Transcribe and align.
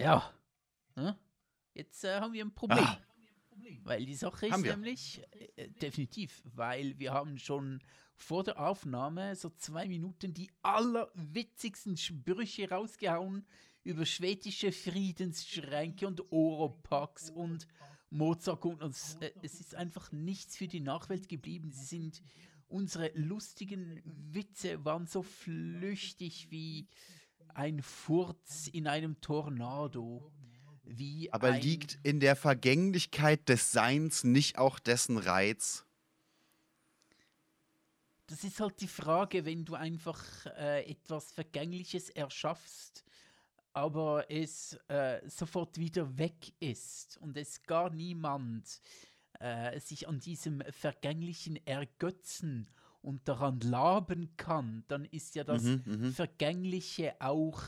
Ja. 0.00 0.32
Hm? 0.94 1.14
Jetzt 1.74 2.04
äh, 2.04 2.20
haben 2.20 2.32
wir 2.32 2.44
ein 2.44 2.54
Problem. 2.54 2.84
Ah. 2.84 2.98
Weil 3.84 4.06
die 4.06 4.14
Sache 4.14 4.46
ist 4.46 4.62
wir. 4.62 4.72
nämlich, 4.76 5.22
äh, 5.56 5.68
definitiv, 5.68 6.42
weil 6.44 6.98
wir 6.98 7.12
haben 7.12 7.38
schon 7.38 7.80
vor 8.14 8.44
der 8.44 8.58
Aufnahme 8.60 9.36
so 9.36 9.50
zwei 9.50 9.86
Minuten 9.88 10.34
die 10.34 10.50
allerwitzigsten 10.62 11.96
Sprüche 11.96 12.68
rausgehauen 12.68 13.46
über 13.82 14.04
schwedische 14.04 14.72
Friedensschränke 14.72 16.06
und 16.06 16.30
Oropax 16.30 17.30
und 17.30 17.66
Mozart 18.10 18.64
und 18.64 18.82
es, 18.82 19.16
äh, 19.20 19.32
es 19.42 19.60
ist 19.60 19.74
einfach 19.74 20.10
nichts 20.12 20.56
für 20.56 20.68
die 20.68 20.80
Nachwelt 20.80 21.28
geblieben. 21.28 21.70
Sie 21.70 21.84
sind 21.84 22.22
unsere 22.68 23.10
lustigen 23.14 24.00
Witze 24.04 24.84
waren 24.84 25.06
so 25.06 25.22
flüchtig 25.22 26.50
wie 26.50 26.86
ein 27.56 27.82
Furz 27.82 28.68
in 28.68 28.86
einem 28.86 29.20
Tornado. 29.20 30.30
Wie 30.84 31.32
Aber 31.32 31.52
liegt 31.52 31.98
in 32.02 32.18
der 32.20 32.34
Vergänglichkeit 32.34 33.48
des 33.48 33.70
Seins 33.70 34.24
nicht 34.24 34.58
auch 34.58 34.78
dessen 34.78 35.18
Reiz? 35.18 35.84
Das 38.26 38.44
ist 38.44 38.60
halt 38.60 38.80
die 38.80 38.88
Frage, 38.88 39.44
wenn 39.44 39.64
du 39.64 39.74
einfach 39.74 40.46
äh, 40.46 40.88
etwas 40.88 41.32
Vergängliches 41.32 42.10
erschaffst, 42.10 43.04
aber 43.72 44.30
es 44.30 44.78
äh, 44.88 45.20
sofort 45.28 45.78
wieder 45.78 46.18
weg 46.18 46.52
ist 46.60 47.18
und 47.18 47.36
es 47.36 47.62
gar 47.62 47.90
niemand 47.90 48.80
äh, 49.40 49.78
sich 49.80 50.08
an 50.08 50.20
diesem 50.20 50.62
Vergänglichen 50.70 51.64
ergötzen 51.66 52.68
und 53.02 53.26
daran 53.28 53.60
laben 53.60 54.36
kann, 54.36 54.84
dann 54.88 55.04
ist 55.06 55.34
ja 55.34 55.44
das 55.44 55.62
Mhm, 55.62 55.82
mhm. 55.86 56.12
Vergängliche 56.12 57.14
auch 57.20 57.62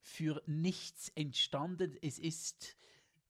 für 0.00 0.42
nichts 0.46 1.10
entstanden. 1.14 1.96
Es 2.00 2.18
ist, 2.18 2.76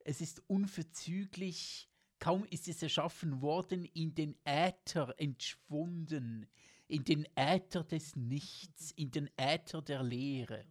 es 0.05 0.21
ist 0.21 0.43
unverzüglich, 0.49 1.89
kaum 2.21 2.45
ist 2.51 2.69
es 2.69 2.83
erschaffen 2.83 3.41
worden, 3.43 3.85
in 3.85 4.15
den 4.15 4.37
Äther 4.45 5.15
entschwunden, 5.19 6.47
in 6.87 7.05
den 7.05 7.27
Äther 7.35 7.85
des 7.85 8.17
Nichts, 8.17 8.93
in 8.93 9.11
den 9.11 9.29
Äther 9.37 9.83
der 9.83 10.03
Leere. 10.03 10.65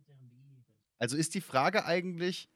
Also 0.99 1.17
ist 1.17 1.35
die 1.35 1.41
Frage 1.41 1.85
eigentlich, 1.85 2.49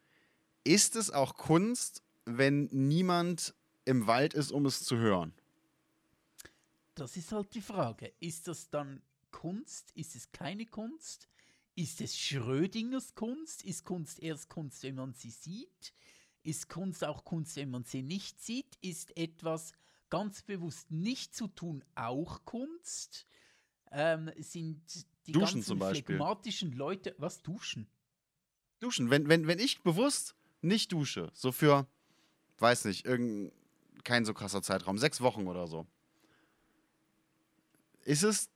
ist 0.63 0.95
es 0.95 1.11
auch 1.11 1.35
Kunst, 1.35 2.03
wenn 2.25 2.65
niemand 2.71 3.53
im 3.85 4.07
Wald 4.07 4.33
ist, 4.33 4.51
um 4.51 4.65
es 4.65 4.83
zu 4.83 4.97
hören? 4.97 5.33
Das 7.01 7.17
ist 7.17 7.31
halt 7.31 7.55
die 7.55 7.61
Frage. 7.61 8.13
Ist 8.19 8.47
das 8.47 8.69
dann 8.69 9.01
Kunst? 9.31 9.89
Ist 9.95 10.15
es 10.15 10.31
keine 10.31 10.67
Kunst? 10.67 11.29
Ist 11.73 11.99
es 11.99 12.15
Schrödingers 12.15 13.15
Kunst? 13.15 13.63
Ist 13.63 13.85
Kunst 13.85 14.21
erst 14.21 14.49
Kunst, 14.49 14.83
wenn 14.83 14.93
man 14.93 15.15
sie 15.15 15.31
sieht? 15.31 15.95
Ist 16.43 16.69
Kunst 16.69 17.03
auch 17.03 17.25
Kunst, 17.25 17.55
wenn 17.55 17.71
man 17.71 17.85
sie 17.85 18.03
nicht 18.03 18.39
sieht? 18.39 18.77
Ist 18.81 19.17
etwas 19.17 19.73
ganz 20.11 20.43
bewusst 20.43 20.91
nicht 20.91 21.33
zu 21.33 21.47
tun 21.47 21.83
auch 21.95 22.45
Kunst? 22.45 23.25
Ähm, 23.89 24.29
sind 24.37 24.83
die 25.25 25.31
Duschen 25.31 25.55
ganzen 25.55 25.63
zum 25.63 25.79
Beispiel. 25.79 26.03
phlegmatischen 26.03 26.71
Leute. 26.73 27.15
Was 27.17 27.41
duschen? 27.41 27.87
Duschen. 28.79 29.09
Wenn, 29.09 29.27
wenn, 29.27 29.47
wenn 29.47 29.57
ich 29.57 29.81
bewusst 29.81 30.35
nicht 30.61 30.91
dusche, 30.91 31.31
so 31.33 31.51
für, 31.51 31.87
weiß 32.59 32.85
nicht, 32.85 33.07
irgendein, 33.07 33.51
kein 34.03 34.23
so 34.23 34.35
krasser 34.35 34.61
Zeitraum, 34.61 34.99
sechs 34.99 35.19
Wochen 35.19 35.47
oder 35.47 35.65
so, 35.65 35.87
ist 38.03 38.23
es 38.23 38.49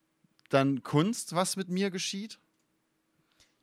dann 0.50 0.84
Kunst, 0.84 1.34
was 1.34 1.56
mit 1.56 1.70
mir 1.70 1.92
geschieht? 1.92 2.40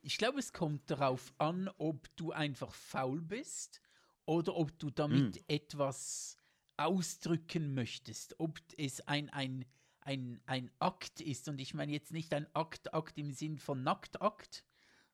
Ich 0.01 0.17
glaube, 0.17 0.39
es 0.39 0.51
kommt 0.51 0.89
darauf 0.91 1.33
an, 1.37 1.69
ob 1.77 2.13
du 2.17 2.31
einfach 2.31 2.73
faul 2.73 3.21
bist 3.21 3.81
oder 4.25 4.55
ob 4.55 4.77
du 4.79 4.89
damit 4.89 5.43
etwas 5.47 6.37
ausdrücken 6.77 7.73
möchtest. 7.73 8.35
Ob 8.39 8.59
es 8.77 9.01
ein, 9.01 9.29
ein, 9.29 9.65
ein, 10.01 10.41
ein 10.45 10.71
Akt 10.79 11.21
ist. 11.21 11.47
Und 11.47 11.59
ich 11.59 11.73
meine 11.73 11.91
jetzt 11.93 12.11
nicht 12.11 12.33
ein 12.33 12.47
Akt, 12.53 12.93
Akt 12.93 13.17
im 13.17 13.31
Sinn 13.31 13.57
von 13.57 13.83
Naktakt, 13.83 14.65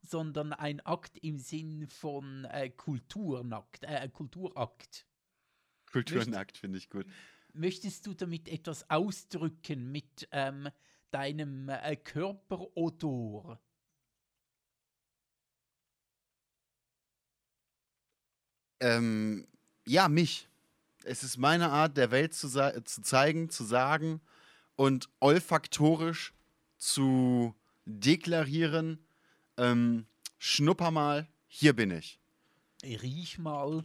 sondern 0.01 0.53
ein 0.53 0.79
Akt 0.81 1.17
im 1.17 1.37
Sinn 1.37 1.87
von 1.87 2.45
äh, 2.45 2.69
Kulturnakt, 2.69 3.83
äh, 3.83 4.09
Kulturakt. 4.09 5.05
Kulturnackt 5.91 6.57
finde 6.57 6.77
ich 6.77 6.89
gut. 6.89 7.05
Möchtest 7.53 8.05
du 8.05 8.13
damit 8.13 8.47
etwas 8.47 8.89
ausdrücken 8.89 9.91
mit 9.91 10.27
ähm, 10.31 10.69
deinem 11.11 11.69
äh, 11.69 11.95
Körperodor? 11.95 13.59
Ähm, 18.79 19.47
ja, 19.85 20.07
mich. 20.07 20.47
Es 21.03 21.23
ist 21.23 21.37
meine 21.37 21.69
Art, 21.71 21.97
der 21.97 22.11
Welt 22.11 22.33
zu, 22.33 22.49
zu 22.49 23.01
zeigen, 23.01 23.49
zu 23.49 23.63
sagen 23.63 24.21
und 24.75 25.09
olfaktorisch 25.19 26.33
zu 26.77 27.55
deklarieren, 27.85 29.03
ähm, 29.57 30.05
schnupper 30.37 30.91
mal, 30.91 31.27
hier 31.47 31.75
bin 31.75 31.91
ich. 31.91 32.19
riech 32.83 33.39
mal 33.39 33.83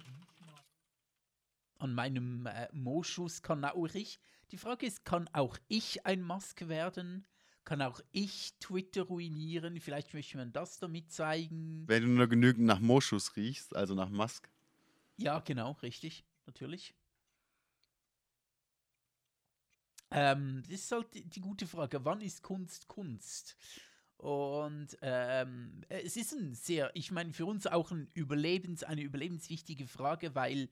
an 1.85 1.95
meinem 1.95 2.47
äh, 2.47 2.69
Moschus 2.73 3.43
kann 3.43 3.65
auch 3.65 3.95
ich. 3.95 4.19
Die 4.51 4.57
Frage 4.57 4.87
ist, 4.87 5.05
kann 5.05 5.29
auch 5.33 5.59
ich 5.69 6.05
ein 6.07 6.23
Mask 6.23 6.69
werden? 6.69 7.27
Kann 7.65 7.81
auch 7.81 8.01
ich 8.13 8.55
Twitter 8.59 9.03
ruinieren? 9.03 9.81
Vielleicht 9.81 10.13
möchte 10.13 10.37
man 10.37 10.53
das 10.53 10.79
damit 10.79 11.13
zeigen. 11.13 11.85
Wenn 11.87 12.03
du 12.03 12.09
nur 12.09 12.27
genügend 12.27 12.67
nach 12.67 12.81
Moschus 12.81 13.37
riechst, 13.37 13.75
also 13.75 13.95
nach 13.95 14.11
Musk. 14.11 14.51
Ja, 15.17 15.39
genau, 15.41 15.73
richtig, 15.83 16.25
natürlich. 16.47 16.95
Ähm, 20.11 20.63
das 20.65 20.81
ist 20.81 20.93
halt 20.93 21.15
die, 21.15 21.29
die 21.29 21.41
gute 21.41 21.67
Frage. 21.67 22.05
Wann 22.05 22.21
ist 22.21 22.43
Kunst 22.43 22.89
Kunst? 22.89 23.57
Und 24.17 24.97
ähm, 25.03 25.83
es 25.89 26.17
ist 26.17 26.33
ein 26.33 26.55
sehr, 26.55 26.91
ich 26.95 27.11
meine, 27.11 27.33
für 27.33 27.47
uns 27.47 27.67
auch 27.67 27.91
ein 27.91 28.09
Überlebens, 28.15 28.83
eine 28.83 29.03
überlebenswichtige 29.03 29.87
Frage, 29.87 30.35
weil 30.35 30.69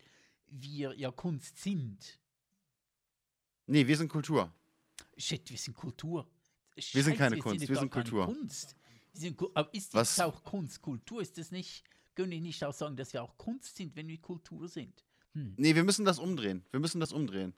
wir 0.53 0.95
ja 0.95 1.11
Kunst 1.11 1.59
sind. 1.63 2.19
Nee, 3.67 3.87
wir 3.87 3.97
sind 3.97 4.09
Kultur. 4.09 4.53
Shit, 5.17 5.49
wir 5.51 5.59
sind 5.59 5.75
Kultur. 5.75 6.27
Wir 6.75 7.03
sind 7.03 7.17
keine 7.17 7.39
Kunst, 7.39 7.63
ja 7.63 7.69
wir 7.69 7.77
sind 7.77 7.91
Kultur. 7.91 8.27
Kunst. 8.27 8.77
Wir 9.13 9.21
sind, 9.21 9.41
aber 9.55 9.73
ist 9.75 9.93
Was- 9.95 10.17
das 10.17 10.25
auch 10.27 10.43
Kunst, 10.43 10.81
Kultur? 10.81 11.21
Ist 11.21 11.37
das 11.39 11.51
nicht, 11.51 11.85
können 12.15 12.31
wir 12.31 12.41
nicht 12.41 12.65
auch 12.65 12.73
sagen, 12.73 12.97
dass 12.97 13.13
wir 13.13 13.23
auch 13.23 13.37
Kunst 13.37 13.77
sind, 13.77 13.95
wenn 13.95 14.09
wir 14.09 14.19
Kultur 14.19 14.69
sind? 14.69 15.05
Hm. 15.35 15.55
Nee, 15.57 15.75
wir 15.75 15.85
müssen 15.85 16.05
das 16.05 16.19
umdrehen. 16.19 16.65
Wir 16.71 16.81
müssen 16.81 17.01
das 17.01 17.13
umdrehen. 17.13 17.55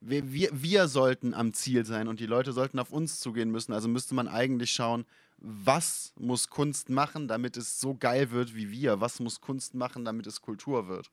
Wir, 0.00 0.30
wir, 0.32 0.50
wir 0.52 0.88
sollten 0.88 1.32
am 1.32 1.52
Ziel 1.54 1.84
sein 1.86 2.06
und 2.08 2.20
die 2.20 2.26
Leute 2.26 2.52
sollten 2.52 2.78
auf 2.78 2.92
uns 2.92 3.20
zugehen 3.20 3.50
müssen. 3.50 3.72
Also 3.72 3.88
müsste 3.88 4.14
man 4.14 4.28
eigentlich 4.28 4.70
schauen, 4.72 5.06
was 5.38 6.12
muss 6.18 6.48
Kunst 6.48 6.90
machen, 6.90 7.28
damit 7.28 7.56
es 7.56 7.80
so 7.80 7.94
geil 7.94 8.30
wird 8.30 8.54
wie 8.54 8.70
wir? 8.70 9.00
Was 9.00 9.20
muss 9.20 9.40
Kunst 9.40 9.74
machen, 9.74 10.04
damit 10.04 10.26
es 10.26 10.40
Kultur 10.40 10.88
wird? 10.88 11.10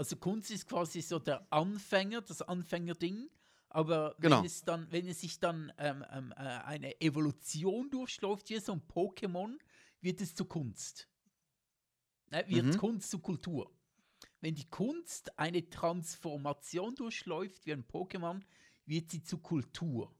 Also 0.00 0.16
Kunst 0.16 0.50
ist 0.50 0.66
quasi 0.66 1.02
so 1.02 1.18
der 1.18 1.46
Anfänger, 1.52 2.22
das 2.22 2.40
Anfängerding. 2.40 3.28
Aber 3.68 4.16
Genau. 4.18 4.38
wenn 4.38 4.46
es 4.46 4.64
dann, 4.64 4.90
wenn 4.90 5.06
es 5.06 5.20
sich 5.20 5.40
dann 5.40 5.70
ähm, 5.76 6.02
ähm, 6.10 6.32
äh, 6.32 6.36
eine 6.36 6.98
Evolution 7.02 7.90
durchläuft, 7.90 8.48
wie 8.48 8.58
so 8.60 8.72
ein 8.72 8.80
Pokémon, 8.88 9.58
wird 10.00 10.22
es 10.22 10.34
zu 10.34 10.46
Kunst. 10.46 11.06
Äh, 12.30 12.48
wird 12.48 12.64
Mhm. 12.64 12.78
Kunst 12.78 13.10
zu 13.10 13.18
Kultur. 13.18 13.70
Wenn 14.40 14.54
die 14.54 14.70
Kunst 14.70 15.38
eine 15.38 15.68
Transformation 15.68 16.94
durchläuft 16.94 17.66
wie 17.66 17.74
ein 17.74 17.84
Pokémon, 17.86 18.40
wird 18.86 19.10
sie 19.10 19.22
zu 19.22 19.36
Kultur. 19.36 20.16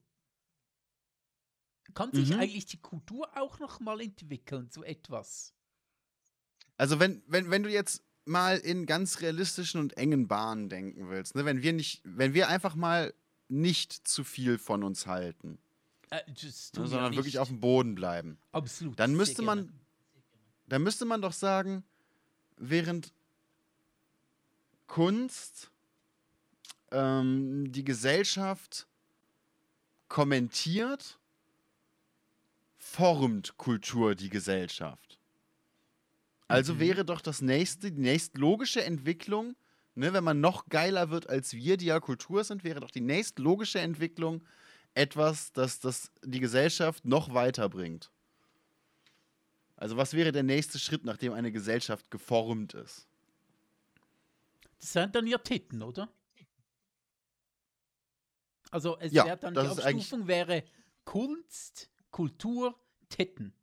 Kann 1.95 2.13
sich 2.13 2.29
Mhm. 2.29 2.39
eigentlich 2.39 2.67
die 2.67 2.81
Kultur 2.83 3.35
auch 3.35 3.57
noch 3.57 3.79
mal 3.79 3.99
entwickeln 3.99 4.69
zu 4.69 4.83
etwas? 4.83 5.55
Also 6.77 6.99
wenn, 6.99 7.23
wenn, 7.25 7.49
wenn 7.49 7.63
du 7.63 7.71
jetzt 7.71 8.10
mal 8.31 8.57
in 8.57 8.85
ganz 8.85 9.21
realistischen 9.21 9.79
und 9.79 9.97
engen 9.97 10.27
Bahnen 10.27 10.69
denken 10.69 11.09
willst, 11.09 11.35
ne? 11.35 11.45
wenn 11.45 11.61
wir 11.61 11.73
nicht, 11.73 12.01
wenn 12.03 12.33
wir 12.33 12.47
einfach 12.49 12.75
mal 12.75 13.13
nicht 13.49 14.07
zu 14.07 14.23
viel 14.23 14.57
von 14.57 14.83
uns 14.83 15.05
halten, 15.05 15.59
Äh, 16.09 16.21
ne? 16.27 16.87
sondern 16.87 17.15
wirklich 17.15 17.37
auf 17.37 17.49
dem 17.49 17.59
Boden 17.59 17.93
bleiben, 17.95 18.37
Absolut. 18.51 18.99
dann 18.99 19.13
müsste 19.13 19.41
man, 19.41 19.71
dann 20.67 20.81
müsste 20.83 21.05
man 21.05 21.21
doch 21.21 21.33
sagen, 21.33 21.83
während 22.57 23.13
Kunst 24.87 25.71
ähm, 26.91 27.71
die 27.71 27.83
Gesellschaft 27.83 28.87
kommentiert, 30.07 31.17
formt 32.77 33.57
Kultur 33.57 34.15
die 34.15 34.29
Gesellschaft. 34.29 35.10
Also 36.51 36.73
Mhm. 36.75 36.79
wäre 36.79 37.05
doch 37.05 37.21
das 37.21 37.41
nächste, 37.41 37.91
die 37.91 38.01
nächstlogische 38.01 38.83
Entwicklung, 38.83 39.55
ne, 39.95 40.13
wenn 40.13 40.23
man 40.23 40.41
noch 40.41 40.67
geiler 40.69 41.09
wird 41.09 41.29
als 41.29 41.53
wir, 41.53 41.77
die 41.77 41.85
ja 41.85 41.99
Kultur 41.99 42.43
sind, 42.43 42.63
wäre 42.63 42.79
doch 42.79 42.91
die 42.91 43.01
nächstlogische 43.01 43.79
Entwicklung 43.79 44.43
etwas, 44.93 45.53
das, 45.53 45.79
das 45.79 46.11
die 46.23 46.39
Gesellschaft 46.39 47.05
noch 47.05 47.33
weiterbringt. 47.33 48.11
Also 49.77 49.97
was 49.97 50.13
wäre 50.13 50.31
der 50.31 50.43
nächste 50.43 50.77
Schritt, 50.77 51.05
nachdem 51.05 51.33
eine 51.33 51.51
Gesellschaft 51.51 52.11
geformt 52.11 52.73
ist? 52.73 53.07
Das 54.79 54.93
sind 54.93 55.15
dann 55.15 55.27
ja 55.27 55.37
Titten, 55.37 55.81
oder? 55.81 56.09
Also 58.71 58.97
es 58.99 59.11
Ja, 59.13 59.25
wäre 59.25 59.37
dann 59.37 59.53
die 59.53 59.59
Abstufung 59.59 60.27
wäre 60.27 60.63
Kunst, 61.03 61.89
Kultur, 62.11 62.79
Titten. 63.09 63.53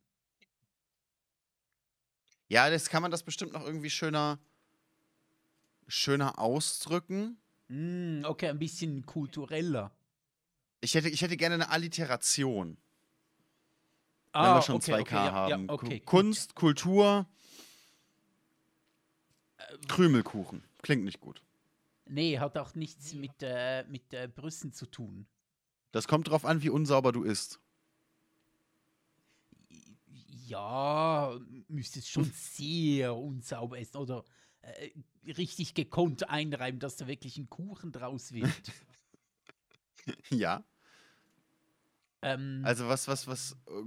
Ja, 2.49 2.71
das 2.71 2.89
kann 2.89 3.03
man 3.03 3.11
das 3.11 3.23
bestimmt 3.23 3.53
noch 3.53 3.65
irgendwie 3.65 3.91
schöner, 3.91 4.39
schöner 5.87 6.39
ausdrücken. 6.39 7.39
Mm, 7.69 8.25
okay, 8.25 8.49
ein 8.49 8.59
bisschen 8.59 9.05
kultureller. 9.05 9.93
Ich 10.81 10.95
hätte, 10.95 11.09
ich 11.09 11.21
hätte 11.23 11.37
gerne 11.37 11.57
eine 11.57 11.71
Alliteration, 11.71 12.79
wenn 14.33 14.43
Ah, 14.43 14.55
wir 14.57 14.63
schon 14.63 14.77
okay, 14.77 14.93
2K 14.95 15.01
okay, 15.01 15.15
haben. 15.17 15.67
Ja, 15.67 15.73
okay, 15.75 16.01
Ku- 16.01 16.05
Kunst, 16.07 16.55
Kultur, 16.55 17.27
Äh, 19.59 19.77
Krümelkuchen. 19.89 20.63
Klingt 20.83 21.05
nicht 21.05 21.21
gut. 21.21 21.43
Nee, 22.07 22.39
hat 22.39 22.57
auch 22.57 22.75
nichts 22.75 23.13
mit, 23.13 23.33
äh, 23.43 23.85
mit 23.85 24.15
äh, 24.15 24.29
Brüsten 24.35 24.73
zu 24.73 24.87
tun. 24.87 25.27
Das 25.91 26.07
kommt 26.07 26.29
drauf 26.29 26.45
an, 26.45 26.63
wie 26.63 26.71
unsauber 26.71 27.13
du 27.13 27.25
isst. 27.25 27.61
Ja, 30.49 31.39
müsste 31.69 31.99
es 31.99 32.09
schon 32.09 32.25
sehr 32.25 33.15
unsauber 33.15 33.79
essen 33.79 33.99
oder 33.99 34.25
äh, 34.63 34.91
richtig 35.33 35.75
gekonnt 35.75 36.29
einreiben, 36.29 36.81
dass 36.81 36.97
da 36.97 37.07
wirklich 37.07 37.37
ein 37.37 37.51
Kuchen 37.51 37.93
draus 37.93 38.33
wird. 38.33 38.73
ja. 40.31 40.65
ähm, 42.23 42.63
Also 42.65 42.89
was, 42.89 43.09
was, 43.09 43.27
was. 43.27 43.53
äh, 43.67 43.83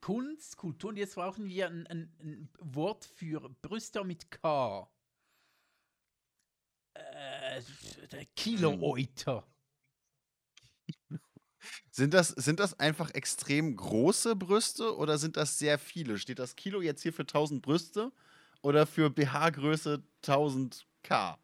Kunst, 0.00 0.56
Kultur 0.56 0.90
und 0.90 0.96
jetzt 0.96 1.16
brauchen 1.16 1.48
wir 1.48 1.66
ein, 1.66 1.86
ein, 1.88 2.12
ein 2.20 2.48
Wort 2.60 3.04
für 3.04 3.48
Brüste 3.62 4.04
mit 4.04 4.30
K. 4.30 4.88
Äh, 6.94 7.62
der 8.12 8.26
Kiloeuter. 8.36 9.44
Sind 11.90 12.14
das, 12.14 12.28
sind 12.28 12.60
das 12.60 12.78
einfach 12.78 13.10
extrem 13.14 13.76
große 13.76 14.36
Brüste 14.36 14.96
oder 14.96 15.18
sind 15.18 15.36
das 15.36 15.58
sehr 15.58 15.78
viele? 15.78 16.18
Steht 16.18 16.38
das 16.38 16.56
Kilo 16.56 16.80
jetzt 16.82 17.02
hier 17.02 17.12
für 17.12 17.26
1000 17.26 17.62
Brüste 17.62 18.12
oder 18.62 18.86
für 18.86 19.10
BH-Größe 19.10 20.02
1000K? 20.22 21.38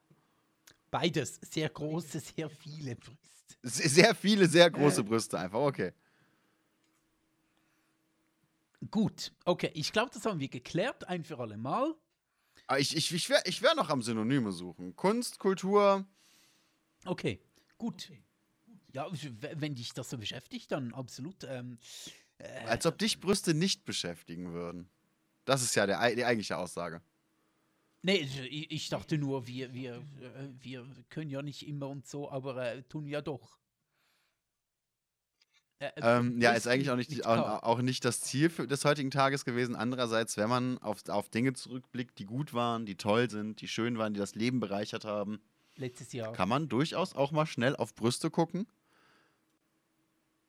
Beides, 0.90 1.40
sehr 1.42 1.68
große, 1.70 2.20
sehr 2.20 2.50
viele 2.50 2.96
Brüste. 2.96 3.18
Se- 3.62 3.88
Sehr 3.88 4.14
viele, 4.14 4.46
sehr 4.48 4.70
große 4.70 5.04
Brüste 5.04 5.38
einfach, 5.38 5.60
okay. 5.60 5.92
Gut, 8.90 9.32
okay, 9.44 9.70
ich 9.74 9.92
glaube, 9.92 10.10
das 10.12 10.24
haben 10.26 10.40
wir 10.40 10.48
geklärt, 10.48 11.08
ein 11.08 11.24
für 11.24 11.38
alle 11.38 11.56
Mal. 11.56 11.94
Aber 12.66 12.80
ich, 12.80 12.96
ich, 12.96 13.12
ich 13.12 13.28
wäre 13.30 13.42
ich 13.44 13.62
wär 13.62 13.74
noch 13.74 13.88
am 13.90 14.02
Synonyme 14.02 14.50
suchen. 14.52 14.96
Kunst, 14.96 15.38
Kultur, 15.38 16.06
Okay, 17.06 17.40
gut. 17.78 18.10
Ja, 18.92 19.06
wenn 19.54 19.74
dich 19.74 19.92
das 19.94 20.10
so 20.10 20.18
beschäftigt, 20.18 20.70
dann 20.70 20.92
absolut. 20.92 21.44
Ähm, 21.44 21.78
äh, 22.38 22.66
als 22.66 22.86
ob 22.86 22.98
dich 22.98 23.20
Brüste 23.20 23.54
nicht 23.54 23.84
beschäftigen 23.84 24.52
würden. 24.52 24.88
Das 25.44 25.62
ist 25.62 25.74
ja 25.74 25.86
der, 25.86 26.14
die 26.14 26.24
eigentliche 26.24 26.56
Aussage. 26.56 27.02
nee, 28.02 28.16
ich, 28.16 28.70
ich 28.70 28.88
dachte 28.88 29.18
nur, 29.18 29.46
wir, 29.46 29.72
wir, 29.72 29.96
äh, 29.96 30.48
wir 30.60 30.86
können 31.08 31.30
ja 31.30 31.42
nicht 31.42 31.66
immer 31.66 31.88
und 31.88 32.06
so, 32.06 32.30
aber 32.30 32.56
äh, 32.56 32.82
tun 32.82 33.06
ja 33.06 33.22
doch. 33.22 33.58
Äh, 35.78 35.86
äh, 35.86 36.18
Ähm, 36.18 36.40
ja, 36.40 36.52
ist 36.52 36.68
eigentlich 36.68 36.90
auch 36.90 36.96
nicht, 36.96 37.26
auch, 37.26 37.62
auch 37.62 37.82
nicht 37.82 38.04
das 38.04 38.20
Ziel 38.20 38.48
des 38.50 38.84
heutigen 38.84 39.10
Tages 39.10 39.44
gewesen. 39.44 39.74
Andererseits, 39.74 40.36
wenn 40.36 40.48
man 40.48 40.78
auf, 40.78 41.08
auf 41.08 41.28
Dinge 41.28 41.54
zurückblickt, 41.54 42.18
die 42.18 42.26
gut 42.26 42.54
waren, 42.54 42.86
die 42.86 42.96
toll 42.96 43.28
sind, 43.30 43.60
die 43.60 43.68
schön 43.68 43.98
waren, 43.98 44.14
die 44.14 44.20
das 44.20 44.34
Leben 44.34 44.60
bereichert 44.60 45.04
haben, 45.04 45.40
Letztes 45.76 46.12
Jahr. 46.12 46.32
kann 46.32 46.48
man 46.48 46.68
durchaus 46.68 47.14
auch 47.14 47.32
mal 47.32 47.46
schnell 47.46 47.74
auf 47.74 47.94
Brüste 47.94 48.30
gucken. 48.30 48.66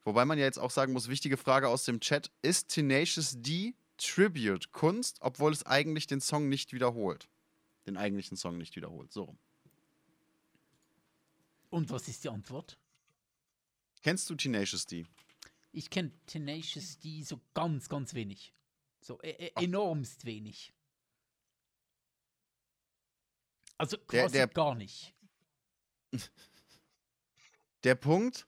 Wobei 0.05 0.25
man 0.25 0.37
ja 0.37 0.45
jetzt 0.45 0.59
auch 0.59 0.71
sagen 0.71 0.93
muss, 0.93 1.07
wichtige 1.07 1.37
Frage 1.37 1.69
aus 1.69 1.85
dem 1.85 1.99
Chat, 1.99 2.31
ist 2.41 2.69
Tenacious 2.69 3.35
D 3.41 3.73
Tribute 3.97 4.71
Kunst, 4.71 5.17
obwohl 5.21 5.51
es 5.53 5.65
eigentlich 5.65 6.07
den 6.07 6.19
Song 6.19 6.49
nicht 6.49 6.73
wiederholt? 6.73 7.29
Den 7.85 7.95
eigentlichen 7.95 8.35
Song 8.37 8.57
nicht 8.57 8.75
wiederholt. 8.75 9.13
So. 9.13 9.35
Und 11.69 11.89
was 11.89 12.07
ist 12.07 12.23
die 12.23 12.29
Antwort? 12.29 12.77
Kennst 14.01 14.29
du 14.29 14.35
Tenacious 14.35 14.85
D? 14.85 15.05
Ich 15.71 15.89
kenne 15.89 16.11
Tenacious 16.25 16.99
D 16.99 17.23
so 17.23 17.39
ganz, 17.53 17.87
ganz 17.89 18.13
wenig. 18.13 18.53
So 18.99 19.19
e 19.21 19.29
e 19.31 19.51
enormst 19.55 20.25
wenig. 20.25 20.73
Also 23.77 23.97
Der- 23.97 24.05
quasi 24.23 24.33
der- 24.33 24.47
gar 24.47 24.75
nicht. 24.75 25.13
Der 27.83 27.95
Punkt 27.95 28.47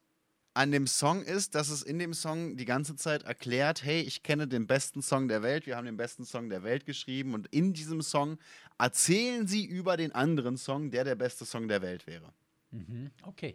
an 0.56 0.72
dem 0.72 0.86
Song 0.86 1.22
ist, 1.22 1.54
dass 1.54 1.68
es 1.68 1.82
in 1.82 1.98
dem 1.98 2.14
Song 2.14 2.56
die 2.56 2.64
ganze 2.64 2.96
Zeit 2.96 3.24
erklärt, 3.24 3.84
hey, 3.84 4.00
ich 4.00 4.22
kenne 4.22 4.48
den 4.48 4.66
besten 4.66 5.02
Song 5.02 5.28
der 5.28 5.42
Welt, 5.42 5.66
wir 5.66 5.76
haben 5.76 5.84
den 5.84 5.98
besten 5.98 6.24
Song 6.24 6.48
der 6.48 6.62
Welt 6.62 6.86
geschrieben 6.86 7.34
und 7.34 7.46
in 7.48 7.74
diesem 7.74 8.00
Song 8.00 8.38
erzählen 8.78 9.46
sie 9.46 9.66
über 9.66 9.98
den 9.98 10.12
anderen 10.12 10.56
Song, 10.56 10.90
der 10.90 11.04
der 11.04 11.14
beste 11.14 11.44
Song 11.44 11.68
der 11.68 11.82
Welt 11.82 12.06
wäre. 12.06 12.32
Mhm, 12.70 13.10
okay. 13.22 13.54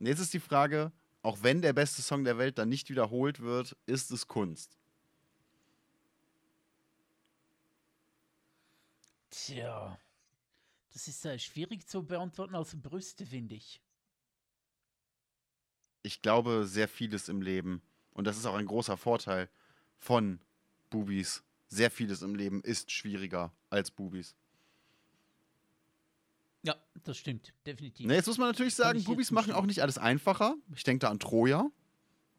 Und 0.00 0.06
jetzt 0.06 0.18
ist 0.18 0.34
die 0.34 0.40
Frage, 0.40 0.90
auch 1.22 1.38
wenn 1.42 1.62
der 1.62 1.72
beste 1.72 2.02
Song 2.02 2.24
der 2.24 2.38
Welt 2.38 2.58
dann 2.58 2.68
nicht 2.68 2.90
wiederholt 2.90 3.38
wird, 3.38 3.76
ist 3.86 4.10
es 4.10 4.26
Kunst? 4.26 4.76
Tja. 9.30 9.96
Das 10.92 11.06
ist 11.06 11.24
äh, 11.24 11.38
schwierig 11.38 11.86
zu 11.86 12.02
beantworten 12.02 12.56
als 12.56 12.74
Brüste, 12.74 13.24
finde 13.24 13.54
ich. 13.54 13.80
Ich 16.02 16.22
glaube, 16.22 16.66
sehr 16.66 16.88
vieles 16.88 17.28
im 17.28 17.42
Leben, 17.42 17.82
und 18.12 18.26
das 18.26 18.36
ist 18.36 18.46
auch 18.46 18.54
ein 18.54 18.66
großer 18.66 18.96
Vorteil 18.96 19.48
von 19.98 20.40
Bubis, 20.90 21.42
sehr 21.68 21.90
vieles 21.90 22.22
im 22.22 22.34
Leben 22.34 22.60
ist 22.62 22.90
schwieriger 22.90 23.52
als 23.70 23.90
Bubis. 23.90 24.34
Ja, 26.64 26.76
das 27.02 27.18
stimmt, 27.18 27.52
definitiv. 27.66 28.06
Ne, 28.06 28.14
jetzt 28.14 28.26
muss 28.26 28.38
man 28.38 28.48
natürlich 28.48 28.74
sagen, 28.74 29.02
Bubis 29.04 29.30
machen 29.30 29.46
zustimmen. 29.46 29.62
auch 29.62 29.66
nicht 29.66 29.82
alles 29.82 29.98
einfacher. 29.98 30.54
Ich 30.74 30.84
denke 30.84 31.00
da 31.00 31.10
an 31.10 31.18
Troja 31.18 31.70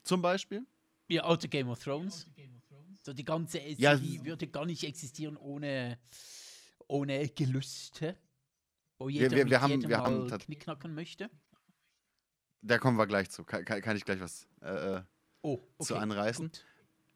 zum 0.03 0.21
Beispiel. 0.21 0.65
Ja, 1.09 1.23
Auto 1.23 1.47
Game 1.47 1.67
of 1.69 1.79
Thrones. 1.83 2.25
So 3.01 3.11
die 3.11 3.25
ganze 3.25 3.59
Ja, 3.59 3.95
SCP 3.97 4.23
würde 4.23 4.47
gar 4.47 4.65
nicht 4.65 4.83
existieren 4.85 5.35
ohne, 5.35 5.99
ohne 6.87 7.27
Gelüste. 7.29 8.15
Wo 8.97 9.07
Wir- 9.07 9.13
jeder 9.23 9.31
wir- 9.31 9.37
wir 9.37 9.45
mit 9.45 9.59
haben- 9.61 9.89
wir 9.89 9.97
haben 9.97 10.29
knickknacken 10.39 10.93
möchte. 10.95 11.29
Da 12.63 12.77
kommen 12.77 12.97
wir 12.97 13.07
gleich 13.07 13.29
zu. 13.29 13.43
Kann, 13.43 13.65
kann, 13.65 13.95
ich 13.95 14.05
gleich 14.05 14.21
was 14.21 14.47
äh, 14.61 14.95
äh, 14.97 15.01
Oh, 15.41 15.59
okay. 15.77 15.87
zu 15.87 15.95
anreißen. 15.97 16.47
gut. 16.47 16.65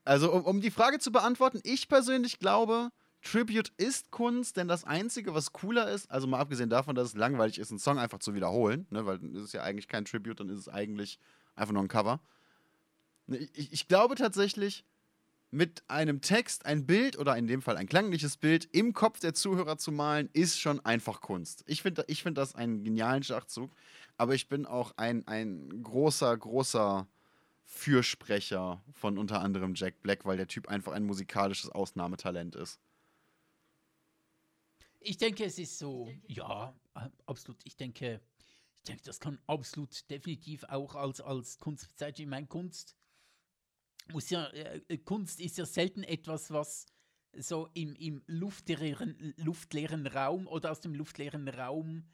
Also, 0.03 0.31
um, 0.31 0.43
um 0.43 0.61
die 0.61 0.71
Frage 0.71 0.99
zu 0.99 1.11
beantworten, 1.11 1.61
ich 1.63 1.87
persönlich 1.87 2.39
glaube, 2.39 2.91
Tribute 3.21 3.71
ist 3.77 4.11
Kunst, 4.11 4.57
denn 4.57 4.67
das 4.67 4.83
Einzige, 4.83 5.33
was 5.33 5.53
cooler 5.53 5.89
ist, 5.89 6.11
also 6.11 6.27
mal 6.27 6.39
abgesehen 6.39 6.69
davon, 6.69 6.95
dass 6.95 7.09
es 7.09 7.15
langweilig 7.15 7.59
ist, 7.59 7.71
einen 7.71 7.79
Song 7.79 7.97
einfach 7.97 8.19
zu 8.19 8.33
wiederholen, 8.33 8.85
ne, 8.89 9.05
weil 9.05 9.19
dann 9.19 9.33
ist 9.35 9.43
es 9.43 9.53
ja 9.53 9.63
eigentlich 9.63 9.87
kein 9.87 10.05
Tribute, 10.05 10.39
dann 10.39 10.49
ist 10.49 10.59
es 10.59 10.69
eigentlich 10.69 11.19
einfach 11.55 11.73
nur 11.73 11.83
ein 11.83 11.87
Cover. 11.87 12.21
Ne, 13.25 13.37
Ich, 13.53 13.71
ich 13.73 13.87
glaube 13.87 14.15
tatsächlich, 14.15 14.85
mit 15.49 15.83
einem 15.87 16.19
Text 16.21 16.65
ein 16.65 16.85
Bild 16.85 17.17
oder 17.17 17.37
in 17.37 17.47
dem 17.47 17.61
Fall 17.61 17.77
ein 17.77 17.87
klangliches 17.87 18.35
Bild 18.37 18.67
im 18.73 18.93
Kopf 18.93 19.19
der 19.19 19.33
Zuhörer 19.33 19.77
zu 19.77 19.91
malen, 19.91 20.29
ist 20.33 20.59
schon 20.59 20.83
einfach 20.85 21.21
Kunst. 21.21 21.63
Ich 21.67 21.81
finde 21.81 22.03
ich 22.07 22.23
find 22.23 22.37
das 22.37 22.53
einen 22.55 22.83
genialen 22.83 23.23
Schachzug, 23.23 23.71
aber 24.17 24.33
ich 24.33 24.47
bin 24.47 24.65
auch 24.65 24.93
ein, 24.97 25.25
ein 25.27 25.83
großer, 25.83 26.35
großer 26.35 27.07
Fürsprecher 27.65 28.81
von 28.93 29.17
unter 29.17 29.41
anderem 29.41 29.73
Jack 29.75 30.01
Black, 30.01 30.25
weil 30.25 30.37
der 30.37 30.47
Typ 30.47 30.67
einfach 30.67 30.93
ein 30.93 31.05
musikalisches 31.05 31.69
Ausnahmetalent 31.69 32.55
ist. 32.55 32.79
Ich 34.99 35.17
denke, 35.17 35.45
es 35.45 35.59
ist 35.59 35.77
so, 35.77 36.11
ja, 36.27 36.73
äh, 36.95 37.09
absolut. 37.25 37.59
Ich 37.65 37.75
denke, 37.75 38.21
ich 38.75 38.83
denke, 38.83 39.03
das 39.03 39.19
kann 39.19 39.39
absolut 39.47 40.09
definitiv 40.09 40.63
auch 40.65 40.95
als, 40.95 41.21
als 41.21 41.59
Kunst 41.59 41.87
bezeichnet. 41.87 42.19
Ich 42.19 42.27
meine, 42.27 42.47
Kunst 42.47 42.95
muss 44.11 44.29
ja, 44.29 44.47
äh, 44.47 44.81
äh, 44.87 44.97
Kunst 44.97 45.39
ist 45.39 45.57
ja 45.57 45.65
selten 45.65 46.03
etwas, 46.03 46.51
was 46.51 46.85
so 47.37 47.69
im, 47.73 47.95
im 47.95 48.23
luftleeren, 48.25 49.33
luftleeren 49.37 50.07
Raum 50.07 50.47
oder 50.47 50.71
aus 50.71 50.79
dem 50.79 50.95
luftleeren 50.95 51.47
Raum 51.47 52.07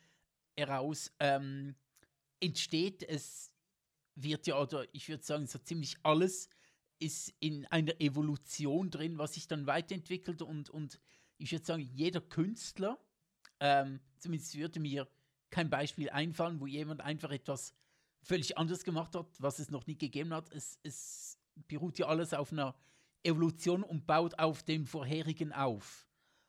heraus 0.55 1.11
ähm, 1.19 1.75
entsteht. 2.43 3.03
Es 3.03 3.51
wird 4.15 4.47
ja, 4.47 4.59
oder 4.59 4.85
ich 4.93 5.09
würde 5.09 5.23
sagen, 5.23 5.47
so 5.47 5.59
ziemlich 5.59 5.97
alles 6.03 6.49
ist 6.99 7.33
in 7.39 7.65
einer 7.67 7.99
Evolution 7.99 8.89
drin, 8.89 9.17
was 9.17 9.33
sich 9.33 9.47
dann 9.47 9.65
weiterentwickelt 9.65 10.41
und, 10.41 10.69
und 10.69 10.99
ich 11.37 11.51
würde 11.51 11.65
sagen, 11.65 11.89
jeder 11.93 12.21
Künstler, 12.21 12.99
ähm, 13.59 13.99
zumindest 14.19 14.55
würde 14.55 14.79
mir 14.79 15.07
kein 15.49 15.69
Beispiel 15.69 16.09
einfallen, 16.09 16.59
wo 16.59 16.67
jemand 16.67 17.01
einfach 17.01 17.31
etwas 17.31 17.73
völlig 18.21 18.57
anderes 18.57 18.83
gemacht 18.83 19.15
hat, 19.15 19.27
was 19.39 19.59
es 19.59 19.69
noch 19.69 19.85
nie 19.85 19.97
gegeben 19.97 20.33
hat. 20.33 20.51
Es, 20.53 20.79
es 20.83 21.37
beruht 21.67 21.99
ja 21.99 22.07
alles 22.07 22.33
auf 22.33 22.51
einer 22.51 22.75
Evolution 23.23 23.83
und 23.83 24.05
baut 24.05 24.39
auf 24.39 24.63
dem 24.63 24.85
vorherigen 24.85 25.51
auf. 25.51 26.07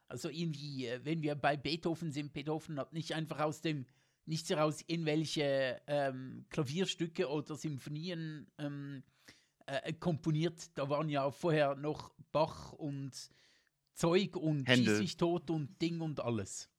Also 0.08 0.28
irgendwie, 0.28 0.86
äh, 0.86 1.04
wenn 1.04 1.22
wir 1.22 1.34
bei 1.34 1.56
Beethoven 1.56 2.12
sind, 2.12 2.32
Beethoven 2.32 2.78
hat 2.78 2.92
nicht 2.92 3.14
einfach 3.14 3.40
aus 3.40 3.60
dem 3.60 3.86
Nichts 4.26 4.48
heraus 4.50 4.82
irgendwelche 4.86 5.80
ähm, 5.86 6.46
Klavierstücke 6.48 7.28
oder 7.28 7.56
Symphonien 7.56 8.50
ähm, 8.58 9.02
äh, 9.66 9.92
komponiert. 9.92 10.76
Da 10.78 10.88
waren 10.88 11.08
ja 11.08 11.30
vorher 11.30 11.74
noch 11.74 12.14
Bach 12.32 12.72
und 12.72 13.12
Zeug 13.92 14.36
und 14.36 14.66
Händel. 14.66 14.94
Schieß 14.94 14.98
mich 15.00 15.16
tot 15.16 15.50
und 15.50 15.80
Ding 15.80 16.00
und 16.00 16.20
alles. 16.20 16.70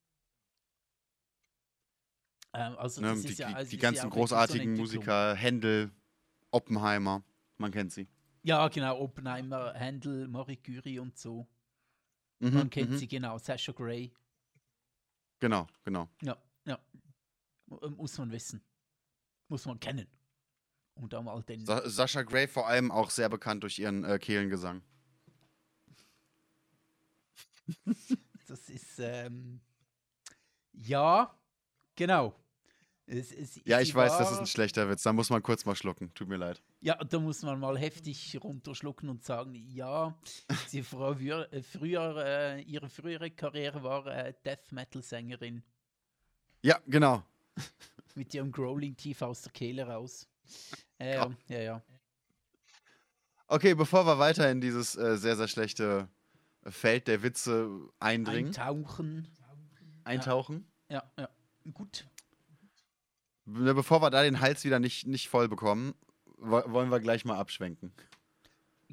Ähm, 2.54 2.76
also 2.78 3.02
Ne, 3.02 3.10
das 3.10 3.22
die 3.22 3.28
ist 3.30 3.40
ja, 3.40 3.50
die, 3.50 3.56
also 3.56 3.70
die 3.70 3.76
ja 3.76 3.82
ganzen 3.82 4.02
so 4.02 4.08
eine 4.08 4.12
großartigen 4.12 4.70
Entwicklung. 4.70 5.00
Musiker, 5.00 5.36
Händel, 5.36 5.92
Oppenheimer, 6.52 7.24
man 7.58 7.72
kennt 7.72 7.92
sie. 7.92 8.08
Ja, 8.44 8.68
genau, 8.70 9.00
Oppenheimer, 9.00 9.74
Handel, 9.74 10.28
Marie 10.28 10.58
Curie 10.58 11.00
und 11.00 11.18
so. 11.18 11.48
Mhm, 12.40 12.54
Man 12.54 12.70
kennt 12.70 12.92
mhm. 12.92 12.98
sie 12.98 13.08
genau, 13.08 13.38
Sasha 13.38 13.72
Gray. 13.72 14.12
Genau, 15.40 15.68
genau. 15.84 16.10
Ja, 16.22 16.38
ja. 16.66 16.80
Mu- 17.68 17.78
äh, 17.80 17.90
Muss 17.90 18.18
man 18.18 18.32
wissen. 18.32 18.62
Muss 19.48 19.66
man 19.66 19.80
kennen. 19.80 20.08
Und 20.96 21.14
auch 21.14 21.22
mal 21.24 21.42
den. 21.44 21.66
Sa 21.66 21.88
Sascha 21.90 22.22
Gray 22.24 22.48
vor 22.48 22.68
allem 22.68 22.90
auch 22.92 23.10
sehr 23.10 23.28
bekannt 23.30 23.64
durch 23.64 23.80
ihren 23.80 24.04
äh, 24.06 24.18
Kehlengesang. 24.20 24.82
Das 28.48 28.70
ist, 28.70 29.00
ähm, 29.00 29.60
ja, 30.72 31.36
genau. 31.96 32.36
Es, 33.08 33.32
es, 33.32 33.60
Ja, 33.66 33.80
ich 33.82 33.94
weiß, 33.94 34.18
das 34.20 34.28
ist 34.30 34.34
war- 34.36 34.40
ein 34.42 34.46
schlechter 34.48 34.88
Witz. 34.90 35.02
Da 35.02 35.14
muss 35.14 35.32
man 35.32 35.42
kurz 35.42 35.66
mal 35.66 35.76
schlucken. 35.76 36.14
Tut 36.14 36.28
mir 36.28 36.38
leid. 36.38 36.62
Ja, 36.80 36.96
da 36.96 37.18
muss 37.20 37.42
man 37.42 37.60
mal 37.60 37.76
heftig 37.78 38.38
runterschlucken 38.44 39.10
und 39.10 39.24
sagen, 39.24 39.56
ja, 39.56 40.16
sie 40.68 40.84
Frau 40.84 41.14
äh, 41.14 41.64
früher, 41.64 42.18
äh, 42.24 42.62
ihre 42.62 42.88
frühere 42.90 43.32
Karriere 43.32 43.82
war 43.82 44.06
äh, 44.06 44.34
Death 44.46 44.72
Metal 44.72 45.02
Sängerin 45.02 45.64
Ja, 46.62 46.80
genau. 46.86 47.24
mit 48.16 48.34
ihrem 48.34 48.52
Growling 48.52 48.96
tief 48.96 49.22
aus 49.22 49.42
der 49.42 49.52
Kehle 49.52 49.88
raus. 49.88 50.28
Äh, 51.00 51.16
ja, 51.16 51.32
ja, 51.50 51.60
ja. 51.60 51.84
Okay, 53.48 53.74
bevor 53.76 54.06
wir 54.06 54.18
weiter 54.18 54.50
in 54.50 54.60
dieses 54.62 54.96
äh, 54.96 55.18
sehr, 55.18 55.36
sehr 55.36 55.48
schlechte 55.48 56.08
Feld 56.64 57.08
der 57.08 57.22
Witze 57.22 57.70
eindringen, 58.00 58.48
Eintauchen. 58.48 59.28
eintauchen, 60.04 60.72
Ja, 60.90 61.04
ja. 61.18 61.30
Gut. 61.74 62.08
ne, 63.46 63.74
bevor 63.74 64.02
wir 64.02 64.10
da 64.10 64.24
den 64.24 64.40
Hals 64.40 64.64
wieder 64.64 64.80
nicht, 64.80 65.06
nicht 65.08 65.30
voll 65.30 65.48
bekommen, 65.48 65.94
wo 66.38 66.62
wollen 66.72 66.90
wir 66.90 67.00
gleich 67.00 67.24
mal 67.26 67.38
abschwenken. 67.38 67.94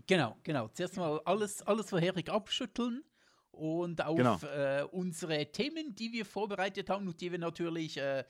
Genau, 0.06 0.36
genau. 0.42 0.68
Zuerst 0.68 0.96
mal 0.96 1.20
alles, 1.24 1.62
alles 1.62 1.90
vorherig 1.90 2.30
abschütteln 2.30 3.04
und 3.52 4.02
auf 4.04 4.16
Genau. 4.16 4.38
äh, 4.46 4.84
unsere 4.90 5.50
Themen, 5.52 5.94
die 5.94 6.12
wir 6.12 6.24
vorbereitet 6.26 6.90
haben 6.90 7.06
und 7.08 7.20
die 7.20 7.30
wir 7.32 7.38
natürlich 7.38 7.96
äh, 7.98 8.24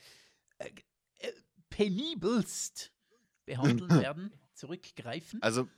äh, 0.64 1.26
äh, 1.26 1.32
penibelst 1.70 2.92
behandeln 3.44 3.90
werden, 4.02 4.32
zurückgreifen. 4.54 5.42
Also 5.42 5.68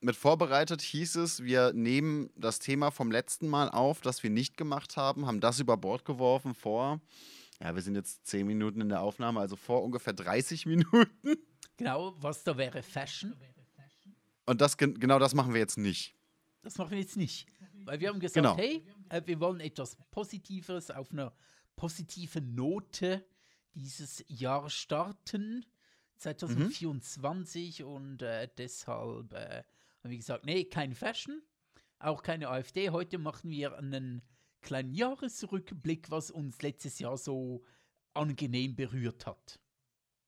mit 0.00 0.14
vorbereitet 0.16 0.80
hieß 0.82 1.16
es, 1.16 1.42
wir 1.42 1.72
nehmen 1.72 2.30
das 2.36 2.58
Thema 2.60 2.90
vom 2.90 3.10
letzten 3.10 3.48
Mal 3.48 3.68
auf, 3.68 4.00
das 4.00 4.22
wir 4.22 4.30
nicht 4.30 4.56
gemacht 4.56 4.96
haben, 4.96 5.26
haben 5.26 5.40
das 5.40 5.58
über 5.60 5.76
Bord 5.76 6.04
geworfen 6.04 6.54
vor, 6.54 7.00
ja, 7.60 7.74
wir 7.74 7.82
sind 7.82 7.96
jetzt 7.96 8.24
10 8.26 8.46
Minuten 8.46 8.80
in 8.80 8.88
der 8.88 9.02
Aufnahme, 9.02 9.40
also 9.40 9.56
vor 9.56 9.82
ungefähr 9.82 10.12
30 10.12 10.66
Minuten. 10.66 11.36
Genau, 11.76 12.14
was 12.20 12.44
da 12.44 12.56
wäre 12.56 12.82
Fashion. 12.82 13.34
Und 14.46 14.60
das, 14.60 14.76
gen- 14.76 14.98
genau 14.98 15.18
das 15.18 15.34
machen 15.34 15.52
wir 15.52 15.60
jetzt 15.60 15.76
nicht. 15.78 16.14
Das 16.62 16.78
machen 16.78 16.92
wir 16.92 16.98
jetzt 17.00 17.16
nicht. 17.16 17.46
Weil 17.84 17.98
wir 18.00 18.08
haben 18.08 18.20
gesagt, 18.20 18.34
Genau. 18.36 18.56
hey, 18.56 18.84
äh, 19.08 19.20
wir 19.26 19.40
wollen 19.40 19.60
etwas 19.60 19.96
Positiveres 20.10 20.90
auf 20.90 21.10
einer 21.12 21.32
positiven 21.76 22.54
Note 22.54 23.24
dieses 23.78 24.24
Jahr 24.28 24.68
starten, 24.68 25.64
2024. 26.16 27.84
Und 27.84 28.22
äh, 28.22 28.48
deshalb 28.58 29.32
äh, 29.32 29.62
haben 30.02 30.10
wir 30.10 30.16
gesagt, 30.16 30.44
nee, 30.44 30.64
kein 30.64 30.94
Fashion, 30.94 31.42
auch 31.98 32.22
keine 32.22 32.48
AfD. 32.48 32.90
Heute 32.90 33.18
machen 33.18 33.50
wir 33.50 33.76
einen 33.78 34.22
kleinen 34.60 34.94
Jahresrückblick, 34.94 36.10
was 36.10 36.30
uns 36.30 36.60
letztes 36.62 36.98
Jahr 36.98 37.16
so 37.16 37.64
angenehm 38.14 38.74
berührt 38.74 39.26
hat. 39.26 39.60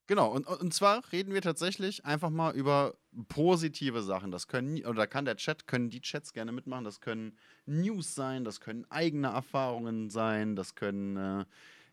Genau, 0.06 0.32
und, 0.32 0.44
und 0.48 0.74
zwar 0.74 1.04
reden 1.12 1.34
wir 1.34 1.40
tatsächlich 1.40 2.04
einfach 2.04 2.30
mal 2.30 2.52
über 2.56 2.96
positive 3.28 4.02
Sachen. 4.02 4.32
Das 4.32 4.48
können, 4.48 4.84
oder 4.84 5.06
kann 5.06 5.24
der 5.24 5.36
Chat, 5.36 5.68
können 5.68 5.88
die 5.88 6.00
Chats 6.00 6.32
gerne 6.32 6.50
mitmachen. 6.50 6.84
Das 6.84 7.00
können 7.00 7.38
News 7.64 8.16
sein, 8.16 8.44
das 8.44 8.60
können 8.60 8.90
eigene 8.90 9.28
Erfahrungen 9.28 10.10
sein, 10.10 10.56
das 10.56 10.74
können 10.74 11.16
äh, 11.16 11.44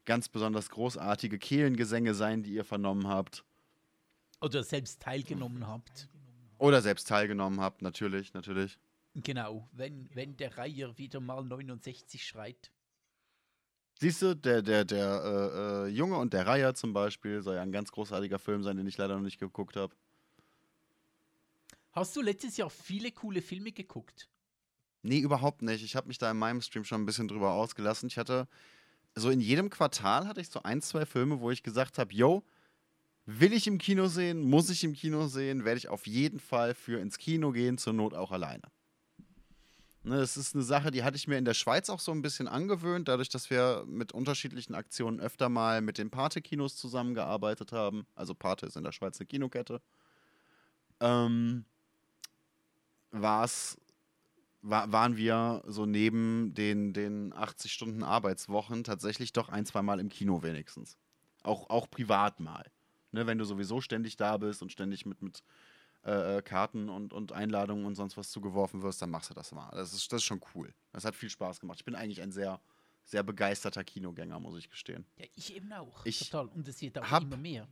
ganz 0.08 0.30
besonders 0.30 0.72
großartige 0.72 1.38
Kehlengesänge 1.38 2.16
sein, 2.16 2.42
die 2.42 2.54
ihr 2.54 2.64
vernommen 2.64 3.08
habt. 3.08 3.44
Oder 4.42 4.64
selbst 4.64 5.02
teilgenommen 5.02 5.68
habt. 5.68 6.08
Oder 6.58 6.82
selbst 6.82 7.08
teilgenommen 7.08 7.60
habt, 7.62 7.84
natürlich, 7.84 8.34
natürlich. 8.34 8.80
Genau, 9.14 9.68
wenn, 9.74 10.10
wenn 10.14 10.36
der 10.38 10.58
Reiher 10.58 10.98
wieder 10.98 11.20
mal 11.20 11.44
69 11.44 12.26
schreit. 12.26 12.72
Siehst 14.00 14.22
du, 14.22 14.36
der, 14.36 14.62
der, 14.62 14.86
der 14.86 15.08
äh, 15.24 15.58
äh, 15.58 15.88
Junge 15.88 16.18
und 16.18 16.34
der 16.34 16.46
Reiher 16.46 16.74
zum 16.74 16.94
Beispiel 16.94 17.42
soll 17.42 17.56
ja 17.56 17.62
ein 17.62 17.72
ganz 17.72 17.92
großartiger 17.92 18.40
Film 18.40 18.64
sein, 18.64 18.78
den 18.78 18.88
ich 18.88 18.98
leider 18.98 19.16
noch 19.16 19.24
nicht 19.24 19.40
geguckt 19.40 19.76
habe. 19.76 19.96
Hast 21.92 22.16
du 22.16 22.22
letztes 22.22 22.58
Jahr 22.58 22.70
viele 22.70 23.12
coole 23.12 23.42
Filme 23.42 23.72
geguckt? 23.72 24.30
Nee, 25.02 25.20
überhaupt 25.20 25.64
nicht. 25.64 25.84
Ich 25.84 25.96
habe 25.96 26.08
mich 26.08 26.20
da 26.20 26.30
in 26.30 26.38
meinem 26.38 26.62
Stream 26.62 26.84
schon 26.84 27.02
ein 27.02 27.06
bisschen 27.06 27.28
drüber 27.28 27.54
ausgelassen. 27.54 28.08
Ich 28.08 28.18
hatte 28.18 28.48
so 29.20 29.30
in 29.30 29.40
jedem 29.40 29.70
Quartal 29.70 30.28
hatte 30.28 30.42
ich 30.42 30.50
so 30.50 30.64
ein, 30.64 30.82
zwei 30.82 31.06
Filme, 31.06 31.40
wo 31.40 31.52
ich 31.52 31.64
gesagt 31.64 31.98
habe, 31.98 32.14
yo, 32.14 32.44
will 33.26 33.54
ich 33.54 33.68
im 33.68 33.78
Kino 33.78 34.08
sehen, 34.08 34.42
muss 34.42 34.70
ich 34.70 34.84
im 34.84 34.94
Kino 34.94 35.28
sehen, 35.28 35.66
werde 35.66 35.78
ich 35.78 35.90
auf 35.90 36.08
jeden 36.08 36.40
Fall 36.40 36.74
für 36.74 37.00
ins 37.00 37.18
Kino 37.18 37.52
gehen, 37.52 37.78
zur 37.78 37.94
Not 37.94 38.14
auch 38.14 38.32
alleine. 38.32 38.64
Ne, 40.04 40.20
das 40.20 40.38
ist 40.38 40.56
eine 40.56 40.64
Sache, 40.64 40.90
die 40.90 41.04
hatte 41.04 41.18
ich 41.18 41.28
mir 41.28 41.38
in 41.38 41.44
der 41.44 41.54
Schweiz 41.54 41.90
auch 41.90 42.00
so 42.00 42.14
ein 42.14 42.22
bisschen 42.22 42.48
angewöhnt, 42.48 43.10
dadurch, 43.10 43.28
dass 43.28 43.50
wir 43.50 43.84
mit 43.88 44.14
unterschiedlichen 44.14 44.74
Aktionen 44.74 45.20
öfter 45.20 45.50
mal 45.50 45.82
mit 45.82 45.98
den 45.98 46.10
Pate-Kinos 46.10 46.78
zusammengearbeitet 46.78 47.74
haben. 47.74 48.08
Also 48.16 48.34
Pate 48.34 48.68
ist 48.68 48.78
in 48.78 48.86
der 48.86 48.94
Schweiz 48.94 49.20
eine 49.20 49.28
Kinokette. 49.28 49.82
Ähm, 51.02 51.66
war's 53.12 53.78
wa 54.70 54.92
waren 54.92 55.18
wir 55.18 55.64
so 55.68 55.86
neben 55.86 56.54
den, 56.54 56.94
den 56.94 57.34
80 57.34 57.72
Stunden 57.72 58.04
Arbeitswochen 58.04 58.84
tatsächlich 58.84 59.34
doch 59.34 59.50
ein, 59.50 59.66
zwei 59.66 59.82
Mal 59.82 60.00
im 60.00 60.10
Kino 60.10 60.44
wenigstens. 60.44 60.98
Auch, 61.44 61.70
auch 61.70 61.90
privat 61.90 62.40
mal. 62.40 62.66
Ne, 63.12 63.26
wenn 63.26 63.38
du 63.38 63.46
sowieso 63.46 63.80
ständig 63.82 64.18
da 64.18 64.38
bist 64.38 64.62
und 64.62 64.72
ständig 64.72 65.06
mit, 65.06 65.22
mit 65.22 65.44
äh, 66.04 66.38
äh, 66.38 66.42
Karten 66.42 66.90
und, 66.90 67.14
und 67.14 67.32
Einladungen 67.32 67.86
und 67.86 67.96
sonst 67.96 68.18
was 68.18 68.30
zugeworfen 68.32 68.82
wirst, 68.82 69.02
dann 69.02 69.10
machst 69.10 69.30
du 69.30 69.34
das 69.34 69.52
mal. 69.54 69.70
Das 69.72 69.94
ist, 69.94 70.12
das 70.12 70.18
ist 70.22 70.26
schon 70.26 70.42
cool. 70.54 70.74
Das 70.92 71.06
hat 71.06 71.16
viel 71.16 71.30
Spaß 71.30 71.60
gemacht. 71.62 71.80
Ich 71.80 71.86
bin 71.86 71.96
eigentlich 71.96 72.22
ein 72.22 72.32
sehr, 72.32 72.60
sehr 73.06 73.24
begeisterter 73.24 73.84
Kinogänger, 73.86 74.40
muss 74.42 74.58
ich 74.58 74.70
gestehen. 74.70 75.06
Ja, 75.18 75.26
ich 75.36 75.56
eben 75.56 75.72
auch. 75.72 76.06
Ich 76.06 76.20
Total. 76.30 76.48
Und 76.48 76.68
es 76.68 76.82
wird 76.82 77.00
auch 77.00 77.10
hab- 77.10 77.24
immer 77.24 77.38
mehr. 77.38 77.68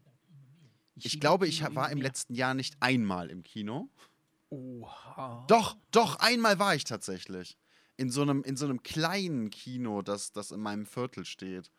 Ich 0.98 1.12
schiebe 1.12 1.20
glaube, 1.20 1.46
ich 1.48 1.62
war 1.76 1.92
im 1.92 2.02
letzten 2.02 2.34
Jahr 2.36 2.54
nicht 2.54 2.78
einmal 2.80 3.30
im 3.30 3.44
Kino. 3.44 3.90
Oha. 4.56 5.46
Doch, 5.48 5.76
doch, 5.92 6.18
einmal 6.20 6.60
war 6.60 6.76
ich 6.76 6.84
tatsächlich. 6.84 7.58
In 7.98 8.10
so 8.10 8.22
einem, 8.22 8.44
in 8.44 8.58
so 8.58 8.66
einem 8.66 8.84
kleinen 8.84 9.50
Kino, 9.50 10.02
das, 10.02 10.32
das 10.32 10.52
in 10.52 10.60
meinem 10.60 10.86
Viertel 10.86 11.26
steht. 11.26 11.72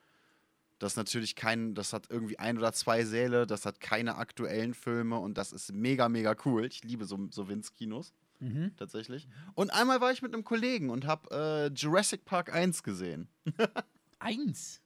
Das 0.79 0.97
natürlich 0.97 1.37
kein, 1.37 1.75
das 1.75 1.93
hat 1.95 2.09
irgendwie 2.11 2.39
ein 2.39 2.59
oder 2.59 2.73
zwei 2.73 3.05
Säle, 3.05 3.47
das 3.47 3.65
hat 3.65 3.81
keine 3.81 4.17
aktuellen 4.17 4.75
Filme 4.75 5.19
und 5.19 5.39
das 5.39 5.53
ist 5.53 5.73
mega, 5.73 6.09
mega 6.09 6.35
cool. 6.45 6.67
Ich 6.67 6.85
liebe 6.85 7.07
so, 7.07 7.29
so 7.31 7.49
Winz-Kinos, 7.49 8.13
Mhm. 8.41 8.73
tatsächlich. 8.77 9.27
Und 9.55 9.71
einmal 9.73 10.03
war 10.03 10.13
ich 10.13 10.21
mit 10.21 10.35
einem 10.35 10.45
Kollegen 10.45 10.91
und 10.91 11.07
habe 11.07 11.71
äh, 11.71 11.75
Jurassic 11.75 12.27
Park 12.27 12.53
1 12.53 12.83
gesehen. 12.83 13.29
Eins. 14.19 14.83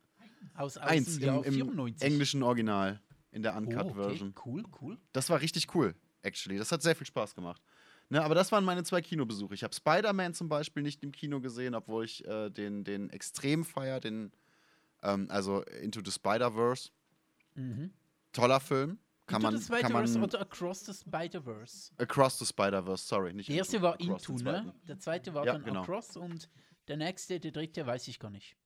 Aus, 0.55 0.77
aus 0.77 0.87
Eins 0.89 1.17
im, 1.19 1.43
im 1.43 1.55
94. 1.55 2.03
englischen 2.09 2.43
Original, 2.45 3.01
in 3.33 3.43
der 3.43 3.55
Oh, 3.55 3.57
okay. 3.59 3.75
Uncut-Version. 3.77 4.35
Cool, 4.45 4.63
cool. 4.81 4.99
Das 5.13 5.29
war 5.31 5.41
richtig 5.41 5.75
cool, 5.75 5.97
actually. 6.23 6.59
Das 6.59 6.71
hat 6.71 6.83
sehr 6.83 6.95
viel 6.95 7.07
Spaß 7.09 7.35
gemacht. 7.35 7.61
Ne, 8.13 8.23
aber 8.23 8.35
das 8.35 8.51
waren 8.51 8.65
meine 8.65 8.83
zwei 8.83 9.01
Kinobesuche. 9.01 9.55
Ich 9.55 9.63
habe 9.63 9.73
Spider-Man 9.73 10.35
zum 10.35 10.49
Beispiel 10.49 10.83
nicht 10.83 11.05
im 11.05 11.13
Kino 11.13 11.41
gesehen, 11.41 11.77
obwohl 11.77 12.05
ich 12.05 12.27
äh, 12.27 12.51
den, 12.51 12.83
den 12.83 13.09
extrem 13.11 13.65
feier, 13.65 14.01
den, 14.01 14.33
ähm, 15.03 15.29
also 15.31 15.63
Into 15.81 16.01
the 16.05 16.11
Spider-Verse. 16.11 16.91
Mhm. 17.55 17.93
Toller 18.33 18.59
Film. 18.59 18.99
Kann 19.29 19.37
Into 19.43 19.53
man, 19.53 19.59
the 19.61 19.65
Spider-Verse 19.65 20.19
oder 20.19 20.41
Across 20.41 20.87
the 20.87 20.93
Spider-Verse? 20.93 21.93
Across 21.99 22.41
the 22.41 22.47
Spider-Verse, 22.47 23.07
sorry, 23.07 23.33
nicht 23.33 23.49
Der 23.49 23.57
erste 23.57 23.81
war 23.81 23.95
Across 23.95 24.25
the 24.25 24.33
Into, 24.33 24.45
ne? 24.45 24.75
Der 24.89 24.99
zweite 24.99 25.33
war 25.33 25.47
Ja, 25.47 25.53
dann 25.53 25.63
genau. 25.63 25.83
Across 25.83 26.17
und 26.17 26.51
der 26.89 26.97
nächste, 26.97 27.39
der 27.39 27.53
dritte, 27.53 27.87
weiß 27.87 28.09
ich 28.09 28.19
gar 28.19 28.31
nicht. 28.31 28.57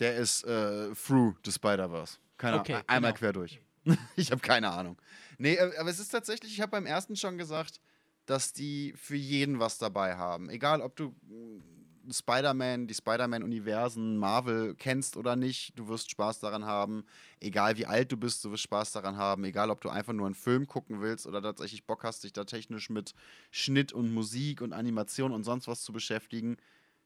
Der 0.00 0.16
ist 0.16 0.42
äh, 0.42 0.92
Through 0.94 1.36
the 1.44 1.52
Spider-Verse. 1.52 2.18
Keine 2.38 2.58
Okay, 2.58 2.72
Ahnung, 2.72 2.88
einmal 2.88 3.12
genau. 3.12 3.18
quer 3.20 3.32
durch. 3.34 3.60
ich 4.16 4.32
habe 4.32 4.40
keine 4.40 4.72
Ahnung. 4.72 5.00
Nee, 5.38 5.54
äh, 5.54 5.76
aber 5.78 5.90
es 5.90 6.00
ist 6.00 6.08
tatsächlich, 6.08 6.52
ich 6.52 6.60
habe 6.60 6.72
beim 6.72 6.86
ersten 6.86 7.14
schon 7.14 7.38
gesagt, 7.38 7.80
dass 8.26 8.52
die 8.52 8.94
für 8.96 9.16
jeden 9.16 9.58
was 9.58 9.78
dabei 9.78 10.16
haben. 10.16 10.48
Egal, 10.48 10.80
ob 10.80 10.96
du 10.96 11.08
mm, 11.08 11.62
Spider-Man, 12.10 12.86
die 12.86 12.94
Spider-Man-Universen, 12.94 14.16
Marvel 14.16 14.74
kennst 14.74 15.16
oder 15.16 15.36
nicht, 15.36 15.78
du 15.78 15.88
wirst 15.88 16.10
Spaß 16.10 16.40
daran 16.40 16.64
haben. 16.64 17.04
Egal 17.40 17.76
wie 17.76 17.86
alt 17.86 18.10
du 18.10 18.16
bist, 18.16 18.44
du 18.44 18.50
wirst 18.50 18.64
Spaß 18.64 18.92
daran 18.92 19.16
haben. 19.16 19.44
Egal, 19.44 19.70
ob 19.70 19.80
du 19.80 19.88
einfach 19.88 20.12
nur 20.12 20.26
einen 20.26 20.34
Film 20.34 20.66
gucken 20.66 21.00
willst 21.00 21.26
oder 21.26 21.42
tatsächlich 21.42 21.84
Bock 21.84 22.04
hast, 22.04 22.24
dich 22.24 22.32
da 22.32 22.44
technisch 22.44 22.90
mit 22.90 23.14
Schnitt 23.50 23.92
und 23.92 24.12
Musik 24.12 24.60
und 24.62 24.72
Animation 24.72 25.32
und 25.32 25.44
sonst 25.44 25.68
was 25.68 25.82
zu 25.82 25.92
beschäftigen. 25.92 26.56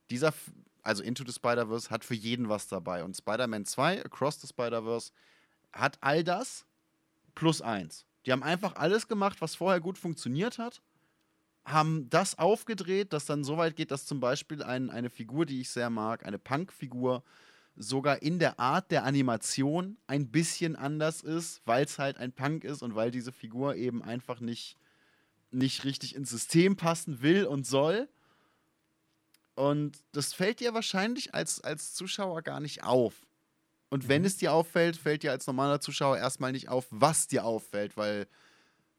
Dieser, 0.09 0.33
also 0.81 1.03
Into 1.03 1.23
the 1.25 1.33
Spider-Verse, 1.33 1.89
hat 1.89 2.03
für 2.03 2.15
jeden 2.15 2.49
was 2.49 2.67
dabei. 2.67 3.03
Und 3.03 3.15
Spider-Man 3.15 3.65
2, 3.65 4.05
Across 4.05 4.41
the 4.41 4.47
Spider-Verse, 4.47 5.11
hat 5.73 5.97
all 6.01 6.23
das 6.23 6.65
plus 7.35 7.61
eins. 7.61 8.05
Die 8.25 8.31
haben 8.31 8.43
einfach 8.43 8.75
alles 8.75 9.07
gemacht, 9.07 9.41
was 9.41 9.55
vorher 9.55 9.79
gut 9.79 9.97
funktioniert 9.97 10.57
hat 10.57 10.81
haben 11.67 12.09
das 12.09 12.39
aufgedreht, 12.39 13.11
dass 13.11 13.25
dann 13.25 13.43
so 13.43 13.57
weit 13.57 13.75
geht, 13.75 13.91
dass 13.91 14.05
zum 14.05 14.21
Beispiel 14.21 14.63
ein, 14.63 14.89
eine 14.89 15.09
Figur, 15.09 15.45
die 15.45 15.59
ich 15.59 15.69
sehr 15.69 15.89
mag, 15.89 16.25
eine 16.25 16.39
Punk-Figur, 16.39 17.23
sogar 17.75 18.21
in 18.21 18.39
der 18.39 18.57
Art 18.57 18.89
der 18.89 19.03
Animation 19.03 19.97
ein 20.07 20.31
bisschen 20.31 20.75
anders 20.77 21.21
ist, 21.21 21.61
weil 21.65 21.83
es 21.83 21.99
halt 21.99 22.17
ein 22.17 22.31
Punk 22.31 22.63
ist 22.63 22.81
und 22.81 22.95
weil 22.95 23.11
diese 23.11 23.33
Figur 23.33 23.75
eben 23.75 24.01
einfach 24.01 24.39
nicht, 24.39 24.77
nicht 25.51 25.83
richtig 25.83 26.15
ins 26.15 26.29
System 26.29 26.77
passen 26.77 27.21
will 27.21 27.45
und 27.45 27.67
soll. 27.67 28.07
Und 29.55 30.03
das 30.13 30.33
fällt 30.33 30.61
dir 30.61 30.73
wahrscheinlich 30.73 31.33
als, 31.33 31.61
als 31.61 31.93
Zuschauer 31.93 32.43
gar 32.43 32.61
nicht 32.61 32.83
auf. 32.83 33.27
Und 33.89 34.07
wenn 34.07 34.21
mhm. 34.21 34.27
es 34.27 34.37
dir 34.37 34.53
auffällt, 34.53 34.95
fällt 34.95 35.23
dir 35.23 35.31
als 35.31 35.47
normaler 35.47 35.81
Zuschauer 35.81 36.17
erstmal 36.17 36.53
nicht 36.53 36.69
auf, 36.69 36.87
was 36.91 37.27
dir 37.27 37.43
auffällt, 37.43 37.97
weil 37.97 38.27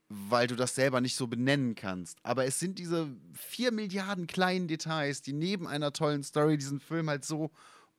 weil 0.08 0.46
du 0.46 0.56
das 0.56 0.74
selber 0.74 1.00
nicht 1.00 1.16
so 1.16 1.26
benennen 1.26 1.74
kannst. 1.74 2.18
Aber 2.22 2.46
es 2.46 2.58
sind 2.58 2.78
diese 2.78 3.14
vier 3.34 3.72
Milliarden 3.72 4.26
kleinen 4.26 4.66
Details, 4.66 5.20
die 5.22 5.34
neben 5.34 5.66
einer 5.66 5.92
tollen 5.92 6.22
Story 6.22 6.56
diesen 6.56 6.80
Film 6.80 7.10
halt 7.10 7.24
so 7.24 7.50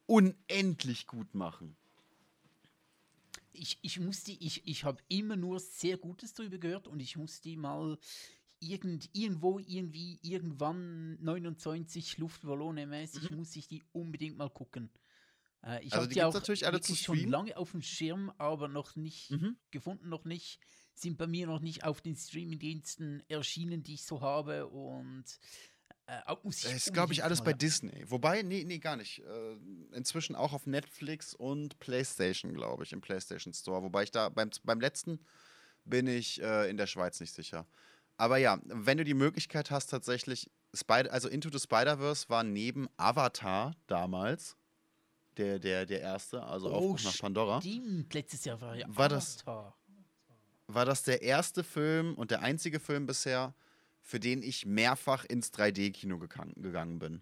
unendlich 0.08 1.06
gut 1.06 1.36
machen. 1.36 1.76
Ich, 3.52 3.78
ich 3.82 4.00
musste, 4.00 4.32
ich, 4.32 4.66
ich 4.68 4.84
habe 4.86 5.02
immer 5.08 5.36
nur 5.36 5.60
sehr 5.60 5.98
Gutes 5.98 6.34
darüber 6.34 6.58
gehört 6.58 6.88
und 6.88 7.00
ich 7.00 7.16
musste 7.16 7.56
mal 7.58 7.98
irgend, 8.60 9.10
irgendwo, 9.14 9.60
irgendwie, 9.60 10.20
irgendwann 10.22 11.22
29 11.22 12.18
Luftballone 12.18 12.88
mäßig, 12.88 13.30
mhm. 13.30 13.38
muss 13.38 13.56
ich 13.56 13.68
die 13.68 13.84
unbedingt 13.92 14.38
mal 14.38 14.50
gucken. 14.50 14.90
Äh, 15.64 15.84
ich 15.84 15.94
also 15.94 15.98
habe 15.98 16.08
die, 16.08 16.14
die 16.16 16.24
auch 16.24 16.34
natürlich 16.34 16.66
alle 16.66 16.82
zu 16.82 16.96
schon 16.96 17.20
lange 17.28 17.56
auf 17.58 17.72
dem 17.72 17.82
Schirm, 17.82 18.32
aber 18.38 18.68
noch 18.68 18.96
nicht 18.96 19.32
mhm. 19.32 19.58
gefunden, 19.72 20.10
noch 20.10 20.26
nicht 20.26 20.60
sind 21.02 21.18
bei 21.18 21.28
mir 21.28 21.48
noch 21.48 21.60
nicht 21.60 21.84
auf 21.84 22.02
den 22.02 22.16
Streamingdiensten 22.16 23.24
erschienen, 23.28 23.84
die 23.84 23.96
ich 23.96 24.04
so 24.04 24.22
habe 24.22 24.68
und 24.68 25.26
äh, 26.08 26.36
muss 26.44 26.58
ich 26.58 26.64
Das 26.64 26.74
ist, 26.74 26.94
glaube 26.94 27.14
ich, 27.14 27.24
alles 27.24 27.44
bei 27.44 27.54
Disney. 27.54 28.04
Wobei, 28.10 28.42
nee, 28.42 28.64
nee, 28.66 28.80
gar 28.80 28.96
nicht. 28.96 29.20
Äh, 29.20 29.58
inzwischen 29.94 30.36
auch 30.36 30.54
auf 30.54 30.66
Netflix 30.66 31.34
und 31.34 31.80
PlayStation, 31.80 32.54
glaube 32.54 32.84
ich, 32.84 32.94
im 32.94 33.02
PlayStation 33.02 33.54
Store. 33.54 33.84
Wobei 33.84 34.04
ich 34.04 34.12
da 34.12 34.30
beim, 34.30 34.50
beim 34.64 34.80
letzten 34.80 35.20
bin 35.86 36.08
ich 36.08 36.42
äh, 36.42 36.70
in 36.70 36.78
der 36.78 36.88
Schweiz 36.88 37.20
nicht 37.20 37.34
sicher. 37.34 37.66
Aber 38.18 38.38
ja, 38.38 38.60
wenn 38.66 38.98
du 38.98 39.04
die 39.04 39.14
Möglichkeit 39.14 39.72
hast, 39.72 39.88
tatsächlich, 39.88 40.50
Spider 40.74 41.12
also 41.12 41.30
Into 41.30 41.50
the 41.52 41.60
Spider-Verse 41.60 42.30
war 42.30 42.44
neben 42.44 42.90
Avatar 42.98 43.76
damals 43.88 44.58
der, 45.38 45.58
der, 45.58 45.86
der 45.86 46.02
erste, 46.02 46.44
also 46.44 46.70
oh, 46.70 46.74
Aufbruch 46.74 47.04
nach 47.04 47.18
Pandora. 47.20 47.62
Stimmt, 47.62 48.14
letztes 48.14 48.46
Jahr 48.46 48.60
war 48.62 48.76
ja 48.76 48.88
war 48.90 49.06
Avatar. 49.06 49.66
Das, 49.70 49.79
war 50.70 50.86
das 50.86 51.04
der 51.04 51.24
erste 51.24 51.64
Film 51.64 52.14
und 52.14 52.32
der 52.32 52.42
einzige 52.42 52.80
Film 52.80 53.08
bisher, 53.08 53.56
für 54.02 54.20
den 54.20 54.44
ich 54.44 54.66
mehrfach 54.66 55.26
ins 55.26 55.52
3D-Kino 55.52 56.20
gegangen 56.20 57.00
bin. 57.00 57.22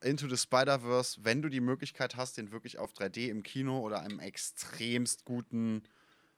Into 0.00 0.28
the 0.28 0.36
Spider-Verse, 0.36 1.24
wenn 1.24 1.42
du 1.42 1.48
die 1.48 1.60
Möglichkeit 1.60 2.16
hast, 2.16 2.36
den 2.36 2.52
wirklich 2.52 2.78
auf 2.78 2.92
3D 2.92 3.28
im 3.28 3.42
Kino 3.42 3.80
oder 3.80 4.00
einem 4.00 4.20
extremst 4.20 5.24
guten 5.24 5.82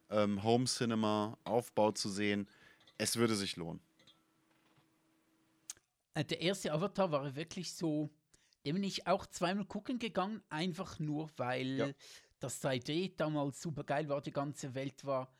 ähm, 0.09 0.43
Home-Cinema-Aufbau 0.43 1.93
zu 1.93 2.09
sehen, 2.09 2.49
es 2.97 3.17
würde 3.17 3.35
sich 3.35 3.57
lohnen. 3.57 3.81
Äh, 6.15 6.25
der 6.25 6.41
erste 6.41 6.73
Avatar 6.73 7.11
war 7.11 7.37
wirklich 7.37 7.75
so, 7.75 8.09
den 8.65 8.77
bin 8.77 8.85
ich 8.85 9.07
auch 9.07 9.27
zweimal 9.27 9.67
gucken 9.67 9.99
gegangen, 9.99 10.43
einfach 10.49 10.99
nur, 10.99 11.29
weil 11.37 11.67
ja. 11.67 11.91
das 12.41 12.65
3D 12.65 13.13
damals 13.17 13.61
super 13.61 13.85
geil 13.85 14.09
war, 14.09 14.23
die 14.23 14.33
ganze 14.33 14.75
Welt 14.75 15.05
war 15.05 15.31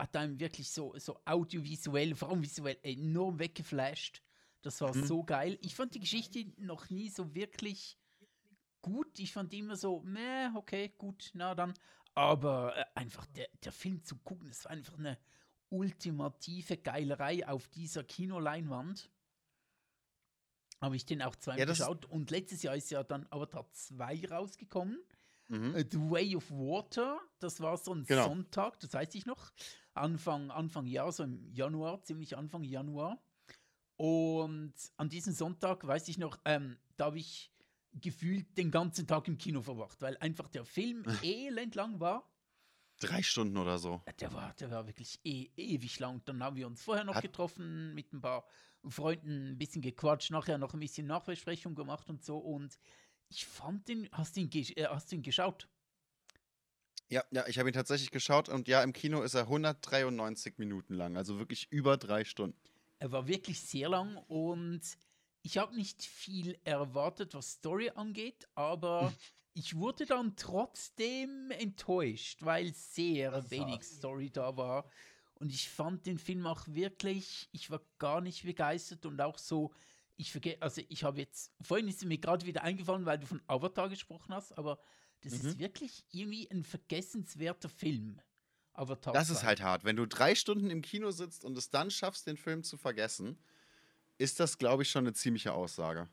hat 0.00 0.16
einem 0.16 0.40
wirklich 0.40 0.70
so, 0.70 0.94
so 0.98 1.20
audiovisuell, 1.24 2.14
vor 2.14 2.30
allem 2.30 2.42
visuell, 2.42 2.78
enorm 2.82 3.38
weggeflasht. 3.38 4.22
Das 4.62 4.80
war 4.80 4.94
mhm. 4.94 5.04
so 5.04 5.24
geil. 5.24 5.58
Ich 5.62 5.74
fand 5.74 5.94
die 5.94 6.00
Geschichte 6.00 6.46
noch 6.58 6.90
nie 6.90 7.08
so 7.08 7.34
wirklich 7.34 7.98
gut. 8.82 9.18
Ich 9.18 9.32
fand 9.32 9.52
immer 9.54 9.76
so, 9.76 10.00
meh, 10.00 10.48
okay, 10.54 10.92
gut, 10.96 11.30
na 11.34 11.54
dann. 11.54 11.74
Aber 12.14 12.76
äh, 12.76 12.84
einfach 12.94 13.26
der, 13.26 13.48
der 13.64 13.72
Film 13.72 14.02
zu 14.04 14.16
gucken, 14.16 14.48
das 14.48 14.64
war 14.64 14.72
einfach 14.72 14.98
eine 14.98 15.18
ultimative 15.68 16.76
Geilerei 16.76 17.46
auf 17.46 17.68
dieser 17.68 18.04
Kinoleinwand. 18.04 19.10
Habe 20.80 20.96
ich 20.96 21.04
den 21.04 21.22
auch 21.22 21.36
zweimal 21.36 21.60
ja, 21.60 21.64
geschaut. 21.66 22.06
Und 22.06 22.30
letztes 22.30 22.62
Jahr 22.62 22.74
ist 22.74 22.90
ja 22.90 23.04
dann 23.04 23.26
Avatar 23.30 23.70
2 23.70 24.28
rausgekommen. 24.28 24.98
Mhm. 25.48 25.74
Äh, 25.74 25.84
The 25.90 25.98
Way 25.98 26.36
of 26.36 26.50
Water, 26.50 27.20
das 27.38 27.60
war 27.60 27.76
so 27.76 27.94
ein 27.94 28.04
genau. 28.04 28.28
Sonntag, 28.28 28.78
das 28.80 28.92
weiß 28.92 29.14
ich 29.14 29.26
noch. 29.26 29.50
Anfang, 30.00 30.50
Anfang 30.50 30.86
Jahr, 30.86 31.12
so 31.12 31.22
im 31.22 31.52
Januar, 31.52 32.02
ziemlich 32.02 32.36
Anfang 32.36 32.64
Januar. 32.64 33.22
Und 33.96 34.74
an 34.96 35.08
diesem 35.08 35.32
Sonntag, 35.32 35.86
weiß 35.86 36.08
ich 36.08 36.18
noch, 36.18 36.38
ähm, 36.44 36.78
da 36.96 37.06
habe 37.06 37.18
ich 37.18 37.52
gefühlt 37.92 38.56
den 38.56 38.70
ganzen 38.70 39.06
Tag 39.06 39.28
im 39.28 39.36
Kino 39.36 39.60
verbracht, 39.62 40.00
weil 40.00 40.16
einfach 40.18 40.48
der 40.48 40.64
Film 40.64 41.04
elend 41.22 41.74
lang 41.74 42.00
war. 42.00 42.26
Drei 43.00 43.22
Stunden 43.22 43.56
oder 43.56 43.78
so. 43.78 44.02
Der 44.20 44.32
war, 44.32 44.52
der 44.54 44.70
war 44.70 44.86
wirklich 44.86 45.20
e 45.24 45.48
ewig 45.56 45.98
lang. 45.98 46.22
Dann 46.26 46.42
haben 46.42 46.56
wir 46.56 46.66
uns 46.66 46.82
vorher 46.82 47.04
noch 47.04 47.14
Hat 47.14 47.22
getroffen, 47.22 47.94
mit 47.94 48.12
ein 48.12 48.20
paar 48.20 48.44
Freunden 48.86 49.52
ein 49.52 49.58
bisschen 49.58 49.82
gequatscht, 49.82 50.30
nachher 50.30 50.58
noch 50.58 50.74
ein 50.74 50.80
bisschen 50.80 51.06
Nachbesprechung 51.06 51.74
gemacht 51.74 52.08
und 52.10 52.22
so. 52.22 52.38
Und 52.38 52.78
ich 53.28 53.46
fand 53.46 53.88
den, 53.88 54.08
hast 54.12 54.36
du 54.36 54.40
ihn, 54.40 54.50
äh, 54.76 54.86
hast 54.86 55.10
du 55.10 55.16
ihn 55.16 55.22
geschaut? 55.22 55.68
Ja, 57.10 57.24
ja, 57.32 57.44
ich 57.48 57.58
habe 57.58 57.68
ihn 57.68 57.72
tatsächlich 57.74 58.12
geschaut 58.12 58.48
und 58.48 58.68
ja, 58.68 58.82
im 58.84 58.92
Kino 58.92 59.22
ist 59.22 59.34
er 59.34 59.42
193 59.42 60.58
Minuten 60.58 60.94
lang, 60.94 61.16
also 61.16 61.38
wirklich 61.38 61.66
über 61.70 61.96
drei 61.96 62.24
Stunden. 62.24 62.56
Er 63.00 63.10
war 63.10 63.26
wirklich 63.26 63.60
sehr 63.60 63.88
lang 63.88 64.16
und 64.28 64.80
ich 65.42 65.58
habe 65.58 65.74
nicht 65.74 66.04
viel 66.04 66.56
erwartet, 66.62 67.34
was 67.34 67.54
Story 67.54 67.90
angeht, 67.92 68.46
aber 68.54 69.12
ich 69.54 69.76
wurde 69.76 70.06
dann 70.06 70.36
trotzdem 70.36 71.50
enttäuscht, 71.50 72.42
weil 72.42 72.72
sehr 72.74 73.50
wenig 73.50 73.82
Story 73.82 74.30
da 74.30 74.56
war. 74.56 74.88
Und 75.34 75.50
ich 75.50 75.68
fand 75.68 76.06
den 76.06 76.18
Film 76.18 76.46
auch 76.46 76.62
wirklich, 76.68 77.48
ich 77.50 77.70
war 77.70 77.80
gar 77.98 78.20
nicht 78.20 78.44
begeistert 78.44 79.04
und 79.04 79.20
auch 79.20 79.38
so, 79.38 79.72
ich 80.16 80.30
vergesse, 80.30 80.60
also 80.62 80.82
ich 80.88 81.02
habe 81.02 81.18
jetzt, 81.18 81.50
vorhin 81.62 81.88
ist 81.88 82.04
mir 82.04 82.18
gerade 82.18 82.46
wieder 82.46 82.62
eingefallen, 82.62 83.06
weil 83.06 83.18
du 83.18 83.26
von 83.26 83.42
Avatar 83.48 83.88
gesprochen 83.88 84.34
hast, 84.34 84.56
aber 84.56 84.78
das 85.22 85.42
mhm. 85.42 85.48
ist 85.48 85.58
wirklich 85.58 86.04
irgendwie 86.10 86.50
ein 86.50 86.64
vergessenswerter 86.64 87.68
Film. 87.68 88.20
Avatar 88.72 89.12
das 89.12 89.30
ist 89.30 89.42
halt 89.42 89.60
hart. 89.60 89.84
Wenn 89.84 89.96
du 89.96 90.06
drei 90.06 90.34
Stunden 90.34 90.70
im 90.70 90.80
Kino 90.82 91.10
sitzt 91.10 91.44
und 91.44 91.56
es 91.58 91.70
dann 91.70 91.90
schaffst, 91.90 92.26
den 92.26 92.36
Film 92.36 92.62
zu 92.62 92.76
vergessen, 92.76 93.38
ist 94.16 94.40
das, 94.40 94.58
glaube 94.58 94.82
ich, 94.82 94.90
schon 94.90 95.04
eine 95.04 95.12
ziemliche 95.12 95.52
Aussage. 95.52 96.08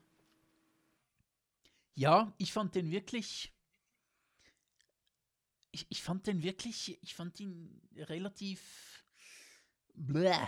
Ja, 1.94 2.32
ich 2.38 2.52
fand 2.52 2.74
den 2.74 2.90
wirklich. 2.90 3.52
Ich, 5.70 5.86
ich 5.88 6.02
fand 6.02 6.26
den 6.26 6.42
wirklich. 6.42 6.98
Ich 7.02 7.14
fand 7.14 7.40
ihn 7.40 7.80
relativ. 7.96 9.04
Bläh. 9.94 10.46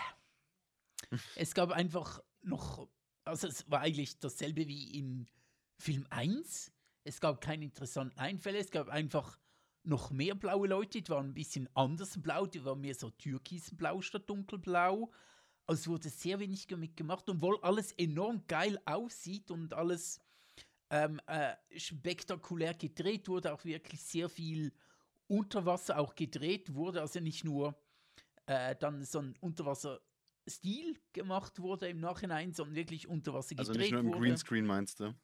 es 1.36 1.54
gab 1.54 1.70
einfach 1.70 2.22
noch. 2.42 2.88
Also, 3.24 3.46
es 3.46 3.70
war 3.70 3.80
eigentlich 3.80 4.18
dasselbe 4.18 4.66
wie 4.68 4.98
in 4.98 5.28
Film 5.78 6.06
1 6.10 6.72
es 7.04 7.20
gab 7.20 7.40
keine 7.40 7.64
interessanten 7.64 8.18
Einfälle, 8.18 8.58
es 8.58 8.70
gab 8.70 8.88
einfach 8.88 9.38
noch 9.82 10.10
mehr 10.10 10.34
blaue 10.34 10.68
Leute, 10.68 11.00
die 11.00 11.08
waren 11.08 11.30
ein 11.30 11.34
bisschen 11.34 11.68
anders 11.74 12.20
blau, 12.20 12.46
die 12.46 12.64
waren 12.64 12.80
mehr 12.80 12.94
so 12.94 13.10
türkisblau 13.10 14.00
statt 14.02 14.28
dunkelblau. 14.28 15.10
Also 15.66 15.80
es 15.80 15.88
wurde 15.88 16.08
sehr 16.10 16.38
wenig 16.40 16.66
damit 16.66 16.96
gemacht, 16.96 17.28
obwohl 17.28 17.58
alles 17.62 17.92
enorm 17.92 18.46
geil 18.46 18.78
aussieht 18.84 19.50
und 19.50 19.72
alles 19.72 20.20
ähm, 20.90 21.20
äh, 21.26 21.54
spektakulär 21.78 22.74
gedreht 22.74 23.28
wurde, 23.28 23.52
auch 23.52 23.64
wirklich 23.64 24.02
sehr 24.02 24.28
viel 24.28 24.72
unter 25.28 25.64
Wasser 25.64 25.98
auch 25.98 26.14
gedreht 26.14 26.74
wurde, 26.74 27.00
also 27.00 27.20
nicht 27.20 27.44
nur 27.44 27.80
äh, 28.46 28.74
dann 28.76 29.04
so 29.04 29.20
ein 29.20 29.36
Unterwasser-Stil 29.38 30.98
gemacht 31.12 31.60
wurde 31.60 31.88
im 31.88 32.00
Nachhinein, 32.00 32.52
sondern 32.52 32.74
wirklich 32.74 33.06
unter 33.06 33.32
Wasser 33.32 33.54
gedreht 33.54 33.68
wurde. 33.68 33.78
Also 33.78 33.80
nicht 33.80 33.92
nur 33.92 34.00
im 34.00 34.08
wurde. 34.08 34.20
Greenscreen 34.20 34.66
meinst 34.66 35.00
du? 35.00 35.14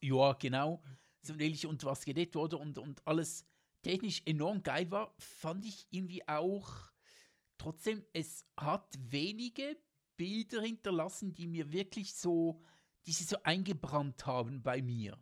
Ja, 0.00 0.32
genau 0.32 0.82
wirklich 1.28 1.66
und 1.66 1.84
was 1.84 2.04
gedreht 2.04 2.34
wurde 2.34 2.58
und, 2.58 2.78
und 2.78 3.06
alles 3.06 3.44
technisch 3.82 4.22
enorm 4.24 4.62
geil 4.62 4.90
war, 4.90 5.14
fand 5.18 5.64
ich 5.64 5.86
irgendwie 5.90 6.26
auch 6.26 6.90
trotzdem, 7.58 8.04
es 8.12 8.44
hat 8.56 8.94
wenige 8.98 9.76
Bilder 10.16 10.62
hinterlassen, 10.62 11.34
die 11.34 11.46
mir 11.46 11.72
wirklich 11.72 12.14
so, 12.14 12.62
die 13.06 13.12
sie 13.12 13.24
so 13.24 13.36
eingebrannt 13.42 14.26
haben 14.26 14.62
bei 14.62 14.82
mir. 14.82 15.18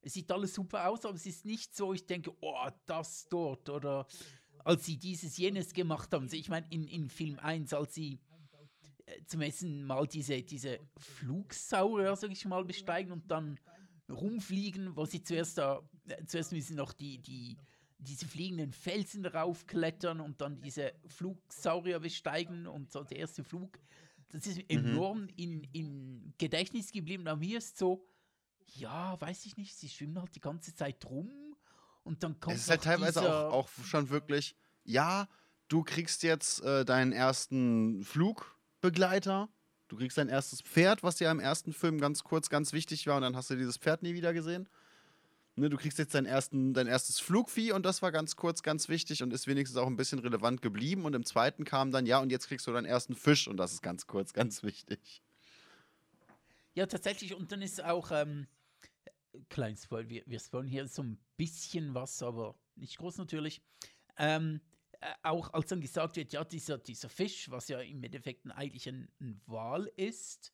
Es 0.00 0.14
sieht 0.14 0.30
alles 0.30 0.54
super 0.54 0.88
aus, 0.88 1.04
aber 1.04 1.16
es 1.16 1.26
ist 1.26 1.44
nicht 1.44 1.74
so, 1.74 1.92
ich 1.92 2.06
denke, 2.06 2.32
oh, 2.40 2.68
das 2.86 3.28
dort 3.28 3.68
oder 3.68 4.06
als 4.64 4.84
sie 4.84 4.96
dieses, 4.96 5.36
jenes 5.36 5.72
gemacht 5.72 6.12
haben. 6.12 6.28
Ich 6.32 6.48
meine, 6.48 6.66
in, 6.70 6.88
in 6.88 7.08
Film 7.08 7.38
1, 7.38 7.72
als 7.72 7.94
sie 7.94 8.20
äh, 9.06 9.24
zum 9.24 9.40
ersten 9.40 9.84
Mal 9.84 10.06
diese, 10.06 10.42
diese 10.42 10.80
Flugsaurier, 10.96 12.16
sag 12.16 12.30
ich 12.32 12.44
mal, 12.46 12.64
besteigen 12.64 13.12
und 13.12 13.30
dann 13.30 13.58
rumfliegen, 14.08 14.96
wo 14.96 15.04
sie 15.04 15.22
zuerst 15.22 15.58
da, 15.58 15.82
äh, 16.08 16.24
zuerst 16.26 16.52
müssen 16.52 16.76
noch 16.76 16.92
die, 16.92 17.18
die, 17.18 17.56
diese 17.98 18.26
fliegenden 18.26 18.72
Felsen 18.72 19.26
raufklettern 19.26 20.20
und 20.20 20.40
dann 20.40 20.60
diese 20.60 20.92
Flugsaurier 21.06 22.00
besteigen 22.00 22.66
und 22.66 22.92
so 22.92 23.02
der 23.02 23.18
erste 23.18 23.42
Flug. 23.42 23.78
Das 24.28 24.46
ist 24.46 24.58
mhm. 24.58 24.64
enorm 24.68 25.28
in, 25.36 25.64
in 25.72 26.34
Gedächtnis 26.38 26.92
geblieben. 26.92 27.26
Aber 27.26 27.38
mir 27.38 27.58
ist 27.58 27.78
so, 27.78 28.06
ja, 28.74 29.20
weiß 29.20 29.46
ich 29.46 29.56
nicht, 29.56 29.74
sie 29.76 29.88
schwimmen 29.88 30.20
halt 30.20 30.34
die 30.34 30.40
ganze 30.40 30.74
Zeit 30.74 31.04
rum 31.06 31.56
und 32.02 32.22
dann 32.22 32.38
kommt. 32.40 32.56
Es 32.56 32.62
ist 32.62 32.70
halt 32.70 32.82
teilweise 32.82 33.22
auch, 33.22 33.52
auch 33.52 33.68
schon 33.84 34.10
wirklich, 34.10 34.56
ja, 34.84 35.28
du 35.68 35.82
kriegst 35.82 36.22
jetzt 36.22 36.62
äh, 36.62 36.84
deinen 36.84 37.12
ersten 37.12 38.02
Flugbegleiter, 38.04 39.48
du 39.88 39.96
kriegst 39.96 40.18
dein 40.18 40.28
erstes 40.28 40.62
Pferd, 40.62 41.02
was 41.02 41.18
ja 41.20 41.30
im 41.30 41.40
ersten 41.40 41.72
Film 41.72 41.98
ganz 41.98 42.24
kurz 42.24 42.48
ganz 42.48 42.72
wichtig 42.72 43.06
war, 43.06 43.16
und 43.16 43.22
dann 43.22 43.36
hast 43.36 43.50
du 43.50 43.56
dieses 43.56 43.76
Pferd 43.76 44.02
nie 44.02 44.14
wieder 44.14 44.32
gesehen. 44.32 44.68
Ne, 45.58 45.70
du 45.70 45.78
kriegst 45.78 45.98
jetzt 45.98 46.14
dein, 46.14 46.26
ersten, 46.26 46.74
dein 46.74 46.86
erstes 46.86 47.18
Flugvieh 47.18 47.72
und 47.72 47.86
das 47.86 48.02
war 48.02 48.12
ganz 48.12 48.36
kurz, 48.36 48.62
ganz 48.62 48.90
wichtig 48.90 49.22
und 49.22 49.32
ist 49.32 49.46
wenigstens 49.46 49.78
auch 49.78 49.86
ein 49.86 49.96
bisschen 49.96 50.18
relevant 50.18 50.60
geblieben. 50.60 51.06
Und 51.06 51.14
im 51.14 51.24
zweiten 51.24 51.64
kam 51.64 51.90
dann, 51.92 52.04
ja, 52.04 52.18
und 52.18 52.30
jetzt 52.30 52.48
kriegst 52.48 52.66
du 52.66 52.72
deinen 52.72 52.84
ersten 52.84 53.14
Fisch 53.14 53.48
und 53.48 53.56
das 53.56 53.72
ist 53.72 53.80
ganz 53.80 54.06
kurz, 54.06 54.34
ganz 54.34 54.62
wichtig. 54.62 55.22
Ja, 56.74 56.84
tatsächlich. 56.84 57.34
Und 57.34 57.52
dann 57.52 57.62
ist 57.62 57.82
auch, 57.82 58.10
ähm, 58.10 58.46
klein 59.48 59.76
Spoil, 59.76 60.08
wir, 60.10 60.22
wir 60.26 60.40
spoilen 60.40 60.66
hier 60.66 60.86
so 60.88 61.02
ein 61.02 61.18
bisschen 61.38 61.94
was, 61.94 62.22
aber 62.22 62.54
nicht 62.74 62.98
groß 62.98 63.16
natürlich. 63.18 63.62
Ähm, 64.18 64.56
äh, 64.56 64.75
auch 65.22 65.52
als 65.52 65.68
dann 65.68 65.80
gesagt 65.80 66.16
wird, 66.16 66.32
ja, 66.32 66.44
dieser, 66.44 66.78
dieser 66.78 67.08
Fisch, 67.08 67.50
was 67.50 67.68
ja 67.68 67.80
im 67.80 68.02
Endeffekt 68.02 68.50
eigentlich 68.50 68.88
ein, 68.88 69.08
ein 69.20 69.40
Wal 69.46 69.90
ist, 69.96 70.52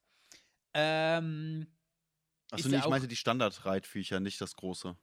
ähm, 0.75 1.67
Achso, 2.51 2.69
nee, 2.69 2.79
ich 2.79 2.89
meinte 2.89 3.09
die 3.09 3.17
Standardreitviecher, 3.17 4.21
nicht 4.21 4.41
das 4.41 4.57
große. 4.57 4.97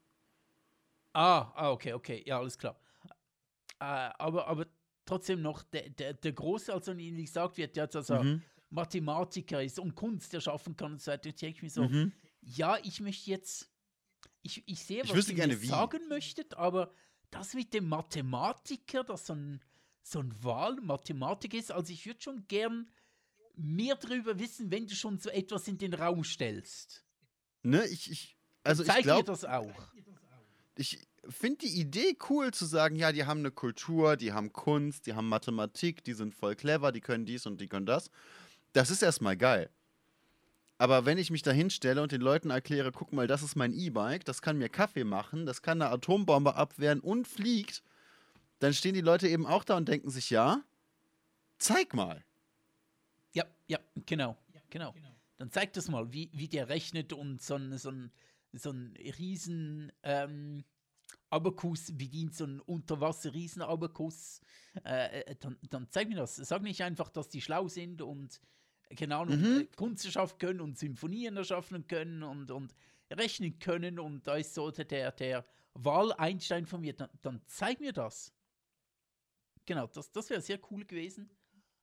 Ah, 1.13 1.51
ah, 1.55 1.71
okay, 1.71 1.93
okay, 1.93 2.23
ja, 2.25 2.37
alles 2.37 2.57
klar. 2.57 2.79
Äh, 3.79 3.85
aber, 4.19 4.47
aber 4.47 4.67
trotzdem 5.05 5.41
noch, 5.41 5.63
der, 5.63 5.89
der, 5.89 6.13
der 6.13 6.31
Große, 6.31 6.71
als 6.71 6.85
dann 6.85 6.99
ihnen 6.99 7.17
gesagt 7.17 7.57
wird, 7.57 7.75
ja, 7.75 7.87
dass 7.87 8.09
er 8.09 8.23
mhm. 8.23 8.43
Mathematiker 8.69 9.63
ist 9.63 9.79
und 9.79 9.95
Kunst 9.95 10.33
erschaffen 10.33 10.75
kann 10.75 10.93
und 10.93 11.01
so 11.01 11.11
weiter, 11.11 11.31
denke 11.31 11.47
ich 11.47 11.63
mir 11.63 11.69
so, 11.69 11.83
mhm. 11.83 12.13
ja, 12.41 12.77
ich 12.83 12.99
möchte 13.01 13.31
jetzt, 13.31 13.71
ich, 14.43 14.63
ich 14.67 14.83
sehe, 14.83 15.01
was 15.03 15.17
ich 15.17 15.29
ihr 15.29 15.35
gerne, 15.35 15.57
sagen 15.57 16.07
möchtet, 16.07 16.53
aber 16.53 16.93
das 17.31 17.53
mit 17.53 17.73
dem 17.73 17.87
Mathematiker, 17.89 19.03
dass 19.03 19.27
so 19.27 19.33
ein, 19.33 19.61
so 20.01 20.19
ein 20.19 20.43
Wahl 20.43 20.75
Mathematik 20.81 21.53
ist, 21.53 21.71
also 21.71 21.91
ich 21.91 22.05
würde 22.05 22.21
schon 22.21 22.47
gern 22.47 22.89
mehr 23.55 23.95
darüber 23.95 24.39
wissen, 24.39 24.71
wenn 24.71 24.87
du 24.87 24.95
schon 24.95 25.19
so 25.19 25.29
etwas 25.29 25.67
in 25.67 25.77
den 25.77 25.93
Raum 25.93 26.23
stellst. 26.23 27.03
Ne, 27.63 27.85
ich, 27.87 28.09
ich 28.09 28.37
also 28.63 28.83
Zeig 28.83 28.99
ich 28.99 29.03
glaube, 29.03 29.25
das 29.25 29.45
auch. 29.45 29.91
Ich 30.75 31.07
finde 31.27 31.59
die 31.59 31.79
Idee 31.79 32.17
cool 32.29 32.51
zu 32.53 32.65
sagen, 32.65 32.95
ja, 32.95 33.11
die 33.11 33.25
haben 33.25 33.39
eine 33.39 33.51
Kultur, 33.51 34.15
die 34.15 34.31
haben 34.31 34.53
Kunst, 34.53 35.05
die 35.07 35.13
haben 35.13 35.27
Mathematik, 35.27 36.03
die 36.03 36.13
sind 36.13 36.33
voll 36.33 36.55
clever, 36.55 36.91
die 36.91 37.01
können 37.01 37.25
dies 37.25 37.45
und 37.45 37.59
die 37.59 37.67
können 37.67 37.85
das. 37.85 38.09
Das 38.73 38.89
ist 38.89 39.01
erstmal 39.01 39.35
geil. 39.35 39.69
Aber 40.79 41.05
wenn 41.05 41.19
ich 41.19 41.29
mich 41.29 41.43
da 41.43 41.51
hinstelle 41.51 42.01
und 42.01 42.11
den 42.11 42.21
Leuten 42.21 42.49
erkläre, 42.49 42.91
guck 42.91 43.13
mal, 43.13 43.27
das 43.27 43.43
ist 43.43 43.55
mein 43.55 43.73
E-Bike, 43.73 44.25
das 44.25 44.41
kann 44.41 44.57
mir 44.57 44.69
Kaffee 44.69 45.03
machen, 45.03 45.45
das 45.45 45.61
kann 45.61 45.81
eine 45.81 45.91
Atombombe 45.91 46.55
abwehren 46.55 46.99
und 47.01 47.27
fliegt, 47.27 47.83
dann 48.57 48.73
stehen 48.73 48.95
die 48.95 49.01
Leute 49.01 49.27
eben 49.27 49.45
auch 49.45 49.63
da 49.63 49.77
und 49.77 49.87
denken 49.87 50.09
sich, 50.09 50.31
ja, 50.31 50.63
zeig 51.59 51.93
mal. 51.93 52.23
Ja, 53.33 53.45
ja, 53.67 53.77
genau, 54.05 54.35
genau 54.71 54.95
dann 55.39 55.51
zeigt 55.51 55.77
das 55.77 55.87
mal, 55.87 56.11
wie, 56.11 56.29
wie 56.33 56.49
der 56.49 56.67
rechnet 56.67 57.13
und 57.13 57.41
so 57.41 57.55
ein, 57.55 57.77
so 57.77 57.89
ein, 57.89 58.11
so 58.51 58.71
ein 58.71 58.93
riesen 59.17 59.91
ähm, 60.03 60.65
Abakus 61.29 61.95
bedient, 61.97 62.35
so 62.35 62.43
ein 62.43 62.59
Unterwasser-Riesen-Abakus. 62.59 64.41
Äh, 64.83 65.21
äh, 65.21 65.35
dann, 65.39 65.57
dann 65.69 65.87
zeig 65.91 66.09
mir 66.09 66.17
das. 66.17 66.35
Sag 66.35 66.61
nicht 66.61 66.83
einfach, 66.83 67.09
dass 67.09 67.29
die 67.29 67.41
schlau 67.41 67.69
sind 67.69 68.01
und 68.01 68.41
genau 68.89 69.25
mhm. 69.25 69.61
Äh, 69.61 69.67
Kunst 69.75 70.05
erschaffen 70.05 70.37
können 70.37 70.61
und 70.61 70.77
Symphonien 70.77 71.37
erschaffen 71.37 71.87
können 71.87 72.23
und, 72.23 72.51
und 72.51 72.73
rechnen 73.11 73.59
können 73.59 73.99
und 73.99 74.27
da 74.27 74.35
ist 74.35 74.53
so 74.53 74.71
der, 74.71 75.11
der 75.11 75.45
Wahl-Einstein 75.73 76.65
von 76.65 76.81
mir. 76.81 76.93
Dann, 76.93 77.09
dann 77.21 77.41
zeig 77.45 77.79
mir 77.79 77.93
das. 77.93 78.33
Genau, 79.65 79.87
das, 79.87 80.11
das 80.11 80.29
wäre 80.29 80.41
sehr 80.41 80.59
cool 80.71 80.85
gewesen. 80.85 81.29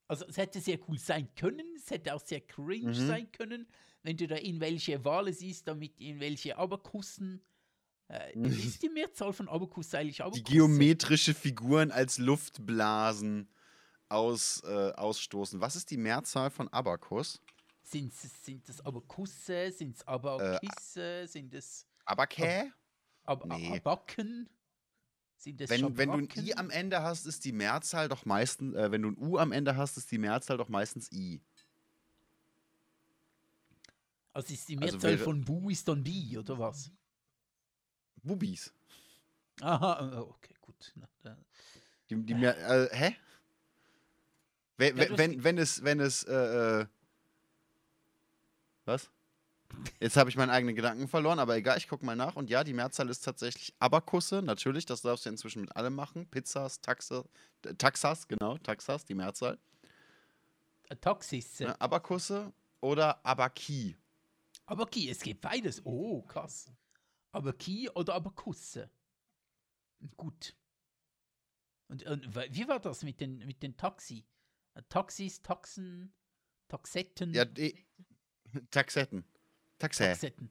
Also 0.08 0.24
es 0.26 0.36
hätte 0.36 0.60
sehr 0.60 0.78
cool 0.88 0.98
sein 0.98 1.28
können, 1.34 1.66
es 1.76 1.90
hätte 1.90 2.14
auch 2.14 2.20
sehr 2.20 2.40
cringe 2.40 2.90
mhm. 2.90 3.06
sein 3.06 3.32
können, 3.32 3.66
wenn 4.02 4.16
du 4.16 4.28
da 4.28 4.36
in 4.36 4.60
welche 4.60 5.04
Wale 5.04 5.32
siehst, 5.32 5.66
damit 5.66 5.98
in 6.00 6.20
welche 6.20 6.56
Abakussen. 6.56 7.42
Äh, 8.08 8.38
ist 8.38 8.82
die 8.82 8.88
Mehrzahl 8.88 9.32
von 9.32 9.48
Abakus 9.48 9.92
eigentlich 9.94 10.20
Abakus? 10.22 10.44
Die 10.44 10.52
geometrische 10.52 11.34
Figuren 11.34 11.90
als 11.90 12.18
Luftblasen 12.18 13.48
aus, 14.08 14.62
äh, 14.64 14.92
ausstoßen. 14.92 15.60
Was 15.60 15.76
ist 15.76 15.90
die 15.90 15.96
Mehrzahl 15.96 16.50
von 16.50 16.68
Abakus? 16.68 17.40
Sind, 17.82 18.12
sind 18.14 18.68
das 18.68 18.84
Abakusse? 18.84 19.70
Sind 19.72 19.96
es 19.96 20.06
Abakisse? 20.06 21.22
Äh, 21.22 21.26
sind 21.26 21.54
es. 21.54 21.86
Abakä? 22.04 22.72
Ab, 23.24 23.42
Ab, 23.42 23.58
nee. 23.58 23.76
Abaken? 23.76 24.48
wenn, 25.44 25.96
wenn 25.96 26.08
du 26.10 26.16
ein 26.16 26.28
I 26.36 26.54
am 26.56 26.70
Ende 26.70 27.02
hast, 27.02 27.26
ist 27.26 27.44
die 27.44 27.52
Mehrzahl 27.52 28.08
doch 28.08 28.24
meistens, 28.24 28.74
äh, 28.74 28.90
wenn 28.90 29.02
du 29.02 29.10
ein 29.10 29.18
U 29.18 29.38
am 29.38 29.52
Ende 29.52 29.76
hast, 29.76 29.96
ist 29.96 30.10
die 30.10 30.18
Mehrzahl 30.18 30.56
doch 30.56 30.68
meistens 30.68 31.10
I. 31.12 31.40
Also 34.32 34.52
ist 34.52 34.68
die 34.68 34.78
also 34.78 34.96
Mehrzahl 34.96 35.12
also 35.12 35.24
von 35.24 35.44
Bu 35.44 35.70
ist 35.70 35.86
dann 35.86 36.02
Bi, 36.02 36.36
oder 36.38 36.58
was? 36.58 36.90
Bubis. 38.22 38.72
Aha, 39.60 40.14
äh, 40.14 40.18
okay, 40.18 40.54
gut. 40.60 40.92
Die, 42.10 42.16
die 42.16 42.34
mehr, 42.34 42.56
äh, 42.68 42.88
hä? 42.94 43.16
Wenn, 44.76 44.96
ja, 44.96 45.16
wenn, 45.16 45.42
wenn 45.42 45.58
es, 45.58 45.82
wenn 45.84 46.00
es, 46.00 46.24
äh, 46.24 46.80
äh 46.80 46.86
was? 48.84 49.10
Jetzt 50.00 50.16
habe 50.16 50.30
ich 50.30 50.36
meinen 50.36 50.50
eigenen 50.50 50.76
Gedanken 50.76 51.08
verloren, 51.08 51.38
aber 51.38 51.56
egal, 51.56 51.76
ich 51.76 51.88
gucke 51.88 52.04
mal 52.04 52.16
nach. 52.16 52.36
Und 52.36 52.50
ja, 52.50 52.64
die 52.64 52.72
Mehrzahl 52.72 53.08
ist 53.10 53.20
tatsächlich 53.20 53.74
Abakusse, 53.78 54.42
natürlich, 54.42 54.86
das 54.86 55.02
darfst 55.02 55.26
du 55.26 55.30
inzwischen 55.30 55.62
mit 55.62 55.76
allem 55.76 55.94
machen. 55.94 56.26
Pizzas, 56.28 56.80
Taxa, 56.80 57.24
äh, 57.64 57.74
Taxas, 57.74 58.28
genau, 58.28 58.58
Taxas, 58.58 59.04
die 59.04 59.14
Mehrzahl. 59.14 59.58
Äh, 60.88 60.96
Taxis. 60.96 61.58
Ja, 61.58 61.74
Abakusse 61.78 62.52
oder 62.80 63.24
Abaki. 63.24 63.96
Abaki, 64.66 65.10
es 65.10 65.20
gibt 65.20 65.40
beides. 65.40 65.84
Oh, 65.84 66.22
krass. 66.22 66.70
Abaki 67.32 67.90
oder 67.90 68.14
Abakusse. 68.14 68.90
Gut. 70.16 70.54
Und, 71.88 72.02
und, 72.04 72.34
wie 72.34 72.68
war 72.68 72.80
das 72.80 73.02
mit 73.02 73.20
den, 73.20 73.38
mit 73.38 73.62
den 73.62 73.76
Taxi? 73.76 74.24
Taxis, 74.88 75.42
Taxen, 75.42 76.12
Taxetten? 76.68 77.32
Ja, 77.32 77.44
die, 77.44 77.84
Taxetten. 78.70 79.24
Taxe. 79.78 80.04
Taxetten. 80.04 80.50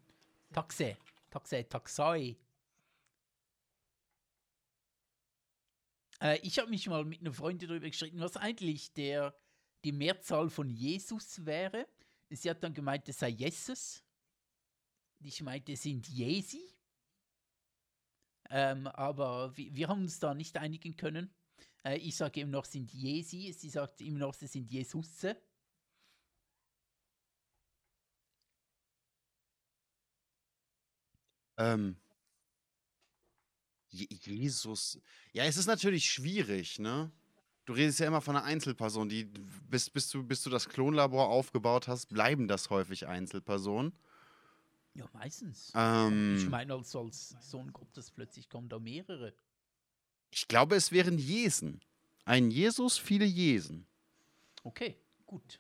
Taxe. 0.53 0.97
Taxe. 1.29 1.67
Taxai. 1.67 2.37
Äh, 6.21 6.39
ich 6.41 6.59
habe 6.59 6.69
mich 6.69 6.87
mal 6.87 7.03
mit 7.05 7.21
einer 7.21 7.33
Freundin 7.33 7.69
darüber 7.69 7.87
gestritten, 7.87 8.19
was 8.19 8.37
eigentlich 8.37 8.93
der, 8.93 9.35
die 9.83 9.91
Mehrzahl 9.91 10.49
von 10.49 10.69
Jesus 10.69 11.45
wäre. 11.45 11.87
Sie 12.29 12.49
hat 12.49 12.63
dann 12.63 12.73
gemeint, 12.73 13.07
es 13.09 13.19
sei 13.19 13.29
Jesus. 13.29 14.03
Ich 15.19 15.41
meinte, 15.41 15.73
es 15.73 15.83
sind 15.83 16.07
Jesi. 16.07 16.61
Ähm, 18.49 18.87
aber 18.87 19.55
wir, 19.57 19.75
wir, 19.75 19.87
haben 19.87 20.01
uns 20.01 20.19
da 20.19 20.33
nicht 20.33 20.57
einigen 20.57 20.95
können. 20.95 21.33
Äh, 21.85 21.97
ich 21.97 22.15
sage 22.15 22.41
eben 22.41 22.49
noch, 22.49 22.65
sind 22.65 22.91
Jesi. 22.91 23.53
Sie 23.53 23.69
sagt 23.69 24.01
immer 24.01 24.19
noch, 24.19 24.35
es 24.41 24.51
sind 24.51 24.69
Jesusse. 24.71 25.37
Ähm, 31.57 31.95
Jesus. 33.89 34.99
Ja, 35.31 35.45
es 35.45 35.55
ist 35.55 35.67
natürlich 35.67 36.09
schwierig, 36.09 36.79
ne? 36.79 37.11
Du 37.65 37.73
redest 37.73 37.99
ja 37.99 38.07
immer 38.07 38.21
von 38.21 38.35
einer 38.35 38.45
Einzelperson, 38.45 39.07
die 39.07 39.23
bis, 39.23 39.89
bis, 39.89 40.09
du, 40.09 40.21
bis 40.21 40.43
du 40.43 40.49
das 40.49 40.67
Klonlabor 40.67 41.29
aufgebaut 41.29 41.87
hast, 41.87 42.07
bleiben 42.07 42.47
das 42.47 42.69
häufig 42.69 43.07
Einzelpersonen. 43.07 43.93
Ja, 44.93 45.09
meistens. 45.13 45.71
Ähm, 45.75 46.35
ich 46.37 46.49
meine, 46.49 46.73
als, 46.73 46.95
als 46.95 47.35
Sohn 47.39 47.71
Gottes 47.73 48.11
plötzlich 48.11 48.49
kommen 48.49 48.69
da 48.69 48.79
mehrere. 48.79 49.33
Ich 50.35 50.49
glaube, 50.49 50.75
es 50.75 50.91
wären 50.91 51.17
Jesen. 51.17 51.79
Ein 52.25 52.51
Jesus, 52.51 52.97
viele 52.97 53.23
Jesen. 53.23 53.87
Okay, 54.63 54.97
gut. 55.25 55.59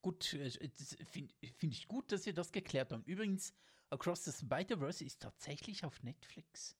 gut, 0.00 0.24
finde 0.24 1.32
find 1.58 1.72
ich 1.72 1.86
gut, 1.86 2.10
dass 2.10 2.26
wir 2.26 2.34
das 2.34 2.50
geklärt 2.50 2.90
haben. 2.90 3.04
Übrigens, 3.04 3.54
Across 3.90 4.24
the 4.24 4.32
Spider-Verse 4.32 5.04
ist 5.04 5.20
tatsächlich 5.22 5.84
auf 5.84 6.02
Netflix. 6.02 6.74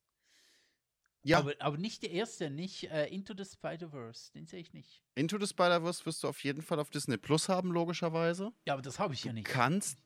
Ja, 1.22 1.38
Aber, 1.38 1.54
aber 1.60 1.76
nicht 1.76 2.02
der 2.02 2.10
erste, 2.10 2.50
nicht 2.50 2.90
äh, 2.90 3.06
Into 3.06 3.32
the 3.36 3.44
Spider-Verse, 3.44 4.32
den 4.32 4.48
sehe 4.48 4.58
ich 4.58 4.72
nicht. 4.72 5.04
Into 5.14 5.38
the 5.38 5.46
Spider-Verse 5.46 6.04
wirst 6.04 6.24
du 6.24 6.28
auf 6.28 6.42
jeden 6.42 6.62
Fall 6.62 6.80
auf 6.80 6.90
Disney 6.90 7.16
Plus 7.16 7.48
haben, 7.48 7.70
logischerweise. 7.70 8.52
Ja, 8.66 8.72
aber 8.72 8.82
das 8.82 8.98
habe 8.98 9.14
ich 9.14 9.22
ja 9.22 9.32
nicht. 9.32 9.46
Kannst, 9.46 10.02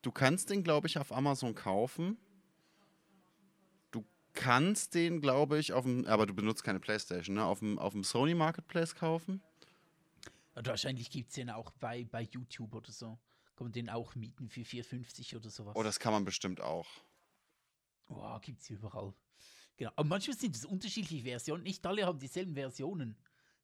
du 0.00 0.10
kannst 0.10 0.48
den, 0.48 0.64
glaube 0.64 0.86
ich, 0.86 0.96
auf 0.96 1.12
Amazon 1.12 1.54
kaufen. 1.54 2.16
Du 4.34 4.40
kannst 4.42 4.94
den, 4.94 5.20
glaube 5.20 5.58
ich, 5.58 5.72
auf 5.72 5.84
dem, 5.84 6.06
aber 6.06 6.26
du 6.26 6.34
benutzt 6.34 6.64
keine 6.64 6.80
Playstation, 6.80 7.36
ne? 7.36 7.44
Auf 7.44 7.60
dem, 7.60 7.78
auf 7.78 7.92
dem 7.92 8.02
Sony 8.02 8.34
Marketplace 8.34 8.94
kaufen. 8.94 9.40
Und 10.54 10.66
wahrscheinlich 10.66 11.08
gibt 11.10 11.28
es 11.30 11.34
den 11.36 11.50
auch 11.50 11.70
bei, 11.72 12.04
bei 12.04 12.22
YouTube 12.22 12.74
oder 12.74 12.90
so. 12.92 13.18
Kann 13.56 13.66
man 13.66 13.72
den 13.72 13.88
auch 13.88 14.14
mieten 14.16 14.48
für 14.48 14.62
4,50 14.62 15.36
oder 15.36 15.50
sowas. 15.50 15.76
Oh, 15.76 15.82
das 15.84 16.00
kann 16.00 16.12
man 16.12 16.24
bestimmt 16.24 16.60
auch. 16.60 16.86
Wow, 18.08 18.40
gibt 18.40 18.60
es 18.60 18.70
überall. 18.70 19.14
Genau. 19.76 19.92
Aber 19.96 20.08
manchmal 20.08 20.36
sind 20.36 20.54
es 20.56 20.64
unterschiedliche 20.64 21.22
Versionen. 21.24 21.62
Nicht 21.62 21.84
alle 21.86 22.04
haben 22.04 22.18
dieselben 22.18 22.54
Versionen. 22.54 23.16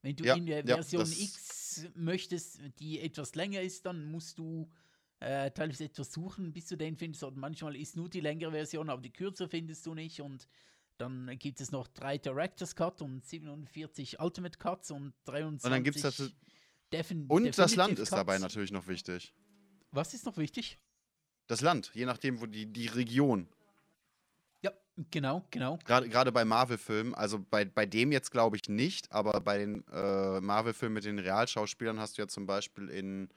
Wenn 0.02 0.16
du 0.16 0.24
Ja, 0.24 0.34
in 0.36 0.46
der 0.46 0.64
ja, 0.64 0.76
Version 0.76 1.02
das- 1.02 1.18
X 1.20 1.86
möchtest, 1.94 2.60
die 2.78 3.00
etwas 3.00 3.34
länger 3.34 3.60
ist, 3.60 3.84
dann 3.86 4.04
musst 4.10 4.38
du 4.38 4.70
äh, 5.20 5.50
teilweise 5.50 5.84
etwas 5.84 6.12
suchen, 6.12 6.52
bis 6.52 6.66
du 6.66 6.76
den 6.76 6.96
findest. 6.96 7.22
Und 7.24 7.36
manchmal 7.36 7.76
ist 7.76 7.96
nur 7.96 8.08
die 8.08 8.20
längere 8.20 8.50
Version, 8.52 8.88
aber 8.90 9.02
die 9.02 9.12
kürzere 9.12 9.48
findest 9.48 9.84
du 9.86 9.94
nicht. 9.94 10.20
Und 10.20 10.48
dann 10.98 11.38
gibt 11.38 11.60
es 11.60 11.70
noch 11.72 11.88
drei 11.88 12.18
Director's 12.18 12.74
Cut 12.74 13.00
und 13.02 13.24
47 13.24 14.18
Ultimate 14.20 14.58
Cuts 14.58 14.90
und 14.90 15.12
23 15.24 15.64
Und 15.64 15.70
dann 15.70 15.84
gibt's 15.84 16.02
dazu- 16.02 16.30
Defin 16.92 17.26
Und 17.28 17.44
das 17.46 17.56
Definitive 17.56 17.76
Land 17.78 17.98
ist 18.00 18.08
Cuts. 18.08 18.18
dabei 18.18 18.38
natürlich 18.38 18.72
noch 18.72 18.86
wichtig. 18.88 19.32
Was 19.92 20.12
ist 20.12 20.26
noch 20.26 20.36
wichtig? 20.36 20.78
Das 21.46 21.60
Land, 21.60 21.90
je 21.94 22.04
nachdem, 22.04 22.40
wo 22.40 22.46
die, 22.46 22.66
die 22.66 22.86
Region. 22.88 23.48
Ja, 24.62 24.72
genau, 25.10 25.44
genau. 25.50 25.78
Gerade 25.84 26.08
gerade 26.08 26.32
bei 26.32 26.44
Marvel-Filmen, 26.44 27.14
also 27.14 27.38
bei, 27.38 27.64
bei 27.64 27.86
dem 27.86 28.10
jetzt 28.12 28.30
glaube 28.30 28.56
ich 28.56 28.68
nicht, 28.68 29.10
aber 29.12 29.40
bei 29.40 29.58
den 29.58 29.84
äh, 29.88 30.40
Marvel-Filmen 30.40 30.94
mit 30.94 31.04
den 31.04 31.18
Realschauspielern 31.18 31.98
hast 32.00 32.18
du 32.18 32.22
ja 32.22 32.28
zum 32.28 32.46
Beispiel 32.46 32.88
in 32.88 33.28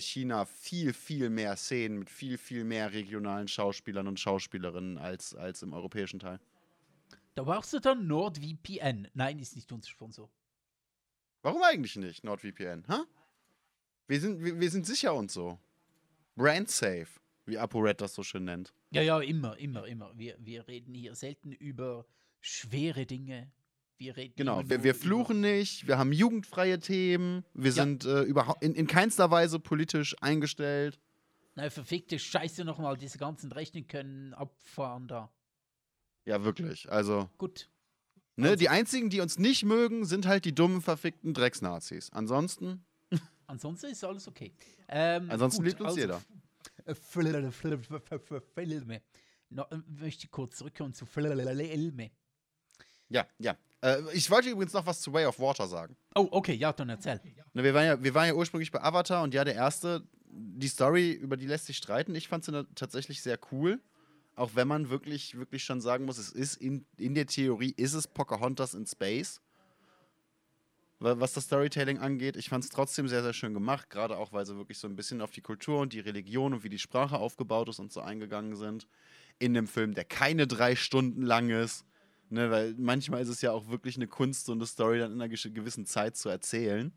China 0.00 0.44
viel, 0.44 0.92
viel 0.92 1.30
mehr 1.30 1.56
Szenen 1.56 2.00
mit 2.00 2.10
viel, 2.10 2.38
viel 2.38 2.64
mehr 2.64 2.92
regionalen 2.92 3.48
Schauspielern 3.48 4.08
und 4.08 4.18
Schauspielerinnen 4.18 4.98
als, 4.98 5.34
als 5.34 5.62
im 5.62 5.72
europäischen 5.72 6.18
Teil. 6.18 6.40
Da 7.34 7.44
brauchst 7.44 7.72
du 7.72 7.78
dann 7.78 8.06
NordVPN. 8.08 9.08
Nein, 9.14 9.38
ist 9.38 9.54
nicht 9.54 9.70
unser 9.70 9.88
Sponsor. 9.88 10.28
Warum 11.42 11.62
eigentlich 11.62 11.94
nicht, 11.96 12.24
NordVPN? 12.24 12.84
Hä? 12.88 13.02
Wir 14.08 14.20
sind, 14.20 14.42
wir, 14.42 14.58
wir 14.58 14.70
sind 14.70 14.86
sicher 14.86 15.14
und 15.14 15.30
so. 15.30 15.58
Brand 16.34 16.68
safe, 16.68 17.08
wie 17.46 17.58
ApoRed 17.58 18.00
das 18.00 18.14
so 18.14 18.22
schön 18.22 18.44
nennt. 18.44 18.74
Ja, 18.90 19.02
ja, 19.02 19.20
immer, 19.20 19.56
immer, 19.58 19.86
immer. 19.86 20.12
Wir, 20.16 20.36
wir 20.40 20.66
reden 20.66 20.94
hier 20.94 21.14
selten 21.14 21.52
über 21.52 22.06
schwere 22.40 23.06
Dinge. 23.06 23.52
Wir 23.98 24.16
reden 24.16 24.34
Genau, 24.36 24.62
wir, 24.68 24.84
wir 24.84 24.94
fluchen 24.94 25.40
nicht, 25.40 25.88
wir 25.88 25.98
haben 25.98 26.12
jugendfreie 26.12 26.78
Themen, 26.78 27.44
wir 27.52 27.72
Ja. 27.72 27.82
sind 27.82 28.04
äh, 28.04 28.22
überhaupt 28.22 28.62
in, 28.62 28.74
in 28.74 28.86
keinster 28.86 29.30
Weise 29.32 29.58
politisch 29.58 30.14
eingestellt. 30.20 31.00
Na, 31.56 31.68
verfickte 31.68 32.16
Scheiße 32.18 32.64
nochmal, 32.64 32.96
diese 32.96 33.18
ganzen 33.18 33.50
Rechten 33.50 33.88
können 33.88 34.34
abfahren 34.34 35.08
da. 35.08 35.32
Ja, 36.24 36.44
wirklich. 36.44 36.90
Also, 36.92 37.28
Gut. 37.38 37.68
ne, 38.36 38.50
Also- 38.50 38.58
die 38.60 38.68
einzigen, 38.68 39.10
die 39.10 39.20
uns 39.20 39.36
nicht 39.38 39.64
mögen, 39.64 40.04
sind 40.04 40.26
halt 40.26 40.44
die 40.44 40.54
dummen, 40.54 40.80
verfickten 40.80 41.34
Drecksnazis. 41.34 42.10
Ansonsten, 42.12 42.84
Ansonsten 43.48 43.86
ist 43.86 44.04
alles 44.04 44.28
okay. 44.28 44.52
Ähm, 44.88 45.30
ansonsten 45.30 45.62
gut, 45.62 45.68
liebt 45.70 45.80
uns 45.80 45.88
also 45.96 46.00
jeder. 46.00 46.20
Filme. 47.50 49.00
No, 49.48 49.62
äh, 49.70 49.78
möchte 49.88 50.26
ich 50.26 50.30
kurz 50.30 50.58
zurückkommen 50.58 50.92
zu 50.92 51.06
Filme. 51.06 52.10
Ja, 53.08 53.26
ja. 53.38 53.56
Äh, 53.82 53.98
ich 54.12 54.30
wollte 54.30 54.48
übrigens 54.50 54.72
noch 54.72 54.86
was 54.86 55.00
zu 55.00 55.12
Way 55.12 55.26
of 55.26 55.38
Water 55.38 55.66
sagen. 55.66 55.96
Oh, 56.14 56.28
okay, 56.30 56.54
ja, 56.54 56.72
dann 56.72 56.88
erzähl. 56.88 57.20
Wir, 57.54 57.74
waren 57.74 57.86
ja, 57.86 58.02
wir 58.02 58.14
waren 58.14 58.26
ja 58.28 58.34
ursprünglich 58.34 58.70
bei 58.70 58.82
Avatar 58.82 59.22
und 59.22 59.34
ja, 59.34 59.44
der 59.44 59.54
erste, 59.54 60.02
die 60.30 60.68
Story, 60.68 61.12
über 61.12 61.36
die 61.36 61.46
lässt 61.46 61.66
sich 61.66 61.76
streiten. 61.76 62.14
Ich 62.14 62.28
fand 62.28 62.44
sie 62.44 62.66
tatsächlich 62.74 63.22
sehr 63.22 63.38
cool. 63.52 63.80
Auch 64.34 64.52
wenn 64.54 64.68
man 64.68 64.88
wirklich, 64.88 65.36
wirklich 65.36 65.64
schon 65.64 65.80
sagen 65.80 66.04
muss, 66.04 66.16
es 66.18 66.30
ist 66.30 66.56
in, 66.56 66.86
in 66.96 67.14
der 67.14 67.26
Theorie, 67.26 67.74
ist 67.76 67.94
es 67.94 68.06
Pocahontas 68.06 68.74
in 68.74 68.86
Space. 68.86 69.40
Wa- 71.00 71.16
Was 71.18 71.32
das 71.32 71.44
Storytelling 71.44 71.98
angeht, 71.98 72.36
ich 72.36 72.48
fand 72.48 72.64
es 72.64 72.70
trotzdem 72.70 73.08
sehr, 73.08 73.22
sehr 73.22 73.32
schön 73.32 73.54
gemacht, 73.54 73.90
gerade 73.90 74.16
auch, 74.16 74.32
weil 74.32 74.46
sie 74.46 74.56
wirklich 74.56 74.78
so 74.78 74.86
ein 74.88 74.94
bisschen 74.96 75.20
auf 75.22 75.30
die 75.32 75.40
Kultur 75.40 75.80
und 75.80 75.92
die 75.92 76.00
Religion 76.00 76.54
und 76.54 76.64
wie 76.64 76.68
die 76.68 76.78
Sprache 76.78 77.16
aufgebaut 77.18 77.68
ist 77.68 77.78
und 77.80 77.92
so 77.92 78.00
eingegangen 78.00 78.54
sind. 78.56 78.86
In 79.40 79.56
einem 79.56 79.66
Film, 79.68 79.94
der 79.94 80.04
keine 80.04 80.46
drei 80.46 80.74
Stunden 80.76 81.22
lang 81.22 81.50
ist. 81.50 81.84
Ne, 82.30 82.50
weil 82.50 82.74
manchmal 82.74 83.22
ist 83.22 83.28
es 83.28 83.40
ja 83.40 83.52
auch 83.52 83.68
wirklich 83.68 83.96
eine 83.96 84.06
Kunst, 84.06 84.46
so 84.46 84.52
eine 84.52 84.66
Story 84.66 84.98
dann 84.98 85.12
in 85.12 85.20
einer 85.20 85.28
gewissen 85.28 85.86
Zeit 85.86 86.16
zu 86.16 86.28
erzählen. 86.28 86.92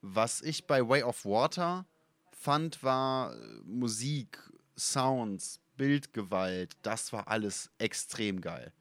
Was 0.00 0.42
ich 0.42 0.66
bei 0.66 0.86
Way 0.86 1.02
of 1.02 1.24
Water 1.24 1.86
fand, 2.30 2.82
war 2.82 3.34
äh, 3.34 3.60
Musik, 3.64 4.38
Sounds, 4.76 5.60
Bildgewalt. 5.76 6.76
Das 6.82 7.12
war 7.12 7.28
alles 7.28 7.70
extrem 7.78 8.40
geil. 8.40 8.72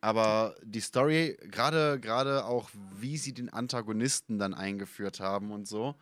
Aber 0.00 0.56
die 0.64 0.80
Story, 0.80 1.38
gerade 1.42 2.00
gerade 2.00 2.44
auch, 2.44 2.70
wie 2.98 3.18
sie 3.18 3.32
den 3.32 3.50
Antagonisten 3.50 4.38
dann 4.38 4.52
eingeführt 4.52 5.20
haben 5.20 5.52
und 5.52 5.68
so, 5.68 5.94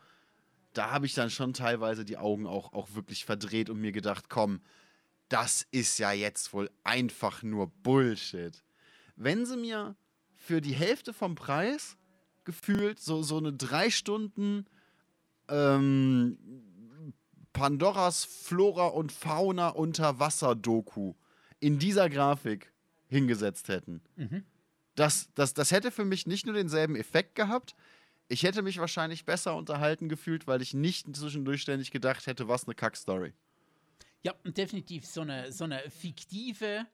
da 0.73 0.89
habe 0.89 1.05
ich 1.05 1.13
dann 1.13 1.29
schon 1.29 1.53
teilweise 1.53 2.03
die 2.03 2.17
Augen 2.17 2.47
auch, 2.47 2.73
auch 2.73 2.95
wirklich 2.95 3.25
verdreht 3.25 3.69
und 3.69 3.79
mir 3.79 3.91
gedacht, 3.91 4.29
komm, 4.29 4.61
das 5.31 5.65
ist 5.71 5.97
ja 5.97 6.11
jetzt 6.11 6.53
wohl 6.53 6.69
einfach 6.83 7.41
nur 7.41 7.67
Bullshit. 7.67 8.63
Wenn 9.15 9.45
sie 9.45 9.55
mir 9.55 9.95
für 10.35 10.59
die 10.59 10.73
Hälfte 10.73 11.13
vom 11.13 11.35
Preis 11.35 11.97
gefühlt 12.43 12.99
so, 12.99 13.23
so 13.23 13.37
eine 13.37 13.53
drei 13.53 13.89
Stunden 13.89 14.65
ähm, 15.47 16.37
Pandoras 17.53 18.25
Flora 18.25 18.87
und 18.87 19.11
Fauna 19.11 19.69
Unterwasser-Doku 19.69 21.13
in 21.59 21.79
dieser 21.79 22.09
Grafik 22.09 22.73
hingesetzt 23.07 23.67
hätten. 23.69 24.01
Mhm. 24.15 24.43
Das, 24.95 25.29
das, 25.35 25.53
das 25.53 25.71
hätte 25.71 25.91
für 25.91 26.05
mich 26.05 26.27
nicht 26.27 26.45
nur 26.45 26.55
denselben 26.55 26.95
Effekt 26.95 27.35
gehabt, 27.35 27.75
ich 28.27 28.43
hätte 28.43 28.61
mich 28.61 28.79
wahrscheinlich 28.79 29.25
besser 29.25 29.55
unterhalten 29.55 30.07
gefühlt, 30.07 30.47
weil 30.47 30.61
ich 30.61 30.73
nicht 30.73 31.13
zwischendurch 31.15 31.61
ständig 31.61 31.91
gedacht 31.91 32.27
hätte, 32.27 32.47
was 32.47 32.65
eine 32.65 32.75
Kackstory. 32.75 33.33
Ja, 34.23 34.33
definitiv 34.45 35.05
so 35.05 35.21
eine, 35.21 35.51
so 35.51 35.63
eine 35.63 35.81
fiktive, 35.89 36.85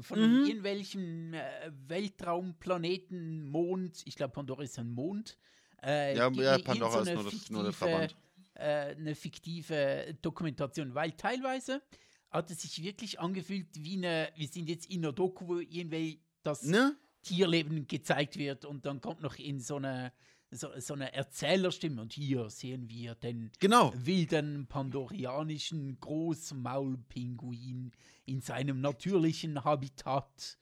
von 0.00 0.18
Mhm. 0.20 0.46
irgendwelchen 0.46 1.34
äh, 1.34 1.70
Weltraumplaneten, 1.88 3.48
Mond, 3.48 4.02
ich 4.06 4.16
glaube 4.16 4.32
Pandora 4.32 4.62
ist 4.62 4.78
ein 4.78 4.90
Mond. 4.90 5.36
Äh, 5.82 6.16
Ja, 6.16 6.30
ja, 6.30 6.58
Pandora 6.58 7.04
so 7.04 7.10
ist 7.10 7.14
nur 7.14 7.24
das- 7.24 7.50
nur 7.50 7.62
der 7.64 7.72
fiktive, 7.72 7.90
Verband. 7.90 8.16
Äh, 8.54 8.96
eine 8.96 9.14
fiktive 9.14 10.16
Dokumentation, 10.22 10.94
weil 10.94 11.12
teilweise 11.12 11.82
hat 12.30 12.50
es 12.50 12.62
sich 12.62 12.82
wirklich 12.82 13.18
angefühlt 13.20 13.68
wie 13.74 13.96
eine, 13.96 14.30
wir 14.36 14.48
sind 14.48 14.68
jetzt 14.68 14.86
in 14.90 15.04
einer 15.04 15.12
Doku, 15.12 15.48
wo 15.48 15.58
irgendwie 15.58 16.22
das 16.42 16.62
Ne? 16.62 16.96
Tierleben 17.22 17.86
gezeigt 17.86 18.38
wird 18.38 18.64
und 18.64 18.86
dann 18.86 19.00
kommt 19.00 19.20
noch 19.20 19.36
in 19.36 19.60
so 19.60 19.76
eine, 19.76 20.12
so, 20.52 20.68
so 20.80 20.94
eine 20.94 21.12
Erzählerstimme 21.12 22.02
und 22.02 22.12
hier 22.12 22.50
sehen 22.50 22.88
wir 22.88 23.14
den 23.14 23.52
Genau. 23.60 23.92
wilden 23.94 24.66
pandorianischen 24.66 25.98
Großmaulpinguin 26.00 27.92
in 28.26 28.40
seinem 28.40 28.80
natürlichen 28.80 29.62
Habitat. 29.64 30.58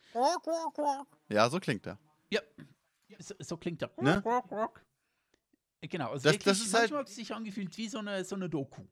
Ja, 1.29 1.49
so 1.51 1.59
klingt 1.61 1.87
er. 1.87 1.99
Ja, 2.31 2.41
so, 3.19 3.35
so 3.41 3.57
klingt 3.57 3.83
er. 3.83 3.91
Ne? 4.01 4.23
Genau, 5.83 6.11
also 6.11 6.25
Das- 6.25 6.33
wirklich, 6.35 6.45
das 6.45 6.59
ist 6.61 6.75
halt- 6.75 6.83
manchmal 6.85 7.01
hat 7.01 7.09
es 7.09 7.15
sich 7.15 7.33
angefühlt 7.35 7.77
wie 7.79 7.89
so 7.89 7.99
eine, 7.99 8.25
so 8.25 8.35
eine 8.35 8.49
Doku. 8.51 8.83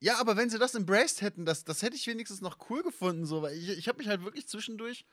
Ja, 0.00 0.18
aber 0.20 0.36
wenn 0.36 0.48
sie 0.48 0.58
das 0.58 0.74
embraced 0.76 1.22
hätten, 1.22 1.44
das, 1.44 1.64
das 1.64 1.82
hätte 1.82 1.96
ich 1.96 2.06
wenigstens 2.06 2.40
noch 2.40 2.70
cool 2.70 2.82
gefunden. 2.84 3.26
So, 3.26 3.42
weil 3.42 3.56
ich, 3.56 3.68
ich 3.70 3.88
habe 3.88 3.98
mich 3.98 4.06
halt 4.08 4.22
wirklich 4.22 4.46
zwischendurch 4.46 5.04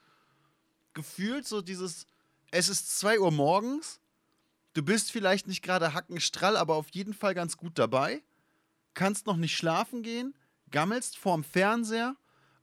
gefühlt, 0.93 1.47
so 1.47 1.61
dieses, 1.61 2.05
es 2.51 2.69
ist 2.69 2.97
2 2.99 3.19
Uhr 3.19 3.31
morgens, 3.31 3.99
du 4.75 4.83
bist 4.83 5.11
vielleicht 5.11 5.47
nicht 5.47 5.63
gerade 5.63 5.93
hackenstrall, 5.93 6.55
aber 6.55 6.75
auf 6.75 6.89
jeden 6.89 7.13
Fall 7.13 7.33
ganz 7.33 7.57
gut 7.57 7.79
dabei, 7.79 8.21
kannst 8.93 9.25
noch 9.25 9.37
nicht 9.37 9.57
schlafen 9.57 10.03
gehen, 10.03 10.35
gammelst 10.69 11.17
vorm 11.17 11.43
Fernseher 11.43 12.15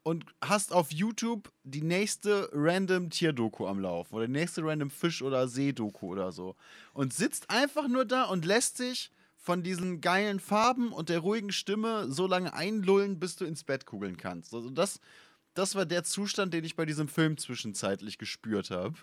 und 0.03 0.27
hast 0.42 0.72
auf 0.72 0.92
YouTube 0.92 1.51
die 1.64 1.83
nächste 1.83 2.48
random 2.53 3.11
Tierdoku 3.11 3.66
am 3.66 3.81
Laufen 3.81 4.14
oder 4.14 4.27
die 4.27 4.33
nächste 4.33 4.64
random 4.64 4.90
Fisch- 4.90 5.22
oder 5.22 5.48
Seedoku 5.48 6.09
oder 6.09 6.33
so. 6.33 6.57
Und 6.92 7.12
sitzt 7.12 7.51
einfach 7.51 7.88
nur 7.88 8.05
da 8.05 8.25
und 8.25 8.44
lässt 8.44 8.77
sich 8.77 9.11
von 9.37 9.62
diesen 9.62 10.01
geilen 10.01 10.38
Farben 10.38 10.92
und 10.92 11.09
der 11.09 11.20
ruhigen 11.20 11.51
Stimme 11.51 12.11
so 12.11 12.27
lange 12.27 12.53
einlullen, 12.53 13.18
bis 13.18 13.37
du 13.37 13.44
ins 13.44 13.64
Bett 13.64 13.87
kugeln 13.87 14.16
kannst. 14.16 14.55
Also 14.55 14.70
das, 14.70 15.01
das 15.55 15.75
war 15.75 15.87
der 15.87 16.05
Zustand, 16.05 16.55
den 16.55 16.64
ich 16.64 16.77
bei 16.77 16.87
diesem 16.87 17.09
Film 17.09 17.38
zwischenzeitlich 17.38 18.18
gespürt 18.18 18.70
habe. 18.70 18.94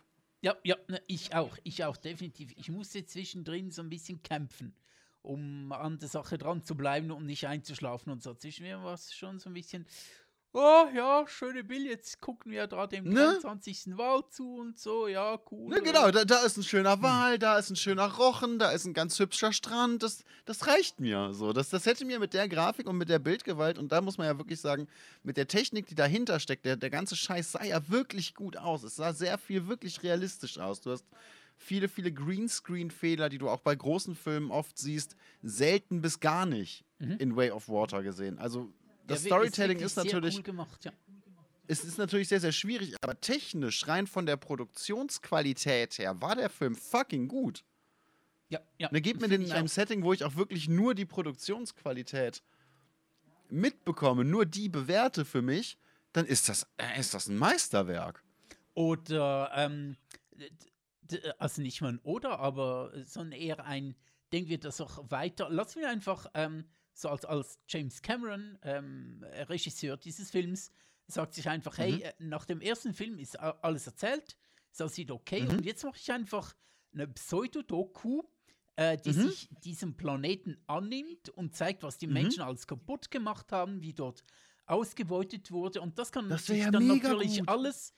Ja, 0.41 0.55
ja, 0.63 0.77
ne, 0.87 1.01
ich 1.07 1.35
auch, 1.35 1.57
ich 1.63 1.83
auch, 1.83 1.97
definitiv. 1.97 2.53
Ich 2.55 2.69
musste 2.69 3.05
zwischendrin 3.05 3.71
so 3.71 3.81
ein 3.81 3.89
bisschen 3.89 4.21
kämpfen. 4.23 4.73
um 5.21 5.71
an 5.73 5.99
der 5.99 6.09
Sache 6.09 6.37
dran 6.37 6.63
zu 6.63 6.75
bleiben 6.77 7.11
und 7.11 7.25
nicht 7.27 7.47
einzuschlafen 7.47 8.11
und 8.11 8.23
so. 8.23 8.33
Zwischen 8.35 8.63
mir 8.63 8.81
war 8.83 8.93
es 8.95 9.13
schon 9.13 9.39
so 9.39 9.49
ein 9.49 9.53
bisschen, 9.53 9.85
oh 10.53 10.85
ja, 10.95 11.25
schöne 11.27 11.63
Bild, 11.63 11.87
jetzt 11.87 12.19
gucken 12.21 12.51
wir 12.51 12.67
da 12.67 12.87
dem 12.87 13.05
Ne? 13.05 13.37
23. 13.41 13.97
Wahl 13.97 14.23
zu 14.29 14.55
und 14.55 14.79
so, 14.79 15.07
ja, 15.07 15.39
cool. 15.51 15.69
Ne, 15.69 15.81
genau, 15.81 16.09
da, 16.11 16.25
da 16.25 16.43
ist 16.43 16.57
ein 16.57 16.63
schöner 16.63 17.01
Wal, 17.01 17.37
da 17.37 17.57
ist 17.57 17.69
ein 17.69 17.75
schöner 17.75 18.11
Rochen, 18.15 18.59
da 18.59 18.71
ist 18.71 18.85
ein 18.85 18.93
ganz 18.93 19.19
hübscher 19.19 19.53
Strand. 19.53 20.03
Das, 20.03 20.23
das 20.45 20.67
reicht 20.67 20.99
mir. 20.99 21.33
So, 21.33 21.53
das, 21.53 21.69
das 21.69 21.85
hätte 21.85 22.05
mir 22.05 22.19
mit 22.19 22.33
der 22.33 22.47
Grafik 22.47 22.87
und 22.87 22.97
mit 22.97 23.09
der 23.09 23.19
Bildgewalt, 23.19 23.77
und 23.77 23.91
da 23.91 24.01
muss 24.01 24.17
man 24.17 24.27
ja 24.27 24.37
wirklich 24.37 24.59
sagen, 24.59 24.87
mit 25.23 25.37
der 25.37 25.47
Technik, 25.47 25.85
die 25.87 25.95
dahinter 25.95 26.39
steckt, 26.39 26.65
der, 26.65 26.77
der 26.77 26.89
ganze 26.89 27.15
Scheiß 27.15 27.51
sah 27.51 27.63
ja 27.63 27.87
wirklich 27.89 28.33
gut 28.33 28.57
aus. 28.57 28.83
Es 28.83 28.95
sah 28.95 29.13
sehr 29.13 29.37
viel 29.37 29.67
wirklich 29.67 30.01
realistisch 30.03 30.57
aus. 30.57 30.81
Du 30.81 30.91
hast 30.91 31.05
viele, 31.57 31.89
viele 31.89 32.11
Greenscreen-Fehler, 32.11 33.29
die 33.29 33.37
du 33.37 33.49
auch 33.49 33.59
bei 33.59 33.75
großen 33.75 34.15
Filmen 34.15 34.49
oft 34.49 34.77
siehst, 34.77 35.15
selten 35.43 36.01
bis 36.01 36.19
gar 36.19 36.45
nicht 36.45 36.85
in 37.17 37.35
Way 37.37 37.51
of 37.51 37.69
Water 37.69 38.03
gesehen. 38.03 38.39
Also 38.39 38.73
das. 39.09 39.23
Ja, 39.23 39.27
Storytelling 39.27 39.79
ist 39.79 39.95
sehr 39.95 40.05
natürlich 40.05 40.37
Cool 40.37 40.43
gemacht, 40.43 40.85
ja. 40.85 40.91
es 41.67 41.83
ist 41.83 41.97
natürlich 41.97 42.27
sehr, 42.27 42.39
sehr 42.39 42.51
schwierig, 42.51 42.95
aber 43.01 43.19
technisch, 43.19 43.87
rein 43.87 44.07
von 44.07 44.25
der 44.25 44.37
Produktionsqualität 44.37 45.97
her, 45.97 46.21
war 46.21 46.35
der 46.35 46.49
Film 46.49 46.75
fucking 46.75 47.27
gut. 47.27 47.63
Ja, 48.49 48.59
ja. 48.77 48.89
Ne, 48.91 49.01
gebt 49.01 49.21
mir 49.21 49.27
den 49.27 49.43
in 49.43 49.51
einem 49.51 49.67
auch. 49.67 49.71
Setting, 49.71 50.03
wo 50.03 50.11
ich 50.11 50.23
auch 50.23 50.35
wirklich 50.35 50.67
nur 50.67 50.95
die 50.95 51.05
Produktionsqualität 51.05 52.41
mitbekomme, 53.49 54.25
nur 54.25 54.45
die 54.45 54.69
bewerte 54.69 55.25
für 55.25 55.41
mich, 55.41 55.77
dann 56.13 56.25
ist 56.25 56.49
das, 56.49 56.67
äh, 56.77 56.99
ist 56.99 57.13
das 57.13 57.27
ein 57.27 57.37
Meisterwerk. 57.37 58.23
Oder, 58.73 59.51
ähm, 59.55 59.97
also 61.37 61.61
nicht 61.61 61.81
mal 61.81 61.93
ein 61.93 61.99
Oder, 61.99 62.39
aber 62.39 62.91
sondern 63.05 63.39
eher 63.39 63.65
ein, 63.65 63.95
denken 64.31 64.49
wir 64.49 64.59
das 64.59 64.81
auch 64.81 65.11
weiter. 65.11 65.49
Lassen 65.49 65.81
wir 65.81 65.89
einfach 65.89 66.27
ähm, 66.33 66.65
so 66.99 67.09
als, 67.09 67.25
als 67.25 67.59
James 67.67 68.01
Cameron, 68.01 68.57
ähm, 68.63 69.23
Regisseur 69.47 69.97
dieses 69.97 70.31
Films, 70.31 70.71
sagt 71.07 71.33
sich 71.33 71.47
einfach, 71.49 71.77
Mhm. 71.77 71.81
hey, 71.83 72.01
äh, 72.01 72.13
nach 72.19 72.45
dem 72.45 72.61
ersten 72.61 72.93
Film 72.93 73.17
ist 73.17 73.39
alles 73.39 73.87
erzählt, 73.87 74.37
das 74.77 74.95
sieht 74.95 75.09
okay 75.11 75.43
Mhm. 75.43 75.49
und 75.49 75.65
jetzt 75.65 75.83
mache 75.83 75.97
ich 75.97 76.11
einfach 76.11 76.53
eine 76.93 77.07
Pseudodoku, 77.07 78.23
äh, 78.75 78.97
die 78.97 79.13
Mhm. 79.13 79.29
sich 79.29 79.49
diesem 79.63 79.95
Planeten 79.97 80.57
annimmt 80.67 81.29
und 81.29 81.55
zeigt, 81.55 81.83
was 81.83 81.97
die 81.97 82.07
Mhm. 82.07 82.13
Menschen 82.13 82.41
alles 82.43 82.67
kaputt 82.67 83.09
gemacht 83.11 83.51
haben, 83.51 83.81
wie 83.81 83.93
dort 83.93 84.23
ausgebeutet 84.65 85.51
wurde 85.51 85.81
und 85.81 85.97
das 85.97 86.11
kann 86.11 86.29
Das 86.29 86.45
sich 86.45 86.59
ja 86.59 86.69
dann 86.71 86.85
natürlich 86.87 87.39
gut. 87.39 87.49
alles 87.49 87.93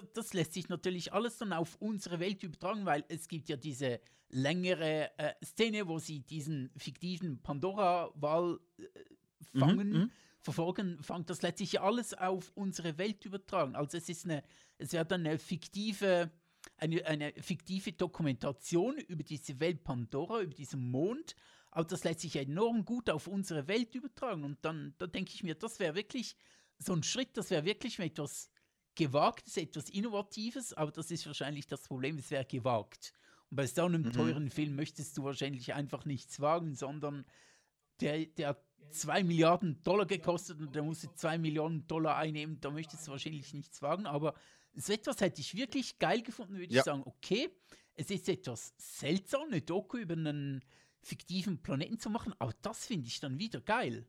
das 0.00 0.34
lässt 0.34 0.54
sich 0.54 0.68
natürlich 0.68 1.12
alles 1.12 1.38
dann 1.38 1.52
auf 1.52 1.76
unsere 1.80 2.20
Welt 2.20 2.42
übertragen, 2.42 2.84
weil 2.84 3.04
es 3.08 3.28
gibt 3.28 3.48
ja 3.48 3.56
diese 3.56 4.00
längere 4.28 5.10
äh, 5.18 5.34
Szene, 5.44 5.86
wo 5.86 5.98
sie 5.98 6.20
diesen 6.20 6.70
fiktiven 6.76 7.42
Pandora-Wal 7.42 8.58
äh, 8.78 9.58
fangen, 9.58 9.92
mhm. 9.92 10.10
verfolgen, 10.40 11.02
fangt 11.02 11.30
das 11.30 11.42
letztlich 11.42 11.72
ja 11.72 11.82
alles 11.82 12.14
auf 12.14 12.50
unsere 12.54 12.98
Welt 12.98 13.24
übertragen. 13.24 13.76
Also 13.76 13.98
es 13.98 14.08
ist 14.08 14.24
eine, 14.24 14.42
es 14.78 14.92
wäre 14.92 15.04
dann 15.04 15.26
eine 15.26 15.38
fiktive, 15.38 16.30
eine, 16.78 17.04
eine 17.06 17.32
fiktive 17.34 17.92
Dokumentation 17.92 18.96
über 18.96 19.22
diese 19.22 19.60
Welt 19.60 19.84
Pandora, 19.84 20.40
über 20.40 20.54
diesen 20.54 20.90
Mond, 20.90 21.36
aber 21.70 21.84
das 21.84 22.04
lässt 22.04 22.20
sich 22.20 22.36
enorm 22.36 22.84
gut 22.84 23.10
auf 23.10 23.26
unsere 23.26 23.68
Welt 23.68 23.94
übertragen. 23.94 24.44
Und 24.44 24.64
dann, 24.64 24.94
da 24.98 25.06
denke 25.06 25.32
ich 25.34 25.42
mir, 25.42 25.54
das 25.54 25.78
wäre 25.78 25.94
wirklich 25.94 26.36
so 26.78 26.94
ein 26.94 27.02
Schritt, 27.02 27.36
das 27.36 27.50
wäre 27.50 27.64
wirklich 27.64 27.98
etwas 27.98 28.50
Gewagtes, 28.94 29.56
etwas 29.56 29.88
Innovatives, 29.88 30.72
aber 30.74 30.90
das 30.92 31.10
ist 31.10 31.26
wahrscheinlich 31.26 31.66
das 31.66 31.82
Problem, 31.88 32.18
es 32.18 32.30
wäre 32.30 32.44
gewagt. 32.44 33.12
Und 33.50 33.56
bei 33.56 33.66
so 33.66 33.84
einem 33.84 34.02
Mhm. 34.02 34.12
teuren 34.12 34.50
Film 34.50 34.76
möchtest 34.76 35.16
du 35.16 35.24
wahrscheinlich 35.24 35.72
einfach 35.74 36.04
nichts 36.04 36.40
wagen, 36.40 36.74
sondern 36.74 37.24
der, 38.00 38.26
der 38.26 38.48
hat 38.48 38.64
zwei 38.90 39.22
Milliarden 39.24 39.82
Dollar 39.82 40.06
gekostet 40.06 40.60
und 40.60 40.74
der 40.74 40.82
musste 40.82 41.12
zwei 41.14 41.38
Millionen 41.38 41.86
Dollar 41.86 42.16
einnehmen, 42.16 42.60
da 42.60 42.70
möchtest 42.70 43.06
du 43.06 43.12
wahrscheinlich 43.12 43.54
nichts 43.54 43.80
wagen, 43.80 44.06
aber 44.06 44.34
so 44.74 44.92
etwas 44.92 45.20
hätte 45.20 45.40
ich 45.40 45.54
wirklich 45.54 45.98
geil 45.98 46.22
gefunden, 46.22 46.54
würde 46.58 46.72
Ja. 46.72 46.80
ich 46.80 46.84
sagen, 46.84 47.02
okay, 47.04 47.50
es 47.94 48.10
ist 48.10 48.28
etwas 48.28 48.74
seltsam, 48.78 49.48
eine 49.48 49.60
Doku 49.62 49.98
über 49.98 50.14
einen 50.14 50.62
fiktiven 51.02 51.62
Planeten 51.62 51.98
zu 51.98 52.10
machen, 52.10 52.34
aber 52.38 52.54
das 52.62 52.86
finde 52.86 53.08
ich 53.08 53.20
dann 53.20 53.38
wieder 53.38 53.60
geil. 53.60 54.06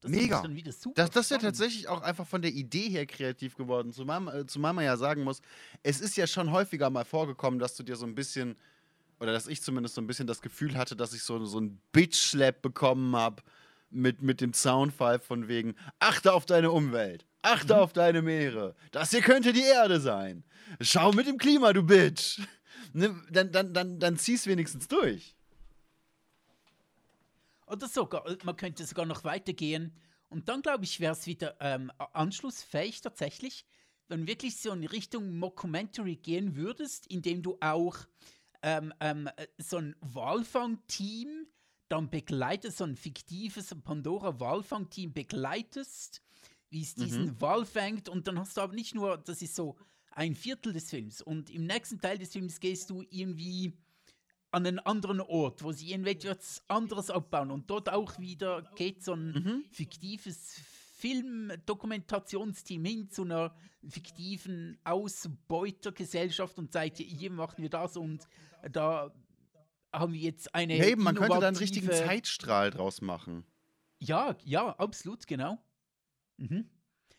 Das 0.00 0.10
Mega. 0.10 0.44
Wieder 0.48 0.72
super 0.72 0.94
Das, 0.94 1.10
das 1.10 1.26
ist 1.26 1.30
ja 1.30 1.38
tatsächlich 1.38 1.88
auch 1.88 2.02
einfach 2.02 2.26
von 2.26 2.42
der 2.42 2.52
Idee 2.52 2.88
her 2.90 3.06
kreativ 3.06 3.56
geworden. 3.56 3.92
Zumal, 3.92 4.20
man- 4.20 4.40
äh, 4.42 4.46
zumal 4.46 4.72
man 4.72 4.84
ja 4.84 4.96
sagen 4.96 5.24
muss, 5.24 5.40
es 5.82 6.00
ist 6.00 6.16
ja 6.16 6.26
schon 6.26 6.50
häufiger 6.52 6.90
mal 6.90 7.04
vorgekommen, 7.04 7.58
dass 7.58 7.74
du 7.76 7.82
dir 7.82 7.96
so 7.96 8.06
ein 8.06 8.14
bisschen, 8.14 8.56
oder 9.20 9.32
dass 9.32 9.46
ich 9.48 9.62
zumindest 9.62 9.94
so 9.94 10.00
ein 10.02 10.06
bisschen 10.06 10.26
das 10.26 10.42
Gefühl 10.42 10.76
hatte, 10.76 10.96
dass 10.96 11.14
ich 11.14 11.22
so, 11.22 11.44
so 11.46 11.58
einen 11.58 11.80
Bitch-Slap 11.92 12.60
bekommen 12.62 13.16
habe 13.16 13.42
mit, 13.90 14.20
mit 14.22 14.40
dem 14.40 14.52
Soundfall 14.52 15.18
von 15.18 15.48
wegen, 15.48 15.74
achte 15.98 16.32
auf 16.32 16.44
deine 16.44 16.70
Umwelt, 16.72 17.24
achte 17.42 17.74
Mhm. 17.74 17.80
auf 17.80 17.92
deine 17.92 18.20
Meere, 18.20 18.74
das 18.90 19.10
hier 19.10 19.22
könnte 19.22 19.52
die 19.52 19.62
Erde 19.62 20.00
sein. 20.00 20.44
Schau 20.80 21.12
mit 21.12 21.26
dem 21.26 21.38
Klima, 21.38 21.72
du 21.72 21.82
Bitch. 21.82 22.40
Ne, 22.92 23.14
dann, 23.30 23.52
dann, 23.52 23.72
dann, 23.72 23.98
dann 23.98 24.16
zieh's 24.18 24.46
wenigstens 24.46 24.88
durch. 24.88 25.35
Oder 27.66 27.88
sogar, 27.88 28.24
man 28.44 28.56
könnte 28.56 28.84
sogar 28.84 29.06
noch 29.06 29.24
weitergehen. 29.24 29.92
Und 30.28 30.48
dann, 30.48 30.62
glaube 30.62 30.84
ich, 30.84 31.00
wäre 31.00 31.12
es 31.12 31.26
wieder 31.26 31.56
ähm, 31.60 31.90
anschlussfähig 32.12 33.00
tatsächlich, 33.00 33.64
wenn 34.08 34.26
wirklich 34.26 34.56
so 34.56 34.72
in 34.72 34.84
Richtung 34.84 35.38
Mockumentary 35.38 36.16
gehen 36.16 36.56
würdest, 36.56 37.06
indem 37.08 37.42
du 37.42 37.58
auch 37.60 37.96
ähm, 38.62 38.92
ähm, 39.00 39.28
äh, 39.36 39.46
so 39.58 39.78
ein 39.78 39.96
Walfang-Team 40.00 41.46
dann 41.88 42.10
begleitest, 42.10 42.78
so 42.78 42.84
ein 42.84 42.96
fiktives 42.96 43.74
Pandora-Walfang-Team 43.84 45.12
begleitest, 45.12 46.22
wie 46.70 46.82
es 46.82 46.94
diesen 46.94 47.40
Wal 47.40 47.64
fängt. 47.64 48.08
Und 48.08 48.26
dann 48.26 48.38
hast 48.38 48.56
du 48.56 48.60
aber 48.60 48.74
nicht 48.74 48.94
nur, 48.94 49.18
das 49.18 49.42
ist 49.42 49.54
so 49.54 49.76
ein 50.10 50.34
Viertel 50.34 50.72
des 50.72 50.90
Films. 50.90 51.22
Und 51.22 51.50
im 51.50 51.64
nächsten 51.64 52.00
Teil 52.00 52.18
des 52.18 52.32
Films 52.32 52.58
gehst 52.58 52.90
du 52.90 53.04
irgendwie 53.10 53.76
an 54.56 54.66
einen 54.66 54.78
anderen 54.78 55.20
Ort, 55.20 55.62
wo 55.62 55.70
sie 55.70 55.90
irgendetwas 55.90 56.62
anderes 56.66 57.10
abbauen. 57.10 57.50
Und 57.50 57.68
dort 57.68 57.90
auch 57.90 58.18
wieder 58.18 58.62
geht 58.74 59.04
so 59.04 59.12
ein 59.12 59.64
fiktives 59.70 60.54
Film-Dokumentationsteam 60.94 62.82
hin 62.86 63.10
zu 63.10 63.24
einer 63.24 63.54
fiktiven 63.86 64.78
Ausbeutergesellschaft 64.82 66.58
und 66.58 66.72
sagt, 66.72 66.96
hier 66.96 67.30
machen 67.30 67.60
wir 67.60 67.68
das 67.68 67.98
und 67.98 68.26
da 68.72 69.12
haben 69.92 70.14
wir 70.14 70.20
jetzt 70.20 70.54
eine. 70.54 70.78
Ja, 70.78 70.86
eben, 70.86 71.02
man 71.02 71.16
könnte 71.16 71.38
da 71.38 71.48
einen 71.48 71.56
richtigen 71.58 71.90
Zeitstrahl 71.90 72.70
draus 72.70 73.02
machen. 73.02 73.44
ja, 73.98 74.36
ja, 74.42 74.70
absolut, 74.78 75.26
genau. 75.26 75.58
Mhm. 76.38 76.70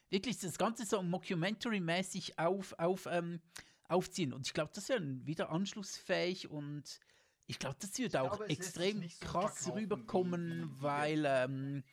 Wirklich 0.10 0.39
das 0.39 0.58
Ganze 0.58 0.88
so 0.88 1.04
Mockumentary-mäßig 1.04 2.39
auf, 2.39 2.73
auf, 2.80 3.08
ähm, 3.12 3.41
aufziehen. 3.88 4.34
Und 4.34 4.47
ich 4.47 4.54
glaube, 4.54 4.71
das 4.73 4.89
wäre 4.89 5.04
wieder 5.26 5.52
anschlussfähig 5.52 6.50
und 6.50 7.00
ich 7.48 7.60
glaube, 7.60 7.78
das 7.80 7.98
wird 7.98 8.16
auch 8.16 8.38
glaube, 8.38 8.50
extrem 8.50 9.02
so 9.02 9.08
krass 9.26 9.64
verkaufen, 9.64 9.80
rüberkommen, 9.80 10.70
weil, 10.82 11.24
ähm, 11.26 11.84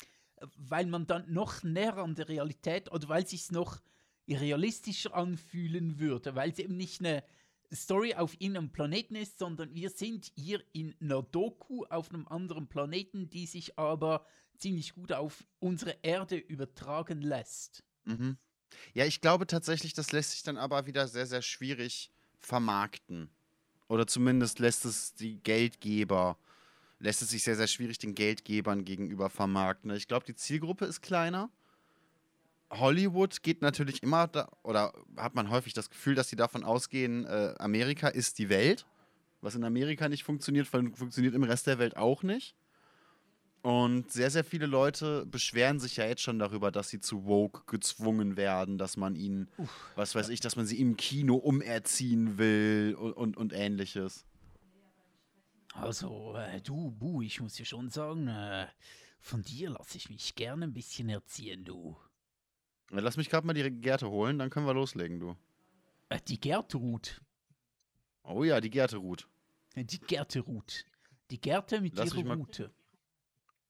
weil 0.57 0.87
man 0.87 1.07
dann 1.07 1.33
noch 1.33 1.63
näher 1.63 1.97
an 1.99 2.15
der 2.15 2.29
Realität 2.29 2.91
oder 2.91 3.09
weil 3.09 3.27
sich 3.27 3.51
noch 3.51 3.81
realistischer 4.29 5.15
anfühlen 5.15 5.99
würde, 5.99 6.35
weil 6.35 6.51
es 6.51 6.59
eben 6.59 6.77
nicht 6.77 7.01
eine 7.01 7.25
Story 7.73 8.15
auf 8.15 8.35
irgendeinem 8.41 8.73
Planeten 8.73 9.17
ist, 9.17 9.39
sondern 9.39 9.75
wir 9.75 9.91
sind 9.91 10.33
hier 10.37 10.63
in 10.73 10.95
einer 11.01 11.23
Doku 11.23 11.85
auf 11.85 12.11
einem 12.11 12.27
anderen 12.29 12.69
Planeten, 12.69 13.31
die 13.31 13.47
sich 13.47 13.79
aber 13.79 14.27
ziemlich 14.59 14.95
gut 14.95 15.13
auf 15.13 15.45
unsere 15.59 15.97
Erde 16.03 16.37
übertragen 16.37 17.21
lässt. 17.21 17.85
Mhm. 18.05 18.39
Ja, 18.93 19.05
ich 19.05 19.21
glaube 19.21 19.47
tatsächlich, 19.47 19.93
das 19.93 20.13
lässt 20.13 20.33
sich 20.33 20.43
dann 20.43 20.57
aber 20.57 20.87
wieder 20.87 21.07
sehr, 21.07 21.27
sehr 21.27 21.43
schwierig 21.43 22.11
vermarkten. 22.39 23.34
Oder 23.89 24.07
zumindest 24.07 24.59
lässt 24.59 24.85
es 24.85 25.15
die 25.15 25.37
Geldgeber, 25.43 26.37
lässt 26.99 27.23
es 27.23 27.31
sich 27.31 27.43
sehr, 27.43 27.57
sehr 27.57 27.67
schwierig 27.67 27.99
den 27.99 28.15
Geldgebern 28.15 28.85
gegenüber 28.85 29.29
vermarkten. 29.31 29.91
Ich 29.91 30.09
glaube, 30.09 30.25
die 30.27 30.35
Zielgruppe 30.35 30.87
ist 30.87 31.03
kleiner. 31.03 31.51
Hollywood 32.71 33.43
geht 33.43 33.63
natürlich 33.63 34.03
immer, 34.03 34.27
da, 34.27 34.49
oder 34.63 34.93
hat 35.17 35.35
man 35.35 35.51
häufig 35.51 35.75
das 35.75 35.91
Gefühl, 35.91 36.15
dass 36.15 36.29
sie 36.29 36.37
davon 36.37 36.65
ausgehen, 36.65 37.25
äh, 37.27 37.55
Amerika 37.59 38.09
ist 38.09 38.39
die 38.39 38.49
Welt. 38.49 38.87
Was 39.43 39.55
in 39.55 39.65
Amerika 39.65 40.09
nicht 40.09 40.25
funktioniert, 40.25 40.67
fun- 40.67 40.95
funktioniert 40.95 41.35
im 41.35 41.45
Rest 41.45 41.67
der 41.67 41.79
Welt 41.79 41.97
auch 41.97 42.23
nicht. 42.23 42.55
Und 43.65 44.13
sehr, 44.13 44.31
sehr 44.31 44.45
viele 44.45 44.67
Leute 44.67 45.25
beschweren 45.25 45.81
sich 45.81 45.97
ja 45.97 46.05
jetzt 46.05 46.21
schon 46.21 46.39
darüber, 46.39 46.71
dass 46.71 46.91
sie 46.91 47.01
zu 47.01 47.25
woke 47.25 47.63
gezwungen 47.65 48.37
werden, 48.37 48.77
dass 48.77 48.99
man 48.99 49.17
ihnen, 49.17 49.49
was 49.97 50.15
weiß 50.15 50.29
ich, 50.29 50.41
dass 50.41 50.57
man 50.57 50.67
sie 50.67 50.79
im 50.79 50.99
Kino 50.99 51.37
umerziehen 51.37 52.37
will 52.37 52.95
und, 52.99 53.15
und, 53.15 53.37
und 53.39 53.55
ähnliches. 53.55 54.27
Also, 55.73 56.35
äh, 56.37 56.61
du, 56.61 56.91
Bu, 56.91 57.23
ich 57.23 57.41
muss 57.41 57.55
dir 57.55 57.65
schon 57.65 57.89
sagen, 57.89 58.29
äh, 58.29 58.67
von 59.23 59.41
dir 59.41 59.71
lasse 59.71 59.97
ich 59.97 60.11
mich 60.11 60.35
gerne 60.35 60.67
ein 60.67 60.75
bisschen 60.75 61.09
erziehen, 61.09 61.65
du. 61.65 61.97
Ja, 62.91 63.01
Lass 63.01 63.17
mich 63.17 63.31
gerade 63.31 63.47
mal 63.47 63.55
die 63.55 63.71
Gerte 63.81 64.11
holen, 64.11 64.39
dann 64.39 64.51
können 64.51 64.67
wir 64.67 64.75
loslegen, 64.75 65.21
du. 65.21 65.37
Äh, 66.11 66.21
die 66.29 66.39
Gertrud. 66.39 67.23
Oh 68.25 68.45
ja, 68.45 68.61
die 68.61 68.69
Gerte 68.69 68.99
Ruth. 68.99 69.27
Äh, 69.75 69.85
Die 69.85 70.01
Gertrud. 70.01 70.85
Die 71.31 71.41
Gerte 71.41 71.81
mit 71.81 71.97
Lass 71.97 72.13
ihrer 72.13 72.35
Rute. 72.35 72.71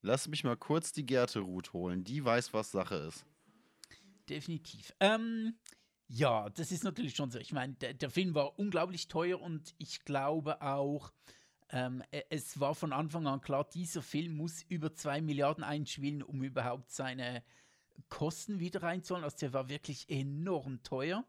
Lass 0.06 0.28
mich 0.28 0.44
mal 0.44 0.54
kurz 0.56 0.92
die 0.92 1.06
Gerte-Ruth 1.06 1.72
holen. 1.72 2.04
Die 2.04 2.22
weiß, 2.22 2.52
was 2.52 2.70
Sache 2.70 2.96
ist. 2.96 3.24
Definitiv. 4.28 4.92
Ähm, 5.00 5.54
ja, 6.08 6.50
das 6.50 6.72
ist 6.72 6.84
natürlich 6.84 7.16
schon 7.16 7.30
so. 7.30 7.38
Ich 7.38 7.52
meine, 7.52 7.72
der, 7.72 7.94
der 7.94 8.10
Film 8.10 8.34
war 8.34 8.58
unglaublich 8.58 9.08
teuer 9.08 9.40
und 9.40 9.74
ich 9.78 10.04
glaube 10.04 10.60
auch, 10.60 11.10
ähm, 11.70 12.02
e- 12.12 12.22
es 12.28 12.60
war 12.60 12.74
von 12.74 12.92
Anfang 12.92 13.26
an 13.26 13.40
klar, 13.40 13.66
dieser 13.72 14.02
Film 14.02 14.36
muss 14.36 14.62
über 14.68 14.94
2 14.94 15.22
Milliarden 15.22 15.64
einspielen, 15.64 16.22
um 16.22 16.42
überhaupt 16.42 16.90
seine 16.90 17.42
Kosten 18.10 18.60
wieder 18.60 18.82
reinzuholen. 18.82 19.24
Also 19.24 19.38
der 19.38 19.54
war 19.54 19.70
wirklich 19.70 20.10
enorm 20.10 20.82
teuer. 20.82 21.24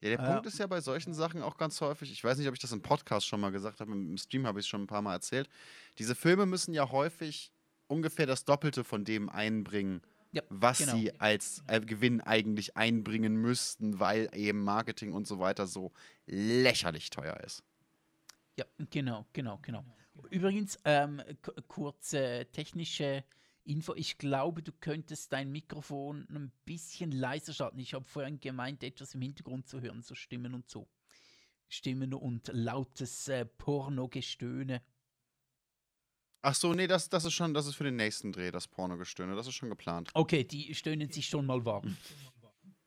Ja, 0.00 0.08
der 0.08 0.18
Ja. 0.20 0.32
Punkt 0.32 0.46
ist 0.46 0.58
ja 0.58 0.66
bei 0.66 0.80
solchen 0.80 1.12
Sachen 1.12 1.42
auch 1.42 1.58
ganz 1.58 1.82
häufig, 1.82 2.10
ich 2.12 2.24
weiß 2.24 2.38
nicht, 2.38 2.48
ob 2.48 2.54
ich 2.54 2.60
das 2.60 2.72
im 2.72 2.80
Podcast 2.80 3.26
schon 3.26 3.40
mal 3.40 3.50
gesagt 3.50 3.80
habe, 3.80 3.92
im 3.92 4.16
Stream 4.16 4.46
habe 4.46 4.58
ich 4.58 4.64
es 4.64 4.68
schon 4.68 4.84
ein 4.84 4.86
paar 4.86 5.02
Mal 5.02 5.12
erzählt. 5.14 5.50
Diese 5.98 6.14
Filme 6.14 6.46
müssen 6.46 6.72
ja 6.72 6.90
häufig 6.90 7.52
ungefähr 7.88 8.26
das 8.26 8.44
Doppelte 8.44 8.84
von 8.84 9.04
dem 9.04 9.28
einbringen, 9.28 10.02
Ja, 10.32 10.42
was 10.48 10.78
genau. 10.78 10.92
sie 10.92 11.18
als 11.20 11.62
äh, 11.66 11.80
Gewinn 11.80 12.20
eigentlich 12.20 12.76
einbringen 12.76 13.36
müssten, 13.36 13.98
weil 13.98 14.28
eben 14.34 14.62
Marketing 14.62 15.12
und 15.12 15.26
so 15.26 15.38
weiter 15.38 15.66
so 15.66 15.92
lächerlich 16.26 17.10
teuer 17.10 17.38
ist. 17.40 17.62
Ja, 18.56 18.64
genau, 18.90 19.26
genau, 19.32 19.58
genau. 19.62 19.84
Übrigens, 20.30 20.78
ähm, 20.84 21.22
kurze 21.68 22.46
technische 22.52 23.24
Info. 23.64 23.94
Ich 23.94 24.18
glaube, 24.18 24.62
du 24.62 24.72
könntest 24.72 25.32
dein 25.32 25.50
Mikrofon 25.52 26.26
ein 26.30 26.50
bisschen 26.64 27.12
leiser 27.12 27.52
schalten. 27.52 27.78
Ich 27.78 27.94
habe 27.94 28.04
vorhin 28.04 28.40
gemeint, 28.40 28.82
etwas 28.82 29.14
im 29.14 29.20
Hintergrund 29.20 29.68
zu 29.68 29.80
hören, 29.80 30.02
so 30.02 30.14
Stimmen 30.14 30.54
und 30.54 30.68
so. 30.68 30.88
Stimmen 31.68 32.14
und 32.14 32.50
lautes 32.52 33.28
äh, 33.28 33.44
Pornogestöhne. 33.44 34.82
Ach 36.42 36.54
so, 36.54 36.72
nee, 36.72 36.86
das, 36.86 37.08
das 37.08 37.24
ist 37.24 37.34
schon, 37.34 37.52
das 37.52 37.66
ist 37.66 37.74
für 37.74 37.84
den 37.84 37.96
nächsten 37.96 38.32
Dreh, 38.32 38.50
das 38.50 38.68
Pornogestöhne, 38.68 39.34
das 39.34 39.46
ist 39.48 39.54
schon 39.54 39.68
geplant. 39.70 40.10
Okay, 40.14 40.44
die 40.44 40.72
stöhnen 40.74 41.10
sich 41.10 41.26
schon 41.26 41.46
mal 41.46 41.64
warm. 41.64 41.96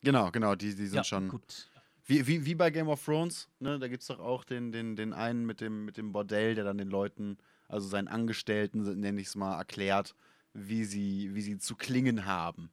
Genau, 0.02 0.32
genau, 0.32 0.56
die, 0.56 0.74
die 0.76 0.88
sind 0.88 0.95
Ja, 0.97 1.04
schon. 1.04 1.30
gut. 1.30 1.70
Wie, 2.06 2.26
wie, 2.26 2.45
wie 2.45 2.56
bei 2.56 2.72
Game 2.72 2.88
of 2.88 3.04
Thrones, 3.06 3.49
ne? 3.60 3.78
Da 3.78 3.88
gibt 3.88 4.02
es 4.02 4.08
doch 4.08 4.20
auch 4.20 4.43
den, 4.43 4.72
den, 4.72 4.95
den 4.95 5.14
einen 5.14 5.45
mit 5.45 5.62
dem, 5.62 5.86
mit 5.86 5.97
dem 5.97 6.12
Bordell, 6.12 6.56
der 6.56 6.64
dann 6.64 6.78
den 6.78 6.89
Leuten, 6.89 7.38
also 7.68 7.88
seinen 7.88 8.08
Angestellten, 8.08 8.99
nenne 8.99 9.22
ich 9.22 9.28
es 9.28 9.36
mal, 9.36 9.58
erklärt, 9.58 10.16
wie 10.54 10.84
sie, 10.84 11.34
wie 11.36 11.41
sie 11.41 11.58
zu 11.58 11.76
klingen 11.76 12.26
haben. 12.26 12.72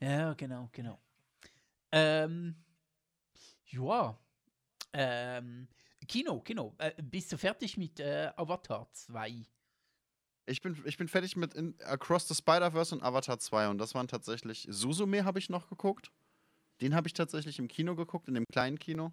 Ja, 0.00 0.32
genau, 0.34 0.70
genau. 0.72 0.98
Ähm, 1.92 2.56
ja. 3.66 4.18
Ähm, 4.92 5.68
Kino, 6.06 6.40
Kino. 6.40 6.74
Äh, 6.78 6.92
bist 7.02 7.30
du 7.32 7.36
fertig 7.36 7.76
mit 7.76 8.00
äh, 8.00 8.30
Avatar 8.36 8.88
2? 8.92 9.44
Ich 10.48 10.62
bin, 10.62 10.80
ich 10.86 10.96
bin 10.96 11.08
fertig 11.08 11.36
mit 11.36 11.52
in, 11.54 11.74
Across 11.82 12.28
the 12.28 12.34
Spider-Verse 12.34 12.94
und 12.94 13.02
Avatar 13.02 13.38
2 13.38 13.68
und 13.68 13.78
das 13.78 13.94
waren 13.94 14.08
tatsächlich. 14.08 14.66
Suzume 14.70 15.24
habe 15.24 15.38
ich 15.38 15.50
noch 15.50 15.68
geguckt. 15.68 16.10
Den 16.80 16.94
habe 16.94 17.06
ich 17.08 17.12
tatsächlich 17.12 17.58
im 17.58 17.68
Kino 17.68 17.94
geguckt, 17.96 18.28
in 18.28 18.34
dem 18.34 18.44
kleinen 18.52 18.78
Kino. 18.78 19.12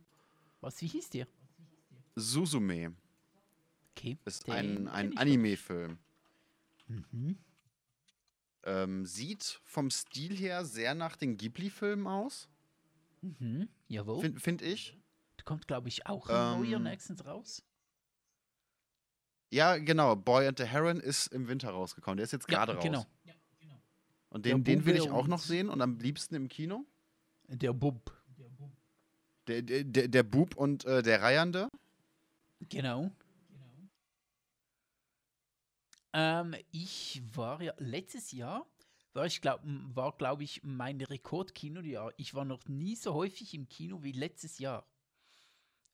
Was, 0.62 0.82
wie 0.82 0.88
hieß 0.88 1.10
der? 1.10 1.28
Suzume 2.16 2.94
Okay. 3.98 4.18
ist 4.26 4.50
ein, 4.50 4.88
ein 4.88 5.18
Anime-Film. 5.18 5.98
Mhm. 6.88 7.38
Ähm, 8.64 9.06
sieht 9.06 9.62
vom 9.64 9.90
Stil 9.90 10.36
her 10.36 10.66
sehr 10.66 10.96
nach 10.96 11.16
den 11.16 11.38
Ghibli-Filmen 11.38 12.08
aus, 12.08 12.50
Mhm. 13.22 13.68
Jawohl. 13.88 14.22
finde 14.22 14.40
find 14.40 14.62
ich. 14.62 14.98
Kommt, 15.46 15.68
glaube 15.68 15.88
ich, 15.90 16.06
auch 16.08 16.28
neuer 16.28 16.78
Ähm, 16.78 16.84
nächstens 16.84 17.26
raus. 17.26 17.64
Ja, 19.52 19.78
genau. 19.78 20.16
Boy 20.16 20.48
and 20.48 20.58
the 20.58 20.66
Heron 20.66 21.00
ist 21.00 21.28
im 21.28 21.48
Winter 21.48 21.70
rausgekommen. 21.70 22.18
Der 22.18 22.26
ist 22.26 22.32
jetzt 22.34 22.48
gerade 22.48 22.74
raus. 22.76 22.84
Genau. 22.84 23.06
Und 24.30 24.46
den, 24.46 24.64
den 24.64 24.86
will 24.86 24.96
ich 24.98 25.10
auch 25.10 25.28
noch 25.28 25.40
sehen 25.40 25.70
und 25.70 25.82
am 25.82 25.98
liebsten 26.00 26.36
im 26.36 26.50
Kino. 26.50 26.86
Der 27.48 27.72
Bub. 27.72 28.12
Der, 29.48 29.62
der, 29.62 29.84
der, 29.84 30.08
der 30.08 30.24
Bub 30.24 30.56
und 30.58 30.84
äh, 30.86 31.02
der 31.04 31.22
Reihernde. 31.22 31.70
Genau. 32.68 33.12
Ähm, 36.14 36.56
ich 36.72 37.22
war 37.34 37.62
ja 37.62 37.74
letztes 37.78 38.32
Jahr, 38.32 38.66
war 39.14 39.26
ich 39.26 39.42
glaub, 39.42 39.64
m- 39.64 39.92
war 39.96 40.14
glaube 40.18 40.44
ich 40.44 40.62
mein 40.64 41.00
Rekordkinojahr. 41.00 42.12
Ich 42.18 42.34
war 42.34 42.46
noch 42.46 42.66
nie 42.68 42.96
so 42.96 43.14
häufig 43.14 43.54
im 43.54 43.68
Kino 43.70 44.02
wie 44.04 44.14
letztes 44.14 44.58
Jahr. 44.60 44.86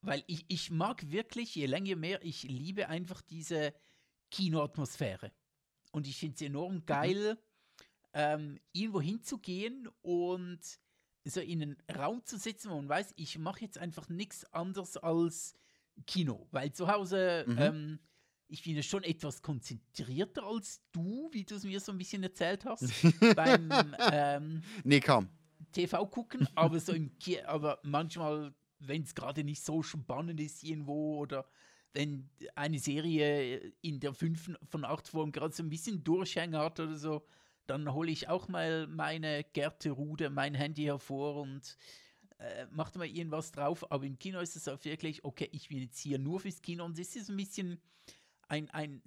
Weil 0.01 0.23
ich, 0.27 0.45
ich 0.47 0.71
mag 0.71 1.11
wirklich, 1.11 1.53
je 1.55 1.65
länger 1.67 1.87
je 1.87 1.95
mehr, 1.95 2.23
ich 2.23 2.43
liebe 2.43 2.89
einfach 2.89 3.21
diese 3.21 3.73
Kinoatmosphäre. 4.31 5.31
Und 5.91 6.07
ich 6.07 6.17
finde 6.17 6.35
es 6.35 6.41
enorm 6.41 6.85
geil, 6.85 7.37
ähm, 8.13 8.59
irgendwo 8.71 9.01
hinzugehen 9.01 9.87
und 10.01 10.59
so 11.25 11.39
in 11.39 11.61
einen 11.61 11.77
Raum 11.95 12.25
zu 12.25 12.37
sitzen, 12.37 12.71
wo 12.71 12.75
man 12.77 12.89
weiß, 12.89 13.13
ich 13.15 13.37
mache 13.37 13.61
jetzt 13.61 13.77
einfach 13.77 14.09
nichts 14.09 14.45
anderes 14.53 14.97
als 14.97 15.53
Kino. 16.07 16.47
Weil 16.51 16.71
zu 16.73 16.87
Hause, 16.87 17.45
Mhm. 17.47 17.57
ähm, 17.59 17.99
ich 18.47 18.63
bin 18.63 18.75
ja 18.75 18.81
schon 18.83 19.03
etwas 19.03 19.41
konzentrierter 19.41 20.43
als 20.43 20.81
du, 20.91 21.29
wie 21.31 21.43
du 21.45 21.55
es 21.55 21.63
mir 21.63 21.79
so 21.79 21.91
ein 21.91 21.97
bisschen 21.97 22.23
erzählt 22.23 22.65
hast, 22.65 22.83
beim 23.35 23.95
ähm, 24.11 24.63
Nee, 24.83 24.99
kaum. 24.99 25.29
TV 25.71 26.05
gucken, 26.07 26.47
aber 26.55 26.79
so 26.79 26.91
im 26.93 27.17
Ki 27.19 27.39
aber 27.41 27.79
manchmal, 27.83 28.53
wenn 28.87 29.03
es 29.03 29.15
gerade 29.15 29.43
nicht 29.43 29.63
so 29.63 29.83
spannend 29.83 30.39
ist 30.39 30.63
irgendwo 30.63 31.17
oder 31.17 31.47
wenn 31.93 32.29
eine 32.55 32.79
Serie 32.79 33.73
in 33.81 33.99
der 33.99 34.13
fünften 34.13 34.55
von 34.65 34.85
acht 34.85 35.07
Folgen 35.09 35.31
gerade 35.31 35.53
so 35.53 35.61
ein 35.63 35.69
bisschen 35.69 36.03
Durchhänger 36.03 36.59
hat 36.59 36.79
oder 36.79 36.95
so, 36.95 37.25
dann 37.67 37.91
hole 37.93 38.11
ich 38.11 38.29
auch 38.29 38.47
mal 38.47 38.87
meine 38.87 39.43
Gerte-Rude, 39.53 40.29
mein 40.29 40.55
Handy 40.55 40.83
hervor 40.83 41.41
und 41.41 41.77
äh, 42.39 42.65
mache 42.71 42.97
mal 42.97 43.07
irgendwas 43.07 43.51
drauf. 43.51 43.91
Aber 43.91 44.05
im 44.05 44.17
Kino 44.17 44.39
ist 44.39 44.55
es 44.55 44.67
auch 44.67 44.83
wirklich, 44.85 45.23
okay, 45.23 45.49
ich 45.51 45.67
bin 45.67 45.79
jetzt 45.79 45.99
hier 45.99 46.17
nur 46.17 46.39
fürs 46.39 46.61
Kino 46.61 46.85
und 46.85 46.97
es 46.97 47.15
ist 47.15 47.29
ein 47.29 47.37
bisschen 47.37 47.79
ein, 48.47 48.69
ein 48.71 49.01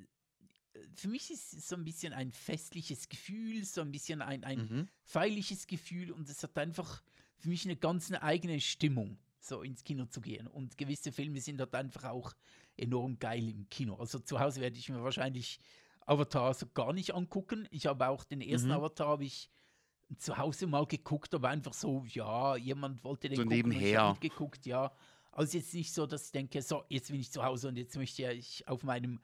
für 0.95 1.09
mich 1.09 1.31
ist 1.31 1.55
es 1.55 1.69
so 1.69 1.77
ein 1.77 1.85
bisschen 1.85 2.13
ein 2.13 2.33
festliches 2.33 3.09
Gefühl, 3.09 3.65
so 3.65 3.81
ein 3.81 3.93
bisschen 3.93 4.23
ein, 4.23 4.45
ein 4.45 4.59
Mhm. 4.59 4.89
feierliches 5.05 5.67
Gefühl 5.67 6.11
und 6.11 6.29
es 6.29 6.43
hat 6.43 6.57
einfach 6.59 7.03
für 7.39 7.49
mich 7.49 7.65
eine 7.65 7.77
ganz 7.77 8.11
eine 8.11 8.23
eigene 8.23 8.61
Stimmung, 8.61 9.19
so 9.47 9.63
ins 9.63 9.85
Kino 9.85 10.07
zu 10.07 10.21
gehen. 10.21 10.47
Und 10.47 10.77
gewisse 10.79 11.13
Filme 11.13 11.41
sind 11.41 11.59
dort 11.59 11.75
einfach 11.75 12.05
auch 12.05 12.33
enorm 12.77 13.19
geil 13.19 13.49
im 13.49 13.69
Kino. 13.69 13.95
Also 13.97 14.19
zu 14.19 14.41
Hause 14.41 14.61
werde 14.61 14.79
ich 14.79 14.89
mir 14.89 15.03
wahrscheinlich 15.03 15.59
Avatar 16.07 16.53
so 16.55 16.67
gar 16.67 16.93
nicht 16.93 17.15
angucken. 17.15 17.67
Ich 17.71 17.87
habe 17.87 18.09
auch 18.09 18.25
den 18.25 18.41
ersten 18.41 18.69
Mhm. 18.69 18.75
Avatar 18.75 19.09
habe 19.09 19.25
ich 19.25 19.49
zu 20.19 20.37
Hause 20.37 20.67
mal 20.67 20.87
geguckt, 20.87 21.35
aber 21.35 21.49
einfach 21.49 21.73
so, 21.73 22.05
ja, 22.09 22.57
jemand 22.57 23.03
wollte 23.05 23.29
den 23.29 23.37
So 23.37 23.43
gucken 23.43 23.65
und 23.65 23.69
nebenher. 23.71 24.01
habe 24.03 24.11
mitgeguckt, 24.13 24.67
ja. 24.67 24.93
Also 25.33 25.57
jetzt 25.59 25.75
nicht 25.75 25.93
so, 25.93 26.07
dass 26.07 26.27
ich 26.27 26.33
denke, 26.33 26.63
so, 26.63 26.85
jetzt 26.89 27.11
bin 27.11 27.21
ich 27.21 27.33
zu 27.33 27.43
Hause 27.43 27.69
und 27.69 27.77
jetzt 27.77 27.97
möchte 27.97 28.31
ich 28.33 28.67
auf 28.69 28.83
meinem 28.85 29.21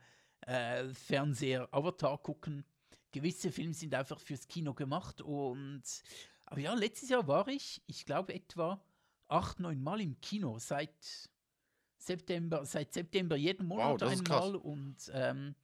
äh, 0.47 0.89
Fernseher 0.95 1.69
Avatar 1.73 2.19
gucken. 2.19 2.65
Gewisse 3.13 3.53
Filme 3.53 3.75
sind 3.75 3.95
einfach 3.95 4.19
fürs 4.21 4.49
Kino 4.49 4.73
gemacht 4.75 5.21
und 5.21 5.83
aber 6.47 6.61
ja, 6.61 6.75
letztes 6.75 7.09
Jahr 7.11 7.27
war 7.29 7.47
ich, 7.49 7.81
ich 7.87 8.05
glaube 8.05 8.35
etwa 8.35 8.81
acht, 9.31 9.61
neun 9.61 9.83
Mal 9.83 10.01
im 10.01 10.21
Kino 10.21 10.59
seit 10.59 11.31
September, 11.99 12.65
seit 12.65 12.93
September 12.93 13.37
jeden 13.37 13.67
Monat 13.67 14.03
krass. 14.03 14.13
einmal 14.13 14.57
und 14.57 15.11
ähm, 15.13 15.55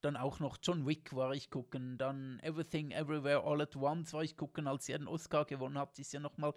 dann 0.00 0.16
auch 0.16 0.38
noch 0.38 0.58
John 0.62 0.86
Wick 0.86 1.14
war 1.14 1.32
ich 1.34 1.50
gucken, 1.50 1.98
dann 1.98 2.38
Everything 2.40 2.92
Everywhere 2.92 3.42
All 3.42 3.60
at 3.60 3.74
Once 3.74 4.12
war 4.12 4.22
ich 4.22 4.36
gucken, 4.36 4.68
als 4.68 4.88
er 4.88 4.98
den 4.98 5.08
Oscar 5.08 5.44
gewonnen 5.44 5.78
hat, 5.78 5.98
ist 5.98 6.12
ja 6.12 6.20
nochmal 6.20 6.54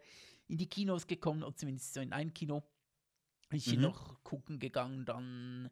in 0.47 0.57
die 0.57 0.69
Kinos 0.69 1.07
gekommen, 1.07 1.43
oder 1.43 1.55
zumindest 1.55 1.93
so 1.93 2.01
in 2.01 2.13
ein 2.13 2.33
Kino. 2.33 2.61
Ich 3.51 3.65
bin 3.65 3.77
Mhm. 3.77 3.81
noch 3.81 4.23
gucken 4.23 4.59
gegangen, 4.59 5.05
dann 5.05 5.69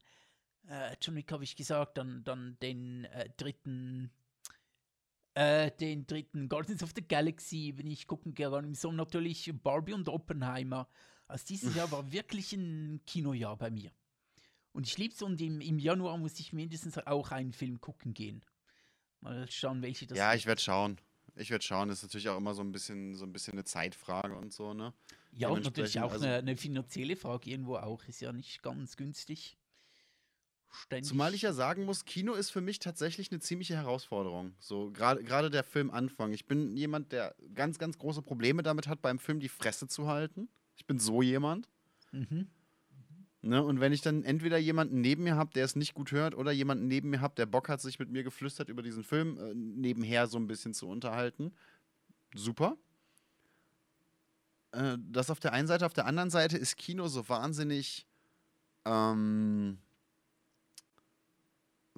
äh, 0.68 0.96
John 1.02 1.16
Wick 1.16 1.32
habe 1.32 1.44
ich 1.44 1.56
gesagt, 1.56 1.98
dann, 1.98 2.24
dann 2.24 2.58
den 2.60 3.06
äh, 3.06 3.30
dritten 3.38 4.12
äh, 5.40 5.72
den 5.72 6.06
dritten 6.06 6.50
Guardians 6.50 6.84
of 6.84 6.92
the 6.96 7.02
Galaxy 7.02 7.72
bin 7.72 7.88
ich 7.88 8.08
gucken 8.08 8.34
gegangen. 8.34 8.66
Im 8.66 8.76
Sommer 8.76 8.98
natürlich 8.98 9.50
Barbie 9.64 9.94
und 9.94 10.10
Oppenheimer. 10.10 10.90
Also 11.28 11.46
dieses 11.48 11.76
Jahr 11.76 11.90
war 11.92 12.12
wirklich 12.12 12.52
ein 12.54 13.00
Kinojahr 13.06 13.56
bei 13.56 13.70
mir. 13.72 13.92
Und 14.74 14.86
ich 14.88 14.98
liebe 14.98 15.14
es 15.14 15.22
und 15.22 15.40
im, 15.42 15.62
im 15.62 15.80
Januar 15.80 16.18
muss 16.18 16.40
ich 16.40 16.52
mindestens 16.52 16.98
auch 16.98 17.32
einen 17.32 17.54
Film 17.54 17.80
gucken 17.80 18.14
gehen. 18.14 18.44
Mal 19.22 19.50
schauen, 19.50 19.82
welche 19.82 20.08
das 20.08 20.18
Ja, 20.18 20.30
wird. 20.32 20.40
ich 20.40 20.46
werde 20.46 20.62
schauen. 20.62 21.00
Ich 21.36 21.50
werde 21.52 21.64
schauen. 21.64 21.88
Das 21.88 22.00
ist 22.00 22.04
natürlich 22.04 22.30
auch 22.30 22.38
immer 22.38 22.54
so 22.54 22.62
ein 22.62 22.72
bisschen, 22.72 23.16
so 23.16 23.26
ein 23.26 23.32
bisschen 23.32 23.54
eine 23.54 23.64
Zeitfrage 23.64 24.36
und 24.36 24.52
so, 24.54 24.74
ne? 24.74 24.94
Ja, 25.32 25.50
und 25.50 25.64
natürlich 25.64 26.00
auch 26.02 26.12
also- 26.12 26.26
eine, 26.26 26.36
eine 26.36 26.58
finanzielle 26.58 27.16
Frage 27.16 27.50
irgendwo 27.50 27.78
auch. 27.78 28.04
Ist 28.06 28.20
ja 28.20 28.34
nicht 28.34 28.62
ganz 28.62 28.98
günstig. 28.98 29.58
Ständig. 30.72 31.10
Zumal 31.10 31.34
ich 31.34 31.42
ja 31.42 31.54
sagen 31.54 31.86
muss, 31.86 32.06
Kino 32.06 32.34
ist 32.34 32.52
für 32.52 32.62
mich 32.62 32.80
tatsächlich 32.80 33.32
eine 33.32 33.40
ziemliche 33.40 33.76
Herausforderung. 33.76 34.54
So 34.60 34.92
gerade 34.92 35.24
gerade 35.24 35.50
der 35.50 35.64
Filmanfang. 35.64 36.32
Ich 36.32 36.46
bin 36.46 36.78
jemand, 36.78 37.12
der 37.12 37.36
ganz, 37.56 37.80
ganz 37.80 37.98
große 37.98 38.22
Probleme 38.22 38.62
damit 38.62 38.88
hat, 38.88 39.02
beim 39.02 39.20
Film 39.20 39.40
die 39.40 39.50
Fresse 39.50 39.88
zu 39.88 40.08
halten. 40.08 40.48
Ich 40.76 40.86
bin 40.86 41.00
so 41.00 41.22
jemand. 41.22 41.68
Mhm. 42.12 42.48
Ne? 43.42 43.64
Und 43.64 43.80
wenn 43.80 43.94
ich 43.94 44.02
dann 44.02 44.24
entweder 44.24 44.58
jemanden 44.58 45.02
neben 45.02 45.24
mir 45.24 45.36
habe, 45.36 45.54
der 45.54 45.66
es 45.66 45.76
nicht 45.76 45.94
gut 45.94 46.12
hört, 46.12 46.36
oder 46.36 46.52
jemanden 46.52 46.88
neben 46.88 47.10
mir 47.10 47.22
habe, 47.22 47.36
der 47.36 47.46
Bock 47.46 47.70
hat, 47.70 47.82
sich 47.82 47.98
mit 47.98 48.10
mir 48.10 48.24
geflüstert 48.24 48.70
über 48.70 48.82
diesen 48.82 49.04
Film 49.04 49.38
äh, 49.38 49.54
nebenher 49.54 50.28
so 50.28 50.38
ein 50.38 50.48
bisschen 50.48 50.74
zu 50.74 50.88
unterhalten, 50.88 51.54
super. 52.36 52.78
Äh, 54.72 54.98
das 55.00 55.30
auf 55.30 55.40
der 55.40 55.54
einen 55.54 55.68
Seite. 55.68 55.86
Auf 55.86 55.94
der 55.94 56.06
anderen 56.06 56.30
Seite 56.30 56.58
ist 56.58 56.76
Kino 56.76 57.08
so 57.08 57.28
wahnsinnig. 57.30 58.06
Ähm, 58.86 59.80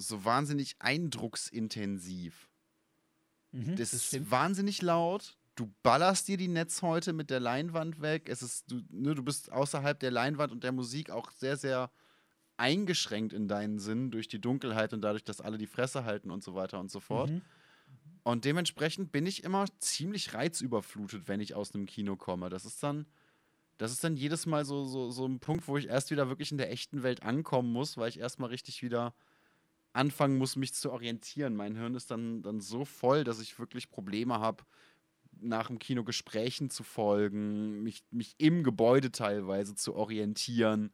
so 0.07 0.25
wahnsinnig 0.25 0.75
eindrucksintensiv. 0.79 2.49
Mhm, 3.51 3.75
Das, 3.75 3.91
das 3.91 4.13
ist 4.13 4.31
wahnsinnig 4.31 4.81
laut. 4.81 5.37
Du 5.55 5.71
ballerst 5.83 6.27
dir 6.27 6.37
die 6.37 6.47
Netzhäute 6.47 7.13
mit 7.13 7.29
der 7.29 7.39
Leinwand 7.39 8.01
weg. 8.01 8.29
Es 8.29 8.41
ist, 8.41 8.71
du, 8.71 8.81
ne, 8.89 9.15
du 9.15 9.23
bist 9.23 9.51
außerhalb 9.51 9.99
der 9.99 10.11
Leinwand 10.11 10.51
und 10.51 10.63
der 10.63 10.71
Musik 10.71 11.09
auch 11.09 11.31
sehr, 11.31 11.57
sehr 11.57 11.91
eingeschränkt 12.57 13.33
in 13.33 13.47
deinen 13.47 13.79
Sinn 13.79 14.11
durch 14.11 14.27
die 14.27 14.39
Dunkelheit 14.39 14.93
und 14.93 15.01
dadurch, 15.01 15.23
dass 15.23 15.41
alle 15.41 15.57
die 15.57 15.67
Fresse 15.67 16.05
halten 16.05 16.31
und 16.31 16.43
so 16.43 16.55
weiter 16.55 16.79
und 16.79 16.89
so 16.91 16.99
fort. 16.99 17.31
Mhm. 17.31 17.41
Und 18.23 18.45
dementsprechend 18.45 19.11
bin 19.11 19.25
ich 19.25 19.43
immer 19.43 19.65
ziemlich 19.79 20.33
reizüberflutet, 20.33 21.27
wenn 21.27 21.39
ich 21.39 21.55
aus 21.55 21.73
einem 21.73 21.87
Kino 21.87 22.15
komme. 22.15 22.49
Das 22.49 22.65
ist 22.65 22.81
dann, 22.83 23.07
das 23.77 23.91
ist 23.91 24.03
dann 24.03 24.15
jedes 24.15 24.45
Mal 24.45 24.63
so, 24.63 24.85
so, 24.85 25.09
so 25.09 25.25
ein 25.25 25.39
Punkt, 25.39 25.67
wo 25.67 25.75
ich 25.75 25.87
erst 25.87 26.11
wieder 26.11 26.29
wirklich 26.29 26.51
in 26.51 26.59
der 26.59 26.71
echten 26.71 27.01
Welt 27.01 27.23
ankommen 27.23 27.71
muss, 27.73 27.97
weil 27.97 28.09
ich 28.09 28.19
erstmal 28.19 28.49
richtig 28.49 28.83
wieder 28.83 29.13
anfangen 29.93 30.37
muss, 30.37 30.55
mich 30.55 30.73
zu 30.73 30.91
orientieren. 30.91 31.55
Mein 31.55 31.75
Hirn 31.75 31.95
ist 31.95 32.11
dann, 32.11 32.41
dann 32.41 32.61
so 32.61 32.85
voll, 32.85 33.23
dass 33.23 33.41
ich 33.41 33.59
wirklich 33.59 33.89
Probleme 33.89 34.39
habe, 34.39 34.63
nach 35.39 35.67
dem 35.67 35.79
Kino 35.79 36.03
Gesprächen 36.03 36.69
zu 36.69 36.83
folgen, 36.83 37.83
mich, 37.83 38.03
mich 38.11 38.35
im 38.37 38.63
Gebäude 38.63 39.11
teilweise 39.11 39.75
zu 39.75 39.95
orientieren. 39.95 40.91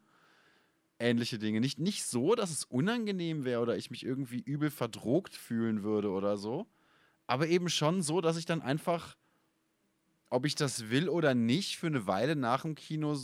Ähnliche 0.99 1.37
Dinge. 1.37 1.59
Nicht, 1.59 1.79
nicht 1.79 2.05
so, 2.05 2.33
dass 2.33 2.49
es 2.49 2.63
unangenehm 2.63 3.45
wäre 3.45 3.61
oder 3.61 3.77
ich 3.77 3.91
mich 3.91 4.03
irgendwie 4.03 4.39
übel 4.39 4.71
verdrogt 4.71 5.35
fühlen 5.35 5.83
würde 5.83 6.09
oder 6.09 6.37
so. 6.37 6.65
Aber 7.27 7.47
eben 7.47 7.69
schon 7.69 8.01
so, 8.01 8.21
dass 8.21 8.37
ich 8.37 8.45
dann 8.45 8.61
einfach, 8.61 9.17
ob 10.29 10.45
ich 10.45 10.55
das 10.55 10.89
will 10.89 11.09
oder 11.09 11.35
nicht, 11.35 11.77
für 11.77 11.87
eine 11.87 12.07
Weile 12.07 12.35
nach 12.35 12.61
dem 12.61 12.73
Kino 12.73 13.15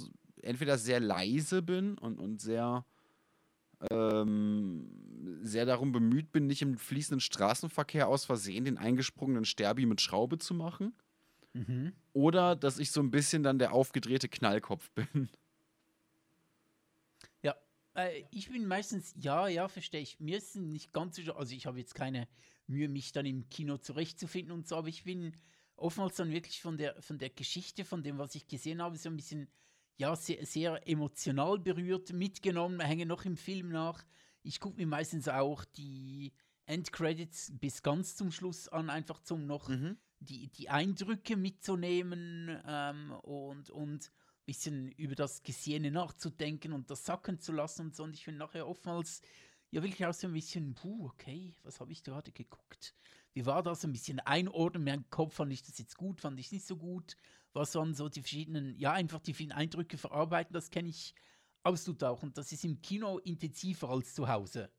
entweder 0.42 0.78
sehr 0.78 1.00
leise 1.00 1.62
bin 1.62 1.98
und, 1.98 2.20
und 2.20 2.42
sehr, 2.42 2.86
ähm, 3.92 4.90
sehr 5.42 5.66
darum 5.66 5.92
bemüht 5.92 6.32
bin, 6.32 6.48
nicht 6.48 6.62
im 6.62 6.78
fließenden 6.78 7.20
Straßenverkehr 7.20 8.08
aus 8.08 8.26
Versehen 8.26 8.66
den 8.66 8.78
eingesprungenen 8.78 9.46
Sterbi 9.46 9.86
mit 9.86 10.02
Schraube 10.02 10.38
zu 10.38 10.54
machen. 10.54 10.94
Mhm. 11.54 11.94
Oder 12.14 12.56
dass 12.56 12.80
ich 12.80 12.92
so 12.92 13.02
ein 13.02 13.12
bisschen 13.12 13.44
dann 13.44 13.60
der 13.60 13.74
aufgedrehte 13.74 14.28
Knallkopf 14.30 14.90
bin. 14.92 15.30
Ja, 17.42 17.56
äh, 17.96 18.24
ich 18.32 18.50
bin 18.50 18.66
meistens, 18.66 19.14
ja, 19.18 19.48
ja, 19.48 19.68
verstehe 19.68 20.02
ich. 20.02 20.20
Mir 20.20 20.38
ist 20.38 20.56
es 20.56 20.62
nicht 20.62 20.94
ganz 20.94 21.16
so, 21.18 21.34
also 21.34 21.54
ich 21.54 21.66
habe 21.66 21.80
jetzt 21.80 21.96
keine 21.96 22.28
Mühe, 22.68 22.90
mich 22.90 23.12
dann 23.12 23.26
im 23.26 23.50
Kino 23.50 23.78
zurechtzufinden 23.78 24.54
und 24.54 24.68
so, 24.68 24.78
aber 24.78 24.88
ich 24.88 25.04
bin 25.04 25.34
oftmals 25.76 26.16
dann 26.16 26.32
wirklich 26.32 26.62
von 26.62 26.78
der, 26.78 27.00
von 27.02 27.18
der 27.18 27.30
Geschichte, 27.30 27.86
von 27.86 28.04
dem, 28.04 28.18
was 28.18 28.36
ich 28.36 28.48
gesehen 28.48 28.82
habe, 28.82 28.98
so 28.98 29.10
ein 29.10 29.18
bisschen, 29.18 29.48
ja, 29.98 30.16
sehr, 30.16 30.46
sehr 30.46 30.88
emotional 30.88 31.60
berührt, 31.60 32.14
mitgenommen, 32.14 32.80
hänge 32.80 33.06
noch 33.06 33.26
im 33.26 33.38
Film 33.38 33.70
nach. 33.70 34.06
Ich 34.42 34.60
gucke 34.60 34.78
mir 34.78 34.88
meistens 34.88 35.28
auch 35.28 35.66
die 35.66 36.34
Endcredits 36.66 37.52
bis 37.60 37.82
ganz 37.84 38.16
zum 38.16 38.32
Schluss 38.32 38.68
an, 38.68 38.90
einfach 38.90 39.20
zum 39.22 39.46
noch 39.46 39.70
Mhm. 39.70 39.98
die, 40.20 40.48
die 40.50 40.70
Eindrücke 40.70 41.36
mitzunehmen 41.36 42.62
ähm, 42.66 43.12
und, 43.24 43.70
und 43.70 44.06
ein 44.06 44.46
bisschen 44.46 44.92
über 44.94 45.16
das 45.16 45.44
Gesehene 45.44 45.92
nachzudenken 45.92 46.74
und 46.74 46.90
das 46.90 47.06
sacken 47.06 47.40
zu 47.40 47.52
lassen 47.52 47.88
und 47.88 47.96
so. 47.96 48.04
Und 48.04 48.16
ich 48.16 48.26
bin 48.26 48.38
nachher 48.38 48.68
oftmals 48.68 49.22
ja 49.72 49.82
wirklich 49.84 50.06
auch 50.06 50.14
so 50.14 50.28
ein 50.28 50.34
bisschen, 50.34 50.74
puh, 50.76 51.08
okay, 51.08 51.56
was 51.64 51.80
habe 51.80 51.92
ich 51.92 52.04
gerade 52.04 52.32
geguckt? 52.32 52.96
Wie 53.34 53.46
war 53.46 53.64
das? 53.64 53.84
Ein 53.84 53.92
bisschen 53.92 54.20
einordnen, 54.22 54.84
mein 54.84 55.10
Kopf, 55.10 55.36
fand 55.36 55.52
ich 55.52 55.64
das 55.64 55.78
jetzt 55.80 55.98
gut, 55.98 56.22
fand 56.22 56.40
ich 56.40 56.52
nicht 56.52 56.66
so 56.66 56.78
gut? 56.78 57.18
Was 57.54 57.76
waren 57.76 57.94
so 57.94 58.10
die 58.10 58.22
verschiedenen, 58.22 58.78
ja, 58.78 58.94
einfach 58.94 59.20
die 59.20 59.34
vielen 59.34 59.52
Eindrücke 59.52 59.98
verarbeiten, 59.98 60.54
das 60.54 60.70
kenne 60.72 60.90
ich 60.90 61.14
absolut 61.64 62.04
auch. 62.04 62.24
Und 62.24 62.38
das 62.38 62.52
ist 62.52 62.66
im 62.66 62.82
Kino 62.82 63.20
intensiver 63.20 63.90
als 63.90 64.14
zu 64.16 64.28
Hause. 64.28 64.72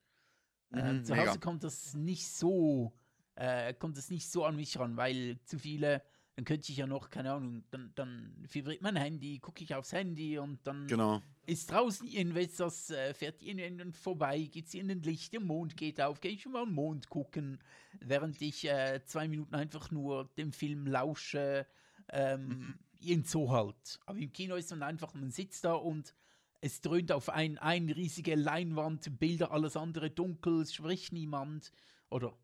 Äh, 0.72 0.83
Mhm, 0.95 1.05
zu 1.05 1.12
mega. 1.14 1.31
Hause 1.31 1.39
kommt 1.41 1.62
das 1.64 1.95
nicht 1.95 2.27
so, 2.29 2.93
äh, 3.37 3.75
kommt 3.75 3.97
das 3.97 4.11
nicht 4.11 4.29
so 4.29 4.45
an 4.45 4.57
mich 4.57 4.79
ran, 4.79 4.97
weil 4.97 5.39
zu 5.45 5.59
viele, 5.59 6.03
dann 6.37 6.45
könnte 6.45 6.72
ich 6.72 6.79
ja 6.79 6.87
noch, 6.87 7.11
keine 7.11 7.33
Ahnung, 7.33 7.64
dann, 7.70 7.93
dann 7.95 8.35
vibriert 8.51 8.83
mein 8.83 8.97
Handy, 8.97 9.39
gucke 9.39 9.62
ich 9.62 9.75
aufs 9.75 9.93
Handy 9.93 10.39
und 10.39 10.66
dann 10.66 10.87
Genau. 10.89 11.22
ist 11.47 11.70
draußen 11.70 12.09
irgendwas, 12.09 12.87
fährt 12.87 13.16
fährt 13.16 13.43
irgendjemand 13.43 13.97
vorbei, 13.97 14.41
geht 14.41 14.75
in 14.75 14.89
den 14.89 15.03
Licht, 15.03 15.33
der 15.33 15.41
Mond 15.41 15.77
geht 15.77 16.01
auf, 16.01 16.20
gehe 16.20 16.33
ich 16.33 16.43
schon 16.43 16.53
mal 16.53 16.62
am 16.62 16.72
Mond 16.72 17.09
gucken, 17.09 17.61
während 18.01 18.43
ich 18.43 18.64
äh, 18.68 19.01
zwei 19.05 19.29
Minuten 19.29 19.55
einfach 19.55 19.91
nur 19.93 20.25
dem 20.37 20.53
Film 20.53 20.87
lausche, 20.89 21.66
ähm, 22.11 22.79
irgend 23.01 23.29
so 23.29 23.51
halt. 23.51 24.01
Aber 24.07 24.19
im 24.19 24.33
Kino 24.33 24.57
ist 24.57 24.71
dann 24.71 24.83
einfach, 24.83 25.15
man 25.15 25.31
sitzt 25.31 25.65
da 25.65 25.75
und 25.75 26.15
es 26.61 26.81
dröhnt 26.81 27.13
auf 27.13 27.29
ein, 27.29 27.59
ein 27.59 27.91
riesige 27.91 28.35
Leinwand, 28.35 29.19
Bilder, 29.19 29.51
alles 29.53 29.77
andere 29.77 30.11
dunkel, 30.11 30.63
es 30.63 30.75
spricht 30.75 31.13
niemand 31.13 31.73
oder 32.09 32.37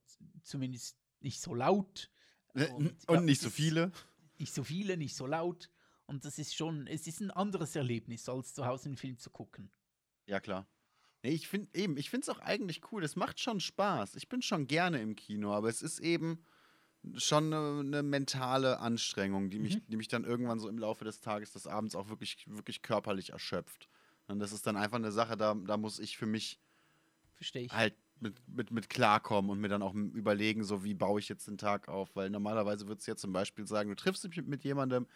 zumindest 0.43 0.99
nicht 1.21 1.41
so 1.41 1.55
laut. 1.55 2.11
Und, 2.55 2.71
Und, 2.71 2.87
Äh, 2.87 3.07
und 3.07 3.15
ja, 3.15 3.21
nicht 3.21 3.41
so 3.41 3.51
viele. 3.51 3.93
Nicht 4.39 4.55
so 4.55 4.65
viele, 4.65 4.97
nicht 4.97 5.15
so 5.15 5.27
laut. 5.27 5.71
Und 6.07 6.25
das 6.25 6.39
ist 6.39 6.55
schon, 6.55 6.87
es 6.87 7.07
ist 7.07 7.21
ein 7.21 7.31
anderes 7.31 7.77
Erlebnis, 7.77 8.29
als 8.29 8.53
zu 8.53 8.67
Hause 8.67 8.87
einen 8.87 8.97
Film 8.97 9.17
zu 9.19 9.31
gucken. 9.31 9.71
Ja, 10.27 10.41
klar. 10.41 10.67
Nee, 11.23 11.31
ich 11.31 11.49
finde 11.49 11.69
eben, 11.75 11.97
ich 11.97 12.11
finde 12.11 12.25
es 12.25 12.29
auch 12.31 12.41
eigentlich 12.41 12.81
cool. 12.91 13.05
Es 13.05 13.15
macht 13.15 13.41
schon 13.41 13.61
Spaß. 13.61 14.17
Ich 14.17 14.29
bin 14.29 14.43
schon 14.43 14.67
gerne 14.67 15.01
im 15.01 15.15
Kino, 15.15 15.53
aber 15.53 15.69
es 15.69 15.83
ist 15.83 16.01
eben 16.01 16.45
schon 17.17 17.53
eine, 17.53 17.81
eine 17.81 18.03
mentale 18.03 18.81
Anstrengung, 18.81 19.51
die 19.51 19.59
mich, 19.59 19.77
Mhm. 19.77 19.83
die 19.89 19.97
mich 19.97 20.09
dann 20.09 20.25
irgendwann 20.25 20.59
so 20.61 20.69
im 20.69 20.79
Laufe 20.79 21.05
des 21.05 21.21
Tages, 21.21 21.53
des 21.53 21.67
Abends 21.67 21.95
auch 21.95 22.09
wirklich, 22.09 22.45
wirklich 22.49 22.83
körperlich 22.83 23.31
erschöpft. 23.31 23.89
Und 24.29 24.39
das 24.39 24.53
ist 24.53 24.67
dann 24.67 24.77
einfach 24.77 24.99
eine 24.99 25.13
Sache, 25.13 25.37
da, 25.37 25.55
da 25.55 25.77
muss 25.77 25.99
ich 25.99 26.17
für 26.17 26.27
mich 26.27 26.61
ich. 27.55 27.73
halt 27.73 27.95
mit, 28.21 28.37
mit, 28.49 28.71
mit 28.71 28.91
klarkommen 28.91 29.51
und 29.51 29.61
mir 29.61 29.69
dann 29.69 29.83
auch 29.83 29.95
überlegen, 29.95 30.63
so 30.63 30.85
wie 30.85 30.95
baue 30.95 31.21
ich 31.21 31.29
jetzt 31.29 31.49
den 31.49 31.57
Tag 31.59 31.89
auf. 31.89 32.15
Weil 32.17 32.29
normalerweise 32.31 32.87
würdest 32.87 33.07
du 33.07 33.13
jetzt 33.13 33.23
zum 33.23 33.33
Beispiel 33.33 33.67
sagen, 33.67 33.89
du 33.89 33.97
triffst 33.97 34.25
dich 34.25 34.37
mit, 34.37 34.47
mit 34.47 34.65
jemandem, 34.65 35.07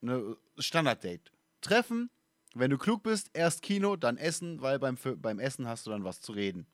ne, 0.00 0.36
Standarddate. 0.58 1.30
Treffen, 1.60 2.10
wenn 2.54 2.70
du 2.70 2.78
klug 2.78 3.02
bist, 3.02 3.30
erst 3.34 3.62
Kino, 3.62 3.96
dann 3.96 4.16
Essen, 4.16 4.60
weil 4.62 4.78
beim, 4.78 4.96
beim 5.18 5.38
Essen 5.38 5.68
hast 5.68 5.86
du 5.86 5.90
dann 5.90 6.04
was 6.04 6.20
zu 6.20 6.32
reden. 6.32 6.66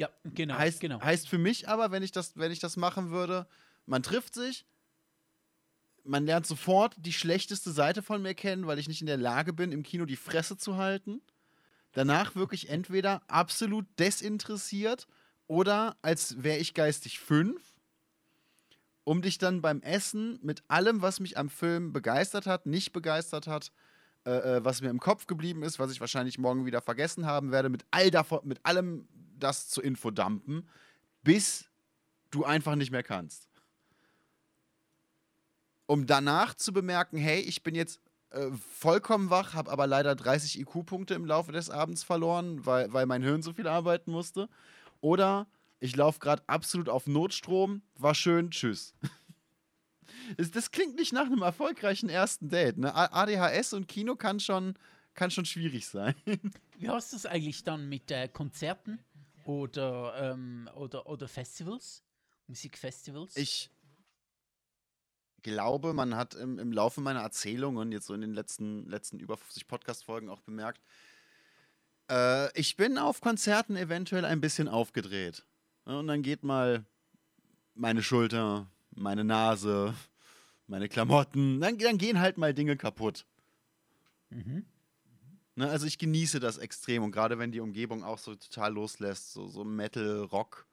Ja, 0.00 0.08
genau. 0.24 0.56
heißt, 0.56 0.80
genau. 0.80 0.98
heißt 1.02 1.28
für 1.28 1.36
mich 1.36 1.68
aber, 1.68 1.90
wenn 1.90 2.02
ich, 2.02 2.10
das, 2.10 2.34
wenn 2.34 2.50
ich 2.50 2.58
das 2.58 2.78
machen 2.78 3.10
würde, 3.10 3.46
man 3.84 4.02
trifft 4.02 4.32
sich, 4.32 4.64
man 6.04 6.24
lernt 6.24 6.46
sofort 6.46 6.94
die 6.96 7.12
schlechteste 7.12 7.70
Seite 7.70 8.00
von 8.00 8.22
mir 8.22 8.32
kennen, 8.32 8.66
weil 8.66 8.78
ich 8.78 8.88
nicht 8.88 9.02
in 9.02 9.06
der 9.06 9.18
Lage 9.18 9.52
bin, 9.52 9.72
im 9.72 9.82
Kino 9.82 10.06
die 10.06 10.16
Fresse 10.16 10.56
zu 10.56 10.78
halten. 10.78 11.20
Danach 11.92 12.34
wirklich 12.34 12.70
entweder 12.70 13.20
absolut 13.28 13.84
desinteressiert 13.98 15.06
oder 15.46 15.98
als 16.00 16.42
wäre 16.42 16.56
ich 16.56 16.72
geistig 16.72 17.20
fünf, 17.20 17.60
um 19.04 19.20
dich 19.20 19.36
dann 19.36 19.60
beim 19.60 19.82
Essen 19.82 20.38
mit 20.40 20.62
allem, 20.68 21.02
was 21.02 21.20
mich 21.20 21.36
am 21.36 21.50
Film 21.50 21.92
begeistert 21.92 22.46
hat, 22.46 22.64
nicht 22.64 22.94
begeistert 22.94 23.46
hat, 23.46 23.70
äh, 24.24 24.30
äh, 24.30 24.64
was 24.64 24.80
mir 24.80 24.88
im 24.88 24.98
Kopf 24.98 25.26
geblieben 25.26 25.62
ist, 25.62 25.78
was 25.78 25.92
ich 25.92 26.00
wahrscheinlich 26.00 26.38
morgen 26.38 26.64
wieder 26.64 26.80
vergessen 26.80 27.26
haben 27.26 27.52
werde, 27.52 27.68
mit 27.68 27.84
all 27.90 28.10
davon, 28.10 28.40
mit 28.44 28.64
allem 28.64 29.06
das 29.40 29.68
zu 29.68 29.82
infodumpen, 29.82 30.68
bis 31.22 31.70
du 32.30 32.44
einfach 32.44 32.76
nicht 32.76 32.90
mehr 32.90 33.02
kannst. 33.02 33.48
Um 35.86 36.06
danach 36.06 36.54
zu 36.54 36.72
bemerken, 36.72 37.16
hey, 37.16 37.40
ich 37.40 37.62
bin 37.64 37.74
jetzt 37.74 38.00
äh, 38.30 38.50
vollkommen 38.52 39.30
wach, 39.30 39.54
habe 39.54 39.70
aber 39.72 39.88
leider 39.88 40.14
30 40.14 40.60
IQ-Punkte 40.60 41.14
im 41.14 41.26
Laufe 41.26 41.50
des 41.50 41.68
Abends 41.68 42.04
verloren, 42.04 42.64
weil, 42.64 42.92
weil 42.92 43.06
mein 43.06 43.22
Hirn 43.22 43.42
so 43.42 43.52
viel 43.52 43.66
arbeiten 43.66 44.12
musste. 44.12 44.48
Oder 45.00 45.48
ich 45.80 45.96
laufe 45.96 46.20
gerade 46.20 46.42
absolut 46.46 46.88
auf 46.88 47.06
Notstrom, 47.06 47.82
war 47.96 48.14
schön, 48.14 48.50
tschüss. 48.50 48.94
Das 50.36 50.70
klingt 50.70 50.96
nicht 50.96 51.12
nach 51.12 51.26
einem 51.26 51.42
erfolgreichen 51.42 52.08
ersten 52.08 52.48
Date. 52.48 52.78
Ne? 52.78 52.94
ADHS 52.94 53.72
und 53.72 53.88
Kino 53.88 54.16
kann 54.16 54.38
schon, 54.38 54.74
kann 55.14 55.30
schon 55.30 55.44
schwierig 55.44 55.88
sein. 55.88 56.14
Wie 56.78 56.88
hast 56.88 57.12
du 57.12 57.16
es 57.16 57.26
eigentlich 57.26 57.64
dann 57.64 57.88
mit 57.88 58.10
äh, 58.10 58.28
Konzerten 58.28 58.98
oder, 59.50 60.32
ähm, 60.32 60.70
oder, 60.76 61.06
oder 61.06 61.26
Festivals? 61.26 62.04
Musikfestivals? 62.46 63.36
Ich 63.36 63.70
glaube, 65.42 65.92
man 65.92 66.14
hat 66.14 66.34
im, 66.34 66.58
im 66.58 66.72
Laufe 66.72 67.00
meiner 67.00 67.20
Erzählungen, 67.20 67.92
jetzt 67.92 68.06
so 68.06 68.14
in 68.14 68.20
den 68.20 68.32
letzten, 68.32 68.88
letzten 68.88 69.18
über 69.18 69.36
50 69.36 69.66
Podcast-Folgen 69.66 70.28
auch 70.28 70.40
bemerkt, 70.40 70.80
äh, 72.10 72.58
ich 72.58 72.76
bin 72.76 72.98
auf 72.98 73.20
Konzerten 73.20 73.76
eventuell 73.76 74.24
ein 74.24 74.40
bisschen 74.40 74.68
aufgedreht. 74.68 75.44
Und 75.84 76.06
dann 76.06 76.22
geht 76.22 76.44
mal 76.44 76.84
meine 77.74 78.02
Schulter, 78.02 78.70
meine 78.90 79.24
Nase, 79.24 79.94
meine 80.66 80.88
Klamotten, 80.88 81.60
dann, 81.60 81.78
dann 81.78 81.98
gehen 81.98 82.20
halt 82.20 82.38
mal 82.38 82.54
Dinge 82.54 82.76
kaputt. 82.76 83.26
Mhm. 84.30 84.64
Ne, 85.60 85.68
also 85.68 85.84
ich 85.84 85.98
genieße 85.98 86.40
das 86.40 86.56
extrem 86.56 87.02
und 87.02 87.12
gerade 87.12 87.38
wenn 87.38 87.52
die 87.52 87.60
Umgebung 87.60 88.02
auch 88.02 88.16
so 88.16 88.34
total 88.34 88.72
loslässt, 88.72 89.34
so, 89.34 89.46
so 89.46 89.62
Metal, 89.62 90.22
Rock, 90.22 90.66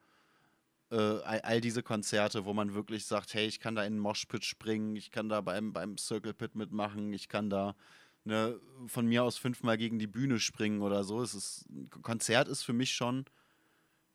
äh, 0.91 0.95
all, 0.95 1.41
all, 1.41 1.59
diese 1.59 1.83
Konzerte, 1.83 2.45
wo 2.45 2.53
man 2.53 2.73
wirklich 2.73 3.05
sagt, 3.05 3.33
hey, 3.33 3.47
ich 3.47 3.59
kann 3.59 3.75
da 3.75 3.83
in 3.83 3.95
den 3.95 3.99
Moshpit 3.99 4.45
springen, 4.45 4.95
ich 4.95 5.11
kann 5.11 5.27
da 5.27 5.41
beim, 5.41 5.73
beim 5.73 5.97
Circle 5.97 6.33
Pit 6.33 6.55
mitmachen, 6.55 7.11
ich 7.11 7.27
kann 7.27 7.49
da 7.49 7.75
ne, 8.23 8.61
von 8.85 9.05
mir 9.05 9.25
aus 9.25 9.37
fünfmal 9.37 9.77
gegen 9.77 9.99
die 9.99 10.07
Bühne 10.07 10.39
springen 10.39 10.81
oder 10.81 11.03
so. 11.03 11.21
Es 11.21 11.33
ist, 11.33 11.65
ein 11.69 11.89
Konzert 11.89 12.47
ist 12.47 12.63
für 12.63 12.71
mich 12.71 12.93
schon 12.93 13.25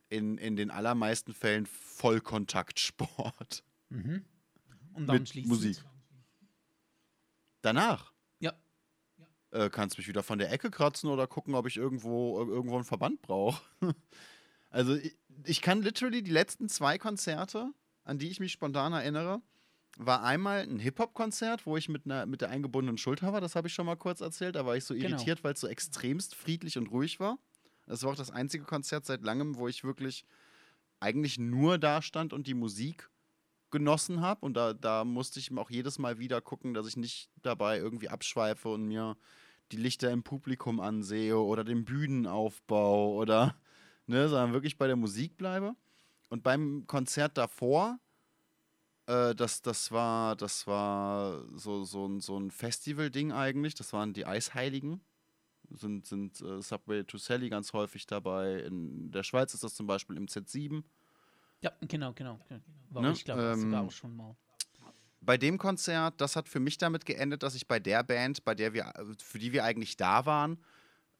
in, 0.09 0.39
in 0.39 0.55
den 0.55 0.71
allermeisten 0.71 1.35
Fällen 1.35 1.67
Vollkontaktsport. 1.67 3.63
Mhm. 3.89 4.25
Und 4.93 5.05
dann 5.05 5.21
mit 5.21 5.45
Musik. 5.45 5.77
Danach. 7.61 8.12
Äh, 9.53 9.69
kannst 9.69 9.99
mich 9.99 10.07
wieder 10.07 10.23
von 10.23 10.39
der 10.39 10.51
Ecke 10.51 10.71
kratzen 10.71 11.11
oder 11.11 11.27
gucken, 11.27 11.53
ob 11.53 11.67
ich 11.67 11.77
irgendwo, 11.77 12.39
irgendwo 12.39 12.73
einen 12.73 12.85
Verband 12.85 13.21
brauche. 13.21 13.61
also 14.71 14.95
ich, 14.95 15.15
ich 15.45 15.61
kann 15.61 15.83
literally 15.83 16.23
die 16.23 16.31
letzten 16.31 16.69
zwei 16.69 16.97
Konzerte, 16.97 17.71
an 18.03 18.17
die 18.17 18.29
ich 18.29 18.39
mich 18.39 18.51
spontan 18.51 18.93
erinnere, 18.93 19.43
war 19.95 20.23
einmal 20.23 20.61
ein 20.61 20.79
Hip-Hop-Konzert, 20.79 21.67
wo 21.67 21.77
ich 21.77 21.87
mit, 21.87 22.05
einer, 22.05 22.25
mit 22.25 22.41
der 22.41 22.49
eingebundenen 22.49 22.97
Schulter 22.97 23.31
war. 23.31 23.41
Das 23.41 23.55
habe 23.55 23.67
ich 23.67 23.75
schon 23.75 23.85
mal 23.85 23.95
kurz 23.95 24.21
erzählt. 24.21 24.55
Da 24.55 24.65
war 24.65 24.75
ich 24.75 24.85
so 24.85 24.95
genau. 24.95 25.09
irritiert, 25.09 25.43
weil 25.43 25.53
es 25.53 25.59
so 25.59 25.67
extremst 25.67 26.33
friedlich 26.33 26.79
und 26.79 26.87
ruhig 26.87 27.19
war. 27.19 27.37
Das 27.85 28.01
war 28.01 28.13
auch 28.13 28.15
das 28.15 28.31
einzige 28.31 28.63
Konzert 28.63 29.05
seit 29.05 29.21
langem, 29.21 29.55
wo 29.55 29.67
ich 29.67 29.83
wirklich 29.83 30.25
eigentlich 30.99 31.37
nur 31.37 31.77
da 31.77 32.01
stand 32.01 32.33
und 32.33 32.47
die 32.47 32.55
Musik 32.55 33.07
genossen 33.69 34.21
habe. 34.21 34.43
Und 34.43 34.55
da, 34.55 34.73
da 34.73 35.05
musste 35.05 35.39
ich 35.39 35.55
auch 35.55 35.69
jedes 35.69 35.99
Mal 35.99 36.17
wieder 36.17 36.41
gucken, 36.41 36.73
dass 36.73 36.87
ich 36.87 36.97
nicht 36.97 37.29
dabei 37.43 37.77
irgendwie 37.77 38.09
abschweife 38.09 38.69
und 38.69 38.87
mir 38.87 39.15
die 39.71 39.77
Lichter 39.77 40.11
im 40.11 40.23
Publikum 40.23 40.79
ansehe 40.79 41.37
oder 41.37 41.63
den 41.63 41.85
Bühnenaufbau 41.85 43.13
oder, 43.15 43.55
ne, 44.07 44.29
sondern 44.29 44.53
wirklich 44.53 44.77
bei 44.77 44.87
der 44.87 44.95
Musik 44.95 45.37
bleibe. 45.37 45.75
Und 46.29 46.43
beim 46.43 46.85
Konzert 46.87 47.37
davor, 47.37 47.99
äh, 49.05 49.35
das, 49.35 49.61
das 49.61 49.91
war, 49.91 50.35
das 50.35 50.67
war 50.67 51.43
so, 51.57 51.83
so, 51.83 52.07
ein, 52.07 52.19
so 52.19 52.37
ein 52.37 52.51
Festival-Ding 52.51 53.31
eigentlich. 53.31 53.75
Das 53.75 53.93
waren 53.93 54.13
die 54.13 54.25
Eisheiligen. 54.25 55.01
Sind, 55.69 56.05
sind 56.05 56.41
äh, 56.41 56.61
Subway 56.61 57.03
to 57.03 57.17
Sally 57.17 57.49
ganz 57.49 57.73
häufig 57.73 58.05
dabei. 58.05 58.59
In 58.61 59.11
der 59.11 59.23
Schweiz 59.23 59.53
ist 59.53 59.63
das 59.63 59.75
zum 59.75 59.87
Beispiel 59.87 60.17
im 60.17 60.27
Z7. 60.27 60.83
Ja, 61.61 61.71
genau, 61.81 62.13
genau. 62.13 62.39
War 62.89 63.01
ne? 63.01 63.11
ich 63.13 63.23
glaube 63.23 63.41
ähm, 63.41 63.61
sogar 63.61 63.83
auch 63.83 63.91
schon 63.91 64.15
mal. 64.15 64.35
Bei 65.25 65.37
dem 65.37 65.57
Konzert, 65.57 66.19
das 66.19 66.35
hat 66.35 66.49
für 66.49 66.59
mich 66.59 66.77
damit 66.77 67.05
geendet, 67.05 67.43
dass 67.43 67.55
ich 67.55 67.67
bei 67.67 67.79
der 67.79 68.03
Band, 68.03 68.43
bei 68.43 68.55
der 68.55 68.73
wir, 68.73 68.93
für 69.19 69.39
die 69.39 69.53
wir 69.53 69.63
eigentlich 69.63 69.97
da 69.97 70.25
waren, 70.25 70.57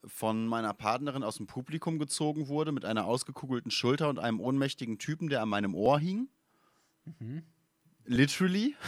von 0.06 0.48
meiner 0.48 0.74
Partnerin 0.74 1.24
aus 1.24 1.38
dem 1.38 1.48
Publikum 1.48 1.98
gezogen 1.98 2.48
wurde 2.48 2.72
mit 2.74 2.84
einer 2.84 3.06
ausgekugelten 3.06 3.72
Schulter 3.72 4.10
und 4.10 4.20
einem 4.20 4.42
ohnmächtigen 4.42 5.00
Typen, 5.00 5.30
der 5.30 5.42
an 5.42 5.50
meinem 5.50 5.76
Ohr 5.76 6.00
hing. 6.00 6.30
Mhm. 7.20 7.44
Literally. 8.06 8.76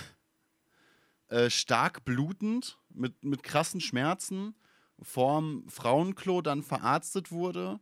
Äh, 1.27 1.49
stark 1.49 2.05
blutend, 2.05 2.77
mit, 2.89 3.23
mit 3.23 3.41
krassen 3.41 3.81
Schmerzen, 3.81 4.53
vorm 5.01 5.67
Frauenklo 5.69 6.43
dann 6.43 6.61
verarztet 6.61 7.31
wurde 7.31 7.79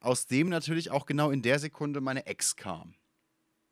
aus 0.00 0.26
dem 0.26 0.48
natürlich 0.48 0.90
auch 0.90 1.06
genau 1.06 1.30
in 1.30 1.42
der 1.42 1.58
Sekunde 1.58 2.00
meine 2.00 2.26
Ex 2.26 2.56
kam. 2.56 2.94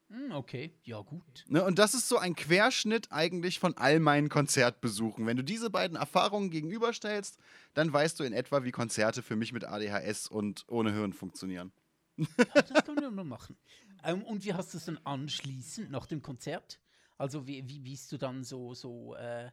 Hm, 0.09 0.33
okay, 0.33 0.73
ja 0.85 1.01
gut. 1.01 1.45
Ne, 1.49 1.65
und 1.65 1.79
das 1.79 1.95
ist 1.95 2.09
so 2.09 2.17
ein 2.19 2.37
Querschnitt 2.37 3.11
eigentlich 3.11 3.59
von 3.59 3.77
all 3.77 3.99
meinen 3.99 4.29
Konzertbesuchen. 4.29 5.27
Wenn 5.27 5.37
du 5.37 5.43
diese 5.43 5.69
beiden 5.69 5.97
Erfahrungen 5.97 6.51
gegenüberstellst, 6.51 7.39
dann 7.75 7.93
weißt 7.93 8.21
du 8.21 8.25
in 8.25 8.33
etwa, 8.33 8.63
wie 8.63 8.71
Konzerte 8.71 9.23
für 9.23 9.35
mich 9.35 9.53
mit 9.53 9.65
ADHS 9.65 10.29
und 10.29 10.65
ohne 10.69 10.93
Hirn 10.93 11.13
funktionieren. 11.13 11.73
Ja, 12.17 12.63
das 12.63 12.85
können 12.85 13.01
wir 13.01 13.11
mal 13.11 13.25
machen. 13.25 13.57
Ähm, 14.05 14.23
und 14.23 14.45
wie 14.45 14.55
hast 14.55 14.73
du 14.73 14.79
es 14.79 14.85
dann 14.85 14.99
anschließend 15.05 15.91
nach 15.91 16.07
dem 16.07 16.23
Konzert? 16.23 16.81
Also 17.19 17.47
wie, 17.47 17.69
wie 17.69 17.81
bist 17.81 18.13
du 18.13 18.17
dann 18.17 18.45
so, 18.45 18.75
so 18.75 19.15
äh, 19.17 19.47
äh 19.47 19.51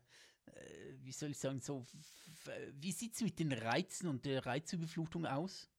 wie 1.02 1.12
soll 1.12 1.32
ich 1.32 1.40
sagen, 1.40 1.60
so, 1.60 1.86
wie 2.74 2.92
sieht 2.92 3.16
es 3.16 3.22
mit 3.22 3.40
den 3.40 3.52
Reizen 3.52 4.08
und 4.08 4.26
der 4.26 4.46
Reizüberflutung 4.46 5.26
aus? 5.26 5.70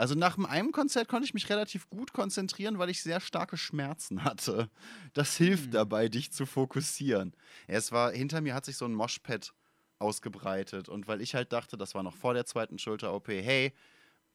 Also 0.00 0.14
nach 0.14 0.38
einem 0.38 0.72
Konzert 0.72 1.08
konnte 1.08 1.26
ich 1.26 1.34
mich 1.34 1.50
relativ 1.50 1.90
gut 1.90 2.14
konzentrieren, 2.14 2.78
weil 2.78 2.88
ich 2.88 3.02
sehr 3.02 3.20
starke 3.20 3.58
Schmerzen 3.58 4.24
hatte. 4.24 4.70
Das 5.12 5.36
hilft 5.36 5.66
mhm. 5.66 5.70
dabei, 5.72 6.08
dich 6.08 6.32
zu 6.32 6.46
fokussieren. 6.46 7.36
Es 7.66 7.92
war, 7.92 8.10
hinter 8.10 8.40
mir 8.40 8.54
hat 8.54 8.64
sich 8.64 8.78
so 8.78 8.86
ein 8.86 8.94
Moshpad 8.94 9.52
ausgebreitet 9.98 10.88
und 10.88 11.06
weil 11.06 11.20
ich 11.20 11.34
halt 11.34 11.52
dachte, 11.52 11.76
das 11.76 11.94
war 11.94 12.02
noch 12.02 12.16
vor 12.16 12.32
der 12.32 12.46
zweiten 12.46 12.78
Schulter-OP, 12.78 13.28
hey, 13.28 13.74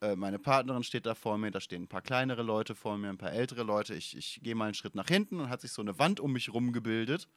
äh, 0.02 0.16
meine 0.16 0.38
Partnerin 0.38 0.84
steht 0.84 1.08
da 1.08 1.16
vor 1.16 1.40
mir, 1.40 1.50
da 1.50 1.60
stehen 1.60 1.86
ein 1.86 1.88
paar 1.88 2.04
kleinere 2.04 2.44
Leute 2.44 2.76
vor 2.76 3.00
mir, 3.00 3.10
ein 3.10 3.18
paar 3.18 3.34
ältere 3.34 3.64
Leute, 3.64 3.96
ich, 3.96 4.16
ich 4.16 4.42
gehe 4.44 4.54
mal 4.54 4.66
einen 4.66 4.76
Schritt 4.76 4.94
nach 4.94 5.08
hinten 5.08 5.40
und 5.40 5.50
hat 5.50 5.62
sich 5.62 5.72
so 5.72 5.82
eine 5.82 5.98
Wand 5.98 6.20
um 6.20 6.32
mich 6.32 6.54
rum 6.54 6.74
gebildet 6.74 7.28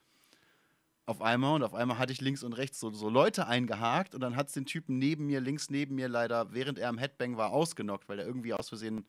auf 1.09 1.23
einmal 1.23 1.55
und 1.55 1.63
auf 1.63 1.73
einmal 1.73 1.99
hatte 1.99 2.13
ich 2.13 2.21
links 2.21 2.43
und 2.43 2.53
rechts 2.53 2.79
so, 2.79 2.91
so 2.91 3.09
Leute 3.09 3.47
eingehakt 3.47 4.15
und 4.15 4.21
dann 4.21 4.37
hat 4.37 4.49
es 4.49 4.53
den 4.53 4.67
Typen 4.67 4.99
neben 4.99 5.27
mir, 5.27 5.41
links 5.41 5.71
neben 5.71 5.95
mir 5.95 6.07
leider, 6.07 6.53
während 6.53 6.79
er 6.79 6.91
am 6.91 6.99
Headbang 6.99 7.39
war, 7.39 7.51
ausgenockt, 7.51 8.11
weil 8.11 8.19
er 8.19 8.27
irgendwie 8.27 8.53
aus 8.53 8.69
Versehen 8.69 9.07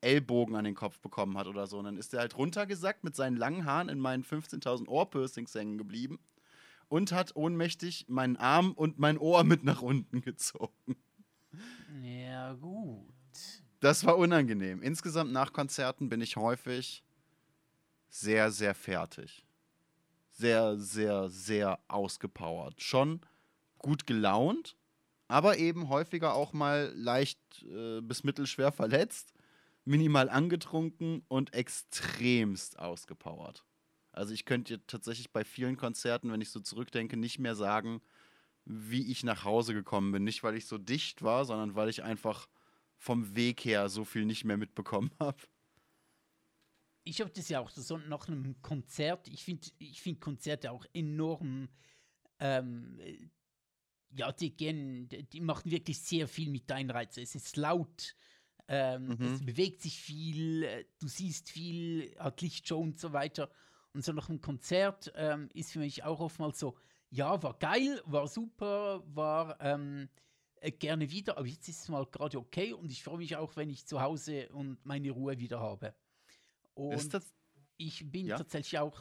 Ellbogen 0.00 0.56
an 0.56 0.64
den 0.64 0.74
Kopf 0.74 0.98
bekommen 1.00 1.36
hat 1.36 1.46
oder 1.46 1.66
so. 1.66 1.78
Und 1.78 1.84
dann 1.84 1.98
ist 1.98 2.14
er 2.14 2.20
halt 2.20 2.38
runtergesackt 2.38 3.04
mit 3.04 3.14
seinen 3.14 3.36
langen 3.36 3.66
Haaren 3.66 3.90
in 3.90 4.00
meinen 4.00 4.24
15.000 4.24 4.88
Ohrpiercings 4.88 5.54
hängen 5.54 5.76
geblieben 5.76 6.18
und 6.88 7.12
hat 7.12 7.36
ohnmächtig 7.36 8.06
meinen 8.08 8.38
Arm 8.38 8.72
und 8.72 8.98
mein 8.98 9.18
Ohr 9.18 9.44
mit 9.44 9.62
nach 9.62 9.82
unten 9.82 10.22
gezogen. 10.22 10.96
Ja, 12.02 12.54
gut. 12.54 13.12
Das 13.80 14.06
war 14.06 14.16
unangenehm. 14.16 14.82
Insgesamt 14.82 15.32
nach 15.32 15.52
Konzerten 15.52 16.08
bin 16.08 16.22
ich 16.22 16.36
häufig 16.36 17.04
sehr, 18.08 18.50
sehr 18.50 18.74
fertig 18.74 19.44
sehr, 20.32 20.78
sehr, 20.78 21.28
sehr 21.28 21.78
ausgepowert. 21.88 22.80
Schon 22.80 23.20
gut 23.78 24.06
gelaunt, 24.06 24.76
aber 25.28 25.58
eben 25.58 25.88
häufiger 25.88 26.34
auch 26.34 26.52
mal 26.52 26.92
leicht 26.96 27.38
äh, 27.64 28.00
bis 28.00 28.24
mittelschwer 28.24 28.72
verletzt, 28.72 29.32
minimal 29.84 30.28
angetrunken 30.28 31.22
und 31.28 31.54
extremst 31.54 32.78
ausgepowert. 32.78 33.64
Also 34.12 34.34
ich 34.34 34.44
könnte 34.44 34.86
tatsächlich 34.86 35.32
bei 35.32 35.44
vielen 35.44 35.76
Konzerten, 35.76 36.30
wenn 36.30 36.40
ich 36.40 36.50
so 36.50 36.60
zurückdenke, 36.60 37.16
nicht 37.16 37.38
mehr 37.38 37.54
sagen, 37.54 38.02
wie 38.64 39.10
ich 39.10 39.24
nach 39.24 39.44
Hause 39.44 39.74
gekommen 39.74 40.12
bin. 40.12 40.24
Nicht, 40.24 40.42
weil 40.42 40.56
ich 40.56 40.66
so 40.66 40.78
dicht 40.78 41.22
war, 41.22 41.44
sondern 41.44 41.74
weil 41.74 41.88
ich 41.88 42.02
einfach 42.02 42.46
vom 42.96 43.34
Weg 43.34 43.64
her 43.64 43.88
so 43.88 44.04
viel 44.04 44.24
nicht 44.24 44.44
mehr 44.44 44.56
mitbekommen 44.56 45.10
habe 45.20 45.38
ich 47.04 47.20
habe 47.20 47.30
das 47.30 47.48
ja 47.48 47.60
auch 47.60 47.70
so 47.70 47.96
nach 47.96 48.28
einem 48.28 48.60
Konzert, 48.62 49.28
ich 49.28 49.44
finde 49.44 49.68
ich 49.78 50.00
find 50.00 50.20
Konzerte 50.20 50.70
auch 50.70 50.86
enorm, 50.92 51.68
ähm, 52.38 52.98
ja, 54.14 54.30
die, 54.32 54.54
gehen, 54.54 55.08
die 55.08 55.40
machen 55.40 55.70
wirklich 55.70 56.00
sehr 56.00 56.28
viel 56.28 56.50
mit 56.50 56.70
deinen 56.70 56.90
Reizen. 56.90 57.22
Es 57.22 57.34
ist 57.34 57.56
laut, 57.56 58.14
ähm, 58.68 59.16
mhm. 59.18 59.34
es 59.34 59.44
bewegt 59.44 59.82
sich 59.82 60.00
viel, 60.00 60.62
äh, 60.64 60.84
du 60.98 61.08
siehst 61.08 61.50
viel, 61.50 62.14
hat 62.18 62.40
Lichtshow 62.40 62.78
und 62.78 62.98
so 62.98 63.12
weiter. 63.12 63.50
Und 63.94 64.04
so 64.04 64.12
nach 64.12 64.28
einem 64.28 64.40
Konzert 64.40 65.12
ähm, 65.16 65.48
ist 65.54 65.72
für 65.72 65.80
mich 65.80 66.04
auch 66.04 66.20
oftmals 66.20 66.58
so, 66.58 66.76
ja, 67.10 67.42
war 67.42 67.58
geil, 67.58 68.00
war 68.06 68.26
super, 68.26 69.02
war 69.06 69.60
ähm, 69.60 70.08
äh, 70.60 70.70
gerne 70.70 71.10
wieder, 71.10 71.36
aber 71.36 71.46
jetzt 71.46 71.68
ist 71.68 71.82
es 71.82 71.88
mal 71.88 72.06
gerade 72.06 72.38
okay 72.38 72.72
und 72.72 72.90
ich 72.90 73.02
freue 73.02 73.18
mich 73.18 73.36
auch, 73.36 73.56
wenn 73.56 73.68
ich 73.68 73.86
zu 73.86 74.00
Hause 74.00 74.48
und 74.50 74.84
meine 74.86 75.10
Ruhe 75.10 75.38
wieder 75.38 75.60
habe. 75.60 75.94
Und 76.74 77.20
ich 77.76 78.10
bin 78.10 78.26
ja? 78.26 78.36
tatsächlich 78.36 78.78
auch, 78.78 79.00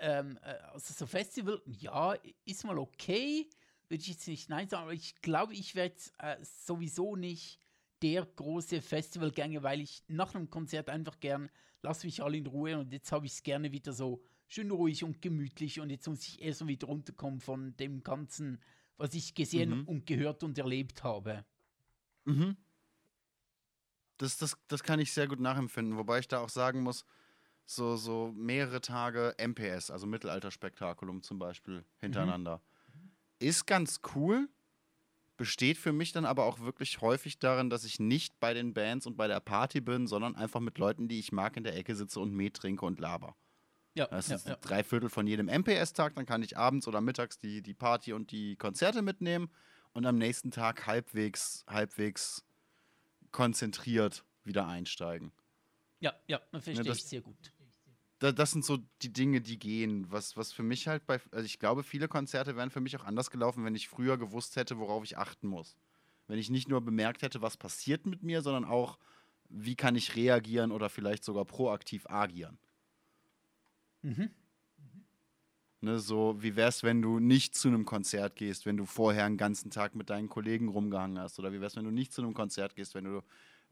ähm, 0.00 0.38
äh, 0.42 0.56
also 0.72 0.92
so 0.92 1.06
Festival, 1.06 1.62
ja, 1.66 2.14
ist 2.44 2.64
mal 2.64 2.78
okay, 2.78 3.48
würde 3.88 4.02
ich 4.02 4.08
jetzt 4.08 4.28
nicht 4.28 4.48
nein 4.48 4.68
sagen, 4.68 4.84
aber 4.84 4.92
ich 4.92 5.20
glaube, 5.22 5.54
ich 5.54 5.74
werde 5.74 5.96
äh, 6.18 6.36
sowieso 6.42 7.16
nicht 7.16 7.60
der 8.02 8.26
große 8.26 8.82
Festivalgänger, 8.82 9.62
weil 9.62 9.80
ich 9.80 10.04
nach 10.08 10.34
einem 10.34 10.50
Konzert 10.50 10.90
einfach 10.90 11.18
gern, 11.20 11.50
lass 11.82 12.04
mich 12.04 12.22
alle 12.22 12.36
in 12.36 12.46
Ruhe 12.46 12.78
und 12.78 12.92
jetzt 12.92 13.10
habe 13.12 13.26
ich 13.26 13.32
es 13.32 13.42
gerne 13.42 13.72
wieder 13.72 13.92
so 13.92 14.22
schön 14.48 14.70
ruhig 14.70 15.04
und 15.04 15.22
gemütlich 15.22 15.80
und 15.80 15.90
jetzt 15.90 16.06
muss 16.06 16.26
ich 16.26 16.42
erst 16.42 16.60
mal 16.60 16.68
wieder 16.68 16.86
runterkommen 16.86 17.40
von 17.40 17.76
dem 17.76 18.02
Ganzen, 18.02 18.60
was 18.96 19.14
ich 19.14 19.34
gesehen 19.34 19.80
mhm. 19.80 19.88
und 19.88 20.06
gehört 20.06 20.42
und 20.42 20.58
erlebt 20.58 21.02
habe. 21.04 21.44
Mhm. 22.24 22.56
Das, 24.18 24.38
das, 24.38 24.56
das 24.68 24.82
kann 24.82 24.98
ich 25.00 25.12
sehr 25.12 25.28
gut 25.28 25.40
nachempfinden, 25.40 25.96
wobei 25.96 26.18
ich 26.18 26.28
da 26.28 26.40
auch 26.40 26.48
sagen 26.48 26.82
muss, 26.82 27.04
so, 27.66 27.96
so 27.96 28.32
mehrere 28.34 28.80
Tage 28.80 29.34
MPS, 29.38 29.90
also 29.90 30.06
Mittelalterspektakulum 30.06 31.22
zum 31.22 31.38
Beispiel, 31.38 31.84
hintereinander. 31.98 32.60
Mhm. 32.94 33.10
Ist 33.40 33.66
ganz 33.66 34.00
cool, 34.14 34.48
besteht 35.36 35.76
für 35.76 35.92
mich 35.92 36.12
dann 36.12 36.24
aber 36.24 36.44
auch 36.44 36.60
wirklich 36.60 37.00
häufig 37.00 37.38
darin, 37.38 37.68
dass 37.68 37.84
ich 37.84 38.00
nicht 38.00 38.38
bei 38.40 38.54
den 38.54 38.72
Bands 38.72 39.06
und 39.06 39.16
bei 39.16 39.26
der 39.26 39.40
Party 39.40 39.80
bin, 39.80 40.06
sondern 40.06 40.36
einfach 40.36 40.60
mit 40.60 40.78
Leuten, 40.78 41.08
die 41.08 41.18
ich 41.18 41.32
mag, 41.32 41.56
in 41.56 41.64
der 41.64 41.76
Ecke 41.76 41.94
sitze 41.94 42.20
und 42.20 42.32
Met 42.32 42.54
trinke 42.54 42.86
und 42.86 43.00
laber. 43.00 43.36
Ja, 43.94 44.06
das 44.06 44.28
ja, 44.28 44.36
ist 44.36 44.46
ja. 44.46 44.56
drei 44.56 44.84
Viertel 44.84 45.08
von 45.08 45.26
jedem 45.26 45.48
MPS-Tag, 45.48 46.14
dann 46.14 46.26
kann 46.26 46.42
ich 46.42 46.56
abends 46.56 46.86
oder 46.86 47.00
mittags 47.00 47.38
die, 47.38 47.62
die 47.62 47.74
Party 47.74 48.12
und 48.12 48.30
die 48.30 48.56
Konzerte 48.56 49.02
mitnehmen 49.02 49.50
und 49.92 50.04
am 50.04 50.18
nächsten 50.18 50.50
Tag 50.50 50.86
halbwegs, 50.86 51.64
halbwegs 51.66 52.44
konzentriert 53.36 54.24
wieder 54.44 54.66
einsteigen. 54.66 55.30
Ja, 56.00 56.14
ja, 56.26 56.40
das 56.52 56.64
verstehe 56.64 56.84
das- 56.84 56.98
ich 56.98 57.04
sehr 57.04 57.20
gut. 57.20 57.52
Da, 58.18 58.32
das 58.32 58.50
sind 58.52 58.64
so 58.64 58.78
die 59.02 59.12
Dinge, 59.12 59.42
die 59.42 59.58
gehen. 59.58 60.10
Was, 60.10 60.38
was 60.38 60.50
für 60.50 60.62
mich 60.62 60.88
halt 60.88 61.04
bei, 61.06 61.20
also 61.32 61.44
ich 61.44 61.58
glaube, 61.58 61.82
viele 61.82 62.08
Konzerte 62.08 62.56
wären 62.56 62.70
für 62.70 62.80
mich 62.80 62.96
auch 62.96 63.04
anders 63.04 63.30
gelaufen, 63.30 63.62
wenn 63.66 63.74
ich 63.74 63.88
früher 63.88 64.16
gewusst 64.16 64.56
hätte, 64.56 64.78
worauf 64.78 65.04
ich 65.04 65.18
achten 65.18 65.48
muss. 65.48 65.76
Wenn 66.26 66.38
ich 66.38 66.48
nicht 66.48 66.66
nur 66.66 66.80
bemerkt 66.80 67.20
hätte, 67.20 67.42
was 67.42 67.58
passiert 67.58 68.06
mit 68.06 68.22
mir, 68.22 68.40
sondern 68.40 68.64
auch, 68.64 68.98
wie 69.50 69.76
kann 69.76 69.96
ich 69.96 70.16
reagieren 70.16 70.72
oder 70.72 70.88
vielleicht 70.88 71.24
sogar 71.24 71.44
proaktiv 71.44 72.06
agieren. 72.08 72.58
Mhm. 74.02 74.30
Ne, 75.86 76.00
so, 76.00 76.34
wie 76.40 76.56
wär's, 76.56 76.82
wenn 76.82 77.00
du 77.00 77.20
nicht 77.20 77.54
zu 77.54 77.68
einem 77.68 77.84
Konzert 77.84 78.34
gehst, 78.34 78.66
wenn 78.66 78.76
du 78.76 78.86
vorher 78.86 79.24
einen 79.24 79.36
ganzen 79.36 79.70
Tag 79.70 79.94
mit 79.94 80.10
deinen 80.10 80.28
Kollegen 80.28 80.66
rumgehangen 80.66 81.20
hast? 81.20 81.38
Oder 81.38 81.52
wie 81.52 81.60
wär's, 81.60 81.76
wenn 81.76 81.84
du 81.84 81.92
nicht 81.92 82.12
zu 82.12 82.22
einem 82.22 82.34
Konzert 82.34 82.74
gehst, 82.74 82.96
wenn 82.96 83.04
du 83.04 83.22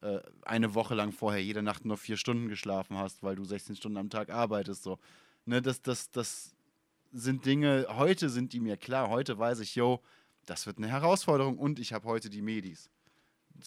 äh, 0.00 0.20
eine 0.42 0.76
Woche 0.76 0.94
lang 0.94 1.10
vorher 1.10 1.42
jede 1.42 1.60
Nacht 1.60 1.84
nur 1.84 1.96
vier 1.96 2.16
Stunden 2.16 2.48
geschlafen 2.48 2.96
hast, 2.96 3.24
weil 3.24 3.34
du 3.34 3.44
16 3.44 3.74
Stunden 3.74 3.98
am 3.98 4.10
Tag 4.10 4.30
arbeitest? 4.30 4.84
So. 4.84 5.00
Ne, 5.44 5.60
das, 5.60 5.82
das, 5.82 6.08
das 6.12 6.54
sind 7.12 7.46
Dinge, 7.46 7.84
heute 7.88 8.28
sind 8.28 8.52
die 8.52 8.60
mir 8.60 8.76
klar. 8.76 9.10
Heute 9.10 9.36
weiß 9.36 9.58
ich, 9.58 9.74
yo, 9.74 10.00
das 10.46 10.66
wird 10.66 10.78
eine 10.78 10.86
Herausforderung 10.86 11.58
und 11.58 11.80
ich 11.80 11.92
habe 11.92 12.06
heute 12.06 12.30
die 12.30 12.42
Medis. 12.42 12.90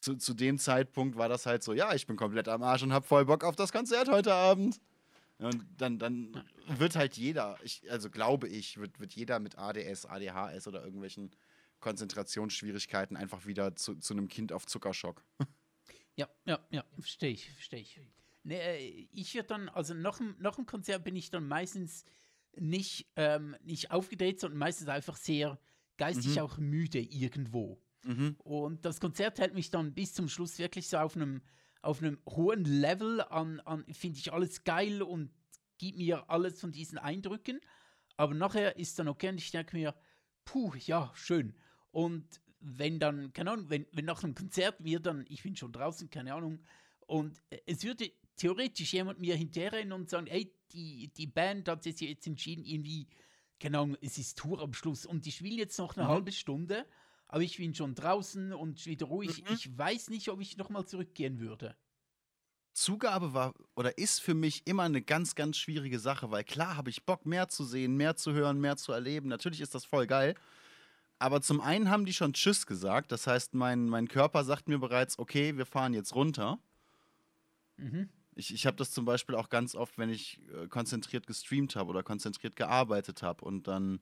Zu, 0.00 0.16
zu 0.16 0.32
dem 0.32 0.56
Zeitpunkt 0.56 1.18
war 1.18 1.28
das 1.28 1.44
halt 1.44 1.62
so, 1.62 1.74
ja, 1.74 1.92
ich 1.92 2.06
bin 2.06 2.16
komplett 2.16 2.48
am 2.48 2.62
Arsch 2.62 2.82
und 2.82 2.94
habe 2.94 3.06
voll 3.06 3.26
Bock 3.26 3.44
auf 3.44 3.56
das 3.56 3.72
Konzert 3.72 4.08
heute 4.08 4.32
Abend. 4.32 4.80
Und 5.38 5.64
dann, 5.76 5.98
dann 5.98 6.44
wird 6.66 6.96
halt 6.96 7.16
jeder, 7.16 7.56
ich, 7.62 7.88
also 7.90 8.10
glaube 8.10 8.48
ich, 8.48 8.78
wird, 8.78 8.98
wird 8.98 9.14
jeder 9.14 9.38
mit 9.38 9.56
ADS, 9.56 10.04
ADHS 10.06 10.66
oder 10.66 10.82
irgendwelchen 10.82 11.30
Konzentrationsschwierigkeiten 11.80 13.16
einfach 13.16 13.46
wieder 13.46 13.76
zu, 13.76 13.96
zu 13.96 14.14
einem 14.14 14.28
Kind 14.28 14.52
auf 14.52 14.66
Zuckerschock. 14.66 15.24
Ja, 16.16 16.28
ja, 16.44 16.58
ja, 16.70 16.84
verstehe 16.98 17.30
ich, 17.30 17.50
verstehe 17.52 17.80
ich. 17.80 18.00
Nee, 18.42 18.58
äh, 18.58 19.08
ich 19.12 19.34
würde 19.34 19.48
dann, 19.48 19.68
also 19.68 19.94
nach 19.94 20.20
nach 20.38 20.56
dem 20.56 20.66
Konzert 20.66 21.04
bin 21.04 21.14
ich 21.14 21.30
dann 21.30 21.46
meistens 21.46 22.04
nicht, 22.56 23.06
ähm, 23.14 23.54
nicht 23.62 23.92
aufgedreht, 23.92 24.40
sondern 24.40 24.58
meistens 24.58 24.88
einfach 24.88 25.16
sehr 25.16 25.60
geistig 25.96 26.34
Mhm. 26.34 26.42
auch 26.42 26.58
müde 26.58 26.98
irgendwo. 26.98 27.80
Mhm. 28.02 28.36
Und 28.38 28.84
das 28.84 29.00
Konzert 29.00 29.38
hält 29.38 29.54
mich 29.54 29.70
dann 29.70 29.94
bis 29.94 30.14
zum 30.14 30.28
Schluss 30.28 30.58
wirklich 30.58 30.88
so 30.88 30.96
auf 30.98 31.14
einem, 31.14 31.42
auf 31.82 32.02
einem 32.02 32.18
hohen 32.28 32.64
Level 32.64 33.20
an, 33.22 33.60
an 33.60 33.84
finde 33.92 34.18
ich 34.18 34.32
alles 34.32 34.64
geil 34.64 35.02
und 35.02 35.30
gibt 35.78 35.98
mir 35.98 36.28
alles 36.28 36.60
von 36.60 36.72
diesen 36.72 36.98
Eindrücken. 36.98 37.60
Aber 38.16 38.34
nachher 38.34 38.76
ist 38.76 38.98
dann 38.98 39.08
okay 39.08 39.28
und 39.28 39.38
ich 39.38 39.50
denke 39.50 39.76
mir, 39.76 39.94
puh, 40.44 40.74
ja, 40.74 41.12
schön. 41.14 41.54
Und 41.92 42.40
wenn 42.60 42.98
dann, 42.98 43.32
keine 43.32 43.52
Ahnung, 43.52 43.70
wenn, 43.70 43.86
wenn 43.92 44.04
nach 44.04 44.24
einem 44.24 44.34
Konzert 44.34 44.82
wir 44.82 44.98
dann, 45.00 45.24
ich 45.28 45.42
bin 45.44 45.54
schon 45.54 45.72
draußen, 45.72 46.10
keine 46.10 46.34
Ahnung, 46.34 46.60
und 47.06 47.40
äh, 47.50 47.58
es 47.66 47.84
würde 47.84 48.10
theoretisch 48.36 48.92
jemand 48.92 49.20
mir 49.20 49.36
hinterherrennen 49.36 49.92
und 49.92 50.10
sagen, 50.10 50.26
ey, 50.26 50.52
die, 50.72 51.12
die 51.16 51.26
Band 51.26 51.68
hat 51.68 51.82
sich 51.82 52.00
jetzt 52.00 52.26
entschieden, 52.26 52.64
irgendwie, 52.64 53.08
keine 53.60 53.78
Ahnung, 53.78 53.96
es 54.00 54.18
ist 54.18 54.36
Tour 54.38 54.60
am 54.60 54.72
Schluss 54.74 55.06
und 55.06 55.26
ich 55.26 55.42
will 55.42 55.56
jetzt 55.56 55.78
noch 55.78 55.96
eine 55.96 56.06
Mhm. 56.06 56.10
halbe 56.10 56.32
Stunde, 56.32 56.86
aber 57.28 57.42
ich 57.42 57.58
bin 57.58 57.74
schon 57.74 57.94
draußen 57.94 58.52
und 58.52 58.84
wieder 58.86 59.06
ruhig. 59.06 59.44
Mhm. 59.44 59.54
Ich 59.54 59.78
weiß 59.78 60.10
nicht, 60.10 60.28
ob 60.30 60.40
ich 60.40 60.56
nochmal 60.56 60.86
zurückgehen 60.86 61.38
würde. 61.38 61.76
Zugabe 62.72 63.34
war 63.34 63.54
oder 63.74 63.98
ist 63.98 64.20
für 64.20 64.34
mich 64.34 64.62
immer 64.66 64.84
eine 64.84 65.02
ganz, 65.02 65.34
ganz 65.34 65.56
schwierige 65.56 65.98
Sache, 65.98 66.30
weil 66.30 66.44
klar 66.44 66.76
habe 66.76 66.90
ich 66.90 67.04
Bock, 67.04 67.26
mehr 67.26 67.48
zu 67.48 67.64
sehen, 67.64 67.96
mehr 67.96 68.16
zu 68.16 68.32
hören, 68.32 68.60
mehr 68.60 68.76
zu 68.76 68.92
erleben. 68.92 69.28
Natürlich 69.28 69.60
ist 69.60 69.74
das 69.74 69.84
voll 69.84 70.06
geil. 70.06 70.34
Aber 71.18 71.40
zum 71.42 71.60
einen 71.60 71.90
haben 71.90 72.04
die 72.04 72.14
schon 72.14 72.32
Tschüss 72.32 72.66
gesagt. 72.66 73.10
Das 73.10 73.26
heißt, 73.26 73.54
mein, 73.54 73.88
mein 73.88 74.06
Körper 74.06 74.44
sagt 74.44 74.68
mir 74.68 74.78
bereits, 74.78 75.18
okay, 75.18 75.56
wir 75.56 75.66
fahren 75.66 75.92
jetzt 75.92 76.14
runter. 76.14 76.60
Mhm. 77.76 78.08
Ich, 78.36 78.54
ich 78.54 78.66
habe 78.66 78.76
das 78.76 78.92
zum 78.92 79.04
Beispiel 79.04 79.34
auch 79.34 79.48
ganz 79.48 79.74
oft, 79.74 79.98
wenn 79.98 80.10
ich 80.10 80.40
äh, 80.54 80.68
konzentriert 80.68 81.26
gestreamt 81.26 81.74
habe 81.74 81.90
oder 81.90 82.04
konzentriert 82.04 82.54
gearbeitet 82.54 83.24
habe 83.24 83.44
und 83.44 83.66
dann 83.66 83.98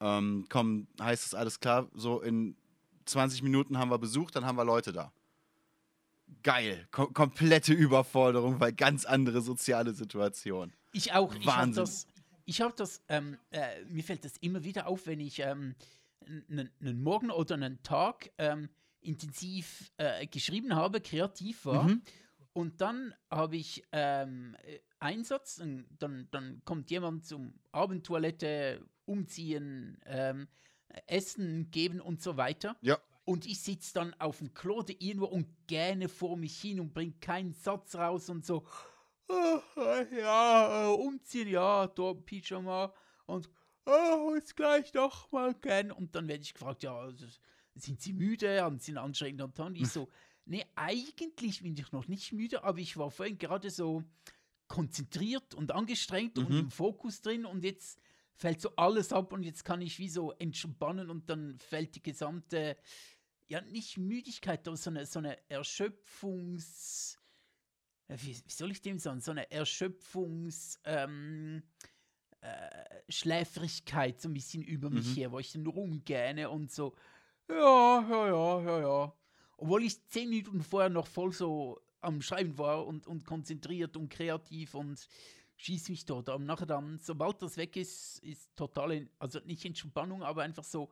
ähm, 0.00 0.46
komm, 0.48 0.86
heißt 1.00 1.26
es 1.26 1.34
alles 1.34 1.60
klar, 1.60 1.88
so 1.94 2.20
in 2.20 2.56
20 3.06 3.42
Minuten 3.42 3.78
haben 3.78 3.90
wir 3.90 3.98
Besuch, 3.98 4.30
dann 4.30 4.44
haben 4.44 4.56
wir 4.56 4.64
Leute 4.64 4.92
da. 4.92 5.12
Geil, 6.42 6.86
Ko 6.90 7.06
komplette 7.06 7.72
Überforderung, 7.72 8.60
weil 8.60 8.72
ganz 8.72 9.04
andere 9.04 9.40
soziale 9.40 9.94
Situation. 9.94 10.72
Ich 10.92 11.12
auch. 11.12 11.34
Ich 11.34 11.46
habe 11.46 11.60
Wahnsinn. 11.60 11.82
das, 11.82 12.06
ich 12.44 12.60
hab 12.60 12.76
das 12.76 13.02
ähm, 13.08 13.38
äh, 13.50 13.84
mir 13.86 14.04
fällt 14.04 14.24
das 14.24 14.36
immer 14.38 14.62
wieder 14.62 14.86
auf, 14.86 15.06
wenn 15.06 15.20
ich 15.20 15.40
ähm, 15.40 15.74
einen 16.26 17.02
Morgen 17.02 17.30
oder 17.30 17.54
einen 17.54 17.82
Tag 17.82 18.30
ähm, 18.38 18.68
intensiv 19.00 19.90
äh, 19.96 20.26
geschrieben 20.26 20.74
habe, 20.74 21.00
kreativ 21.00 21.64
war. 21.64 21.84
Mhm. 21.84 22.02
Und 22.52 22.80
dann 22.80 23.14
habe 23.30 23.56
ich 23.56 23.84
ähm, 23.92 24.56
äh, 24.64 24.80
Einsatz, 24.98 25.62
dann, 25.98 26.28
dann 26.30 26.62
kommt 26.64 26.90
jemand 26.90 27.24
zum 27.24 27.54
Abendtoilette, 27.72 28.84
umziehen, 29.08 29.98
ähm, 30.06 30.48
Essen 31.06 31.70
geben 31.70 32.00
und 32.00 32.22
so 32.22 32.36
weiter. 32.36 32.76
Ja. 32.82 32.98
Und 33.24 33.46
ich 33.46 33.60
sitze 33.60 33.92
dann 33.94 34.14
auf 34.14 34.38
dem 34.38 34.54
Klo 34.54 34.82
irgendwo 34.86 35.26
und 35.26 35.46
gähne 35.66 36.08
vor 36.08 36.36
mich 36.36 36.58
hin 36.60 36.80
und 36.80 36.94
bringe 36.94 37.14
keinen 37.20 37.52
Satz 37.52 37.94
raus 37.94 38.30
und 38.30 38.44
so, 38.46 38.66
"Ah, 39.28 40.04
ja, 40.16 40.84
äh, 40.86 40.94
umziehen, 40.94 41.48
ja, 41.48 41.86
da 41.88 42.14
Pyjama 42.14 42.94
und 43.26 43.50
oh, 43.84 44.34
jetzt 44.34 44.56
gleich 44.56 44.92
doch 44.92 45.30
mal 45.32 45.54
gern. 45.54 45.90
Und 45.92 46.14
dann 46.14 46.28
werde 46.28 46.42
ich 46.42 46.54
gefragt, 46.54 46.82
ja, 46.82 46.94
also, 46.96 47.26
sind 47.74 48.00
Sie 48.00 48.12
müde? 48.12 48.62
Haben 48.62 48.78
Sie 48.78 48.92
einen 48.92 48.98
anstrengenden 48.98 49.52
Tag? 49.54 49.66
Und 49.66 49.76
ich 49.76 49.88
so, 49.88 50.08
nee, 50.46 50.64
eigentlich 50.74 51.62
bin 51.62 51.76
ich 51.76 51.92
noch 51.92 52.08
nicht 52.08 52.32
müde, 52.32 52.64
aber 52.64 52.78
ich 52.78 52.96
war 52.96 53.10
vorhin 53.10 53.38
gerade 53.38 53.70
so 53.70 54.02
konzentriert 54.68 55.54
und 55.54 55.72
angestrengt 55.72 56.38
und 56.38 56.50
Mhm. 56.50 56.58
im 56.58 56.70
Fokus 56.70 57.20
drin 57.22 57.46
und 57.46 57.64
jetzt 57.64 57.98
fällt 58.38 58.60
so 58.60 58.74
alles 58.76 59.12
ab 59.12 59.32
und 59.32 59.42
jetzt 59.42 59.64
kann 59.64 59.82
ich 59.82 59.98
wie 59.98 60.08
so 60.08 60.32
entspannen 60.32 61.10
und 61.10 61.28
dann 61.28 61.58
fällt 61.58 61.94
die 61.96 62.02
gesamte, 62.02 62.76
ja, 63.48 63.60
nicht 63.60 63.98
Müdigkeit, 63.98 64.66
aber 64.66 64.76
so 64.76 64.90
eine, 64.90 65.04
so 65.04 65.18
eine 65.18 65.36
Erschöpfungs... 65.50 67.18
äh, 68.08 68.16
Wie, 68.20 68.36
wie 68.36 68.52
soll 68.52 68.70
ich 68.70 68.80
dem 68.80 68.98
sagen? 68.98 69.20
So 69.20 69.32
eine 69.32 69.50
Erschöpfungs... 69.50 70.80
Ähm, 70.84 71.62
äh, 72.40 73.02
Schläfrigkeit 73.08 74.20
so 74.20 74.28
ein 74.28 74.34
bisschen 74.34 74.62
über 74.62 74.90
mich 74.90 75.08
Mhm. 75.08 75.14
her, 75.14 75.32
wo 75.32 75.40
ich 75.40 75.50
dann 75.50 75.66
rumgähne 75.66 76.48
und 76.50 76.70
so, 76.70 76.94
ja, 77.48 78.00
ja, 78.08 78.26
ja, 78.28 78.60
ja, 78.60 78.80
ja. 78.80 79.16
Obwohl 79.56 79.82
ich 79.82 80.06
zehn 80.06 80.28
Minuten 80.28 80.62
vorher 80.62 80.88
noch 80.88 81.08
voll 81.08 81.32
so 81.32 81.80
am 82.00 82.22
Schreiben 82.22 82.56
war 82.56 82.86
und, 82.86 83.08
und 83.08 83.24
konzentriert 83.24 83.96
und 83.96 84.08
kreativ 84.08 84.74
und 84.74 85.08
schieß 85.58 85.90
mich 85.90 86.06
dort. 86.06 86.28
Aber 86.30 86.42
nachher 86.42 86.66
dann, 86.66 86.98
sobald 86.98 87.42
das 87.42 87.56
weg 87.56 87.76
ist, 87.76 88.18
ist 88.20 88.56
totale, 88.56 89.08
also 89.18 89.40
nicht 89.40 89.64
Entspannung, 89.64 90.22
aber 90.22 90.42
einfach 90.42 90.64
so 90.64 90.90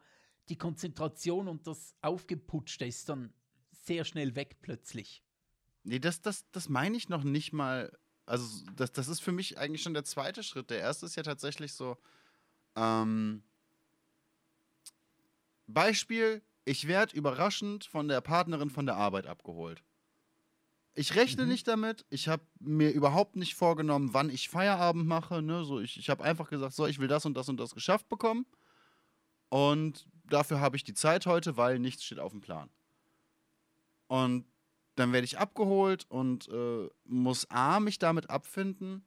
die 0.48 0.58
Konzentration 0.58 1.48
und 1.48 1.66
das 1.66 1.96
Aufgeputschte 2.02 2.84
ist 2.84 3.08
dann 3.08 3.32
sehr 3.70 4.04
schnell 4.04 4.36
weg 4.36 4.58
plötzlich. 4.60 5.22
Nee, 5.84 6.00
das, 6.00 6.20
das, 6.20 6.44
das 6.50 6.68
meine 6.68 6.96
ich 6.96 7.08
noch 7.08 7.24
nicht 7.24 7.52
mal. 7.52 7.96
Also, 8.26 8.66
das, 8.74 8.90
das 8.92 9.06
ist 9.06 9.20
für 9.20 9.30
mich 9.30 9.56
eigentlich 9.56 9.82
schon 9.82 9.94
der 9.94 10.04
zweite 10.04 10.42
Schritt. 10.42 10.70
Der 10.70 10.80
erste 10.80 11.06
ist 11.06 11.14
ja 11.14 11.22
tatsächlich 11.22 11.72
so, 11.72 11.96
ähm, 12.74 13.44
Beispiel, 15.68 16.42
ich 16.64 16.88
werde 16.88 17.16
überraschend 17.16 17.84
von 17.84 18.08
der 18.08 18.20
Partnerin 18.20 18.70
von 18.70 18.86
der 18.86 18.96
Arbeit 18.96 19.26
abgeholt. 19.26 19.84
Ich 20.98 21.14
rechne 21.14 21.42
Mhm. 21.44 21.50
nicht 21.50 21.68
damit. 21.68 22.06
Ich 22.08 22.26
habe 22.26 22.42
mir 22.58 22.90
überhaupt 22.90 23.36
nicht 23.36 23.54
vorgenommen, 23.54 24.14
wann 24.14 24.30
ich 24.30 24.48
Feierabend 24.48 25.06
mache. 25.06 25.42
Ne? 25.42 25.64
So, 25.64 25.78
ich 25.78 25.98
ich 25.98 26.08
habe 26.08 26.24
einfach 26.24 26.48
gesagt, 26.48 26.74
so, 26.74 26.86
ich 26.86 26.98
will 26.98 27.06
das 27.08 27.26
und 27.26 27.34
das 27.36 27.48
und 27.48 27.58
das 27.60 27.74
geschafft 27.74 28.08
bekommen. 28.08 28.46
Und 29.50 30.08
dafür 30.24 30.60
habe 30.60 30.76
ich 30.76 30.84
die 30.84 30.94
Zeit 30.94 31.26
heute, 31.26 31.56
weil 31.56 31.78
nichts 31.78 32.02
steht 32.04 32.18
auf 32.18 32.32
dem 32.32 32.40
Plan. 32.40 32.70
Und 34.08 34.46
dann 34.94 35.12
werde 35.12 35.26
ich 35.26 35.38
abgeholt 35.38 36.06
und 36.08 36.48
äh, 36.48 36.88
muss 37.04 37.50
A, 37.50 37.80
mich 37.80 37.98
damit 37.98 38.30
abfinden, 38.30 39.04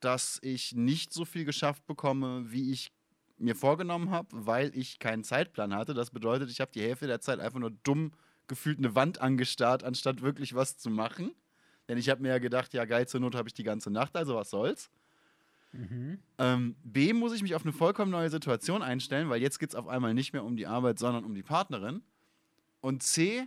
dass 0.00 0.38
ich 0.42 0.74
nicht 0.74 1.12
so 1.12 1.24
viel 1.24 1.44
geschafft 1.44 1.86
bekomme, 1.86 2.50
wie 2.52 2.70
ich 2.72 2.92
mir 3.38 3.54
vorgenommen 3.54 4.10
habe, 4.10 4.28
weil 4.32 4.76
ich 4.76 4.98
keinen 4.98 5.24
Zeitplan 5.24 5.74
hatte. 5.74 5.94
Das 5.94 6.10
bedeutet, 6.10 6.50
ich 6.50 6.60
habe 6.60 6.72
die 6.72 6.82
Hälfte 6.82 7.06
der 7.06 7.20
Zeit 7.20 7.40
einfach 7.40 7.58
nur 7.58 7.70
dumm 7.70 8.12
gefühlt 8.48 8.78
eine 8.78 8.94
Wand 8.94 9.20
angestarrt, 9.20 9.84
anstatt 9.84 10.22
wirklich 10.22 10.54
was 10.54 10.78
zu 10.78 10.90
machen. 10.90 11.32
Denn 11.88 11.98
ich 11.98 12.08
habe 12.08 12.22
mir 12.22 12.28
ja 12.28 12.38
gedacht, 12.38 12.74
ja 12.74 12.84
geil, 12.84 13.06
zur 13.06 13.20
Not 13.20 13.34
habe 13.34 13.48
ich 13.48 13.54
die 13.54 13.62
ganze 13.62 13.90
Nacht, 13.90 14.16
also 14.16 14.34
was 14.36 14.50
soll's. 14.50 14.90
Ähm, 16.38 16.76
B, 16.82 17.12
muss 17.12 17.32
ich 17.32 17.42
mich 17.42 17.54
auf 17.54 17.62
eine 17.62 17.72
vollkommen 17.72 18.10
neue 18.10 18.30
Situation 18.30 18.82
einstellen, 18.82 19.28
weil 19.28 19.42
jetzt 19.42 19.58
geht 19.58 19.70
es 19.70 19.74
auf 19.74 19.88
einmal 19.88 20.14
nicht 20.14 20.32
mehr 20.32 20.44
um 20.44 20.56
die 20.56 20.66
Arbeit, 20.66 20.98
sondern 20.98 21.24
um 21.24 21.34
die 21.34 21.42
Partnerin. 21.42 22.02
Und 22.80 23.02
C, 23.02 23.46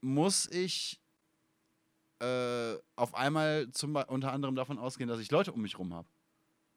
muss 0.00 0.46
ich 0.50 1.00
äh, 2.20 2.74
auf 2.96 3.14
einmal 3.14 3.70
zum, 3.72 3.96
unter 3.96 4.32
anderem 4.32 4.54
davon 4.54 4.78
ausgehen, 4.78 5.08
dass 5.08 5.20
ich 5.20 5.30
Leute 5.30 5.52
um 5.52 5.62
mich 5.62 5.78
rum 5.78 5.92
habe. 5.94 6.08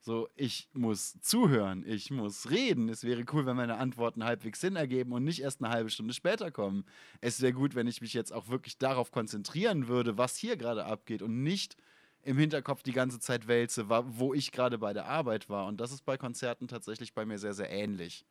So, 0.05 0.27
ich 0.35 0.67
muss 0.73 1.17
zuhören, 1.21 1.85
ich 1.87 2.11
muss 2.11 2.49
reden. 2.49 2.89
Es 2.89 3.05
wäre 3.05 3.23
cool, 3.31 3.45
wenn 3.45 3.55
meine 3.55 3.77
Antworten 3.77 4.25
halbwegs 4.25 4.59
Sinn 4.59 4.75
ergeben 4.75 5.13
und 5.13 5.23
nicht 5.23 5.41
erst 5.41 5.63
eine 5.63 5.73
halbe 5.73 5.89
Stunde 5.89 6.13
später 6.13 6.51
kommen. 6.51 6.83
Es 7.21 7.39
wäre 7.41 7.53
gut, 7.53 7.73
wenn 7.73 7.87
ich 7.87 8.01
mich 8.01 8.13
jetzt 8.13 8.33
auch 8.33 8.49
wirklich 8.49 8.77
darauf 8.77 9.11
konzentrieren 9.11 9.87
würde, 9.87 10.17
was 10.17 10.35
hier 10.35 10.57
gerade 10.57 10.83
abgeht 10.83 11.21
und 11.21 11.41
nicht 11.41 11.77
im 12.21 12.37
Hinterkopf 12.37 12.83
die 12.83 12.91
ganze 12.91 13.21
Zeit 13.21 13.47
wälze, 13.47 13.87
wo 13.87 14.33
ich 14.33 14.51
gerade 14.51 14.77
bei 14.77 14.91
der 14.91 15.05
Arbeit 15.05 15.47
war. 15.47 15.67
Und 15.67 15.79
das 15.79 15.93
ist 15.93 16.03
bei 16.03 16.17
Konzerten 16.17 16.67
tatsächlich 16.67 17.13
bei 17.13 17.25
mir 17.25 17.39
sehr, 17.39 17.53
sehr 17.53 17.69
ähnlich. 17.69 18.25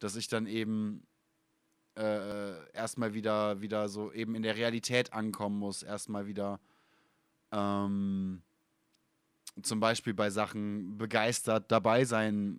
Dass 0.00 0.16
ich 0.16 0.26
dann 0.26 0.46
eben 0.46 1.06
äh, 1.96 2.68
erstmal 2.72 3.14
wieder, 3.14 3.60
wieder 3.60 3.88
so 3.88 4.10
eben 4.10 4.34
in 4.34 4.42
der 4.42 4.56
Realität 4.56 5.12
ankommen 5.12 5.60
muss, 5.60 5.84
erstmal 5.84 6.26
wieder 6.26 6.58
ähm, 7.52 8.42
zum 9.62 9.80
Beispiel 9.80 10.14
bei 10.14 10.30
Sachen 10.30 10.98
begeistert 10.98 11.70
dabei 11.70 12.04
sein 12.04 12.58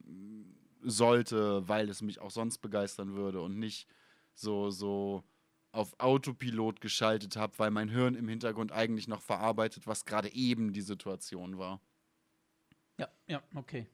sollte, 0.81 1.67
weil 1.67 1.89
es 1.89 2.01
mich 2.01 2.19
auch 2.19 2.31
sonst 2.31 2.59
begeistern 2.59 3.13
würde 3.13 3.41
und 3.41 3.59
nicht 3.59 3.87
so, 4.33 4.69
so 4.69 5.23
auf 5.71 5.99
Autopilot 5.99 6.81
geschaltet 6.81 7.35
habe, 7.35 7.57
weil 7.57 7.71
mein 7.71 7.89
Hirn 7.89 8.15
im 8.15 8.27
Hintergrund 8.27 8.71
eigentlich 8.71 9.07
noch 9.07 9.21
verarbeitet, 9.21 9.85
was 9.85 10.05
gerade 10.05 10.33
eben 10.33 10.73
die 10.73 10.81
Situation 10.81 11.57
war. 11.57 11.81
Ja, 12.97 13.09
ja, 13.27 13.43
okay. 13.53 13.87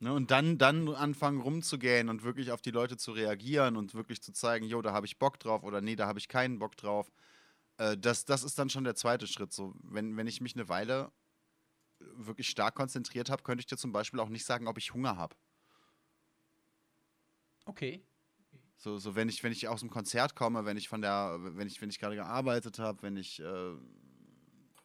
Ne, 0.00 0.12
und 0.12 0.30
dann, 0.30 0.58
dann 0.58 0.88
anfangen 0.90 1.40
rumzugehen 1.40 2.08
und 2.08 2.22
wirklich 2.22 2.52
auf 2.52 2.62
die 2.62 2.70
Leute 2.70 2.96
zu 2.96 3.10
reagieren 3.10 3.76
und 3.76 3.94
wirklich 3.94 4.22
zu 4.22 4.32
zeigen, 4.32 4.64
jo, 4.64 4.80
da 4.80 4.92
habe 4.92 5.06
ich 5.06 5.18
Bock 5.18 5.40
drauf 5.40 5.64
oder 5.64 5.80
nee, 5.80 5.96
da 5.96 6.06
habe 6.06 6.20
ich 6.20 6.28
keinen 6.28 6.60
Bock 6.60 6.76
drauf. 6.76 7.10
Äh, 7.78 7.96
das, 7.96 8.24
das 8.24 8.42
ist 8.44 8.58
dann 8.58 8.68
schon 8.68 8.84
der 8.84 8.94
zweite 8.94 9.26
Schritt. 9.26 9.52
So, 9.52 9.74
wenn, 9.82 10.16
wenn 10.16 10.26
ich 10.26 10.40
mich 10.40 10.54
eine 10.54 10.68
Weile 10.68 11.10
wirklich 11.98 12.48
stark 12.48 12.74
konzentriert 12.74 13.30
habe, 13.30 13.42
könnte 13.42 13.60
ich 13.60 13.66
dir 13.66 13.76
zum 13.76 13.92
Beispiel 13.92 14.20
auch 14.20 14.28
nicht 14.28 14.44
sagen, 14.44 14.68
ob 14.68 14.78
ich 14.78 14.92
Hunger 14.92 15.16
habe. 15.16 15.34
Okay. 17.64 18.02
So, 18.76 18.98
so 18.98 19.16
wenn 19.16 19.28
ich, 19.28 19.42
wenn 19.42 19.52
ich 19.52 19.66
aus 19.66 19.80
dem 19.80 19.90
Konzert 19.90 20.36
komme, 20.36 20.64
wenn 20.64 20.76
ich 20.76 20.88
von 20.88 21.02
der, 21.02 21.38
wenn 21.40 21.66
ich, 21.66 21.80
wenn 21.82 21.90
ich 21.90 21.98
gerade 21.98 22.14
gearbeitet 22.14 22.78
habe, 22.78 23.02
wenn 23.02 23.16
ich, 23.16 23.40
äh, 23.40 23.74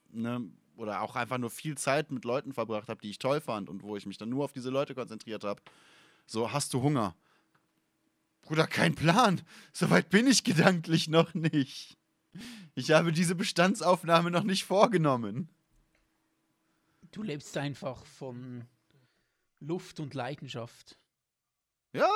ne, 0.10 0.50
oder 0.76 1.02
auch 1.02 1.16
einfach 1.16 1.38
nur 1.38 1.52
viel 1.52 1.78
Zeit 1.78 2.12
mit 2.12 2.26
Leuten 2.26 2.54
verbracht 2.54 2.90
habe, 2.90 3.02
die 3.02 3.12
ich 3.12 3.20
toll 3.20 3.40
fand 3.40 3.70
und 3.70 3.84
wo 3.84 3.96
ich 3.96 4.08
mich 4.08 4.18
dann 4.18 4.30
nur 4.30 4.46
auf 4.46 4.54
diese 4.54 4.72
Leute 4.72 4.96
konzentriert 4.96 5.44
habe. 5.44 5.62
So, 6.26 6.52
hast 6.52 6.74
du 6.74 6.82
Hunger? 6.82 7.16
Bruder, 8.42 8.66
kein 8.66 8.96
Plan. 8.96 9.42
Soweit 9.72 10.10
bin 10.10 10.26
ich 10.26 10.44
gedanklich 10.44 11.08
noch 11.08 11.34
nicht. 11.36 11.96
Ich 12.76 12.92
habe 12.92 13.12
diese 13.12 13.36
Bestandsaufnahme 13.36 14.32
noch 14.32 14.44
nicht 14.44 14.66
vorgenommen. 14.66 15.50
Du 17.12 17.22
lebst 17.22 17.56
einfach 17.58 18.06
von 18.06 18.66
Luft 19.60 20.00
und 20.00 20.14
Leidenschaft. 20.14 20.98
Ja, 21.94 22.10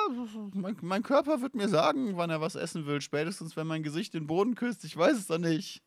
mein, 0.54 0.76
mein, 0.80 1.02
Körper 1.04 1.40
wird 1.40 1.54
mir 1.54 1.68
sagen, 1.68 2.16
wann 2.16 2.30
er 2.30 2.40
was 2.40 2.56
essen 2.56 2.86
will. 2.86 3.00
Spätestens, 3.00 3.56
wenn 3.56 3.68
mein 3.68 3.84
Gesicht 3.84 4.12
den 4.14 4.26
Boden 4.26 4.56
küsst. 4.56 4.84
Ich 4.84 4.96
weiß 4.96 5.16
es 5.16 5.28
doch 5.28 5.38
nicht. 5.38 5.84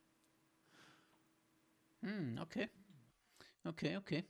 Hm, 2.01 2.39
okay. 2.41 2.69
Okay, 3.65 3.97
okay. 3.97 4.23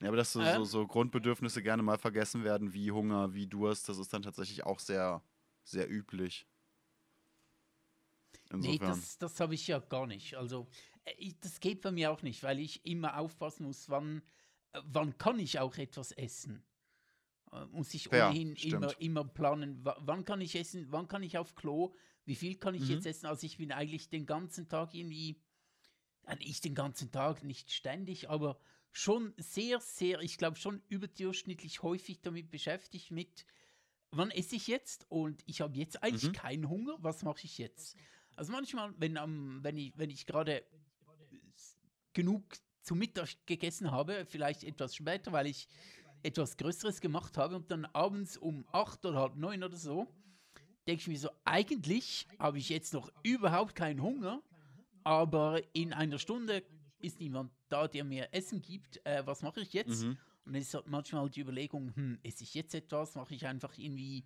Ja, 0.00 0.08
aber 0.08 0.16
dass 0.16 0.32
so, 0.32 0.40
ähm. 0.40 0.56
so, 0.56 0.64
so, 0.64 0.86
Grundbedürfnisse 0.86 1.62
gerne 1.62 1.82
mal 1.82 1.98
vergessen 1.98 2.42
werden, 2.42 2.72
wie 2.72 2.90
Hunger, 2.90 3.34
wie 3.34 3.46
Durst, 3.46 3.88
das 3.88 3.98
ist 3.98 4.12
dann 4.12 4.22
tatsächlich 4.22 4.64
auch 4.64 4.80
sehr, 4.80 5.22
sehr 5.62 5.90
üblich. 5.90 6.46
Insofern. 8.54 8.72
Nee, 8.72 8.78
das, 8.78 9.18
das 9.18 9.40
habe 9.40 9.54
ich 9.54 9.66
ja 9.66 9.78
gar 9.78 10.06
nicht. 10.06 10.34
Also, 10.34 10.68
äh, 11.04 11.32
das 11.40 11.60
geht 11.60 11.80
bei 11.82 11.92
mir 11.92 12.10
auch 12.10 12.22
nicht, 12.22 12.42
weil 12.42 12.58
ich 12.60 12.84
immer 12.86 13.18
aufpassen 13.18 13.64
muss, 13.66 13.88
wann, 13.88 14.22
äh, 14.72 14.80
wann 14.84 15.16
kann 15.18 15.38
ich 15.38 15.58
auch 15.58 15.76
etwas 15.76 16.12
essen. 16.12 16.64
Äh, 17.52 17.66
muss 17.66 17.94
ich 17.94 18.06
ja, 18.06 18.28
ohnehin 18.28 18.54
immer, 18.56 19.00
immer 19.00 19.24
planen, 19.24 19.80
wann 19.82 20.24
kann 20.24 20.40
ich 20.40 20.56
essen, 20.56 20.86
wann 20.90 21.08
kann 21.08 21.22
ich 21.22 21.38
auf 21.38 21.54
Klo, 21.54 21.94
wie 22.24 22.34
viel 22.34 22.56
kann 22.56 22.74
ich 22.74 22.82
mhm. 22.82 22.90
jetzt 22.90 23.06
essen. 23.06 23.26
Also 23.26 23.46
ich 23.46 23.58
bin 23.58 23.72
eigentlich 23.72 24.08
den 24.08 24.26
ganzen 24.26 24.68
Tag 24.68 24.94
irgendwie 24.94 25.40
ich 26.40 26.60
den 26.60 26.74
ganzen 26.74 27.10
Tag, 27.10 27.44
nicht 27.44 27.70
ständig, 27.70 28.30
aber 28.30 28.58
schon 28.92 29.34
sehr, 29.36 29.80
sehr, 29.80 30.20
ich 30.20 30.38
glaube 30.38 30.56
schon 30.56 30.82
überdurchschnittlich 30.88 31.82
häufig 31.82 32.20
damit 32.22 32.50
beschäftigt 32.50 33.10
mit, 33.10 33.44
wann 34.10 34.30
esse 34.30 34.56
ich 34.56 34.66
jetzt 34.68 35.06
und 35.10 35.42
ich 35.46 35.60
habe 35.60 35.76
jetzt 35.76 36.02
eigentlich 36.02 36.30
mhm. 36.30 36.32
keinen 36.32 36.68
Hunger, 36.68 36.96
was 37.00 37.22
mache 37.22 37.44
ich 37.44 37.58
jetzt? 37.58 37.96
Also 38.36 38.52
manchmal, 38.52 38.92
wenn, 38.98 39.16
um, 39.18 39.62
wenn 39.62 39.76
ich, 39.76 39.92
wenn 39.96 40.10
ich 40.10 40.26
gerade 40.26 40.64
genug 42.12 42.44
zum 42.82 42.98
Mittag 42.98 43.28
gegessen 43.46 43.90
habe, 43.90 44.26
vielleicht 44.26 44.64
etwas 44.64 44.94
später, 44.94 45.32
weil 45.32 45.46
ich 45.46 45.68
etwas 46.22 46.56
Größeres 46.56 47.00
gemacht 47.00 47.36
habe 47.36 47.56
und 47.56 47.70
dann 47.70 47.84
abends 47.86 48.36
um 48.36 48.66
acht 48.72 49.04
oder 49.04 49.20
halb 49.20 49.36
neun 49.36 49.62
oder 49.62 49.76
so, 49.76 50.06
denke 50.86 51.00
ich 51.00 51.08
mir 51.08 51.18
so, 51.18 51.30
eigentlich 51.44 52.26
habe 52.38 52.58
ich 52.58 52.68
jetzt 52.68 52.94
noch 52.94 53.10
überhaupt 53.22 53.74
keinen 53.74 54.02
Hunger, 54.02 54.42
aber 55.02 55.62
in 55.74 55.92
einer 55.92 56.18
Stunde 56.18 56.62
ist 56.98 57.20
niemand 57.20 57.52
da, 57.68 57.86
der 57.88 58.04
mir 58.04 58.28
Essen 58.32 58.62
gibt. 58.62 59.04
Äh, 59.04 59.26
was 59.26 59.42
mache 59.42 59.60
ich 59.60 59.72
jetzt? 59.72 60.02
Mhm. 60.02 60.16
Und 60.46 60.54
es 60.54 60.68
ist 60.68 60.74
halt 60.74 60.88
manchmal 60.88 61.28
die 61.30 61.40
Überlegung, 61.40 61.94
hm, 61.94 62.18
esse 62.22 62.44
ich 62.44 62.54
jetzt 62.54 62.74
etwas? 62.74 63.14
Mache 63.14 63.34
ich 63.34 63.46
einfach 63.46 63.76
irgendwie 63.76 64.24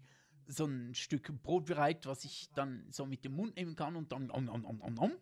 so 0.49 0.65
ein 0.65 0.95
Stück 0.95 1.31
Brot 1.43 1.67
bereit, 1.67 2.07
was 2.07 2.25
ich 2.25 2.51
dann 2.55 2.87
so 2.91 3.07
mit 3.07 3.25
dem 3.25 3.35
Mund 3.35 3.57
nehmen 3.57 3.77
kann 3.77 3.97
und 3.97 4.13
dann 4.13 4.31
om, 4.31 4.49
om, 4.49 4.65
om, 4.65 4.81
om, 4.81 4.99
om. 4.99 5.13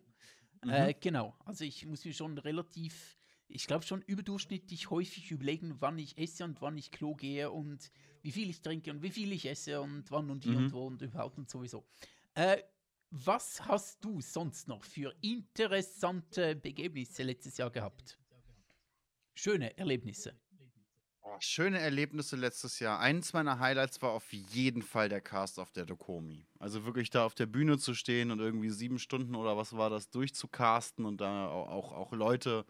Mhm. 0.63 0.69
Äh, 0.69 0.93
genau, 0.99 1.35
also 1.45 1.63
ich 1.63 1.85
muss 1.85 2.05
mir 2.05 2.13
schon 2.13 2.37
relativ, 2.37 3.19
ich 3.47 3.67
glaube 3.67 3.85
schon 3.85 4.01
überdurchschnittlich 4.01 4.89
häufig 4.89 5.29
überlegen, 5.31 5.75
wann 5.79 5.99
ich 5.99 6.17
esse 6.17 6.43
und 6.45 6.61
wann 6.61 6.77
ich 6.77 6.91
Klo 6.91 7.13
gehe 7.13 7.51
und 7.51 7.91
wie 8.23 8.31
viel 8.31 8.49
ich 8.49 8.61
trinke 8.61 8.89
und 8.89 9.03
wie 9.03 9.11
viel 9.11 9.31
ich 9.33 9.45
esse 9.45 9.81
und 9.81 10.09
wann 10.09 10.29
und 10.29 10.45
wie 10.45 10.51
mhm. 10.51 10.57
und 10.57 10.73
wo 10.73 10.87
und 10.87 11.01
überhaupt 11.01 11.37
und 11.37 11.49
sowieso. 11.49 11.85
Äh, 12.33 12.63
was 13.09 13.65
hast 13.65 14.03
du 14.03 14.19
sonst 14.21 14.67
noch 14.67 14.83
für 14.83 15.15
interessante 15.21 16.55
Begebnisse 16.55 17.23
letztes 17.23 17.57
Jahr 17.57 17.69
gehabt? 17.69 18.17
Schöne 19.33 19.77
Erlebnisse. 19.77 20.33
Oh, 21.29 21.35
schöne 21.39 21.79
Erlebnisse 21.79 22.37
letztes 22.37 22.79
Jahr. 22.79 22.99
Eins 22.99 23.33
meiner 23.33 23.59
Highlights 23.59 24.01
war 24.01 24.11
auf 24.11 24.31
jeden 24.31 24.81
Fall 24.81 25.09
der 25.09 25.19
Cast 25.19 25.59
auf 25.59 25.71
der 25.71 25.85
Dokomi. 25.85 26.45
Also 26.57 26.85
wirklich 26.85 27.09
da 27.09 27.25
auf 27.25 27.35
der 27.35 27.47
Bühne 27.47 27.77
zu 27.77 27.95
stehen 27.95 28.31
und 28.31 28.39
irgendwie 28.39 28.69
sieben 28.69 28.97
Stunden 28.97 29.35
oder 29.35 29.57
was 29.57 29.75
war 29.75 29.89
das 29.89 30.09
durchzucasten 30.09 31.03
und 31.03 31.19
da 31.19 31.49
auch, 31.49 31.91
auch, 31.91 32.13
Leute 32.13 32.65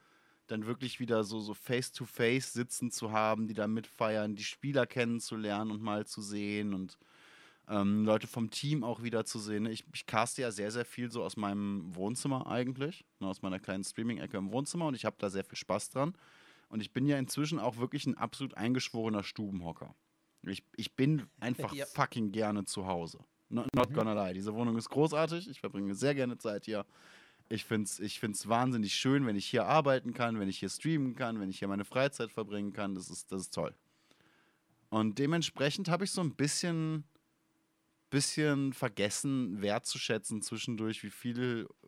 dann 0.47 0.66
wirklich 0.66 0.99
wieder 0.99 1.24
so, 1.24 1.39
so 1.39 1.53
face-to-face 1.53 2.47
-face 2.47 2.53
sitzen 2.53 2.89
zu 2.89 3.12
haben, 3.12 3.47
die 3.47 3.53
da 3.53 3.68
mitfeiern, 3.68 4.36
die 4.36 4.43
Spieler 4.43 4.88
kennenzulernen 4.88 5.70
und 5.70 5.84
mal 5.84 6.08
zu 6.08 6.22
sehen 6.22 6.74
und 6.74 6.97
ähm, 7.70 8.05
Leute 8.05 8.26
vom 8.26 8.49
Team 8.49 8.84
auch 8.84 9.03
wieder 9.03 9.24
zu 9.26 9.38
sehen. 9.38 9.68
Ich, 9.68 9.86
ich 9.93 10.08
caste 10.08 10.41
ja 10.41 10.51
sehr, 10.51 10.72
sehr 10.72 10.86
viel 10.86 11.12
so 11.12 11.22
aus 11.22 11.38
meinem 11.38 11.93
Wohnzimmer 11.95 12.47
eigentlich, 12.47 13.05
ne, 13.20 13.28
aus 13.28 13.43
meiner 13.43 13.60
kleinen 13.60 13.84
Streaming-Ecke 13.84 14.38
im 14.38 14.51
Wohnzimmer 14.51 14.88
und 14.88 14.95
ich 14.95 15.05
habe 15.05 15.18
da 15.20 15.30
sehr 15.30 15.43
viel 15.43 15.58
Spaß 15.58 15.89
dran. 15.91 16.16
Und 16.70 16.82
ich 16.82 16.91
bin 16.91 17.05
ja 17.05 17.18
inzwischen 17.18 17.59
auch 17.59 17.78
wirklich 17.78 18.05
ein 18.05 18.18
absolut 18.18 18.55
eingeschworener 18.55 19.24
Stubenhocker. 19.24 19.95
Ich, 20.43 20.63
ich 20.76 20.95
bin 20.95 21.28
einfach 21.39 21.74
ja. 21.74 21.86
fucking 21.86 22.32
gerne 22.32 22.65
zu 22.65 22.88
Hause. 22.88 23.20
Not, 23.49 23.74
not 23.74 23.89
mhm. 23.89 23.93
gonna 23.93 24.13
lie. 24.13 24.34
Diese 24.34 24.53
Wohnung 24.53 24.78
ist 24.78 24.89
großartig. 24.89 25.49
Ich 25.49 25.59
verbringe 25.59 25.95
sehr 25.95 26.15
gerne 26.15 26.38
Zeit 26.38 26.65
hier. 26.65 26.86
Ich 27.49 27.63
finde 27.63 27.86
es 27.86 27.99
ich 27.99 28.20
find's 28.20 28.47
wahnsinnig 28.49 28.93
schön, 28.93 29.26
wenn 29.26 29.38
ich 29.38 29.45
hier 29.45 29.65
arbeiten 29.65 30.13
kann, 30.13 30.39
wenn 30.39 30.49
ich 30.49 30.59
hier 30.59 30.70
streamen 30.70 31.15
kann, 31.15 31.39
wenn 31.39 31.49
ich 31.49 31.59
hier 31.59 31.70
meine 31.70 31.86
Freizeit 31.86 32.32
verbringen 32.32 32.74
kann. 32.74 32.93
Das 32.93 33.09
ist, 33.09 33.32
das 33.32 33.43
ist 33.43 33.53
toll. 33.53 33.74
Und 34.89 35.18
dementsprechend 35.18 35.89
habe 35.89 36.03
ich 36.03 36.11
so 36.11 36.22
ein 36.22 36.36
bisschen 36.36 37.05
bisschen 38.09 38.74
vergessen 38.74 39.61
wertzuschätzen 39.61 40.41
zwischendurch, 40.41 41.03
wie 41.03 41.09
viel 41.09 41.68
äh, 41.84 41.88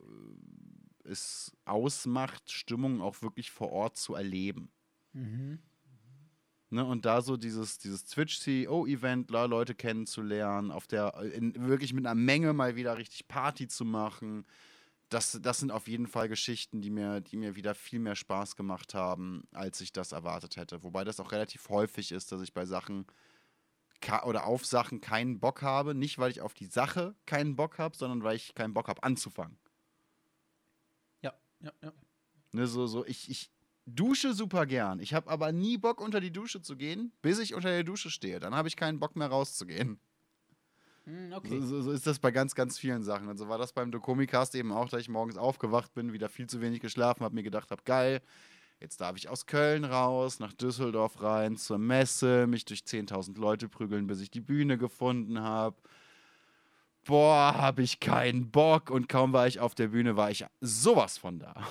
es 1.10 1.56
ausmacht, 1.66 2.52
Stimmung 2.52 3.02
auch 3.02 3.22
wirklich 3.22 3.52
vor 3.52 3.72
Ort 3.72 3.98
zu 3.98 4.16
erleben. 4.16 4.72
Mhm. 5.14 5.60
Ne, 6.72 6.86
und 6.86 7.06
da 7.06 7.22
so 7.22 7.36
dieses, 7.36 7.80
dieses 7.80 8.06
Twitch-CEO-Event, 8.06 9.32
Leute 9.32 9.74
kennenzulernen, 9.74 10.70
auf 10.70 10.86
der, 10.86 11.16
in, 11.34 11.68
wirklich 11.68 11.94
mit 11.94 12.06
einer 12.06 12.14
Menge 12.14 12.54
mal 12.54 12.76
wieder 12.76 12.98
richtig 12.98 13.28
Party 13.28 13.68
zu 13.68 13.86
machen, 13.86 14.46
das, 15.10 15.40
das 15.42 15.60
sind 15.60 15.72
auf 15.72 15.88
jeden 15.88 16.06
Fall 16.06 16.30
Geschichten, 16.30 16.82
die 16.82 16.92
mir, 16.92 17.22
die 17.22 17.38
mir 17.38 17.56
wieder 17.56 17.74
viel 17.74 17.98
mehr 17.98 18.16
Spaß 18.16 18.56
gemacht 18.56 18.94
haben, 18.94 19.48
als 19.52 19.82
ich 19.82 19.92
das 19.92 20.12
erwartet 20.12 20.58
hätte. 20.58 20.84
Wobei 20.84 21.04
das 21.04 21.20
auch 21.20 21.32
relativ 21.32 21.68
häufig 21.70 22.12
ist, 22.12 22.32
dass 22.32 22.42
ich 22.42 22.54
bei 22.54 22.66
Sachen 22.66 23.08
oder 24.24 24.46
auf 24.46 24.66
Sachen 24.66 25.02
keinen 25.02 25.40
Bock 25.40 25.64
habe. 25.64 25.96
Nicht, 25.96 26.20
weil 26.20 26.32
ich 26.32 26.42
auf 26.42 26.54
die 26.54 26.68
Sache 26.68 27.16
keinen 27.26 27.56
Bock 27.56 27.80
habe, 27.80 27.98
sondern 27.98 28.24
weil 28.24 28.36
ich 28.36 28.54
keinen 28.54 28.74
Bock 28.74 28.88
habe, 28.88 29.02
anzufangen. 29.04 29.58
Ja, 31.62 31.72
ja. 31.82 31.94
Ne, 32.52 32.68
so, 32.68 32.88
so, 32.88 33.06
ich, 33.06 33.30
ich 33.30 33.52
dusche 33.86 34.34
super 34.34 34.66
gern. 34.66 35.00
Ich 35.00 35.14
habe 35.14 35.30
aber 35.30 35.52
nie 35.52 35.78
Bock, 35.78 36.02
unter 36.02 36.20
die 36.20 36.32
Dusche 36.32 36.62
zu 36.62 36.76
gehen, 36.76 37.12
bis 37.22 37.40
ich 37.40 37.54
unter 37.54 37.70
der 37.70 37.84
Dusche 37.84 38.10
stehe. 38.10 38.40
Dann 38.40 38.56
habe 38.56 38.68
ich 38.68 38.76
keinen 38.76 39.00
Bock 39.00 39.16
mehr 39.16 39.28
rauszugehen. 39.28 40.00
Hm, 41.06 41.34
okay. 41.34 41.60
So, 41.62 41.82
so, 41.82 41.92
ist 41.92 42.08
das 42.08 42.20
bei 42.20 42.32
ganz, 42.32 42.56
ganz 42.56 42.78
vielen 42.78 43.04
Sachen. 43.04 43.28
Und 43.28 43.38
so 43.38 43.50
war 43.50 43.58
das 43.58 43.74
beim 43.74 43.92
Dokomicast 43.92 44.56
eben 44.56 44.72
auch, 44.72 44.90
da 44.90 44.98
ich 44.98 45.10
morgens 45.10 45.38
aufgewacht 45.38 45.94
bin, 45.94 46.14
wieder 46.14 46.30
viel 46.30 46.48
zu 46.48 46.62
wenig 46.62 46.80
geschlafen 46.80 47.24
habe, 47.24 47.36
mir 47.36 47.44
gedacht 47.44 47.72
habe, 47.72 47.84
geil, 47.84 48.22
Jetzt 48.80 49.02
darf 49.02 49.18
ich 49.18 49.28
aus 49.28 49.46
Köln 49.46 49.84
raus, 49.84 50.40
nach 50.40 50.54
Düsseldorf 50.54 51.22
rein, 51.22 51.58
zur 51.58 51.78
Messe, 51.78 52.48
mich 52.48 52.64
durch 52.64 52.80
10.000 52.82 53.38
Leute 53.38 53.68
prügeln, 53.68 54.08
bis 54.08 54.22
ich 54.22 54.32
die 54.32 54.40
Bühne 54.40 54.78
gefunden 54.78 55.42
habe. 55.42 55.76
Boah, 57.10 57.56
habe 57.58 57.82
ich 57.82 58.00
keinen 58.00 58.52
Bock. 58.52 58.92
Und 58.92 59.10
kaum 59.10 59.34
war 59.34 59.48
ich 59.48 59.60
auf 59.60 59.74
der 59.74 59.88
Bühne, 59.88 60.16
war 60.16 60.30
ich 60.30 60.46
sowas 60.62 61.18
von 61.18 61.40
da. 61.40 61.68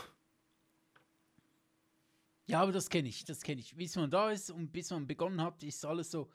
Ja, 2.46 2.60
aber 2.62 2.72
das 2.72 2.90
kenne 2.90 3.08
ich, 3.08 3.24
das 3.24 3.42
kenne 3.42 3.60
ich. 3.60 3.76
Bis 3.76 3.94
man 3.94 4.10
da 4.10 4.32
ist 4.32 4.50
und 4.50 4.72
bis 4.72 4.90
man 4.90 5.06
begonnen 5.06 5.40
hat, 5.40 5.62
ist 5.62 5.84
alles 5.84 6.10
so, 6.10 6.28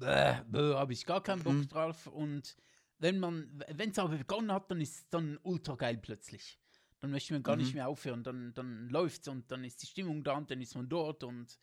habe 0.00 0.92
ich 0.92 1.04
gar 1.04 1.20
keinen 1.20 1.42
Bock 1.42 1.54
mhm. 1.54 1.66
drauf. 1.66 2.06
Und 2.06 2.56
wenn 2.98 3.18
man, 3.18 3.60
wenn 3.72 3.90
es 3.90 3.98
aber 3.98 4.18
begonnen 4.18 4.52
hat, 4.52 4.70
dann 4.70 4.80
ist 4.80 4.94
es 4.94 5.08
dann 5.08 5.36
ultra 5.42 5.74
geil 5.74 5.98
plötzlich. 5.98 6.60
Dann 7.00 7.10
möchte 7.10 7.32
man 7.32 7.42
gar 7.42 7.56
mhm. 7.56 7.62
nicht 7.62 7.74
mehr 7.74 7.88
aufhören. 7.88 8.22
Dann, 8.22 8.54
dann 8.54 8.88
läuft 8.88 9.22
es 9.22 9.28
und 9.28 9.50
dann 9.50 9.64
ist 9.64 9.82
die 9.82 9.86
Stimmung 9.86 10.22
da 10.22 10.34
und 10.36 10.48
dann 10.48 10.60
ist 10.60 10.76
man 10.76 10.88
dort 10.88 11.24
und 11.24 11.58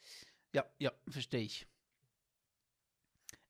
ja, 0.52 0.66
ja, 0.78 0.92
verstehe 1.08 1.44
ich. 1.44 1.66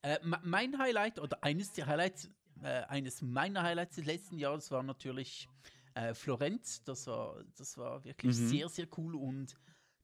Äh, 0.04 0.20
mein 0.24 0.78
Highlight 0.78 1.18
oder 1.18 1.44
eines 1.44 1.74
der 1.74 1.88
Highlights, 1.88 2.30
äh, 2.62 2.84
eines 2.88 3.22
meiner 3.22 3.64
Highlights 3.64 3.96
des 3.96 4.06
letzten 4.06 4.38
Jahres 4.38 4.72
war 4.72 4.84
natürlich 4.84 5.48
äh, 5.94 6.14
Florenz. 6.14 6.84
Das 6.84 7.08
war, 7.08 7.44
das 7.56 7.78
war 7.78 8.04
wirklich 8.04 8.38
mhm. 8.38 8.48
sehr, 8.48 8.70
sehr 8.70 8.88
cool 8.98 9.16
und 9.16 9.56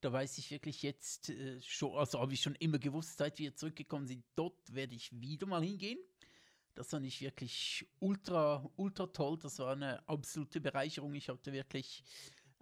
da 0.02 0.14
weiß 0.14 0.38
ich 0.38 0.52
wirklich 0.52 0.84
jetzt 0.84 1.30
äh, 1.30 1.60
schon, 1.62 1.98
also 1.98 2.20
habe 2.20 2.34
ich 2.34 2.42
schon 2.42 2.56
immer 2.56 2.80
gewusst, 2.80 3.18
seit 3.18 3.40
wir 3.40 3.56
zurückgekommen 3.56 4.06
sind, 4.06 4.24
dort 4.36 4.74
werde 4.74 4.96
ich 4.96 5.10
wieder 5.20 5.48
mal 5.48 5.64
hingehen. 5.64 5.98
Das 6.76 6.90
fand 6.90 7.08
ich 7.08 7.22
wirklich 7.22 7.88
ultra, 8.00 8.70
ultra 8.76 9.08
toll. 9.08 9.40
Das 9.40 9.58
war 9.58 9.72
eine 9.72 10.08
absolute 10.08 10.62
Bereicherung. 10.62 11.16
Ich 11.16 11.28
hatte 11.28 11.52
wirklich 11.52 12.04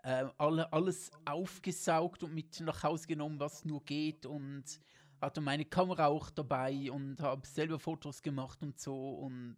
äh, 0.04 0.26
alle, 0.38 0.72
alles 0.72 1.12
aufgesaugt 1.26 2.24
und 2.24 2.34
mit 2.34 2.62
nach 2.62 2.84
Hause 2.84 3.08
genommen, 3.08 3.39
was 3.41 3.66
nur 3.66 3.84
geht. 3.84 4.26
Und 4.26 4.80
hatte 5.26 5.42
meine 5.42 5.66
Kamera 5.66 6.08
auch 6.08 6.30
dabei 6.30 6.92
und 6.92 7.20
habe 7.22 7.46
selber 7.48 7.80
Fotos 7.80 8.22
gemacht 8.22 8.62
und 8.62 8.80
so. 8.80 8.96
Und 9.16 9.58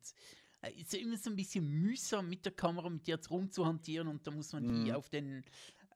es 0.61 0.69
äh, 0.69 0.81
ist 0.81 0.93
immer 0.95 1.17
so 1.17 1.29
ein 1.29 1.35
bisschen 1.35 1.67
mühsam 1.67 2.29
mit 2.29 2.45
der 2.45 2.53
Kamera, 2.53 2.89
mit 2.89 3.07
der 3.07 3.15
jetzt 3.15 3.29
rumzuhantieren. 3.29 4.07
Und 4.07 4.25
da 4.25 4.31
muss 4.31 4.53
man 4.53 4.65
mhm. 4.65 4.85
die 4.85 4.93
auf 4.93 5.09
den 5.09 5.43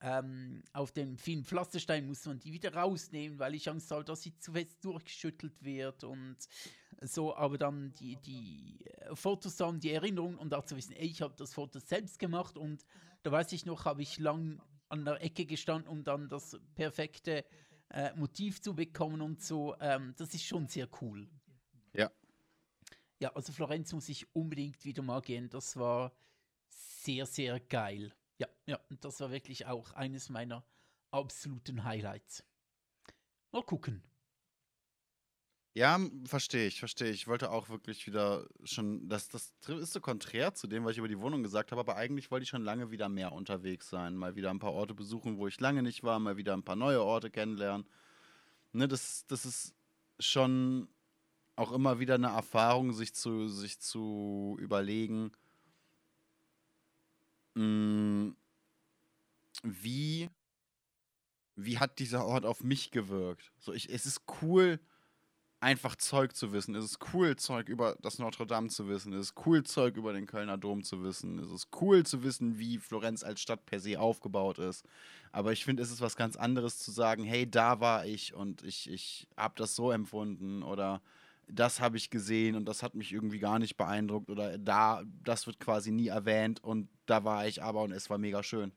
ähm, 0.04 0.64
auf 0.74 0.92
den 0.92 1.16
vielen 1.16 1.44
Pflastersteinen 1.44 2.08
muss 2.08 2.26
man 2.26 2.40
die 2.40 2.52
wieder 2.52 2.74
rausnehmen, 2.74 3.38
weil 3.38 3.54
ich 3.54 3.70
Angst 3.70 3.92
habe, 3.92 4.04
dass 4.04 4.24
sie 4.24 4.36
zu 4.40 4.54
fest 4.54 4.84
durchgeschüttelt 4.84 5.64
wird 5.64 6.04
und 6.04 6.38
so, 7.02 7.36
aber 7.36 7.60
dann 7.60 7.94
die, 8.00 8.16
die 8.16 8.84
äh, 8.86 9.16
Fotos 9.16 9.60
haben, 9.60 9.80
die 9.80 9.92
Erinnerung 9.92 10.38
und 10.38 10.56
auch 10.56 10.66
zu 10.66 10.76
wissen, 10.76 10.94
ey, 10.94 11.06
ich 11.06 11.22
habe 11.22 11.36
das 11.38 11.54
Foto 11.54 11.80
selbst 11.80 12.18
gemacht 12.18 12.58
und 12.58 12.84
da 13.22 13.32
weiß 13.32 13.52
ich 13.52 13.66
noch, 13.66 13.86
habe 13.86 14.02
ich 14.02 14.18
lang 14.18 14.60
an 14.90 15.06
der 15.06 15.22
Ecke 15.22 15.46
gestanden, 15.46 15.88
um 15.88 16.04
dann 16.04 16.30
das 16.30 16.60
perfekte 16.74 17.46
äh, 17.94 18.14
Motiv 18.16 18.62
zu 18.62 18.74
bekommen 18.74 19.22
und 19.22 19.42
so. 19.42 19.76
Ähm, 19.80 20.14
das 20.18 20.34
ist 20.34 20.46
schon 20.46 20.68
sehr 20.68 20.88
cool. 21.02 21.30
Ja. 21.94 22.12
Ja, 23.20 23.34
also 23.36 23.54
Florenz 23.54 23.94
muss 23.94 24.10
ich 24.10 24.34
unbedingt 24.36 24.84
wieder 24.84 25.04
mal 25.04 25.22
gehen. 25.22 25.50
Das 25.50 25.78
war 25.78 26.12
sehr, 26.70 27.26
sehr 27.26 27.60
geil. 27.60 28.14
Ja, 28.38 28.48
ja, 28.66 28.80
und 28.89 29.04
das 29.06 29.20
war 29.20 29.32
wirklich 29.32 29.66
auch 29.68 29.94
eines 29.94 30.30
meiner 30.30 30.64
absoluten 31.12 31.84
Highlights. 31.84 32.44
Mal 33.52 33.64
gucken. 33.64 34.02
Ja, 35.74 35.98
verstehe 36.26 36.68
ich, 36.68 36.80
verstehe 36.80 37.12
ich. 37.12 37.22
Ich 37.22 37.28
wollte 37.28 37.50
auch 37.50 37.70
wirklich 37.70 38.06
wieder 38.06 38.46
schon, 38.66 39.08
das, 39.08 39.30
das 39.30 39.54
ist 39.68 39.94
so 39.94 40.02
konträr 40.02 40.54
zu 40.54 40.68
dem, 40.68 40.84
was 40.84 40.94
ich 40.94 40.98
über 40.98 41.08
die 41.08 41.20
Wohnung 41.20 41.44
gesagt 41.44 41.72
habe, 41.72 41.80
aber 41.80 41.96
eigentlich 41.96 42.30
wollte 42.30 42.44
ich 42.44 42.50
schon 42.50 42.64
lange 42.64 42.92
wieder 42.92 43.08
mehr 43.08 43.32
unterwegs 43.32 43.90
sein, 43.90 44.18
mal 44.18 44.36
wieder 44.36 44.50
ein 44.50 44.60
paar 44.60 44.74
Orte 44.74 44.94
besuchen, 44.94 45.38
wo 45.38 45.48
ich 45.48 45.62
lange 45.62 45.82
nicht 45.82 46.04
war, 46.04 46.20
mal 46.20 46.36
wieder 46.36 46.54
ein 46.54 46.64
paar 46.64 46.76
neue 46.76 47.02
Orte 47.02 47.32
kennenlernen. 47.32 47.88
Ne, 48.74 48.90
das, 48.90 49.26
das 49.28 49.46
ist 49.46 49.74
schon 50.20 50.90
auch 51.56 51.72
immer 51.72 52.00
wieder 52.00 52.16
eine 52.16 52.28
Erfahrung, 52.28 52.92
sich 52.92 53.14
zu, 53.14 53.48
sich 53.48 53.80
zu 53.80 54.58
überlegen, 54.60 55.32
mh, 57.56 57.64
mm, 57.64 58.36
wie, 59.64 60.30
wie 61.56 61.78
hat 61.80 62.00
dieser 62.00 62.26
Ort 62.26 62.46
auf 62.46 62.64
mich 62.64 62.92
gewirkt? 62.92 63.54
So, 63.60 63.74
ich, 63.74 63.90
es 63.90 64.06
ist 64.06 64.24
cool, 64.42 64.80
einfach 65.62 65.95
Zeug 65.95 66.36
zu 66.36 66.51
wissen. 66.51 66.76
Es 66.76 66.84
ist 66.84 66.99
cool, 67.14 67.36
Zeug 67.36 67.70
über 67.70 67.95
das 68.01 68.18
Notre 68.18 68.47
Dame 68.47 68.70
zu 68.70 68.88
wissen. 68.88 69.14
Es 69.14 69.28
ist 69.28 69.45
cool, 69.45 69.64
Zeug 69.64 69.95
über 69.95 70.12
den 70.12 70.26
Kölner 70.26 70.57
Dom 70.57 70.84
zu 70.84 71.03
wissen. 71.03 71.38
Es 71.38 71.51
ist 71.51 71.70
cool 71.80 72.03
zu 72.03 72.24
wissen, 72.24 72.57
wie 72.57 72.80
Florenz 72.80 73.24
als 73.24 73.41
Stadt 73.41 73.66
per 73.68 73.80
se 73.80 73.99
aufgebaut 73.99 74.57
ist. 74.57 74.86
Aber 75.32 75.51
ich 75.51 75.64
finde, 75.64 75.84
es 75.84 75.91
ist 75.91 76.01
was 76.01 76.16
ganz 76.16 76.36
anderes 76.36 76.80
zu 76.80 76.91
sagen, 76.91 77.24
hey, 77.24 77.49
da 77.49 77.80
war 77.80 78.05
ich 78.05 78.34
und 78.34 78.64
ich, 78.64 78.89
ich 78.89 79.28
habe 79.38 79.53
das 79.55 79.76
so 79.76 79.91
empfunden 79.91 80.64
oder 80.64 81.01
das 81.47 81.80
habe 81.80 81.97
ich 81.97 82.09
gesehen 82.09 82.55
und 82.55 82.66
das 82.66 82.82
hat 82.82 82.95
mich 82.95 83.12
irgendwie 83.12 83.39
gar 83.39 83.59
nicht 83.59 83.78
beeindruckt 83.78 84.30
oder 84.30 84.57
da, 84.57 85.03
das 85.24 85.45
wird 85.45 85.59
quasi 85.59 85.91
nie 85.91 86.07
erwähnt 86.07 86.64
und 86.64 86.89
da 87.05 87.24
war 87.24 87.45
ich 87.45 87.62
aber 87.62 87.84
und 87.84 87.91
es 87.91 88.09
war 88.09 88.18
mega 88.18 88.41
schön. 88.41 88.72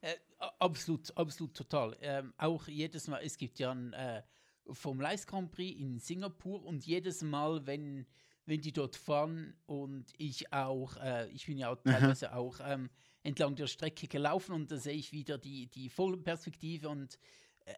Äh, 0.00 0.14
absolut, 0.58 1.14
absolut, 1.16 1.54
total. 1.54 1.96
Ähm, 2.00 2.32
auch 2.38 2.66
jedes 2.66 3.08
Mal, 3.08 3.20
es 3.22 3.36
gibt 3.36 3.58
ja 3.58 3.72
ein 3.72 3.92
äh, 3.92 4.22
Formel 4.70 5.06
1 5.06 5.26
Grand 5.26 5.50
Prix 5.52 5.78
in 5.78 5.98
Singapur 5.98 6.64
und 6.64 6.86
jedes 6.86 7.22
Mal, 7.22 7.66
wenn, 7.66 8.06
wenn 8.46 8.60
die 8.60 8.72
dort 8.72 8.96
fahren 8.96 9.54
und 9.66 10.12
ich 10.18 10.52
auch, 10.52 10.96
äh, 10.96 11.28
ich 11.30 11.46
bin 11.46 11.58
ja 11.58 11.74
teilweise 11.76 12.34
auch 12.34 12.60
ähm, 12.62 12.90
entlang 13.22 13.56
der 13.56 13.66
Strecke 13.66 14.06
gelaufen 14.06 14.52
und 14.52 14.70
da 14.70 14.76
sehe 14.76 14.94
ich 14.94 15.12
wieder 15.12 15.38
die, 15.38 15.66
die 15.66 15.88
Vollperspektive 15.88 16.88
und 16.88 17.18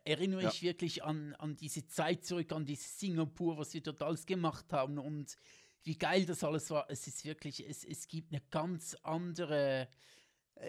erinnere 0.04 0.42
ja. 0.42 0.48
ich 0.48 0.62
wirklich 0.62 1.04
an, 1.04 1.34
an 1.34 1.56
diese 1.56 1.86
Zeit 1.86 2.24
zurück, 2.24 2.52
an 2.52 2.64
dieses 2.64 2.98
Singapur, 2.98 3.56
was 3.56 3.72
wir 3.74 3.80
dort 3.80 4.02
alles 4.02 4.26
gemacht 4.26 4.72
haben 4.72 4.98
und 4.98 5.36
wie 5.84 5.96
geil 5.96 6.26
das 6.26 6.42
alles 6.42 6.70
war. 6.70 6.90
Es 6.90 7.06
ist 7.06 7.24
wirklich, 7.24 7.66
es, 7.66 7.84
es 7.84 8.08
gibt 8.08 8.32
eine 8.32 8.42
ganz 8.50 8.96
andere, 9.02 9.88
äh, 10.56 10.68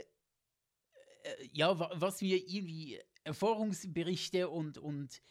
äh, 1.24 1.49
ja, 1.51 1.78
was 1.99 2.22
wir 2.22 2.38
irgendwie 2.47 2.99
Erfahrungsberichte 3.24 4.49
und, 4.49 4.78
und 4.78 5.22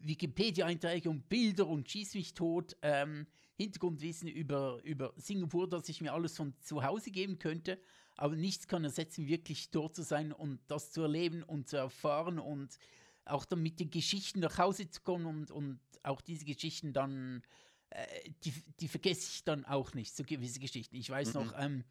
Wikipedia-Einträge 0.00 1.10
und 1.10 1.28
Bilder 1.28 1.66
und 1.66 1.90
Schieß 1.90 2.14
mich 2.14 2.34
tot, 2.34 2.76
ähm, 2.82 3.26
Hintergrundwissen 3.56 4.28
über, 4.28 4.80
über 4.82 5.12
Singapur, 5.16 5.68
dass 5.68 5.88
ich 5.88 6.00
mir 6.00 6.12
alles 6.12 6.36
von 6.36 6.54
zu 6.60 6.82
Hause 6.82 7.10
geben 7.10 7.38
könnte. 7.38 7.78
Aber 8.16 8.36
nichts 8.36 8.68
kann 8.68 8.84
ersetzen, 8.84 9.26
wirklich 9.26 9.70
dort 9.70 9.94
zu 9.94 10.02
sein 10.02 10.32
und 10.32 10.60
das 10.68 10.92
zu 10.92 11.02
erleben 11.02 11.42
und 11.42 11.68
zu 11.68 11.76
erfahren 11.76 12.38
und 12.38 12.78
auch 13.24 13.44
dann 13.44 13.62
mit 13.62 13.80
den 13.80 13.90
Geschichten 13.90 14.40
nach 14.40 14.58
Hause 14.58 14.88
zu 14.88 15.00
kommen 15.02 15.26
und, 15.26 15.50
und 15.50 15.80
auch 16.02 16.20
diese 16.20 16.44
Geschichten 16.44 16.92
dann, 16.92 17.42
äh, 17.90 18.30
die, 18.44 18.52
die 18.80 18.88
vergesse 18.88 19.30
ich 19.32 19.44
dann 19.44 19.64
auch 19.64 19.94
nicht, 19.94 20.14
so 20.14 20.22
gewisse 20.24 20.60
Geschichten. 20.60 20.96
Ich 20.96 21.10
weiß 21.10 21.34
mhm. 21.34 21.40
noch, 21.40 21.54
ähm, 21.58 21.84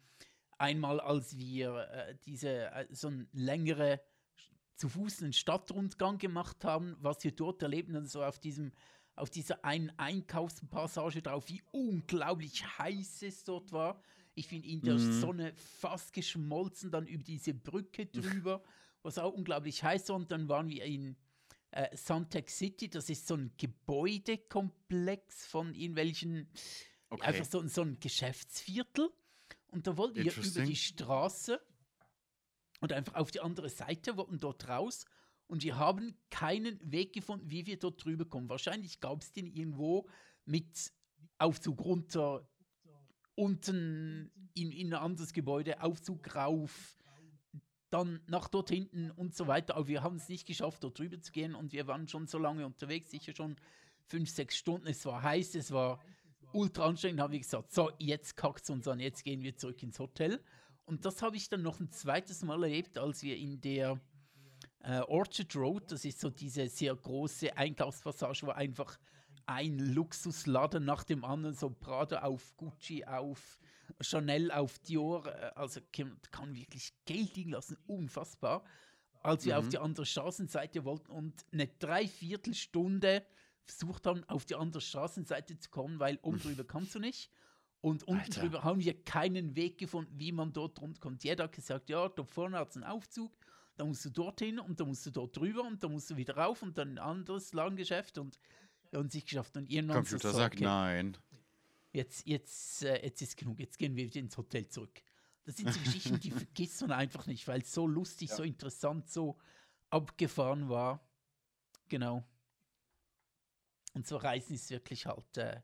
einmal, 0.58 1.00
als 1.00 1.36
wir 1.36 1.88
äh, 1.90 2.16
diese, 2.24 2.70
äh, 2.70 2.86
so 2.90 3.08
ein 3.08 3.28
längere 3.32 4.00
zu 4.76 4.88
Fuß 4.88 5.22
einen 5.22 5.32
Stadtrundgang 5.32 6.18
gemacht 6.18 6.64
haben, 6.64 6.96
was 7.00 7.22
wir 7.24 7.32
dort 7.32 7.62
erleben, 7.62 7.96
und 7.96 8.08
so 8.08 8.22
auf 8.22 8.38
diesem 8.38 8.72
auf 9.16 9.30
dieser 9.30 9.64
einen 9.64 9.92
Einkaufspassage 9.96 11.22
drauf, 11.22 11.48
wie 11.48 11.62
unglaublich 11.70 12.64
heiß 12.78 13.22
es 13.22 13.44
dort 13.44 13.72
war. 13.72 14.00
Ich 14.34 14.48
bin 14.48 14.62
in 14.64 14.82
der 14.82 14.94
mhm. 14.94 15.20
Sonne 15.20 15.54
fast 15.54 16.12
geschmolzen, 16.12 16.90
dann 16.90 17.06
über 17.06 17.22
diese 17.22 17.54
Brücke 17.54 18.06
drüber, 18.06 18.62
was 19.02 19.18
auch 19.18 19.32
unglaublich 19.32 19.84
heiß 19.84 20.08
war. 20.08 20.16
Und 20.16 20.32
dann 20.32 20.48
waren 20.48 20.68
wir 20.68 20.84
in 20.84 21.16
äh, 21.70 21.96
Suntec 21.96 22.50
City, 22.50 22.88
das 22.88 23.08
ist 23.08 23.28
so 23.28 23.36
ein 23.36 23.52
Gebäudekomplex 23.56 25.46
von 25.46 25.74
irgendwelchen, 25.74 26.48
okay. 27.10 27.26
einfach 27.26 27.44
so, 27.44 27.64
so 27.68 27.82
ein 27.82 28.00
Geschäftsviertel. 28.00 29.10
Und 29.68 29.86
da 29.86 29.96
wollten 29.96 30.24
wir 30.24 30.36
über 30.36 30.62
die 30.62 30.76
Straße 30.76 31.60
und 32.84 32.92
einfach 32.92 33.14
auf 33.14 33.30
die 33.30 33.40
andere 33.40 33.70
Seite, 33.70 34.18
wollten 34.18 34.38
dort 34.38 34.68
raus. 34.68 35.06
Und 35.46 35.64
wir 35.64 35.78
haben 35.78 36.18
keinen 36.30 36.78
Weg 36.82 37.14
gefunden, 37.14 37.50
wie 37.50 37.66
wir 37.66 37.78
dort 37.78 38.04
drüber 38.04 38.26
kommen. 38.26 38.50
Wahrscheinlich 38.50 39.00
gab 39.00 39.22
es 39.22 39.32
den 39.32 39.46
irgendwo 39.46 40.06
mit 40.44 40.92
Aufzug 41.38 41.80
runter, 41.80 42.46
unten 43.36 44.30
in, 44.52 44.70
in 44.70 44.92
ein 44.92 45.00
anderes 45.00 45.32
Gebäude, 45.32 45.82
Aufzug 45.82 46.34
rauf, 46.34 46.98
dann 47.88 48.20
nach 48.26 48.48
dort 48.48 48.68
hinten 48.68 49.10
und 49.10 49.34
so 49.34 49.46
weiter. 49.46 49.76
Aber 49.76 49.88
wir 49.88 50.02
haben 50.02 50.16
es 50.16 50.28
nicht 50.28 50.46
geschafft, 50.46 50.84
dort 50.84 50.98
drüber 50.98 51.18
zu 51.20 51.32
gehen 51.32 51.54
und 51.54 51.72
wir 51.72 51.86
waren 51.86 52.06
schon 52.06 52.26
so 52.26 52.36
lange 52.36 52.66
unterwegs, 52.66 53.10
sicher 53.10 53.34
schon 53.34 53.56
fünf, 54.08 54.28
sechs 54.28 54.58
Stunden. 54.58 54.88
Es 54.88 55.06
war 55.06 55.22
heiß, 55.22 55.54
es 55.54 55.70
war 55.70 56.00
ultra 56.52 56.84
anstrengend. 56.84 57.20
Haben 57.20 57.32
wir 57.32 57.40
gesagt, 57.40 57.72
so, 57.72 57.90
jetzt 57.98 58.36
kackt 58.36 58.64
es 58.64 58.68
uns 58.68 58.86
an, 58.86 59.00
jetzt 59.00 59.24
gehen 59.24 59.42
wir 59.42 59.56
zurück 59.56 59.82
ins 59.82 59.98
Hotel. 59.98 60.38
Und 60.86 61.04
das 61.04 61.22
habe 61.22 61.36
ich 61.36 61.48
dann 61.48 61.62
noch 61.62 61.80
ein 61.80 61.90
zweites 61.90 62.42
Mal 62.42 62.62
erlebt, 62.62 62.98
als 62.98 63.22
wir 63.22 63.36
in 63.36 63.60
der 63.60 63.98
äh, 64.80 65.00
Orchard 65.00 65.54
Road, 65.56 65.90
das 65.90 66.04
ist 66.04 66.20
so 66.20 66.28
diese 66.30 66.68
sehr 66.68 66.94
große 66.94 67.56
Einkaufspassage, 67.56 68.46
wo 68.46 68.50
einfach 68.50 68.98
ein 69.46 69.78
Luxusladen 69.78 70.84
nach 70.84 71.04
dem 71.04 71.24
anderen, 71.24 71.54
so 71.54 71.70
Prada 71.70 72.22
auf 72.22 72.54
Gucci 72.56 73.04
auf 73.04 73.58
Chanel 74.00 74.50
auf 74.50 74.78
Dior, 74.80 75.26
äh, 75.26 75.52
also 75.54 75.80
kann, 75.92 76.18
kann 76.30 76.54
wirklich 76.54 76.92
Geld 77.06 77.36
liegen 77.36 77.50
lassen, 77.52 77.76
unfassbar. 77.86 78.64
als 79.22 79.46
wir 79.46 79.58
auf 79.58 79.64
Mhm. 79.66 79.70
die 79.70 79.78
andere 79.78 80.04
Straßenseite 80.04 80.84
wollten 80.84 81.10
und 81.10 81.46
eine 81.50 81.66
Dreiviertelstunde 81.66 83.24
versucht 83.64 84.06
haben, 84.06 84.22
auf 84.28 84.44
die 84.44 84.54
andere 84.54 84.82
Straßenseite 84.82 85.58
zu 85.58 85.70
kommen, 85.70 85.98
weil 85.98 86.18
oben 86.20 86.38
drüber 86.42 86.64
kannst 86.64 86.94
du 86.94 86.98
nicht. 86.98 87.30
Und 87.84 88.04
unten 88.04 88.22
Alter. 88.22 88.40
drüber 88.40 88.64
haben 88.64 88.80
wir 88.80 88.94
keinen 89.04 89.56
Weg 89.56 89.76
gefunden, 89.76 90.18
wie 90.18 90.32
man 90.32 90.54
dort 90.54 90.80
runterkommt. 90.80 91.22
Jeder 91.22 91.44
hat 91.44 91.52
gesagt, 91.52 91.90
ja, 91.90 92.08
da 92.08 92.24
vorne 92.24 92.56
hat 92.56 92.70
es 92.70 92.76
einen 92.76 92.86
Aufzug, 92.86 93.36
da 93.76 93.84
musst 93.84 94.02
du 94.06 94.08
dorthin 94.08 94.58
und 94.58 94.80
dann 94.80 94.88
musst 94.88 95.04
du 95.04 95.10
dort 95.10 95.36
drüber 95.36 95.64
und 95.64 95.84
dann 95.84 95.92
musst 95.92 96.08
du 96.08 96.16
wieder 96.16 96.34
rauf 96.34 96.62
und 96.62 96.78
dann 96.78 96.92
ein 96.92 96.98
anderes 96.98 97.52
Ladengeschäft 97.52 98.16
und 98.16 98.38
wir 98.88 99.00
haben 99.00 99.08
es 99.08 99.14
nicht 99.14 99.28
geschafft. 99.28 99.58
Und 99.58 99.68
irgendwann 99.70 99.98
Computer 99.98 100.30
so, 100.32 100.38
sagt 100.38 100.54
okay, 100.54 100.64
nein. 100.64 101.18
jetzt, 101.92 102.26
jetzt, 102.26 102.84
äh, 102.84 103.04
jetzt 103.04 103.20
ist 103.20 103.36
genug, 103.36 103.60
jetzt 103.60 103.78
gehen 103.78 103.94
wir 103.94 104.06
wieder 104.06 104.20
ins 104.20 104.38
Hotel 104.38 104.66
zurück. 104.66 105.02
Das 105.44 105.58
sind 105.58 105.70
so 105.70 105.78
Geschichten, 105.80 106.18
die 106.20 106.30
vergisst 106.30 106.80
man 106.80 106.92
einfach 106.92 107.26
nicht, 107.26 107.46
weil 107.48 107.60
es 107.60 107.74
so 107.74 107.86
lustig, 107.86 108.30
so 108.30 108.44
interessant, 108.44 109.10
so 109.10 109.36
abgefahren 109.90 110.70
war. 110.70 111.06
Genau. 111.90 112.24
Und 113.92 114.06
so 114.06 114.16
Reisen 114.16 114.54
ist 114.54 114.70
wirklich 114.70 115.04
halt, 115.04 115.36
äh, 115.36 115.60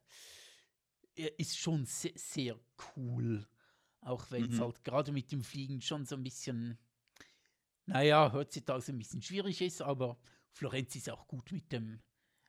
ist 1.15 1.59
schon 1.59 1.85
sehr, 1.87 2.13
sehr 2.17 2.59
cool. 2.97 3.47
Auch 4.01 4.31
wenn 4.31 4.49
es 4.49 4.59
Mhm. 4.59 4.61
halt 4.61 4.85
gerade 4.85 5.13
mit 5.13 5.31
dem 5.33 5.45
Fliegen 5.45 5.81
schon 5.81 6.07
so 6.07 6.17
ein 6.17 6.23
bisschen, 6.23 6.79
naja, 7.87 8.33
heutzutage 8.33 8.93
ein 8.93 8.99
bisschen 8.99 9.23
schwierig 9.23 9.61
ist, 9.63 9.83
aber 9.83 10.19
Florenz 10.53 10.95
ist 10.97 11.11
auch 11.11 11.27
gut 11.27 11.53
mit 11.53 11.73
dem, 11.73 12.03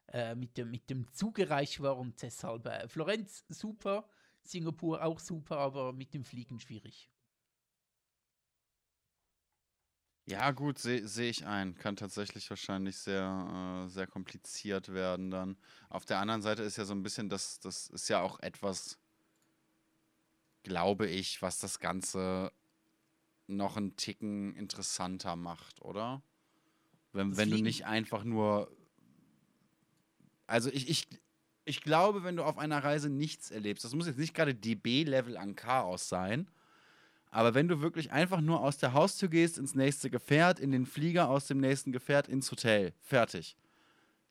äh, 0.09 0.36
mit 0.36 0.57
dem, 0.57 0.72
mit 0.72 0.89
dem 0.89 1.12
Zug 1.14 1.39
erreichbar 1.39 1.97
und 1.97 2.22
deshalb 2.22 2.66
äh, 2.68 2.88
Florenz 2.88 3.45
super, 3.49 4.09
Singapur 4.43 5.03
auch 5.03 5.20
super, 5.20 5.57
aber 5.57 5.93
mit 5.93 6.14
dem 6.14 6.26
Fliegen 6.26 6.59
schwierig. 6.59 7.09
Ja, 10.26 10.51
gut, 10.51 10.78
sehe 10.78 11.07
seh 11.07 11.30
ich 11.30 11.45
ein. 11.45 11.76
Kann 11.76 11.95
tatsächlich 11.95 12.49
wahrscheinlich 12.49 12.97
sehr, 12.97 13.86
äh, 13.86 13.89
sehr 13.89 14.07
kompliziert 14.07 14.93
werden 14.93 15.32
dann. 15.32 15.57
Auf 15.89 16.05
der 16.05 16.19
anderen 16.19 16.41
Seite 16.41 16.63
ist 16.63 16.78
ja 16.78 16.86
so 16.86 16.93
ein 16.93 17.03
bisschen, 17.03 17.28
das, 17.30 17.59
das 17.59 17.88
ist 17.88 18.07
ja 18.07 18.22
auch 18.22 18.39
etwas, 18.39 18.99
glaube 20.63 21.07
ich, 21.07 21.41
was 21.41 21.59
das 21.59 21.80
Ganze 21.80 22.51
noch 23.47 23.78
einen 23.78 23.95
Ticken 23.95 24.55
interessanter 24.55 25.36
macht, 25.36 25.82
oder? 25.82 26.22
Wenn, 27.13 27.36
wenn 27.36 27.49
du 27.49 27.61
nicht 27.61 27.86
einfach 27.86 28.24
nur. 28.24 28.72
Also 30.47 30.69
ich, 30.72 30.89
ich, 30.89 31.07
ich 31.65 31.82
glaube, 31.82 32.24
wenn 32.24 32.36
du 32.36 32.43
auf 32.43 32.57
einer 32.57 32.84
Reise 32.84 33.09
nichts 33.09 33.51
erlebst, 33.51 33.84
das 33.84 33.93
muss 33.95 34.07
jetzt 34.07 34.19
nicht 34.19 34.34
gerade 34.34 34.55
DB-Level 34.55 35.38
an 35.38 35.55
Chaos 35.55 36.07
sein, 36.09 36.49
aber 37.32 37.54
wenn 37.54 37.68
du 37.68 37.82
wirklich 37.82 38.12
einfach 38.12 38.42
nur 38.42 38.62
aus 38.62 38.78
der 38.78 38.94
Haustür 38.94 39.30
gehst, 39.30 39.58
ins 39.58 39.74
nächste 39.76 40.10
Gefährt, 40.10 40.60
in 40.60 40.72
den 40.72 40.86
Flieger, 40.86 41.30
aus 41.30 41.48
dem 41.48 41.60
nächsten 41.60 41.92
Gefährt, 41.92 42.28
ins 42.28 42.52
Hotel, 42.52 42.94
fertig, 43.02 43.56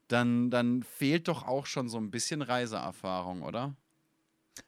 dann, 0.09 0.51
dann 0.51 0.83
fehlt 0.83 1.29
doch 1.29 1.47
auch 1.47 1.67
schon 1.67 1.89
so 1.89 1.99
ein 1.99 2.11
bisschen 2.11 2.43
Reiseerfahrung, 2.43 3.43
oder? 3.43 3.77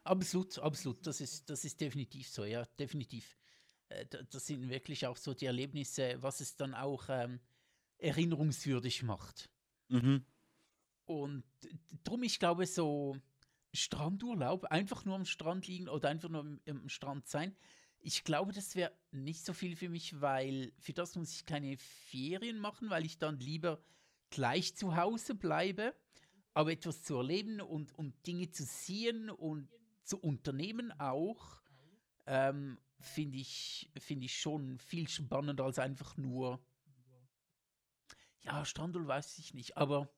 Absolut, 0.04 0.58
absolut. 0.58 1.06
Das 1.06 1.20
ist, 1.20 1.48
das 1.50 1.64
ist 1.64 1.80
definitiv 1.80 2.28
so, 2.28 2.44
ja, 2.44 2.64
definitiv. 2.78 3.36
Äh, 3.88 4.06
da- 4.06 4.22
Das 4.22 4.46
sind 4.46 4.68
wirklich 4.68 5.06
auch 5.06 5.16
so 5.16 5.34
die 5.34 5.46
Erlebnisse, 5.46 6.16
was 6.20 6.40
es 6.40 6.56
dann 6.56 6.74
auch 6.74 7.04
ähm, 7.08 7.40
erinnerungswürdig 7.98 9.02
macht. 9.02 9.50
Mhm. 9.88 10.24
Und 11.04 11.44
drum, 12.04 12.22
ich 12.22 12.38
glaube, 12.38 12.66
so 12.66 13.16
Strandurlaub, 13.74 14.64
einfach 14.66 15.04
nur 15.04 15.16
am 15.16 15.24
Strand 15.24 15.66
liegen 15.66 15.88
oder 15.88 16.08
einfach 16.08 16.28
nur 16.28 16.40
am, 16.40 16.60
am 16.68 16.88
Strand 16.88 17.26
sein, 17.28 17.56
ich 18.02 18.24
glaube, 18.24 18.52
das 18.52 18.74
wäre 18.74 18.92
nicht 19.10 19.44
so 19.44 19.52
viel 19.52 19.76
für 19.76 19.88
mich, 19.88 20.20
weil 20.20 20.72
für 20.78 20.92
das 20.92 21.16
muss 21.16 21.32
ich 21.32 21.46
keine 21.46 21.76
Ferien 21.76 22.58
machen, 22.58 22.90
weil 22.90 23.04
ich 23.04 23.18
dann 23.18 23.38
lieber 23.38 23.82
gleich 24.30 24.74
zu 24.76 24.96
Hause 24.96 25.34
bleibe, 25.34 25.94
aber 26.54 26.72
etwas 26.72 27.02
zu 27.02 27.16
erleben 27.16 27.60
und, 27.60 27.96
und 27.96 28.26
Dinge 28.26 28.50
zu 28.50 28.64
sehen 28.64 29.30
und 29.30 29.68
zu 30.04 30.18
unternehmen 30.18 30.92
auch, 30.98 31.60
ähm, 32.26 32.78
finde 33.00 33.38
ich, 33.38 33.90
finde 33.98 34.26
ich 34.26 34.38
schon 34.38 34.78
viel 34.78 35.08
spannender 35.08 35.64
als 35.64 35.78
einfach 35.78 36.16
nur, 36.16 36.64
ja, 38.40 38.64
Strandurlaub 38.64 39.08
weiß 39.08 39.38
ich 39.38 39.54
nicht, 39.54 39.76
aber 39.76 40.12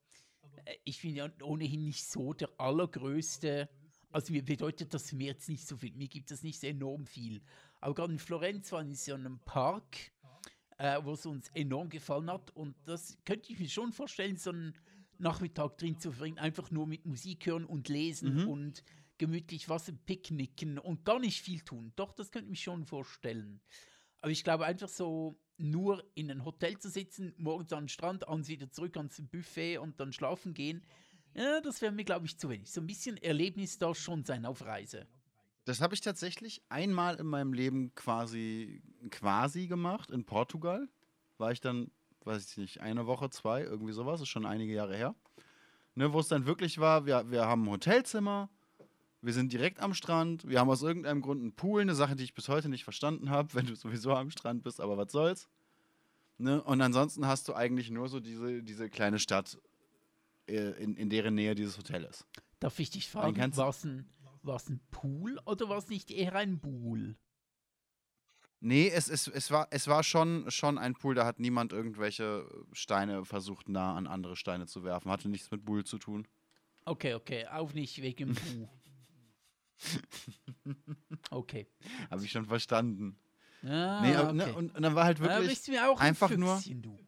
äh, 0.65 0.77
ich 0.85 1.03
bin 1.03 1.15
ja 1.15 1.31
ohnehin 1.43 1.85
nicht 1.85 2.07
so 2.07 2.33
der 2.33 2.49
allergrößte. 2.59 3.69
Also 4.11 4.33
mir 4.33 4.45
bedeutet 4.45 4.95
das 4.95 5.13
mir 5.13 5.29
jetzt 5.29 5.49
nicht 5.49 5.67
so 5.67 5.77
viel. 5.77 5.93
Mir 5.93 6.09
gibt 6.09 6.31
es 6.31 6.43
nicht 6.43 6.61
so 6.61 6.67
enorm 6.67 7.07
viel. 7.07 7.43
Aber 7.85 7.95
gerade 7.95 8.15
in 8.15 8.19
Florenz 8.19 8.73
waren 8.73 8.89
wir 8.91 9.15
in 9.15 9.27
einem 9.27 9.39
Park, 9.41 10.11
äh, 10.79 10.99
wo 11.03 11.13
es 11.13 11.27
uns 11.27 11.51
enorm 11.51 11.91
gefallen 11.91 12.31
hat. 12.31 12.51
Und 12.53 12.75
das 12.87 13.19
könnte 13.27 13.53
ich 13.53 13.59
mir 13.59 13.69
schon 13.69 13.93
vorstellen, 13.93 14.39
so 14.39 14.51
einen 14.51 14.75
Nachmittag 15.19 15.77
drin 15.77 15.99
zu 15.99 16.11
verbringen, 16.11 16.39
einfach 16.39 16.71
nur 16.71 16.87
mit 16.87 17.05
Musik 17.05 17.45
hören 17.45 17.67
und 17.67 17.91
lesen 17.91 18.37
Mhm. 18.37 18.49
und 18.49 18.85
gemütlich 19.19 19.69
was 19.69 19.93
picknicken 20.07 20.79
und 20.79 21.05
gar 21.05 21.19
nicht 21.19 21.43
viel 21.43 21.61
tun. 21.61 21.93
Doch, 21.95 22.13
das 22.13 22.31
könnte 22.33 22.47
ich 22.47 22.51
mir 22.53 22.57
schon 22.57 22.87
vorstellen. 22.87 23.61
Aber 24.23 24.33
ich 24.33 24.45
glaube 24.45 24.65
einfach 24.65 24.89
so, 24.89 25.39
nur 25.59 26.03
in 26.15 26.31
ein 26.31 26.43
Hotel 26.47 26.79
zu 26.79 26.89
sitzen, 26.89 27.35
morgens 27.37 27.71
an 27.75 27.85
den 27.85 27.89
Strand, 27.91 28.27
abends 28.27 28.49
wieder 28.49 28.71
zurück 28.73 28.97
ans 28.97 29.23
Buffet 29.31 29.77
und 29.77 30.01
dann 30.01 30.15
schlafen 30.15 30.55
gehen, 30.55 30.83
ja, 31.35 31.61
das 31.61 31.83
wäre 31.83 31.93
mir, 31.93 32.05
glaube 32.05 32.25
ich, 32.25 32.39
zu 32.39 32.49
wenig. 32.49 32.73
So 32.73 32.81
ein 32.81 32.87
bisschen 32.87 33.19
Erlebnis 33.19 33.77
darf 33.77 33.99
schon 33.99 34.25
sein 34.25 34.47
auf 34.47 34.65
Reise. 34.65 35.07
Das 35.65 35.81
habe 35.81 35.95
ich 35.95 36.01
tatsächlich 36.01 36.63
einmal 36.69 37.17
in 37.17 37.27
meinem 37.27 37.53
Leben 37.53 37.95
quasi, 37.95 38.83
quasi 39.11 39.67
gemacht. 39.67 40.11
In 40.11 40.25
Portugal 40.25 40.89
war 41.39 41.53
ich 41.53 41.61
dann, 41.61 41.91
weiß 42.25 42.51
ich 42.51 42.57
nicht, 42.59 42.81
eine 42.81 43.07
Woche, 43.07 43.31
zwei, 43.31 43.63
irgendwie 43.63 43.93
sowas, 43.93 44.21
ist 44.21 44.29
schon 44.29 44.47
einige 44.47 44.75
Jahre 44.75 44.97
her. 44.97 45.15
Ne, 45.95 46.13
wo 46.13 46.21
es 46.21 46.29
dann 46.29 46.45
wirklich 46.45 46.79
war, 46.79 47.07
wir, 47.07 47.31
wir 47.31 47.47
haben 47.47 47.63
ein 47.65 47.71
Hotelzimmer, 47.71 48.51
wir 49.23 49.33
sind 49.33 49.53
direkt 49.53 49.81
am 49.81 49.95
Strand, 49.95 50.47
wir 50.47 50.59
haben 50.59 50.69
aus 50.69 50.83
irgendeinem 50.83 51.23
Grund 51.23 51.41
einen 51.41 51.55
Pool, 51.55 51.81
eine 51.81 51.95
Sache, 51.95 52.17
die 52.17 52.25
ich 52.25 52.35
bis 52.35 52.49
heute 52.49 52.69
nicht 52.69 52.85
verstanden 52.85 53.31
habe, 53.31 53.49
wenn 53.55 53.67
du 53.67 53.75
sowieso 53.75 54.13
am 54.13 54.31
Strand 54.31 54.63
bist, 54.63 54.81
aber 54.81 54.97
was 54.97 55.13
soll's. 55.13 55.49
Ne? 56.37 56.63
Und 56.63 56.81
ansonsten 56.83 57.27
hast 57.27 57.49
du 57.49 57.55
eigentlich 57.55 57.91
nur 57.91 58.09
so 58.09 58.21
diese, 58.21 58.63
diese 58.63 58.91
kleine 58.91 59.19
Stadt, 59.19 59.57
äh, 60.47 60.83
in, 60.83 60.97
in 60.97 61.09
deren 61.09 61.35
Nähe 61.37 61.55
dieses 61.55 61.79
Hotel 61.79 62.05
ist. 62.05 62.27
Darf 62.59 62.79
ich 62.81 62.91
dich 62.91 63.09
fragen, 63.09 63.57
war 63.57 63.69
es 63.69 63.85
ein, 63.85 64.09
war's 64.47 64.69
ein 64.69 64.81
Pool 64.91 65.39
oder 65.47 65.69
war 65.69 65.79
es 65.79 65.89
nicht 65.89 66.11
eher 66.11 66.35
ein 66.35 66.61
Pool? 66.61 67.17
Nee, 68.61 68.89
es, 68.89 69.09
es, 69.09 69.29
es, 69.29 69.51
war, 69.51 69.69
es 69.71 69.89
war 69.89 70.03
schon, 70.03 70.51
schon 70.51 70.79
ein 70.79 70.95
Pool, 70.95 71.15
da 71.15 71.27
hat 71.27 71.39
niemand 71.39 71.73
irgendwelche 71.73 72.47
Steine 72.73 73.25
versucht, 73.27 73.69
nah 73.69 73.95
an 73.95 74.07
andere 74.07 74.37
Steine 74.37 74.67
zu 74.67 74.85
werfen. 74.85 75.11
Hatte 75.11 75.29
nichts 75.29 75.51
mit 75.51 75.65
Bull 75.67 75.85
zu 75.85 75.99
tun. 75.99 76.27
Okay, 76.87 77.13
okay, 77.15 77.47
auch 77.49 77.73
nicht 77.75 78.01
wegen 78.01 78.35
Pool. 78.35 78.69
Okay. 81.31 81.67
Habe 82.11 82.25
ich 82.25 82.31
schon 82.31 82.47
verstanden. 82.47 83.19
Ah, 83.65 84.01
nee, 84.03 84.15
aber, 84.15 84.29
okay. 84.29 84.37
ne, 84.37 84.55
und, 84.55 84.75
und 84.75 84.83
dann 84.83 84.95
war 84.95 85.05
halt 85.05 85.19
Ja, 85.19 85.25
wirklich. 85.41 85.63
du 85.63 85.73
mir 85.73 85.91
auch 85.91 86.01
einfach 86.01 86.31
ein 86.31 86.41
nur- 86.41 86.57
Füchschen, 86.57 86.83
du. 86.83 86.99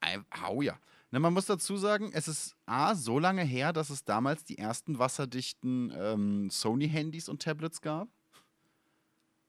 Äh, 0.00 0.18
Hau 0.40 0.62
ja. 0.62 0.78
Ne, 1.14 1.20
man 1.20 1.32
muss 1.32 1.46
dazu 1.46 1.76
sagen, 1.76 2.10
es 2.12 2.26
ist 2.26 2.56
A, 2.66 2.96
so 2.96 3.20
lange 3.20 3.44
her, 3.44 3.72
dass 3.72 3.88
es 3.88 4.04
damals 4.04 4.44
die 4.44 4.58
ersten 4.58 4.98
wasserdichten 4.98 5.92
ähm, 5.96 6.50
Sony-Handys 6.50 7.28
und 7.28 7.40
Tablets 7.40 7.80
gab. 7.80 8.08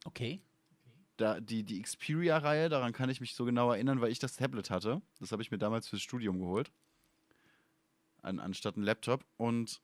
Okay. 0.04 0.44
Da, 1.18 1.40
die, 1.40 1.64
die 1.64 1.82
Xperia-Reihe, 1.82 2.70
daran 2.70 2.94
kann 2.94 3.10
ich 3.10 3.20
mich 3.20 3.34
so 3.34 3.46
genau 3.46 3.72
erinnern, 3.72 4.00
weil 4.00 4.12
ich 4.12 4.20
das 4.20 4.36
Tablet 4.36 4.70
hatte. 4.70 5.02
Das 5.20 5.32
habe 5.32 5.42
ich 5.42 5.50
mir 5.50 5.58
damals 5.58 5.88
fürs 5.88 6.04
Studium 6.04 6.38
geholt. 6.38 6.72
An, 8.22 8.38
anstatt 8.38 8.78
ein 8.78 8.84
Laptop. 8.84 9.26
Und 9.36 9.82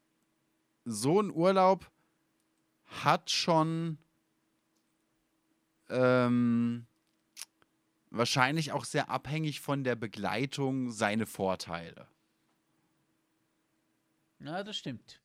so 0.85 1.19
ein 1.19 1.31
Urlaub 1.31 1.89
hat 2.85 3.31
schon 3.31 3.97
ähm, 5.89 6.85
wahrscheinlich 8.11 8.71
auch 8.71 8.85
sehr 8.85 9.09
abhängig 9.09 9.61
von 9.61 9.83
der 9.83 9.95
Begleitung 9.95 10.91
seine 10.91 11.25
Vorteile. 11.25 12.07
Ja, 14.39 14.63
das 14.63 14.77
stimmt. 14.77 15.21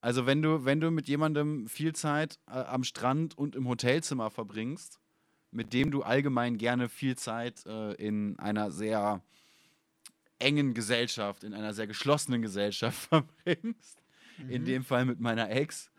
Also 0.00 0.26
wenn 0.26 0.42
du, 0.42 0.64
wenn 0.64 0.80
du 0.80 0.90
mit 0.90 1.08
jemandem 1.08 1.66
viel 1.68 1.94
Zeit 1.94 2.38
äh, 2.46 2.52
am 2.52 2.84
Strand 2.84 3.36
und 3.36 3.56
im 3.56 3.68
Hotelzimmer 3.68 4.30
verbringst, 4.30 5.00
mit 5.50 5.72
dem 5.72 5.90
du 5.90 6.02
allgemein 6.02 6.56
gerne 6.58 6.88
viel 6.88 7.16
Zeit 7.16 7.64
äh, 7.66 7.94
in 7.94 8.38
einer 8.38 8.70
sehr 8.70 9.22
engen 10.38 10.74
Gesellschaft, 10.74 11.42
in 11.42 11.52
einer 11.54 11.74
sehr 11.74 11.86
geschlossenen 11.86 12.42
Gesellschaft 12.42 12.96
verbringst, 13.08 14.02
in 14.48 14.62
Mhm. 14.62 14.66
dem 14.66 14.84
Fall 14.84 15.04
mit 15.04 15.18
meiner 15.18 15.50
Ex, 15.50 15.90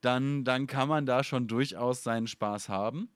dann, 0.00 0.44
dann 0.44 0.68
kann 0.68 0.88
man 0.88 1.06
da 1.06 1.24
schon 1.24 1.48
durchaus 1.48 2.04
seinen 2.04 2.28
Spaß 2.28 2.68
haben. 2.68 3.08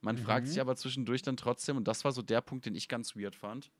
Man 0.00 0.18
fragt 0.18 0.46
Mhm. 0.46 0.50
sich 0.50 0.60
aber 0.60 0.76
zwischendurch 0.76 1.22
dann 1.22 1.36
trotzdem, 1.36 1.76
und 1.76 1.88
das 1.88 2.04
war 2.04 2.12
so 2.12 2.22
der 2.22 2.40
Punkt, 2.40 2.66
den 2.66 2.74
ich 2.74 2.88
ganz 2.88 3.16
weird 3.16 3.34
fand. 3.34 3.70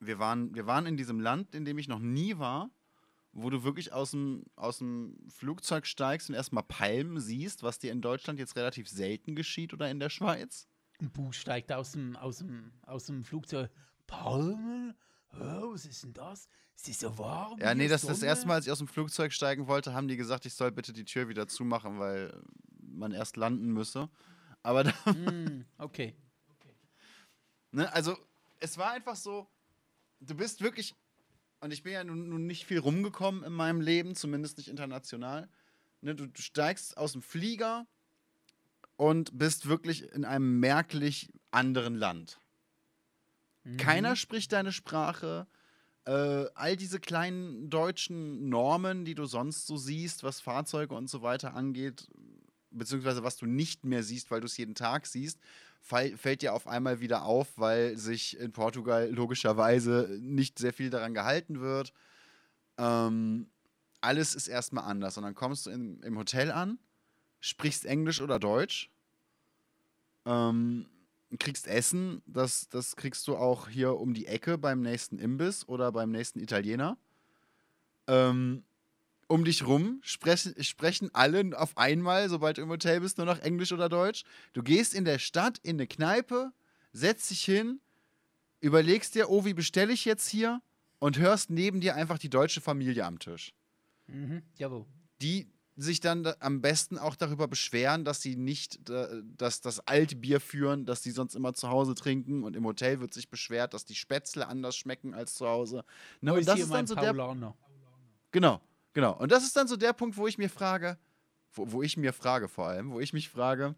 Wir 0.00 0.18
waren, 0.18 0.54
wir 0.54 0.66
waren 0.66 0.86
in 0.86 0.96
diesem 0.96 1.20
Land, 1.20 1.54
in 1.54 1.64
dem 1.64 1.78
ich 1.78 1.88
noch 1.88 1.98
nie 2.00 2.38
war, 2.38 2.70
wo 3.32 3.50
du 3.50 3.64
wirklich 3.64 3.92
aus 3.92 4.10
dem, 4.10 4.44
aus 4.56 4.78
dem 4.78 5.16
Flugzeug 5.28 5.86
steigst 5.86 6.28
und 6.28 6.34
erstmal 6.34 6.62
Palmen 6.64 7.18
siehst, 7.20 7.62
was 7.62 7.78
dir 7.78 7.90
in 7.92 8.00
Deutschland 8.00 8.38
jetzt 8.38 8.56
relativ 8.56 8.88
selten 8.88 9.34
geschieht 9.34 9.72
oder 9.72 9.90
in 9.90 9.98
der 10.00 10.10
Schweiz. 10.10 10.68
Ein 11.00 11.10
Bu 11.10 11.32
steigt 11.32 11.72
aus 11.72 11.92
dem, 11.92 12.16
aus 12.16 12.38
dem, 12.38 12.72
aus 12.82 13.06
dem 13.06 13.24
Flugzeug. 13.24 13.70
Palmen? 14.06 14.94
Oh, 15.32 15.72
was 15.72 15.86
ist 15.86 16.04
denn 16.04 16.12
das? 16.12 16.48
Ist 16.86 17.00
so 17.00 17.16
warm. 17.18 17.58
Ja, 17.60 17.74
nee, 17.74 17.88
das, 17.88 18.02
das 18.02 18.18
Sonne. 18.18 18.28
erste 18.28 18.46
Mal, 18.46 18.54
als 18.54 18.66
ich 18.66 18.72
aus 18.72 18.78
dem 18.78 18.88
Flugzeug 18.88 19.32
steigen 19.32 19.66
wollte, 19.66 19.94
haben 19.94 20.06
die 20.06 20.16
gesagt, 20.16 20.44
ich 20.44 20.54
soll 20.54 20.70
bitte 20.70 20.92
die 20.92 21.04
Tür 21.04 21.28
wieder 21.28 21.48
zumachen, 21.48 21.98
weil 21.98 22.40
man 22.80 23.12
erst 23.12 23.36
landen 23.36 23.72
müsse. 23.72 24.08
Aber 24.64 24.82
da, 24.82 24.92
Hm, 25.04 25.66
okay. 25.78 26.14
ne, 27.70 27.92
also 27.92 28.16
es 28.60 28.78
war 28.78 28.92
einfach 28.92 29.14
so, 29.14 29.46
du 30.20 30.34
bist 30.34 30.62
wirklich, 30.62 30.94
und 31.60 31.70
ich 31.72 31.82
bin 31.82 31.92
ja 31.92 32.02
nun, 32.02 32.30
nun 32.30 32.46
nicht 32.46 32.64
viel 32.64 32.78
rumgekommen 32.78 33.44
in 33.44 33.52
meinem 33.52 33.82
Leben, 33.82 34.14
zumindest 34.14 34.56
nicht 34.56 34.68
international. 34.68 35.48
Ne, 36.00 36.14
du, 36.14 36.26
du 36.26 36.40
steigst 36.40 36.96
aus 36.96 37.12
dem 37.12 37.22
Flieger 37.22 37.86
und 38.96 39.36
bist 39.36 39.68
wirklich 39.68 40.10
in 40.12 40.24
einem 40.24 40.60
merklich 40.60 41.30
anderen 41.50 41.94
Land. 41.94 42.40
Mhm. 43.64 43.76
Keiner 43.76 44.16
spricht 44.16 44.52
deine 44.52 44.72
Sprache. 44.72 45.46
Äh, 46.06 46.46
all 46.54 46.76
diese 46.76 47.00
kleinen 47.00 47.68
deutschen 47.68 48.48
Normen, 48.48 49.04
die 49.04 49.14
du 49.14 49.26
sonst 49.26 49.66
so 49.66 49.76
siehst, 49.76 50.22
was 50.22 50.40
Fahrzeuge 50.40 50.94
und 50.94 51.08
so 51.08 51.20
weiter 51.22 51.54
angeht, 51.54 52.08
beziehungsweise 52.78 53.22
was 53.22 53.36
du 53.36 53.46
nicht 53.46 53.84
mehr 53.84 54.02
siehst, 54.02 54.30
weil 54.30 54.40
du 54.40 54.46
es 54.46 54.56
jeden 54.56 54.74
Tag 54.74 55.06
siehst, 55.06 55.38
fall, 55.80 56.16
fällt 56.16 56.42
dir 56.42 56.54
auf 56.54 56.66
einmal 56.66 57.00
wieder 57.00 57.24
auf, 57.24 57.48
weil 57.56 57.96
sich 57.96 58.38
in 58.38 58.52
Portugal 58.52 59.10
logischerweise 59.10 60.18
nicht 60.20 60.58
sehr 60.58 60.72
viel 60.72 60.90
daran 60.90 61.14
gehalten 61.14 61.60
wird. 61.60 61.92
Ähm, 62.78 63.48
alles 64.00 64.34
ist 64.34 64.48
erstmal 64.48 64.84
anders. 64.84 65.16
Und 65.16 65.24
dann 65.24 65.34
kommst 65.34 65.66
du 65.66 65.70
in, 65.70 66.00
im 66.02 66.18
Hotel 66.18 66.50
an, 66.50 66.78
sprichst 67.40 67.84
Englisch 67.84 68.20
oder 68.20 68.38
Deutsch, 68.38 68.90
ähm, 70.26 70.86
kriegst 71.38 71.66
Essen, 71.66 72.22
das, 72.26 72.68
das 72.68 72.96
kriegst 72.96 73.26
du 73.28 73.36
auch 73.36 73.68
hier 73.68 73.96
um 73.96 74.14
die 74.14 74.26
Ecke 74.26 74.56
beim 74.56 74.80
nächsten 74.80 75.18
Imbiss 75.18 75.68
oder 75.68 75.92
beim 75.92 76.10
nächsten 76.10 76.38
Italiener. 76.38 76.96
Ähm, 78.06 78.64
um 79.28 79.44
dich 79.44 79.66
rum 79.66 80.00
sprechen, 80.02 80.54
sprechen 80.62 81.10
alle 81.12 81.58
auf 81.58 81.76
einmal, 81.76 82.28
sobald 82.28 82.58
du 82.58 82.62
im 82.62 82.68
Hotel 82.68 83.00
bist, 83.00 83.18
nur 83.18 83.26
noch 83.26 83.40
Englisch 83.40 83.72
oder 83.72 83.88
Deutsch. 83.88 84.24
Du 84.52 84.62
gehst 84.62 84.94
in 84.94 85.04
der 85.04 85.18
Stadt 85.18 85.58
in 85.62 85.76
eine 85.76 85.86
Kneipe, 85.86 86.52
setzt 86.92 87.30
dich 87.30 87.44
hin, 87.44 87.80
überlegst 88.60 89.14
dir, 89.14 89.30
oh, 89.30 89.44
wie 89.44 89.54
bestelle 89.54 89.92
ich 89.92 90.04
jetzt 90.04 90.28
hier? 90.28 90.60
Und 90.98 91.18
hörst 91.18 91.50
neben 91.50 91.80
dir 91.80 91.96
einfach 91.96 92.18
die 92.18 92.30
deutsche 92.30 92.60
Familie 92.60 93.04
am 93.04 93.18
Tisch 93.18 93.52
Mhm. 94.06 94.42
Jawohl. 94.58 94.84
die 95.22 95.48
sich 95.76 95.98
dann 96.00 96.22
da 96.22 96.36
am 96.40 96.60
besten 96.60 96.98
auch 96.98 97.16
darüber 97.16 97.48
beschweren, 97.48 98.04
dass 98.04 98.22
sie 98.22 98.36
nicht 98.36 98.78
dass 98.84 99.60
das 99.60 99.80
Altbier 99.80 100.40
führen, 100.40 100.84
das 100.86 101.02
sie 101.02 101.10
sonst 101.10 101.34
immer 101.34 101.52
zu 101.54 101.68
Hause 101.68 101.94
trinken 101.94 102.44
und 102.44 102.54
im 102.54 102.64
Hotel 102.64 103.00
wird 103.00 103.12
sich 103.12 103.28
beschwert, 103.28 103.74
dass 103.74 103.84
die 103.84 103.94
Spätzle 103.96 104.46
anders 104.46 104.76
schmecken 104.76 105.14
als 105.14 105.34
zu 105.34 105.48
Hause. 105.48 105.84
Ne, 106.20 106.32
und 106.34 106.46
das 106.46 106.54
hier 106.54 106.64
ist 106.64 106.70
mein 106.70 106.86
dann 106.86 106.86
so 106.86 106.94
der 106.94 107.12
Paulaner? 107.14 107.56
genau, 108.30 108.60
genau. 108.94 109.16
Und 109.18 109.30
das 109.30 109.44
ist 109.44 109.54
dann 109.56 109.68
so 109.68 109.76
der 109.76 109.92
Punkt, 109.92 110.16
wo 110.16 110.26
ich 110.26 110.38
mir 110.38 110.48
frage, 110.48 110.98
wo, 111.52 111.70
wo 111.72 111.82
ich 111.82 111.96
mir 111.96 112.12
frage 112.12 112.48
vor 112.48 112.66
allem, 112.66 112.90
wo 112.90 113.00
ich 113.00 113.12
mich 113.12 113.28
frage, 113.28 113.74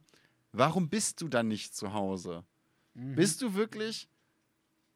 warum 0.52 0.88
bist 0.88 1.20
du 1.20 1.28
dann 1.28 1.48
nicht 1.48 1.74
zu 1.74 1.92
Hause? 1.92 2.44
Mhm. 2.94 3.16
Bist 3.16 3.42
du 3.42 3.54
wirklich 3.54 4.08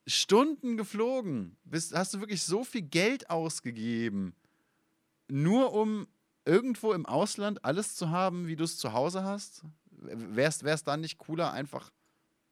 Stunden 0.07 0.77
geflogen? 0.77 1.57
Bist, 1.65 1.95
hast 1.95 2.15
du 2.15 2.21
wirklich 2.21 2.43
so 2.43 2.65
viel 2.65 2.83
Geld 2.83 3.31
ausgegeben, 3.31 4.35
nur 5.29 5.73
um 5.73 6.07
irgendwo 6.45 6.93
im 6.93 7.07
Ausland 7.07 7.65
alles 7.65 7.95
zu 7.95 8.11
haben, 8.11 8.49
wie 8.49 8.57
du 8.57 8.65
es 8.65 8.79
zu 8.79 8.93
Hause 8.93 9.25
hast? 9.25 9.65
Wäre 9.91 10.49
es 10.49 10.85
dann 10.85 11.03
nicht 11.03 11.19
cooler, 11.19 11.53
einfach 11.53 11.93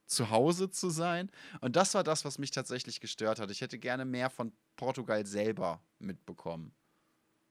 zu 0.07 0.31
Hause 0.31 0.71
zu 0.71 0.91
sein? 0.91 1.31
Und 1.61 1.77
das 1.77 1.95
war 1.95 2.05
das, 2.05 2.25
was 2.25 2.39
mich 2.39 2.51
tatsächlich 2.51 3.01
gestört 3.01 3.41
hat. 3.41 3.51
Ich 3.51 3.61
hätte 3.61 3.79
gerne 3.79 4.05
mehr 4.05 4.31
von 4.31 4.53
Portugal 4.77 5.27
selber 5.27 5.81
mitbekommen. 5.99 6.73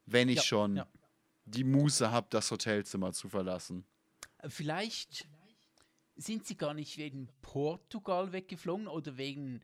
Wenn 0.08 0.30
ich 0.30 0.38
Ja, 0.38 0.44
schon 0.44 0.76
ja. 0.78 0.88
die 1.46 1.64
Muße 1.64 2.12
habe, 2.12 2.28
das 2.30 2.50
Hotelzimmer 2.50 3.12
zu 3.14 3.30
verlassen. 3.30 3.86
Vielleicht 4.48 5.28
sind 6.16 6.48
sie 6.48 6.58
gar 6.58 6.74
nicht 6.74 6.98
wegen 6.98 7.30
Portugal 7.42 8.32
weggeflogen 8.32 8.88
oder 8.88 9.18
wegen 9.18 9.62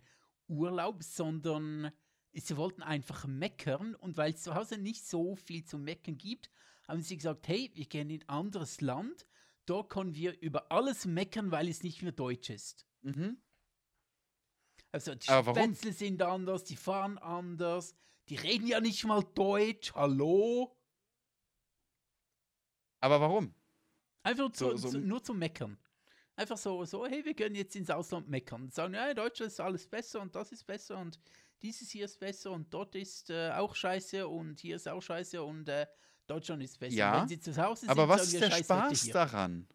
Urlaub, 0.47 1.01
sondern 1.01 1.91
sie 2.33 2.57
wollten 2.57 2.83
einfach 2.83 3.25
meckern 3.25 3.95
und 3.95 4.17
weil 4.17 4.33
es 4.33 4.43
zu 4.43 4.53
Hause 4.53 4.77
nicht 4.77 5.07
so 5.07 5.35
viel 5.35 5.63
zu 5.63 5.77
meckern 5.77 6.17
gibt, 6.17 6.51
haben 6.87 7.01
sie 7.01 7.17
gesagt, 7.17 7.47
hey, 7.47 7.71
wir 7.73 7.85
gehen 7.85 8.09
in 8.09 8.21
ein 8.21 8.29
anderes 8.29 8.81
Land, 8.81 9.25
dort 9.65 9.89
können 9.89 10.13
wir 10.13 10.39
über 10.41 10.71
alles 10.71 11.05
meckern, 11.05 11.51
weil 11.51 11.69
es 11.69 11.83
nicht 11.83 12.01
mehr 12.01 12.11
deutsch 12.11 12.49
ist. 12.49 12.85
Mhm. 13.01 13.37
Also 14.91 15.15
die? 15.15 15.25
Spätzle 15.25 15.93
sind 15.93 16.21
anders, 16.21 16.63
die 16.65 16.75
fahren 16.75 17.17
anders, 17.17 17.95
die 18.29 18.35
reden 18.35 18.67
ja 18.67 18.79
nicht 18.79 19.03
mal 19.05 19.23
Deutsch, 19.35 19.93
hallo? 19.93 20.75
Aber 22.99 23.19
warum? 23.19 23.53
Einfach 24.23 24.51
zu, 24.51 24.77
So- 24.77 24.89
so- 24.91 24.97
nur 24.99 25.21
zum 25.23 25.37
Meckern. 25.39 25.77
Einfach 26.35 26.57
so, 26.57 26.83
so, 26.85 27.05
hey, 27.05 27.23
wir 27.25 27.35
können 27.35 27.55
jetzt 27.55 27.75
ins 27.75 27.89
Ausland 27.89 28.27
meckern. 28.27 28.69
Sagen, 28.71 28.95
ja, 28.95 29.07
in 29.09 29.15
Deutschland 29.15 29.51
ist 29.51 29.59
alles 29.59 29.85
besser 29.87 30.19
und 30.21 30.33
das 30.35 30.51
ist 30.51 30.65
besser 30.65 30.97
und 30.97 31.19
dieses 31.61 31.91
hier 31.91 32.05
ist 32.05 32.19
besser 32.19 32.51
und 32.51 32.73
dort 32.73 32.95
ist 32.95 33.29
äh, 33.29 33.51
auch 33.51 33.75
scheiße 33.75 34.27
und 34.27 34.59
hier 34.59 34.77
ist 34.77 34.87
auch 34.87 35.01
scheiße 35.01 35.43
und 35.43 35.69
äh, 35.69 35.85
Deutschland 36.25 36.63
ist 36.63 36.79
besser. 36.79 36.95
Ja, 36.95 37.21
Wenn 37.21 37.27
sie 37.27 37.39
zu 37.39 37.55
Hause 37.55 37.81
sind, 37.81 37.89
Aber 37.89 38.07
was 38.07 38.23
ist 38.33 38.41
der 38.41 38.49
Spaß 38.51 39.07
daran? 39.09 39.67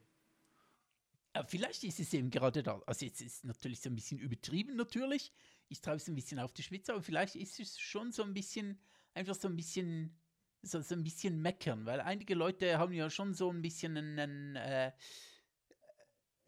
Ja, 1.37 1.45
vielleicht 1.45 1.85
ist 1.85 2.01
es 2.01 2.13
eben 2.15 2.31
gerade 2.31 2.63
da. 2.63 2.81
Also 2.87 3.05
jetzt 3.05 3.21
ist 3.21 3.35
es 3.37 3.45
natürlich 3.45 3.81
so 3.81 3.91
ein 3.91 3.95
bisschen 3.95 4.19
übertrieben 4.19 4.75
natürlich. 4.77 5.33
Ich 5.69 5.81
treibe 5.81 5.97
es 5.97 6.09
ein 6.09 6.15
bisschen 6.15 6.39
auf 6.39 6.53
die 6.53 6.63
Spitze, 6.63 6.93
aber 6.93 7.03
vielleicht 7.03 7.37
ist 7.37 7.61
es 7.61 7.79
schon 7.79 8.11
so 8.13 8.23
ein 8.23 8.35
bisschen, 8.35 8.81
einfach 9.15 9.35
so 9.35 9.49
ein 9.49 9.57
bisschen, 9.57 10.17
so, 10.63 10.81
so 10.81 10.95
ein 10.95 11.05
bisschen 11.05 11.41
meckern, 11.41 11.85
weil 11.87 12.01
einige 12.01 12.35
Leute 12.35 12.79
haben 12.79 12.93
ja 12.93 13.11
schon 13.11 13.35
so 13.35 13.51
ein 13.51 13.63
bisschen 13.63 13.97
einen, 13.97 14.57
äh, 14.57 14.93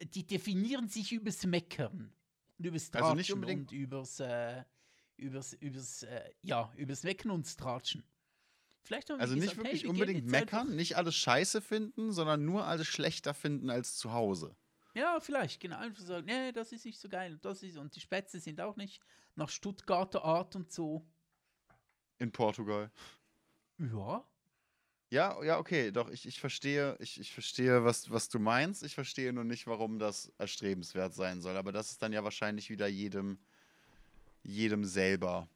die 0.02 0.26
definieren 0.26 0.88
sich 0.88 1.12
übers 1.12 1.44
Meckern. 1.44 2.12
Und 2.58 2.64
übers 2.64 2.90
Tratschen 2.90 3.04
Also 3.04 3.16
nicht 3.16 3.32
unbedingt- 3.32 3.70
und 3.70 3.76
übers, 3.76 4.20
äh, 4.20 4.64
übers, 5.16 5.52
übers, 5.54 6.02
äh, 6.02 6.30
ja, 6.42 6.72
übers 6.76 7.02
Meckern 7.02 7.30
und 7.30 7.56
Tratschen. 7.56 8.04
Vielleicht 8.82 9.10
haben 9.10 9.20
Also 9.20 9.34
nicht 9.34 9.42
gesagt, 9.42 9.58
hey, 9.58 9.64
wirklich 9.64 9.82
wir 9.82 9.92
gehen 9.92 10.00
unbedingt 10.00 10.30
meckern, 10.30 10.74
nicht 10.74 10.96
alles 10.96 11.14
scheiße 11.14 11.60
finden, 11.60 12.12
sondern 12.12 12.44
nur 12.44 12.66
alles 12.66 12.86
schlechter 12.86 13.34
finden 13.34 13.70
als 13.70 13.96
zu 13.96 14.12
Hause. 14.12 14.56
Ja, 14.94 15.20
vielleicht, 15.20 15.60
genau. 15.60 15.78
Einfach 15.78 16.02
sagen, 16.02 16.26
nee, 16.26 16.52
das 16.52 16.72
ist 16.72 16.84
nicht 16.84 16.98
so 16.98 17.08
geil. 17.08 17.32
Und, 17.32 17.44
das 17.44 17.62
ist, 17.62 17.76
und 17.76 17.94
die 17.94 18.00
Spätzle 18.00 18.40
sind 18.40 18.60
auch 18.60 18.76
nicht 18.76 19.00
nach 19.36 19.48
Stuttgarter 19.48 20.24
Art 20.24 20.56
und 20.56 20.72
so. 20.72 21.06
In 22.18 22.32
Portugal. 22.32 22.90
Ja. 23.78 24.24
Ja, 25.12 25.42
ja, 25.42 25.58
okay, 25.58 25.90
doch, 25.90 26.08
ich, 26.08 26.24
ich 26.26 26.38
verstehe, 26.38 26.96
ich, 27.00 27.18
ich 27.18 27.32
verstehe, 27.32 27.84
was, 27.84 28.10
was 28.10 28.28
du 28.28 28.38
meinst. 28.38 28.84
Ich 28.84 28.94
verstehe 28.94 29.32
nur 29.32 29.42
nicht, 29.42 29.66
warum 29.66 29.98
das 29.98 30.32
erstrebenswert 30.38 31.14
sein 31.14 31.40
soll. 31.40 31.56
Aber 31.56 31.72
das 31.72 31.90
ist 31.90 32.02
dann 32.02 32.12
ja 32.12 32.22
wahrscheinlich 32.22 32.70
wieder 32.70 32.86
jedem, 32.86 33.38
jedem 34.44 34.84
selber. 34.84 35.48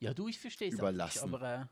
Ja, 0.00 0.12
du, 0.12 0.28
ich 0.28 0.38
verstehe 0.38 0.68
es 0.68 0.78
auch 0.78 0.90
nicht. 0.92 1.18
Aber 1.22 1.42
äh, 1.42 1.66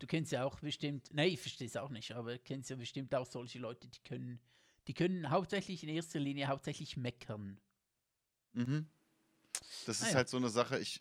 du 0.00 0.06
kennst 0.08 0.32
ja 0.32 0.44
auch 0.44 0.58
bestimmt, 0.58 1.08
nee, 1.12 1.26
ich 1.26 1.40
verstehe 1.40 1.68
es 1.68 1.76
auch 1.76 1.90
nicht, 1.90 2.12
aber 2.12 2.32
du 2.32 2.38
kennst 2.40 2.68
ja 2.70 2.76
bestimmt 2.76 3.14
auch 3.14 3.26
solche 3.26 3.60
Leute, 3.60 3.86
die 3.86 4.00
können, 4.00 4.40
die 4.86 4.94
können 4.94 5.30
hauptsächlich 5.30 5.82
in 5.82 5.88
erster 5.88 6.18
Linie 6.18 6.48
hauptsächlich 6.48 6.96
meckern. 6.96 7.60
Mhm. 8.54 8.86
Das 9.84 10.00
Ah 10.00 10.06
ist 10.06 10.10
ja. 10.10 10.16
halt 10.16 10.28
so 10.28 10.36
eine 10.36 10.48
Sache, 10.50 10.78
ich. 10.78 11.00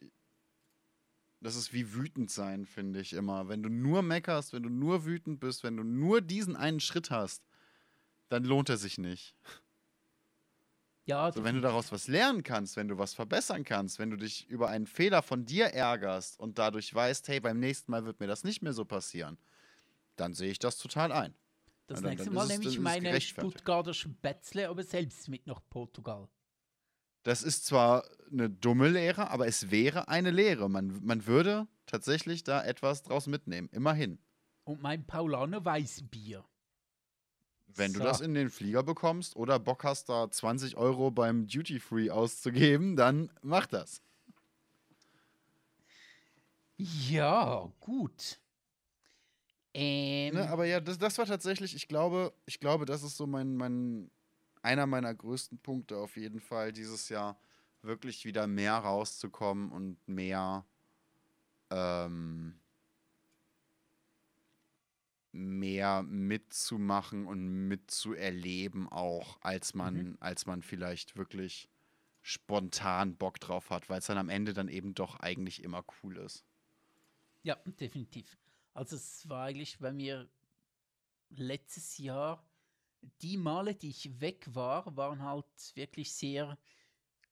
Das 1.39 1.55
ist 1.55 1.73
wie 1.73 1.93
wütend 1.93 2.29
sein, 2.29 2.65
finde 2.65 3.01
ich 3.01 3.13
immer. 3.13 3.47
Wenn 3.47 3.63
du 3.63 3.69
nur 3.69 4.03
meckerst, 4.03 4.53
wenn 4.53 4.63
du 4.63 4.69
nur 4.69 5.05
wütend 5.05 5.39
bist, 5.39 5.63
wenn 5.63 5.75
du 5.75 5.83
nur 5.83 6.21
diesen 6.21 6.55
einen 6.55 6.79
Schritt 6.79 7.09
hast, 7.09 7.43
dann 8.29 8.43
lohnt 8.43 8.69
er 8.69 8.77
sich 8.77 8.97
nicht. 8.97 9.35
Ja, 11.05 11.31
So, 11.31 11.43
wenn 11.43 11.55
du 11.55 11.61
daraus 11.61 11.91
was 11.91 12.07
lernen 12.07 12.43
kannst, 12.43 12.75
wenn 12.75 12.87
du 12.87 12.97
was 12.97 13.13
verbessern 13.15 13.63
kannst, 13.63 13.97
wenn 13.97 14.11
du 14.11 14.17
dich 14.17 14.47
über 14.49 14.69
einen 14.69 14.85
Fehler 14.85 15.23
von 15.23 15.45
dir 15.45 15.65
ärgerst 15.65 16.39
und 16.39 16.59
dadurch 16.59 16.93
weißt, 16.93 17.27
hey, 17.27 17.39
beim 17.39 17.59
nächsten 17.59 17.91
Mal 17.91 18.05
wird 18.05 18.19
mir 18.19 18.27
das 18.27 18.43
nicht 18.43 18.61
mehr 18.61 18.73
so 18.73 18.85
passieren, 18.85 19.39
dann 20.17 20.33
sehe 20.33 20.51
ich 20.51 20.59
das 20.59 20.77
total 20.77 21.11
ein. 21.11 21.35
Das 21.91 21.99
Ja, 21.99 22.01
dann- 22.03 22.09
nächste 22.11 22.25
dann 22.25 22.33
Mal 22.35 22.47
nehme 22.47 22.65
ich 22.67 22.79
meine. 22.79 23.21
Stuttgarter 23.21 23.93
Spätzle, 23.93 24.69
aber 24.69 24.83
selbst 24.83 25.27
mit 25.29 25.45
nach 25.47 25.61
Portugal. 25.69 26.27
Das 27.23 27.43
ist 27.43 27.65
zwar 27.65 28.03
eine 28.31 28.49
dumme 28.49 28.89
Lehre, 28.89 29.29
aber 29.29 29.45
es 29.47 29.69
wäre 29.69 30.07
eine 30.07 30.31
Lehre. 30.31 30.69
Man, 30.69 31.03
man 31.05 31.27
würde 31.27 31.67
tatsächlich 31.85 32.43
da 32.43 32.63
etwas 32.63 33.03
draus 33.03 33.27
mitnehmen. 33.27 33.69
Immerhin. 33.71 34.17
Und 34.63 34.81
mein 34.81 35.05
Paulaner 35.05 35.63
Weißbier. 35.63 36.43
Wenn 37.73 37.93
du 37.93 37.99
So. 37.99 38.03
das 38.05 38.21
in 38.21 38.33
den 38.33 38.49
Flieger 38.49 38.83
bekommst 38.83 39.35
oder 39.35 39.59
Bock 39.59 39.83
hast, 39.83 40.09
da 40.09 40.29
20 40.29 40.75
Euro 40.77 41.09
beim 41.11 41.47
Duty 41.47 41.79
Free 41.79 42.09
auszugeben, 42.09 42.95
dann 42.95 43.31
mach 43.43 43.65
das. 43.67 44.01
Ja, 46.77 47.71
gut. 47.79 48.39
Ähm, 49.73 50.33
Ne, 50.35 50.49
aber 50.49 50.65
ja, 50.65 50.79
das, 50.79 50.97
das 50.97 51.17
war 51.17 51.25
tatsächlich, 51.25 51.75
ich 51.75 51.87
glaube, 51.87 52.33
ich 52.45 52.59
glaube, 52.59 52.85
das 52.85 53.03
ist 53.03 53.17
so 53.17 53.25
mein, 53.27 53.55
mein 53.55 54.11
einer 54.61 54.85
meiner 54.85 55.13
größten 55.13 55.57
Punkte 55.59 55.97
auf 55.97 56.17
jeden 56.17 56.39
Fall 56.39 56.71
dieses 56.71 57.09
Jahr, 57.09 57.39
wirklich 57.81 58.25
wieder 58.25 58.45
mehr 58.47 58.75
rauszukommen 58.75 59.71
und 59.71 59.97
mehr 60.07 60.65
ähm, 61.71 62.59
mehr 65.31 66.03
mitzumachen 66.03 67.25
und 67.25 67.67
mitzuerleben 67.67 68.87
auch, 68.89 69.39
als 69.41 69.73
man, 69.73 69.95
mhm. 69.95 70.17
als 70.19 70.45
man 70.45 70.61
vielleicht 70.61 71.15
wirklich 71.15 71.69
spontan 72.21 73.15
Bock 73.15 73.39
drauf 73.39 73.69
hat, 73.69 73.89
weil 73.89 73.99
es 73.99 74.05
dann 74.05 74.17
am 74.17 74.29
Ende 74.29 74.53
dann 74.53 74.67
eben 74.67 74.93
doch 74.93 75.19
eigentlich 75.19 75.63
immer 75.63 75.83
cool 76.03 76.17
ist. 76.17 76.45
Ja, 77.43 77.55
definitiv. 77.79 78.37
Also 78.73 78.95
es 78.95 79.27
war 79.27 79.45
eigentlich 79.45 79.79
bei 79.79 79.91
mir 79.91 80.29
letztes 81.29 81.97
Jahr, 81.97 82.45
die 83.21 83.37
Male, 83.37 83.75
die 83.75 83.89
ich 83.89 84.21
weg 84.21 84.47
war, 84.53 84.95
waren 84.95 85.23
halt 85.23 85.45
wirklich 85.75 86.13
sehr 86.13 86.57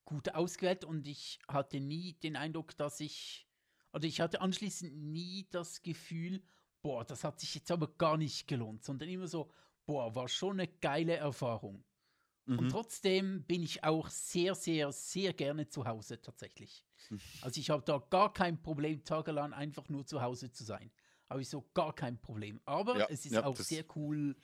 gut 0.04 0.34
ausgewählt 0.34 0.84
und 0.84 1.08
ich 1.08 1.40
hatte 1.48 1.80
nie 1.80 2.14
den 2.14 2.36
Eindruck, 2.36 2.76
dass 2.76 3.00
ich, 3.00 3.48
oder 3.94 4.06
ich 4.06 4.22
hatte 4.22 4.42
anschließend 4.42 4.96
nie 4.96 5.48
das 5.52 5.84
Gefühl, 5.84 6.42
boah, 6.82 7.06
das 7.06 7.24
hat 7.24 7.40
sich 7.40 7.54
jetzt 7.56 7.72
aber 7.72 7.88
gar 7.98 8.18
nicht 8.18 8.48
gelohnt, 8.48 8.84
sondern 8.84 9.10
immer 9.10 9.28
so, 9.28 9.52
boah, 9.86 10.16
war 10.16 10.28
schon 10.28 10.60
eine 10.60 10.68
geile 10.68 11.16
Erfahrung. 11.16 11.84
Mhm. 12.46 12.60
Und 12.60 12.70
trotzdem 12.70 13.44
bin 13.44 13.62
ich 13.62 13.84
auch 13.84 14.10
sehr, 14.10 14.56
sehr, 14.56 14.92
sehr 14.92 15.34
gerne 15.34 15.68
zu 15.68 15.86
Hause 15.86 16.22
tatsächlich. 16.22 16.84
Also 17.42 17.60
ich 17.60 17.70
habe 17.70 17.84
da 17.84 17.98
gar 17.98 18.34
kein 18.34 18.62
Problem, 18.62 19.04
tagelang 19.04 19.54
einfach 19.54 19.90
nur 19.90 20.06
zu 20.06 20.22
Hause 20.22 20.52
zu 20.52 20.64
sein. 20.64 20.92
Habe 21.30 21.42
ich 21.42 21.50
so 21.50 21.64
gar 21.74 21.94
kein 21.94 22.18
Problem. 22.18 22.60
Aber 22.66 22.98
ja, 22.98 23.08
es 23.10 23.26
ist 23.26 23.34
ja, 23.34 23.46
auch 23.46 23.56
sehr 23.56 23.86
cool, 23.96 24.36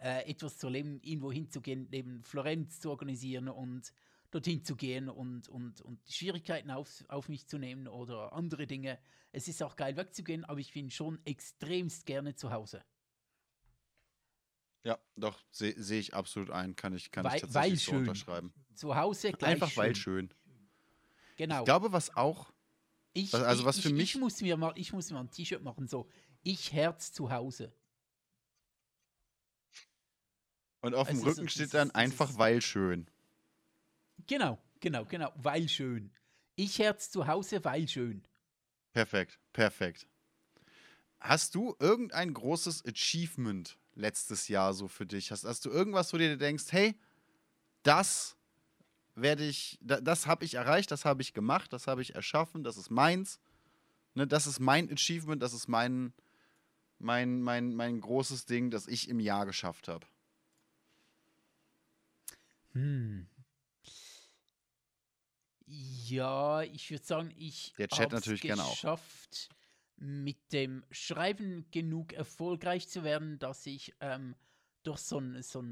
äh, 0.00 0.28
etwas 0.28 0.58
zu 0.58 0.66
erleben, 0.66 1.00
irgendwo 1.02 1.30
hinzugehen, 1.30 1.88
neben 1.90 2.22
Florenz 2.24 2.80
zu 2.80 2.90
organisieren 2.90 3.48
und 3.48 3.92
dorthin 4.32 4.64
zu 4.64 4.74
gehen 4.74 5.08
und, 5.08 5.48
und, 5.48 5.80
und 5.82 6.00
Schwierigkeiten 6.08 6.70
auf, 6.70 7.04
auf 7.08 7.28
mich 7.28 7.46
zu 7.46 7.58
nehmen 7.58 7.86
oder 7.86 8.32
andere 8.32 8.66
Dinge. 8.66 8.98
Es 9.30 9.46
ist 9.46 9.62
auch 9.62 9.76
geil 9.76 9.96
wegzugehen, 9.96 10.44
aber 10.44 10.58
ich 10.58 10.72
bin 10.72 10.90
schon 10.90 11.24
extremst 11.24 12.06
gerne 12.06 12.34
zu 12.34 12.50
Hause. 12.50 12.82
Ja, 14.84 14.98
doch, 15.16 15.38
sehe 15.50 15.74
seh 15.76 15.98
ich 15.98 16.14
absolut 16.14 16.50
ein. 16.50 16.74
Kann 16.74 16.92
ich, 16.94 17.12
kann 17.12 17.24
weil, 17.24 17.36
ich 17.36 17.42
tatsächlich 17.42 17.84
so 17.84 17.92
unterschreiben. 17.92 18.52
Zu 18.74 18.96
Hause 18.96 19.32
gleich 19.32 19.52
Einfach 19.52 19.70
schön. 19.70 19.76
weil 19.76 19.94
schön. 19.94 20.34
Genau. 21.36 21.60
Ich 21.60 21.64
glaube, 21.66 21.92
was 21.92 22.16
auch. 22.16 22.52
Ich, 23.12 23.32
also 23.34 23.64
was 23.64 23.76
ich, 23.76 23.82
für 23.82 23.92
mich. 23.92 24.14
Ich 24.14 24.20
muss 24.20 24.40
mir 24.40 24.56
mal, 24.56 24.72
ich 24.74 24.92
muss 24.92 25.10
mir 25.10 25.20
ein 25.20 25.30
T-Shirt 25.30 25.62
machen, 25.62 25.86
so 25.86 26.08
ich 26.42 26.72
Herz 26.72 27.12
zu 27.12 27.30
Hause. 27.30 27.72
Und 30.80 30.94
auf 30.94 31.08
dem 31.08 31.16
also 31.18 31.28
Rücken 31.28 31.42
so, 31.42 31.48
steht 31.48 31.74
dann 31.74 31.90
einfach 31.92 32.38
weil 32.38 32.60
schön. 32.60 33.08
Genau, 34.26 34.58
genau, 34.80 35.04
genau, 35.04 35.32
weil 35.36 35.68
schön. 35.68 36.12
Ich 36.56 36.78
Herz 36.78 37.10
zu 37.10 37.26
Hause, 37.26 37.64
weil 37.64 37.88
schön. 37.88 38.26
Perfekt, 38.92 39.38
perfekt. 39.52 40.06
Hast 41.20 41.54
du 41.54 41.76
irgendein 41.78 42.34
großes 42.34 42.84
Achievement 42.84 43.78
letztes 43.94 44.48
Jahr 44.48 44.74
so 44.74 44.88
für 44.88 45.06
dich? 45.06 45.30
Hast, 45.30 45.44
hast 45.44 45.64
du 45.64 45.70
irgendwas, 45.70 46.12
wo 46.12 46.18
du 46.18 46.28
dir 46.28 46.36
denkst, 46.36 46.64
hey, 46.70 46.98
das 47.84 48.36
werde 49.14 49.44
ich, 49.44 49.78
das 49.80 50.26
habe 50.26 50.44
ich 50.44 50.54
erreicht, 50.54 50.90
das 50.90 51.04
habe 51.04 51.22
ich 51.22 51.32
gemacht, 51.32 51.72
das 51.72 51.86
habe 51.86 52.02
ich 52.02 52.14
erschaffen, 52.14 52.64
das 52.64 52.76
ist 52.76 52.90
meins. 52.90 53.38
Ne, 54.14 54.26
das 54.26 54.46
ist 54.46 54.60
mein 54.60 54.90
Achievement, 54.90 55.42
das 55.42 55.52
ist 55.52 55.68
mein, 55.68 56.12
mein, 57.02 57.42
mein, 57.42 57.74
mein 57.74 58.00
großes 58.00 58.46
Ding, 58.46 58.70
das 58.70 58.86
ich 58.86 59.08
im 59.08 59.20
Jahr 59.20 59.44
geschafft 59.46 59.88
habe. 59.88 60.06
Hm. 62.72 63.28
Ja, 65.66 66.62
ich 66.62 66.90
würde 66.90 67.04
sagen, 67.04 67.32
ich 67.36 67.74
habe 67.78 68.16
es 68.16 68.40
geschafft, 68.40 69.48
mit 69.96 70.52
dem 70.52 70.84
Schreiben 70.90 71.66
genug 71.70 72.12
erfolgreich 72.12 72.88
zu 72.88 73.04
werden, 73.04 73.38
dass 73.38 73.66
ich 73.66 73.94
ähm, 74.00 74.34
durch 74.82 74.98
so 74.98 75.18
einen 75.18 75.42
so 75.42 75.64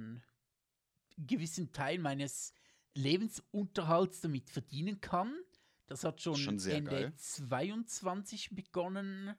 gewissen 1.16 1.72
Teil 1.72 1.98
meines 1.98 2.52
Lebensunterhalts 2.94 4.20
damit 4.20 4.48
verdienen 4.48 5.00
kann. 5.00 5.34
Das 5.86 6.04
hat 6.04 6.22
schon, 6.22 6.36
schon 6.36 6.58
Ende 6.60 6.90
geil. 6.90 7.12
22 7.16 8.50
begonnen. 8.50 9.34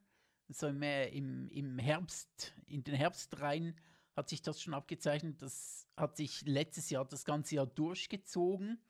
So 0.53 0.67
im, 0.67 0.81
im, 0.81 1.47
im 1.49 1.79
Herbst, 1.79 2.53
in 2.67 2.83
den 2.83 2.95
Herbst 2.95 3.39
rein 3.39 3.75
hat 4.15 4.29
sich 4.29 4.41
das 4.41 4.61
schon 4.61 4.73
abgezeichnet. 4.73 5.41
Das 5.41 5.87
hat 5.95 6.17
sich 6.17 6.41
letztes 6.45 6.89
Jahr, 6.89 7.05
das 7.05 7.23
ganze 7.25 7.55
Jahr 7.55 7.67
durchgezogen. 7.67 8.81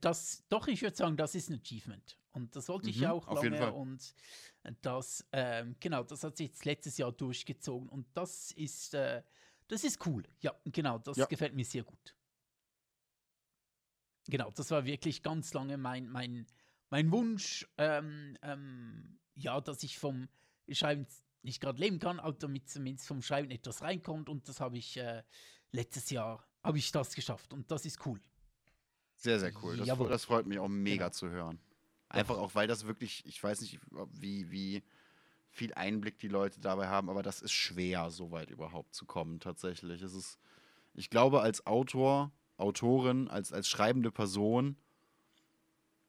Das, 0.00 0.44
doch, 0.48 0.68
ich 0.68 0.82
würde 0.82 0.96
sagen, 0.96 1.16
das 1.16 1.34
ist 1.34 1.50
ein 1.50 1.60
Achievement. 1.60 2.18
Und 2.32 2.54
das 2.54 2.68
wollte 2.68 2.86
mhm, 2.86 2.90
ich 2.90 3.06
auch 3.06 3.28
lange. 3.32 3.72
Und 3.72 4.14
das, 4.82 5.26
ähm, 5.32 5.74
genau, 5.80 6.04
das 6.04 6.22
hat 6.22 6.36
sich 6.36 6.48
jetzt 6.48 6.64
letztes 6.64 6.98
Jahr 6.98 7.12
durchgezogen. 7.12 7.88
Und 7.88 8.06
das 8.14 8.52
ist, 8.52 8.94
äh, 8.94 9.22
das 9.68 9.84
ist 9.84 10.06
cool. 10.06 10.22
Ja, 10.40 10.54
genau, 10.64 10.98
das 10.98 11.16
ja. 11.16 11.26
gefällt 11.26 11.54
mir 11.54 11.64
sehr 11.64 11.82
gut. 11.82 12.14
Genau, 14.26 14.50
das 14.50 14.70
war 14.70 14.84
wirklich 14.84 15.22
ganz 15.22 15.54
lange 15.54 15.76
mein, 15.78 16.08
mein, 16.08 16.46
mein 16.90 17.10
Wunsch, 17.10 17.66
ähm, 17.78 18.36
ähm, 18.42 19.18
ja, 19.34 19.60
dass 19.60 19.82
ich 19.82 19.98
vom 19.98 20.28
Schreiben 20.74 21.06
nicht 21.42 21.60
gerade 21.60 21.80
leben 21.80 21.98
kann, 21.98 22.20
aber 22.20 22.36
damit 22.36 22.68
zumindest 22.68 23.06
vom 23.08 23.22
Schreiben 23.22 23.50
etwas 23.50 23.82
reinkommt. 23.82 24.28
Und 24.28 24.48
das 24.48 24.60
habe 24.60 24.76
ich 24.78 24.96
äh, 24.96 25.22
letztes 25.72 26.10
Jahr, 26.10 26.44
habe 26.62 26.78
ich 26.78 26.92
das 26.92 27.14
geschafft. 27.14 27.52
Und 27.52 27.70
das 27.70 27.84
ist 27.84 28.04
cool. 28.06 28.20
Sehr, 29.16 29.38
sehr 29.38 29.52
cool. 29.62 29.76
Das, 29.76 29.86
das 29.86 30.24
freut 30.24 30.46
mich 30.46 30.58
auch 30.58 30.68
mega 30.68 31.06
genau. 31.06 31.10
zu 31.10 31.28
hören. 31.30 31.60
Einfach 32.08 32.38
auch, 32.38 32.54
weil 32.54 32.66
das 32.66 32.86
wirklich, 32.86 33.24
ich 33.24 33.42
weiß 33.42 33.60
nicht, 33.60 33.78
wie, 34.12 34.50
wie 34.50 34.82
viel 35.50 35.74
Einblick 35.74 36.18
die 36.18 36.28
Leute 36.28 36.60
dabei 36.60 36.88
haben, 36.88 37.08
aber 37.08 37.22
das 37.22 37.40
ist 37.42 37.52
schwer, 37.52 38.10
so 38.10 38.30
weit 38.30 38.50
überhaupt 38.50 38.94
zu 38.94 39.04
kommen, 39.04 39.40
tatsächlich. 39.40 40.02
Es 40.02 40.14
ist, 40.14 40.38
ich 40.94 41.10
glaube, 41.10 41.40
als 41.40 41.66
Autor, 41.66 42.32
Autorin, 42.56 43.28
als, 43.28 43.52
als 43.52 43.68
schreibende 43.68 44.10
Person, 44.10 44.76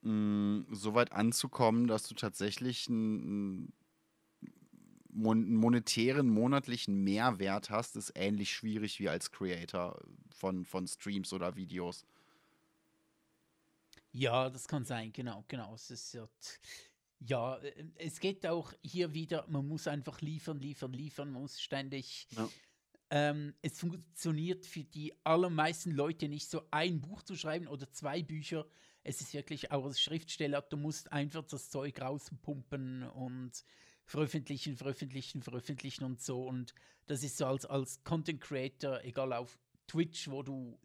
mh, 0.02 0.66
so 0.72 0.94
weit 0.96 1.12
anzukommen, 1.12 1.88
dass 1.88 2.08
du 2.08 2.16
tatsächlich 2.16 2.88
einen, 2.88 3.74
einen 5.14 5.56
monetären 5.56 6.30
monatlichen 6.30 7.04
Mehrwert 7.04 7.70
hast, 7.70 7.96
ist 7.96 8.14
ähnlich 8.16 8.52
schwierig 8.52 9.00
wie 9.00 9.10
als 9.10 9.32
Creator 9.32 10.00
von, 10.30 10.66
von 10.66 10.88
Streams 10.88 11.34
oder 11.34 11.56
Videos. 11.56 12.06
Ja, 14.14 14.50
das 14.50 14.68
kann 14.68 14.84
sein, 14.86 15.14
genau, 15.14 15.46
genau. 15.48 15.74
Es 15.74 15.90
ist 15.90 16.14
ja, 16.14 16.28
ja, 17.20 17.58
äh, 17.58 17.86
es 17.96 18.20
geht 18.20 18.46
auch 18.46 18.74
hier 18.82 19.14
wieder, 19.14 19.46
man 19.48 19.68
muss 19.68 19.88
einfach 19.88 20.22
liefern, 20.22 20.60
liefern, 20.60 20.94
liefern, 20.94 21.32
man 21.32 21.44
muss 21.44 21.62
ständig. 21.62 22.28
Ja. 22.32 22.50
Ähm, 23.10 23.54
es 23.62 23.80
funktioniert 23.80 24.66
für 24.66 24.84
die 24.84 25.14
allermeisten 25.24 25.92
Leute 25.92 26.30
nicht 26.30 26.50
so 26.50 26.64
ein 26.72 27.02
Buch 27.02 27.24
zu 27.24 27.36
schreiben 27.36 27.68
oder 27.68 27.92
zwei 27.92 28.24
Bücher. 28.24 28.66
Es 29.04 29.20
ist 29.22 29.34
wirklich 29.34 29.72
auch 29.72 29.86
als 29.86 30.00
Schriftsteller, 30.02 30.62
du 30.62 30.78
musst 30.78 31.12
einfach 31.12 31.44
das 31.44 31.70
Zeug 31.70 32.02
rauspumpen 32.02 33.04
und 33.04 33.52
veröffentlichen, 34.12 34.76
veröffentlichen, 34.76 35.42
veröffentlichen 35.42 36.04
und 36.04 36.22
so. 36.22 36.44
Und 36.44 36.74
das 37.06 37.24
ist 37.24 37.38
so 37.38 37.46
als, 37.46 37.66
als 37.66 38.04
Content 38.04 38.42
Creator, 38.42 39.02
egal 39.04 39.32
auf 39.32 39.58
Twitch, 39.88 40.30
wo 40.30 40.44
du 40.44 40.78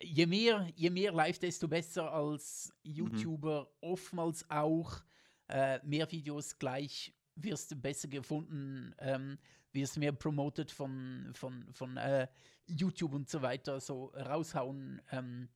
je 0.00 0.26
mehr, 0.26 0.70
je 0.76 0.90
mehr 0.90 1.12
live, 1.12 1.40
desto 1.40 1.66
besser 1.66 2.12
als 2.12 2.72
YouTuber. 2.84 3.62
Mhm. 3.62 3.66
Oftmals 3.80 4.48
auch 4.48 5.02
äh, 5.48 5.80
mehr 5.84 6.10
Videos 6.12 6.56
gleich 6.56 7.12
wirst 7.34 7.72
du 7.72 7.76
besser 7.76 8.06
gefunden, 8.06 8.94
ähm, 8.98 9.36
wirst 9.72 9.96
mehr 9.96 10.12
promoted 10.12 10.70
von, 10.70 11.32
von, 11.34 11.66
von 11.72 11.96
äh, 11.96 12.28
YouTube 12.66 13.12
und 13.12 13.28
so 13.28 13.42
weiter, 13.42 13.80
so 13.80 14.06
raushauen. 14.14 15.02
Ähm, 15.10 15.48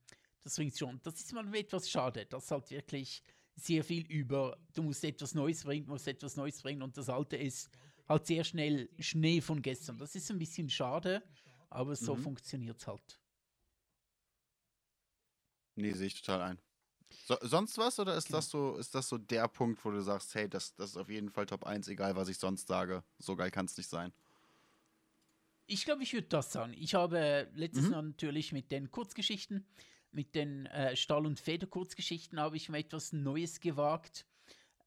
das 0.42 0.56
bringt 0.56 0.76
schon. 0.76 1.00
Das 1.04 1.20
ist 1.20 1.32
mal 1.32 1.54
etwas 1.54 1.88
schade, 1.88 2.26
dass 2.26 2.50
halt 2.50 2.68
wirklich 2.72 3.22
sehr 3.54 3.84
viel 3.84 4.06
über, 4.06 4.58
du 4.74 4.82
musst 4.82 5.04
etwas 5.04 5.34
Neues 5.34 5.64
bringen, 5.64 5.86
musst 5.86 6.08
etwas 6.08 6.36
Neues 6.36 6.60
bringen 6.62 6.82
und 6.82 6.96
das 6.96 7.08
Alte 7.08 7.36
ist 7.36 7.70
halt 8.08 8.26
sehr 8.26 8.44
schnell 8.44 8.88
Schnee 8.98 9.40
von 9.40 9.62
gestern. 9.62 9.98
Das 9.98 10.14
ist 10.14 10.30
ein 10.30 10.38
bisschen 10.38 10.68
schade, 10.68 11.22
aber 11.70 11.94
so 11.96 12.14
mhm. 12.14 12.22
funktioniert 12.22 12.78
es 12.78 12.86
halt. 12.86 13.20
Nee, 15.74 15.92
sehe 15.92 16.06
ich 16.06 16.20
total 16.20 16.42
ein. 16.42 16.58
So, 17.26 17.36
sonst 17.42 17.76
was 17.78 17.98
oder 17.98 18.16
ist, 18.16 18.26
genau. 18.26 18.38
das 18.38 18.50
so, 18.50 18.76
ist 18.76 18.94
das 18.94 19.08
so 19.08 19.18
der 19.18 19.46
Punkt, 19.48 19.84
wo 19.84 19.90
du 19.90 20.02
sagst, 20.02 20.34
hey, 20.34 20.48
das, 20.48 20.74
das 20.74 20.90
ist 20.90 20.96
auf 20.96 21.08
jeden 21.08 21.30
Fall 21.30 21.46
Top 21.46 21.64
1, 21.64 21.88
egal 21.88 22.16
was 22.16 22.28
ich 22.28 22.38
sonst 22.38 22.68
sage. 22.68 23.04
So 23.18 23.36
geil 23.36 23.50
kann 23.50 23.66
es 23.66 23.76
nicht 23.76 23.88
sein. 23.88 24.12
Ich 25.66 25.84
glaube, 25.84 26.02
ich 26.02 26.12
würde 26.12 26.28
das 26.28 26.52
sagen. 26.52 26.74
Ich 26.74 26.94
habe 26.94 27.50
letztes 27.54 27.86
mhm. 27.86 27.92
Jahr 27.92 28.02
natürlich 28.02 28.52
mit 28.52 28.70
den 28.70 28.90
Kurzgeschichten, 28.90 29.66
mit 30.12 30.34
den 30.34 30.66
äh, 30.66 30.96
Stahl- 30.96 31.26
und 31.26 31.40
Feder-Kurzgeschichten, 31.40 32.38
habe 32.38 32.56
ich 32.56 32.68
mir 32.68 32.78
etwas 32.78 33.12
Neues 33.12 33.60
gewagt. 33.60 34.26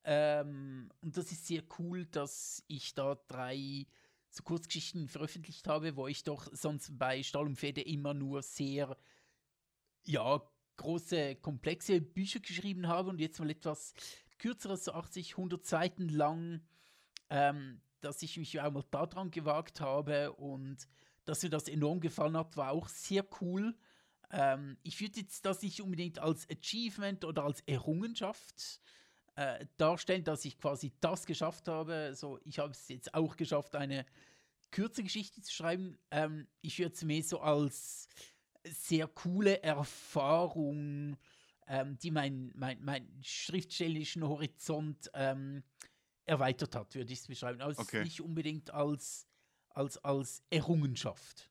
Ähm, 0.03 0.91
und 1.01 1.17
das 1.17 1.31
ist 1.31 1.47
sehr 1.47 1.63
cool, 1.79 2.05
dass 2.05 2.63
ich 2.67 2.93
da 2.93 3.15
drei 3.27 3.85
so 4.29 4.43
Kurzgeschichten 4.43 5.07
veröffentlicht 5.07 5.67
habe, 5.67 5.95
wo 5.95 6.07
ich 6.07 6.23
doch 6.23 6.47
sonst 6.51 6.97
bei 6.97 7.23
Stahl 7.23 7.45
und 7.45 7.55
Feder 7.55 7.85
immer 7.87 8.13
nur 8.13 8.41
sehr, 8.41 8.97
ja, 10.03 10.41
große, 10.77 11.35
komplexe 11.37 12.01
Bücher 12.01 12.41
geschrieben 12.41 12.87
habe 12.87 13.09
und 13.09 13.19
jetzt 13.19 13.39
mal 13.39 13.49
etwas 13.49 13.93
kürzeres, 14.37 14.85
so 14.85 14.91
80, 14.91 15.31
100 15.31 15.65
Seiten 15.65 16.09
lang, 16.09 16.61
ähm, 17.29 17.81
dass 18.01 18.21
ich 18.21 18.37
mich 18.37 18.59
auch 18.59 18.71
mal 18.71 18.83
daran 18.91 19.31
gewagt 19.31 19.81
habe 19.81 20.33
und 20.33 20.87
dass 21.23 21.41
mir 21.41 21.49
das 21.49 21.67
enorm 21.67 22.01
gefallen 22.01 22.37
hat, 22.37 22.55
war 22.57 22.71
auch 22.71 22.87
sehr 22.87 23.25
cool. 23.41 23.75
Ähm, 24.31 24.77
ich 24.83 24.99
würde 25.01 25.19
jetzt 25.19 25.45
das 25.45 25.61
nicht 25.61 25.81
unbedingt 25.81 26.19
als 26.19 26.47
Achievement 26.49 27.25
oder 27.25 27.43
als 27.43 27.61
Errungenschaft 27.61 28.81
äh, 29.35 29.65
darstellen, 29.77 30.23
dass 30.23 30.45
ich 30.45 30.57
quasi 30.57 30.91
das 31.01 31.25
geschafft 31.25 31.67
habe. 31.67 32.13
So, 32.15 32.39
ich 32.43 32.59
habe 32.59 32.71
es 32.71 32.87
jetzt 32.87 33.13
auch 33.13 33.35
geschafft, 33.35 33.75
eine 33.75 34.05
kürze 34.71 35.03
Geschichte 35.03 35.41
zu 35.41 35.53
schreiben. 35.53 35.97
Ähm, 36.11 36.47
ich 36.61 36.79
würde 36.79 36.93
es 36.93 37.03
mehr 37.03 37.23
so 37.23 37.39
als 37.39 38.07
sehr 38.63 39.07
coole 39.07 39.61
Erfahrung, 39.61 41.17
ähm, 41.67 41.97
die 41.99 42.11
meinen 42.11 42.51
mein, 42.55 42.83
mein 42.83 43.07
schriftstellerischen 43.21 44.23
Horizont 44.27 45.09
ähm, 45.13 45.63
erweitert 46.25 46.75
hat, 46.75 46.95
würde 46.95 47.13
ich 47.13 47.19
es 47.19 47.27
beschreiben. 47.27 47.61
Aber 47.61 47.77
okay. 47.77 48.03
nicht 48.03 48.21
unbedingt 48.21 48.71
als, 48.71 49.27
als, 49.69 49.97
als 50.03 50.43
Errungenschaft. 50.49 51.49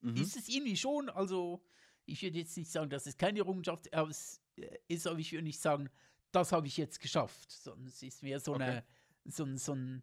Mhm. 0.00 0.16
Ist 0.16 0.36
es 0.36 0.48
irgendwie 0.48 0.76
schon, 0.76 1.08
also 1.08 1.62
ich 2.06 2.22
würde 2.22 2.38
jetzt 2.38 2.56
nicht 2.56 2.70
sagen, 2.70 2.90
dass 2.90 3.06
es 3.06 3.16
keine 3.16 3.40
Errungenschaft 3.40 3.88
äh, 3.92 4.06
ist, 4.88 5.06
aber 5.06 5.18
ich 5.18 5.32
würde 5.32 5.44
nicht 5.44 5.60
sagen, 5.60 5.90
das 6.32 6.52
habe 6.52 6.66
ich 6.66 6.76
jetzt 6.76 7.00
geschafft, 7.00 7.50
sondern 7.50 7.86
es 7.88 8.02
ist 8.02 8.22
mehr 8.22 8.40
so, 8.40 8.54
okay. 8.54 8.62
eine, 8.62 8.84
so, 9.24 9.56
so 9.56 9.74
ein 9.74 10.02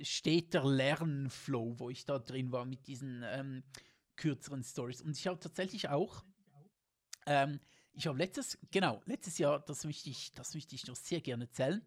steter 0.00 0.64
Lernflow, 0.64 1.78
wo 1.78 1.90
ich 1.90 2.04
da 2.04 2.18
drin 2.18 2.52
war 2.52 2.64
mit 2.64 2.86
diesen 2.86 3.22
ähm, 3.24 3.62
kürzeren 4.16 4.64
Stories. 4.64 5.02
Und 5.02 5.16
ich 5.16 5.26
habe 5.26 5.38
tatsächlich 5.38 5.88
auch, 5.88 6.24
ähm, 7.26 7.60
ich 7.94 8.06
habe 8.06 8.18
letztes, 8.18 8.58
genau, 8.70 9.02
letztes 9.04 9.38
Jahr, 9.38 9.60
das 9.60 9.84
möchte 9.84 10.10
ich, 10.10 10.32
das 10.32 10.54
möchte 10.54 10.74
ich 10.74 10.86
noch 10.86 10.96
sehr 10.96 11.20
gerne 11.20 11.44
erzählen. 11.44 11.86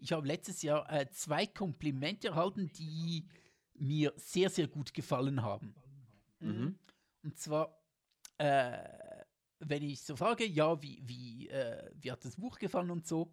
Ich 0.00 0.12
habe 0.12 0.26
letztes 0.26 0.62
Jahr 0.62 0.90
äh, 0.92 1.08
zwei 1.10 1.46
Komplimente 1.46 2.28
erhalten, 2.28 2.70
die 2.72 3.26
mir 3.74 4.12
sehr, 4.16 4.50
sehr 4.50 4.68
gut 4.68 4.92
gefallen 4.92 5.42
haben. 5.42 5.74
Mhm. 6.40 6.78
Und 7.22 7.38
zwar, 7.38 7.76
äh, 8.38 8.78
wenn 9.60 9.82
ich 9.82 10.02
so 10.02 10.16
frage, 10.16 10.46
ja, 10.46 10.80
wie, 10.82 11.00
wie, 11.04 11.48
äh, 11.48 11.90
wie 12.00 12.12
hat 12.12 12.24
das 12.24 12.36
Buch 12.36 12.58
gefallen 12.58 12.90
und 12.90 13.06
so, 13.06 13.32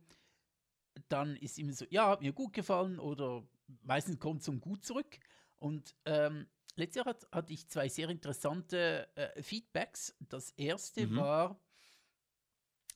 dann 1.10 1.36
ist 1.36 1.58
ihm 1.58 1.72
so, 1.72 1.86
ja, 1.90 2.10
hat 2.10 2.22
mir 2.22 2.34
gut 2.34 2.54
gefallen 2.54 3.00
oder 3.00 3.48
meistens 3.84 4.20
kommt 4.20 4.42
es 4.42 4.48
um 4.48 4.60
gut 4.60 4.84
zurück. 4.84 5.20
Und 5.58 5.96
ähm, 6.06 6.48
letztes 6.76 6.98
Jahr 6.98 7.06
hat, 7.06 7.28
hatte 7.32 7.54
ich 7.54 7.68
zwei 7.68 7.90
sehr 7.90 8.10
interessante 8.10 9.08
äh, 9.16 9.42
Feedbacks. 9.42 10.16
Das 10.20 10.52
erste 10.52 11.08
mhm. 11.08 11.18
war, 11.18 11.60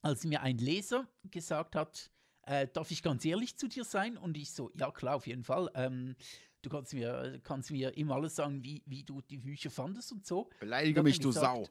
als 0.02 0.24
mir 0.24 0.42
ein 0.42 0.58
Leser 0.58 1.08
gesagt 1.24 1.76
hat, 1.76 2.12
äh, 2.44 2.68
darf 2.68 2.90
ich 2.92 3.04
ganz 3.04 3.26
ehrlich 3.26 3.58
zu 3.58 3.68
dir 3.68 3.84
sein? 3.84 4.18
Und 4.18 4.38
ich 4.38 4.52
so, 4.52 4.72
ja 4.76 4.92
klar, 4.92 5.16
auf 5.16 5.28
jeden 5.28 5.44
Fall. 5.44 5.70
Ähm, 5.76 6.16
du 6.62 6.70
kannst 6.70 6.94
mir, 6.94 7.40
kannst 7.44 7.72
mir 7.72 7.96
immer 7.98 8.16
alles 8.16 8.36
sagen, 8.36 8.64
wie, 8.64 8.82
wie 8.86 9.04
du 9.04 9.22
die 9.22 9.38
Bücher 9.38 9.70
fandest 9.70 10.12
und 10.12 10.26
so. 10.26 10.50
Beleidige 10.60 11.04
mich, 11.04 11.20
du 11.20 11.32
Sau. 11.32 11.68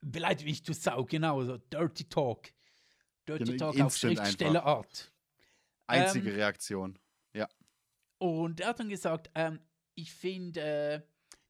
Beleidige 0.00 0.48
mich, 0.48 0.62
du 0.62 0.72
Sau, 0.72 1.04
genau, 1.04 1.42
so 1.44 1.56
Dirty 1.56 2.04
Talk. 2.04 2.52
Dirty 3.26 3.56
Talk 3.56 3.80
auf 3.80 3.96
Schriftstellerart. 3.96 5.12
Einzige 5.86 6.30
ähm, 6.30 6.36
Reaktion, 6.36 6.98
ja. 7.32 7.48
Und 8.18 8.60
er 8.60 8.68
hat 8.68 8.80
dann 8.80 8.88
gesagt, 8.88 9.30
ähm, 9.34 9.60
ich 9.94 10.12
finde 10.12 10.60
äh, 10.60 11.00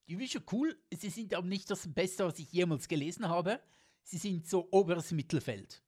die 0.09 0.16
Bücher 0.16 0.40
cool, 0.52 0.78
sie 0.93 1.10
sind 1.10 1.35
aber 1.35 1.47
nicht 1.47 1.70
das 1.70 1.93
Beste, 1.93 2.24
was 2.24 2.39
ich 2.39 2.52
jemals 2.52 2.89
gelesen 2.89 3.28
habe. 3.28 3.60
Sie 4.02 4.18
sind 4.18 4.47
so 4.47 4.68
oberes 4.70 5.10
Mittelfeld. 5.10 5.82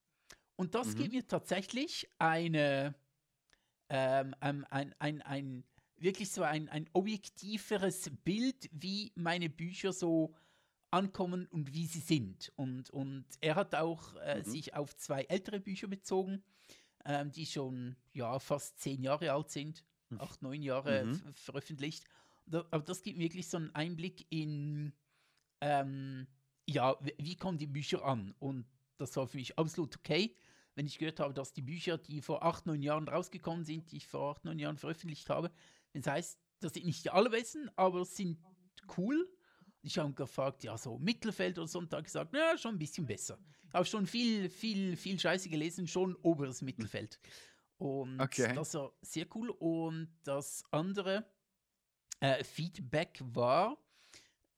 Und 0.57 0.75
das 0.75 0.89
mhm. 0.89 0.97
gibt 0.97 1.13
mir 1.13 1.27
tatsächlich 1.27 2.09
eine, 2.19 2.95
ähm, 3.89 4.35
ein, 4.41 4.65
ein, 4.65 4.95
ein, 4.99 5.23
ein, 5.23 5.65
wirklich 5.97 6.31
so 6.31 6.43
ein, 6.43 6.69
ein 6.69 6.91
objektiveres 6.93 8.11
Bild, 8.25 8.69
wie 8.73 9.13
meine 9.15 9.49
Bücher 9.49 9.93
so 9.93 10.35
ankommen 10.91 11.47
und 11.47 11.75
wie 11.75 11.87
sie 11.87 12.01
sind. 12.01 12.53
Und, 12.57 12.91
und 12.91 13.25
er 13.41 13.55
hat 13.55 13.75
auch 13.75 14.15
äh, 14.17 14.39
mhm. 14.39 14.45
sich 14.45 14.75
auf 14.75 14.97
zwei 14.97 15.23
ältere 15.25 15.61
Bücher 15.61 15.89
bezogen, 15.89 16.43
ähm, 17.05 17.31
die 17.31 17.47
schon 17.47 17.97
ja, 18.13 18.39
fast 18.39 18.81
zehn 18.81 19.03
Jahre 19.03 19.33
alt 19.33 19.51
sind, 19.51 19.85
hm. 20.09 20.21
acht, 20.21 20.43
neun 20.43 20.63
Jahre 20.63 21.05
mhm. 21.05 21.35
veröffentlicht. 21.35 22.05
Aber 22.51 22.81
das 22.81 23.03
gibt 23.03 23.19
wirklich 23.19 23.49
so 23.49 23.59
einen 23.59 23.75
Einblick 23.75 24.27
in, 24.31 24.93
ähm, 25.61 26.27
ja, 26.67 26.97
wie 27.19 27.37
kommen 27.37 27.59
die 27.59 27.67
Bücher 27.67 28.05
an? 28.05 28.35
Und 28.39 28.67
das 28.97 29.15
war 29.17 29.27
für 29.27 29.37
mich 29.37 29.59
absolut 29.59 29.97
okay, 29.97 30.35
wenn 30.75 30.87
ich 30.87 30.99
gehört 30.99 31.21
habe, 31.21 31.35
dass 31.35 31.53
die 31.53 31.63
Bücher, 31.63 31.99
die 31.99 32.23
vor 32.23 32.43
acht, 32.43 32.67
neun 32.67 32.83
Jahren 32.83 33.09
rausgekommen 33.09 33.65
sind, 33.65 33.91
die 33.91 33.99
ich 33.99 34.07
vor 34.07 34.31
acht, 34.31 34.45
neun 34.45 34.59
Jahren 34.59 34.79
veröffentlicht 34.79 35.29
habe, 35.29 35.51
das 35.93 36.07
heißt, 36.07 36.39
das 36.61 36.73
sind 36.73 36.87
nicht 36.87 37.05
die 37.05 37.11
allerbesten, 37.11 37.71
aber 37.77 38.05
sind 38.05 38.39
cool 38.97 39.29
ich 39.83 39.99
habe 39.99 40.13
gefragt, 40.13 40.65
ja, 40.65 40.77
so 40.77 40.99
Mittelfeld 40.99 41.59
oder 41.59 41.69
so, 41.69 41.79
und 41.79 41.93
da 41.93 42.01
gesagt, 42.01 42.35
ja, 42.35 42.57
schon 42.59 42.75
ein 42.75 42.79
bisschen 42.79 43.07
besser. 43.07 43.39
Ich 43.69 43.75
habe 43.75 43.85
schon 43.85 44.07
viel, 44.07 44.49
viel, 44.49 44.97
viel 44.97 45.19
Scheiße 45.19 45.49
gelesen, 45.49 45.87
schon 45.87 46.17
oberes 46.17 46.63
Mittelfeld. 46.63 47.21
Und 47.77 48.21
okay. 48.21 48.53
das 48.55 48.75
war 48.75 48.93
sehr 49.03 49.27
cool. 49.35 49.51
Und 49.51 50.09
das 50.25 50.65
andere 50.71 51.25
äh, 52.21 52.43
Feedback 52.43 53.21
war, 53.23 53.79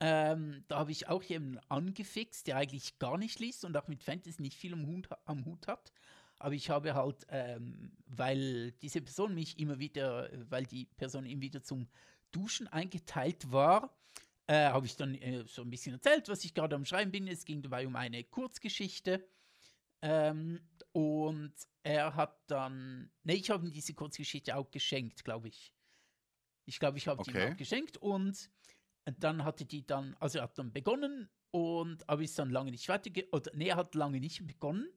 ähm, 0.01 0.65
da 0.69 0.79
habe 0.79 0.93
ich 0.93 1.09
auch 1.09 1.23
jemanden 1.23 1.59
angefixt, 1.69 2.47
der 2.47 2.57
eigentlich 2.57 2.99
gar 2.99 3.19
nicht 3.19 3.39
liest 3.39 3.65
und 3.65 3.77
auch 3.77 3.89
mit 3.89 4.03
Fantasy 4.03 4.41
nicht 4.41 4.57
viel 4.57 4.73
am 4.73 4.87
Hut, 4.87 5.09
am 5.27 5.45
Hut 5.45 5.67
hat. 5.67 5.93
Aber 6.39 6.55
ich 6.55 6.71
habe 6.71 6.95
halt, 6.95 7.27
ähm, 7.29 7.93
weil 8.07 8.73
diese 8.81 9.03
Person 9.03 9.35
mich 9.35 9.59
immer 9.59 9.79
wieder, 9.79 10.31
weil 10.49 10.65
die 10.65 10.87
Person 10.87 11.27
immer 11.27 11.43
wieder 11.43 11.63
zum 11.63 11.87
Duschen 12.33 12.67
eingeteilt 12.67 13.53
war, 13.53 13.95
äh, 14.51 14.67
habe 14.67 14.85
ich 14.85 14.97
dann 14.97 15.15
äh, 15.15 15.45
so 15.47 15.63
ein 15.63 15.71
bisschen 15.71 15.95
erzählt, 15.95 16.29
was 16.29 16.45
ich 16.45 16.53
gerade 16.53 16.75
am 16.75 16.85
Schreiben 16.85 17.13
bin. 17.13 17.29
Es 17.29 17.45
ging 17.45 17.63
dabei 17.63 17.87
um 17.87 17.95
eine 17.95 18.25
Kurzgeschichte. 18.25 19.25
Ähm, 20.03 20.59
und 20.91 21.55
er 21.85 22.17
hat 22.17 22.37
dann, 22.49 23.13
ne, 23.23 23.35
ich 23.35 23.49
habe 23.49 23.65
ihm 23.65 23.73
diese 23.73 23.95
Kurzgeschichte 23.95 24.57
auch 24.57 24.69
geschenkt, 24.73 25.25
glaube 25.25 25.49
ich. 25.49 25.73
Ich 26.65 26.81
glaube, 26.81 26.99
ich 26.99 27.07
habe 27.07 27.21
okay. 27.21 27.31
die 27.31 27.39
ihm 27.39 27.53
auch 27.53 27.57
geschenkt 27.57 27.97
und 27.99 28.51
dann 29.05 29.45
hatte 29.45 29.65
die 29.65 29.87
dann, 29.87 30.17
also 30.19 30.39
er 30.39 30.45
hat 30.45 30.59
dann 30.59 30.73
begonnen 30.73 31.31
und 31.53 32.09
aber 32.09 32.23
ist 32.23 32.37
dann 32.37 32.51
lange 32.51 32.73
nicht 32.73 32.89
weiter, 32.89 33.11
oder 33.31 33.55
ne, 33.55 33.69
er 33.69 33.77
hat 33.77 33.95
lange 33.95 34.19
nicht 34.19 34.45
begonnen 34.47 34.89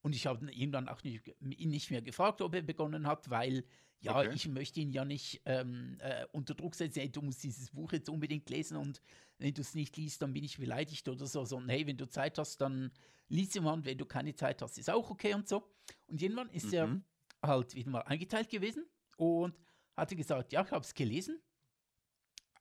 und 0.00 0.14
ich 0.14 0.26
habe 0.26 0.50
ihn 0.50 0.72
dann 0.72 0.88
auch 0.88 1.02
nicht, 1.02 1.26
ihn 1.40 1.68
nicht 1.68 1.90
mehr 1.90 2.02
gefragt, 2.02 2.40
ob 2.40 2.54
er 2.54 2.62
begonnen 2.62 3.06
hat, 3.06 3.28
weil 3.28 3.64
ja, 4.00 4.18
okay. 4.18 4.30
ich 4.34 4.48
möchte 4.48 4.80
ihn 4.80 4.90
ja 4.90 5.04
nicht 5.04 5.42
ähm, 5.44 5.98
äh, 6.00 6.26
unter 6.32 6.54
Druck 6.54 6.74
setzen, 6.74 7.00
hey, 7.00 7.10
du 7.10 7.20
musst 7.22 7.42
dieses 7.42 7.70
Buch 7.70 7.92
jetzt 7.92 8.08
unbedingt 8.08 8.48
lesen 8.48 8.76
und 8.76 9.02
wenn 9.38 9.54
du 9.54 9.60
es 9.60 9.74
nicht 9.74 9.96
liest, 9.96 10.22
dann 10.22 10.32
bin 10.32 10.44
ich 10.44 10.58
beleidigt 10.58 11.08
oder 11.08 11.26
so, 11.26 11.44
sondern 11.44 11.70
hey, 11.70 11.86
wenn 11.86 11.96
du 11.96 12.08
Zeit 12.08 12.38
hast, 12.38 12.60
dann 12.60 12.92
lies 13.28 13.54
ihn 13.56 13.64
mal 13.64 13.72
und 13.72 13.84
wenn 13.84 13.98
du 13.98 14.06
keine 14.06 14.34
Zeit 14.34 14.62
hast, 14.62 14.78
ist 14.78 14.90
auch 14.90 15.10
okay 15.10 15.34
und 15.34 15.48
so. 15.48 15.68
Und 16.06 16.22
irgendwann 16.22 16.50
ist 16.50 16.66
mhm. 16.66 17.04
er 17.42 17.48
halt 17.48 17.74
wieder 17.74 17.90
mal 17.90 18.02
eingeteilt 18.02 18.48
gewesen 18.48 18.86
und 19.16 19.54
hatte 19.96 20.16
gesagt, 20.16 20.52
ja, 20.52 20.64
ich 20.64 20.70
habe 20.70 20.84
es 20.84 20.94
gelesen. 20.94 21.40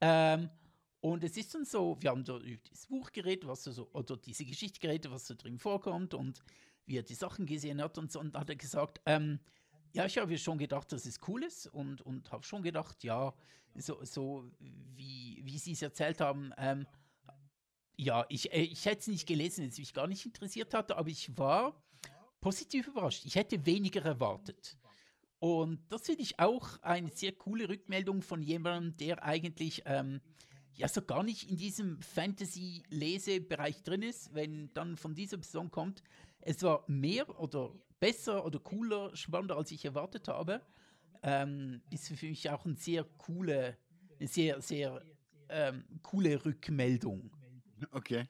Ähm, 0.01 0.49
und 0.99 1.23
es 1.23 1.38
ist 1.38 1.53
dann 1.53 1.65
so, 1.65 1.97
wir 1.99 2.09
haben 2.09 2.23
da 2.23 2.38
über 2.38 2.61
das 2.69 2.88
Buch 2.88 3.11
geredet, 3.11 3.47
was 3.47 3.64
so, 3.64 3.89
oder 3.93 4.18
diese 4.18 4.45
Geschichte 4.45 4.80
geredet, 4.80 5.11
was 5.11 5.27
so 5.27 5.35
drin 5.35 5.59
vorkommt 5.59 6.14
und 6.14 6.43
wie 6.85 6.97
er 6.97 7.03
die 7.03 7.14
Sachen 7.14 7.45
gesehen 7.45 7.81
hat 7.81 7.97
und 7.97 8.11
so. 8.11 8.19
Und 8.19 8.35
hat 8.35 8.49
er 8.49 8.55
gesagt, 8.55 9.01
ähm, 9.05 9.39
ja, 9.98 10.06
ich 10.06 10.18
habe 10.19 10.38
schon 10.38 10.60
gedacht, 10.60 10.91
dass 10.91 11.07
es 11.07 11.19
cool 11.28 11.44
ist 11.44 11.65
und, 11.65 12.02
und 12.03 12.32
habe 12.32 12.44
schon 12.44 12.61
gedacht, 12.61 13.03
ja, 13.03 13.34
so, 13.74 14.03
so 14.06 14.48
wie, 14.60 15.41
wie 15.44 15.57
Sie 15.57 15.72
es 15.72 15.82
erzählt 15.82 16.22
haben, 16.22 16.53
ähm, 16.60 16.86
ja, 17.98 18.24
ich, 18.30 18.53
äh, 18.53 18.61
ich 18.61 18.86
hätte 18.86 18.99
es 18.99 19.07
nicht 19.07 19.28
gelesen, 19.28 19.64
wenn 19.64 19.69
es 19.69 19.80
mich 19.80 19.95
gar 19.95 20.06
nicht 20.06 20.24
interessiert 20.24 20.76
hatte, 20.76 20.98
aber 20.98 21.10
ich 21.10 21.36
war 21.36 21.84
positiv 22.41 22.88
überrascht. 22.88 23.26
Ich 23.26 23.36
hätte 23.36 23.65
weniger 23.65 24.06
erwartet. 24.06 24.78
Und 25.40 25.80
das 25.90 26.06
finde 26.06 26.22
ich 26.22 26.40
auch 26.40 26.80
eine 26.84 27.10
sehr 27.10 27.32
coole 27.32 27.68
Rückmeldung 27.68 28.22
von 28.22 28.44
jemandem, 28.44 28.98
der 28.98 29.24
eigentlich 29.24 29.82
ähm, 29.86 30.22
ja 30.76 30.88
so 30.88 31.02
gar 31.02 31.24
nicht 31.24 31.49
in 31.49 31.57
diesem 31.57 31.99
Fantasy-Lesebereich 32.02 33.82
drin 33.82 34.03
ist, 34.03 34.32
wenn 34.36 34.72
dann 34.76 34.95
von 34.95 35.15
dieser 35.15 35.38
Person 35.38 35.72
kommt, 35.72 36.03
es 36.41 36.61
war 36.61 36.84
mehr 36.88 37.40
oder 37.40 37.74
besser 37.99 38.45
oder 38.45 38.60
cooler, 38.60 39.15
spannender, 39.15 39.57
als 39.57 39.72
ich 39.72 39.84
erwartet 39.86 40.28
habe. 40.28 40.61
Ähm, 41.24 41.82
ist 41.91 42.10
für 42.10 42.26
mich 42.28 42.49
auch 42.49 42.65
eine 42.65 42.76
sehr 42.76 43.03
coole, 43.18 43.78
eine 44.19 44.28
sehr, 44.28 44.61
sehr 44.61 45.02
ähm, 45.49 45.84
coole 46.03 46.44
Rückmeldung. 46.45 47.32
Okay. 47.91 48.28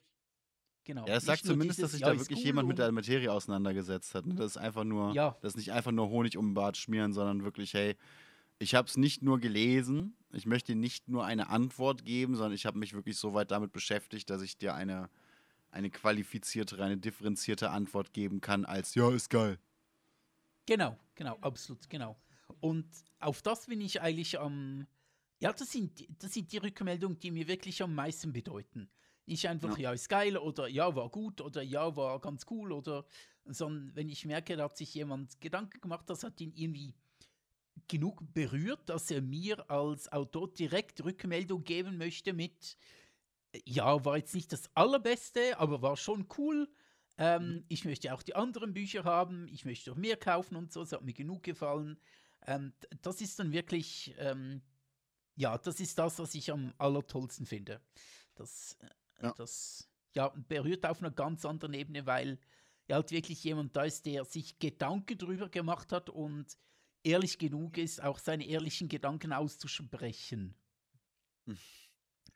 Genau. 0.85 1.06
Ja, 1.06 1.18
es 1.18 1.26
sagt 1.26 1.44
zumindest, 1.44 1.80
dieses, 1.80 1.91
dass 1.91 1.91
sich 1.91 2.02
ja, 2.02 2.14
da 2.14 2.18
wirklich 2.18 2.39
cool 2.39 2.45
jemand 2.45 2.68
mit 2.69 2.77
der 2.77 2.89
Materie 2.94 3.30
auseinandergesetzt 3.31 4.15
hat. 4.15 4.26
Ne? 4.26 4.35
Das 4.35 4.52
ist 4.52 4.57
einfach 4.57 4.85
nur, 4.85 5.14
ja. 5.14 5.38
das 5.41 5.53
ist 5.53 5.57
nicht 5.57 5.73
einfach 5.73 5.91
nur 5.91 6.07
Honig 6.10 6.38
um 6.38 6.49
den 6.49 6.53
Bart 6.53 6.77
schmieren, 6.77 7.11
sondern 7.11 7.44
wirklich, 7.44 7.73
hey, 7.73 7.98
Ich 8.60 8.73
habe 8.73 8.88
es 8.88 8.98
nicht 8.98 9.22
nur 9.22 9.39
gelesen, 9.39 10.15
ich 10.34 10.45
möchte 10.45 10.72
dir 10.73 10.80
nicht 10.80 11.10
nur 11.10 11.26
eine 11.26 11.49
Antwort 11.49 12.06
geben, 12.06 12.35
sondern 12.35 12.53
ich 12.53 12.65
habe 12.65 12.80
mich 12.80 12.94
wirklich 12.94 13.18
so 13.18 13.34
weit 13.34 13.52
damit 13.52 13.72
beschäftigt, 13.72 14.30
dass 14.30 14.41
ich 14.41 14.57
dir 14.57 14.73
eine, 14.73 15.10
eine 15.72 15.89
qualifizierte, 15.89 16.81
eine 16.81 16.98
differenzierte 16.98 17.69
Antwort 17.69 18.14
geben 18.14 18.41
kann, 18.41 18.65
als 18.65 18.95
ja, 18.95 19.11
ist 19.11 19.30
geil. 19.30 19.60
Genau, 20.65 20.98
genau, 21.15 21.38
absolut, 21.41 21.89
genau. 21.89 22.18
Und 22.60 22.88
auf 23.19 23.41
das 23.41 23.68
bin 23.68 23.81
ich 23.81 24.02
eigentlich 24.02 24.39
am. 24.39 24.88
ja, 25.39 25.53
das 25.53 25.72
sind, 25.72 26.06
das 26.22 26.34
sind 26.34 26.52
die 26.52 26.57
Rückmeldungen, 26.57 27.19
die 27.19 27.31
mir 27.31 27.48
wirklich 27.48 27.81
am 27.81 27.94
meisten 27.94 28.34
bedeuten. 28.34 28.89
Nicht 29.26 29.48
einfach, 29.48 29.77
ja. 29.77 29.89
ja, 29.89 29.94
ist 29.94 30.07
geil 30.07 30.38
oder 30.38 30.68
ja, 30.68 30.95
war 30.95 31.10
gut 31.10 31.41
oder 31.41 31.61
ja, 31.61 31.95
war 31.95 32.19
ganz 32.22 32.45
cool 32.49 32.72
oder, 32.72 33.06
sondern 33.44 33.94
wenn 33.94 34.10
ich 34.10 34.26
merke, 34.26 34.56
da 34.56 34.64
hat 34.65 34.77
sich 34.77 34.94
jemand 34.94 35.39
Gedanken 35.41 35.81
gemacht, 35.81 36.10
das 36.10 36.23
hat 36.23 36.39
ihn 36.39 36.53
irgendwie 36.56 36.94
genug 37.89 38.22
berührt, 38.34 38.88
dass 38.89 39.11
er 39.11 39.22
mir 39.22 39.69
als 39.69 40.11
Autor 40.11 40.53
direkt 40.53 41.03
Rückmeldung 41.03 41.64
geben 41.64 41.98
möchte 41.98 42.34
mit, 42.34 42.77
ja, 43.65 44.03
war 44.05 44.17
jetzt 44.17 44.35
nicht 44.35 44.51
das 44.51 44.69
allerbeste, 44.75 45.59
aber 45.59 45.81
war 45.81 45.97
schon 45.97 46.27
cool. 46.37 46.69
Ähm, 47.17 47.47
mhm. 47.47 47.65
Ich 47.67 47.85
möchte 47.85 48.13
auch 48.13 48.21
die 48.21 48.35
anderen 48.35 48.73
Bücher 48.73 49.03
haben, 49.03 49.47
ich 49.47 49.65
möchte 49.65 49.91
auch 49.91 49.95
mehr 49.95 50.17
kaufen 50.17 50.55
und 50.55 50.71
so, 50.71 50.81
es 50.81 50.91
hat 50.91 51.03
mir 51.03 51.13
genug 51.13 51.43
gefallen. 51.43 51.99
Ähm, 52.45 52.73
das 53.01 53.21
ist 53.21 53.39
dann 53.39 53.51
wirklich, 53.51 54.15
ähm, 54.19 54.61
ja, 55.35 55.57
das 55.57 55.79
ist 55.79 55.97
das, 55.97 56.19
was 56.19 56.35
ich 56.35 56.51
am 56.51 56.73
allertollsten 56.77 57.45
finde. 57.45 57.81
Das, 58.35 58.77
äh, 58.81 59.23
ja. 59.23 59.33
das 59.33 59.89
ja, 60.15 60.29
berührt 60.47 60.85
auf 60.85 60.99
einer 60.99 61.11
ganz 61.11 61.45
anderen 61.45 61.73
Ebene, 61.73 62.05
weil 62.05 62.39
ja 62.87 62.95
halt 62.95 63.11
wirklich 63.11 63.43
jemand 63.43 63.75
da 63.75 63.83
ist, 63.83 64.05
der 64.05 64.23
sich 64.23 64.59
Gedanken 64.59 65.17
drüber 65.17 65.49
gemacht 65.49 65.91
hat 65.91 66.09
und 66.09 66.57
ehrlich 67.03 67.37
genug 67.37 67.77
ist, 67.77 68.01
auch 68.01 68.19
seine 68.19 68.45
ehrlichen 68.45 68.89
Gedanken 68.89 69.33
auszusprechen. 69.33 70.55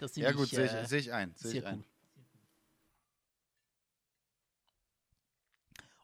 Hm. 0.01 0.23
ja, 0.23 0.31
gut, 0.31 0.49
sehe 0.49 0.65
ich, 0.65 0.73
äh, 0.73 0.85
seh 0.85 0.97
ich 0.97 1.13
ein. 1.13 1.33
Seh 1.35 1.59
ich 1.59 1.65
ein. 1.65 1.83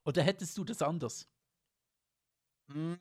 Oder 0.03 0.23
hättest 0.23 0.57
du 0.57 0.63
das 0.63 0.81
anders? 0.81 1.27
Hm, 2.71 2.97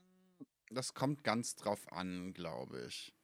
das 0.70 0.94
kommt 0.94 1.23
ganz 1.23 1.55
drauf 1.55 1.93
an, 1.93 2.32
glaube 2.32 2.85
ich. 2.86 3.14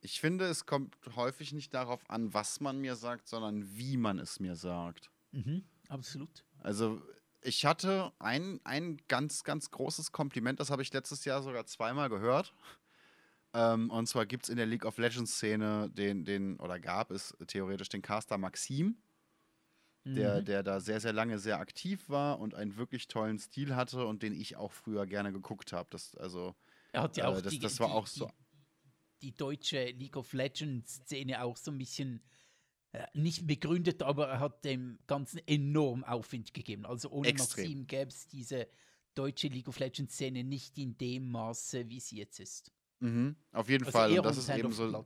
Ich 0.00 0.20
finde, 0.20 0.46
es 0.46 0.66
kommt 0.66 0.96
häufig 1.14 1.52
nicht 1.52 1.72
darauf 1.72 2.10
an, 2.10 2.34
was 2.34 2.60
man 2.60 2.78
mir 2.80 2.96
sagt, 2.96 3.28
sondern 3.28 3.76
wie 3.76 3.96
man 3.96 4.18
es 4.18 4.40
mir 4.40 4.56
sagt. 4.56 5.10
Mhm, 5.30 5.64
absolut. 5.88 6.44
Also 6.58 7.00
ich 7.40 7.64
hatte 7.64 8.12
ein, 8.18 8.60
ein 8.64 8.98
ganz, 9.08 9.44
ganz 9.44 9.70
großes 9.70 10.12
Kompliment, 10.12 10.60
das 10.60 10.70
habe 10.70 10.82
ich 10.82 10.92
letztes 10.92 11.24
Jahr 11.24 11.42
sogar 11.42 11.66
zweimal 11.66 12.08
gehört. 12.08 12.52
Ähm, 13.54 13.90
und 13.90 14.06
zwar 14.06 14.26
gibt 14.26 14.44
es 14.44 14.48
in 14.48 14.56
der 14.56 14.66
League 14.66 14.84
of 14.84 14.98
Legends-Szene 14.98 15.90
den, 15.90 16.24
den, 16.24 16.58
oder 16.58 16.80
gab 16.80 17.10
es 17.10 17.36
theoretisch 17.46 17.90
den 17.90 18.00
Caster 18.00 18.38
Maxim, 18.38 18.96
mhm. 20.04 20.14
der, 20.14 20.42
der 20.42 20.62
da 20.62 20.80
sehr, 20.80 21.00
sehr 21.00 21.12
lange 21.12 21.38
sehr 21.38 21.58
aktiv 21.58 22.08
war 22.08 22.40
und 22.40 22.54
einen 22.54 22.76
wirklich 22.76 23.08
tollen 23.08 23.38
Stil 23.38 23.76
hatte 23.76 24.06
und 24.06 24.22
den 24.22 24.32
ich 24.32 24.56
auch 24.56 24.72
früher 24.72 25.06
gerne 25.06 25.32
geguckt 25.32 25.72
habe. 25.72 25.96
also, 26.18 26.54
er 26.92 27.02
hat 27.02 27.16
ja 27.16 27.28
auch 27.28 27.38
äh, 27.38 27.42
das, 27.42 27.52
die, 27.52 27.58
das 27.58 27.78
war 27.78 27.88
die, 27.88 27.92
auch 27.92 28.06
so. 28.06 28.26
Die, 28.26 28.32
die 29.30 29.36
deutsche 29.36 29.90
League 29.90 30.16
of 30.16 30.32
Legends-Szene 30.32 31.42
auch 31.42 31.56
so 31.58 31.70
ein 31.70 31.78
bisschen 31.78 32.22
äh, 32.92 33.06
nicht 33.14 33.46
begründet, 33.46 34.02
aber 34.02 34.28
er 34.28 34.40
hat 34.40 34.64
dem 34.64 34.98
Ganzen 35.06 35.40
enorm 35.46 36.04
Aufwind 36.04 36.54
gegeben. 36.54 36.86
Also 36.86 37.10
ohne 37.10 37.28
Extrem. 37.28 37.64
Maxim 37.64 37.86
gäbe 37.86 38.10
es 38.10 38.26
diese 38.26 38.66
deutsche 39.14 39.48
League 39.48 39.68
of 39.68 39.78
Legends 39.78 40.14
Szene 40.14 40.42
nicht 40.42 40.78
in 40.78 40.96
dem 40.96 41.30
Maße, 41.30 41.88
wie 41.90 42.00
sie 42.00 42.16
jetzt 42.16 42.40
ist. 42.40 42.72
Mhm, 43.02 43.34
auf 43.50 43.68
jeden 43.68 43.84
also 43.84 43.98
Fall. 43.98 44.16
Und 44.16 44.24
das 44.24 44.36
ist 44.36 44.48
eben 44.48 44.72
so. 44.72 45.04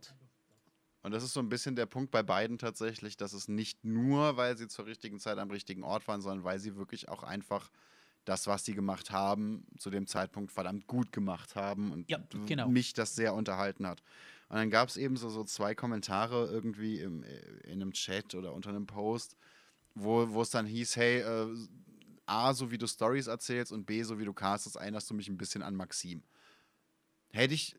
Und 1.03 1.13
das 1.13 1.23
ist 1.23 1.33
so 1.33 1.41
ein 1.41 1.49
bisschen 1.49 1.77
der 1.77 1.87
Punkt 1.87 2.11
bei 2.11 2.23
beiden 2.23 2.59
tatsächlich, 2.59 3.17
dass 3.17 3.33
es 3.33 3.49
nicht 3.49 3.85
nur, 3.85 4.37
weil 4.37 4.57
sie 4.57 4.69
zur 4.69 4.87
richtigen 4.87 5.21
Zeit 5.21 5.39
am 5.39 5.51
richtigen 5.51 5.83
Ort 5.83 6.07
waren, 6.09 6.21
sondern 6.21 6.45
weil 6.45 6.59
sie 6.59 6.77
wirklich 6.77 7.09
auch 7.09 7.23
einfach 7.23 7.71
das, 8.25 8.49
was 8.49 8.65
sie 8.65 8.75
gemacht 8.75 9.13
haben, 9.13 9.65
zu 9.79 9.89
dem 9.89 10.07
Zeitpunkt 10.07 10.51
verdammt 10.53 10.89
gut 10.89 11.13
gemacht 11.13 11.55
haben 11.55 11.93
und 11.93 12.11
ja, 12.11 12.19
genau. 12.47 12.69
mich 12.69 12.93
das 12.93 13.15
sehr 13.15 13.35
unterhalten 13.35 13.87
hat. 13.87 14.03
Und 14.49 14.57
dann 14.57 14.69
gab 14.69 14.89
es 14.89 14.97
eben 14.97 15.17
so, 15.17 15.31
so 15.31 15.45
zwei 15.45 15.75
Kommentare 15.75 16.49
irgendwie 16.51 16.99
im, 16.99 17.23
äh, 17.23 17.39
in 17.63 17.81
einem 17.81 17.93
Chat 17.93 18.35
oder 18.35 18.53
unter 18.53 18.71
einem 18.71 18.87
Post, 18.87 19.37
wo, 19.95 20.29
wo 20.31 20.43
es 20.43 20.51
dann 20.51 20.67
hieß, 20.67 20.97
hey, 20.97 21.21
äh, 21.21 21.69
A, 22.27 22.53
so 22.53 22.73
wie 22.73 22.79
du 22.79 22.89
Stories 22.89 23.29
erzählst 23.29 23.71
und 23.71 23.87
B, 23.87 24.03
so 24.03 24.19
wie 24.19 24.25
du 24.25 24.35
castest, 24.35 24.75
erinnerst 24.75 25.09
du 25.09 25.15
mich 25.15 25.29
ein 25.29 25.39
bisschen 25.39 25.63
an 25.63 25.77
Maxim. 25.77 26.25
Hätte 27.31 27.55
ich 27.55 27.77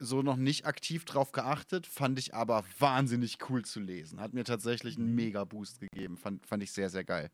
so 0.00 0.22
noch 0.22 0.36
nicht 0.36 0.66
aktiv 0.66 1.04
drauf 1.04 1.30
geachtet, 1.30 1.86
fand 1.86 2.18
ich 2.18 2.34
aber 2.34 2.64
wahnsinnig 2.78 3.38
cool 3.48 3.64
zu 3.64 3.80
lesen. 3.80 4.18
Hat 4.18 4.32
mir 4.32 4.44
tatsächlich 4.44 4.96
einen 4.96 5.10
mhm. 5.10 5.14
Mega-Boost 5.14 5.78
gegeben. 5.78 6.16
Fand, 6.16 6.44
fand 6.46 6.62
ich 6.62 6.72
sehr, 6.72 6.88
sehr 6.88 7.04
geil. 7.04 7.30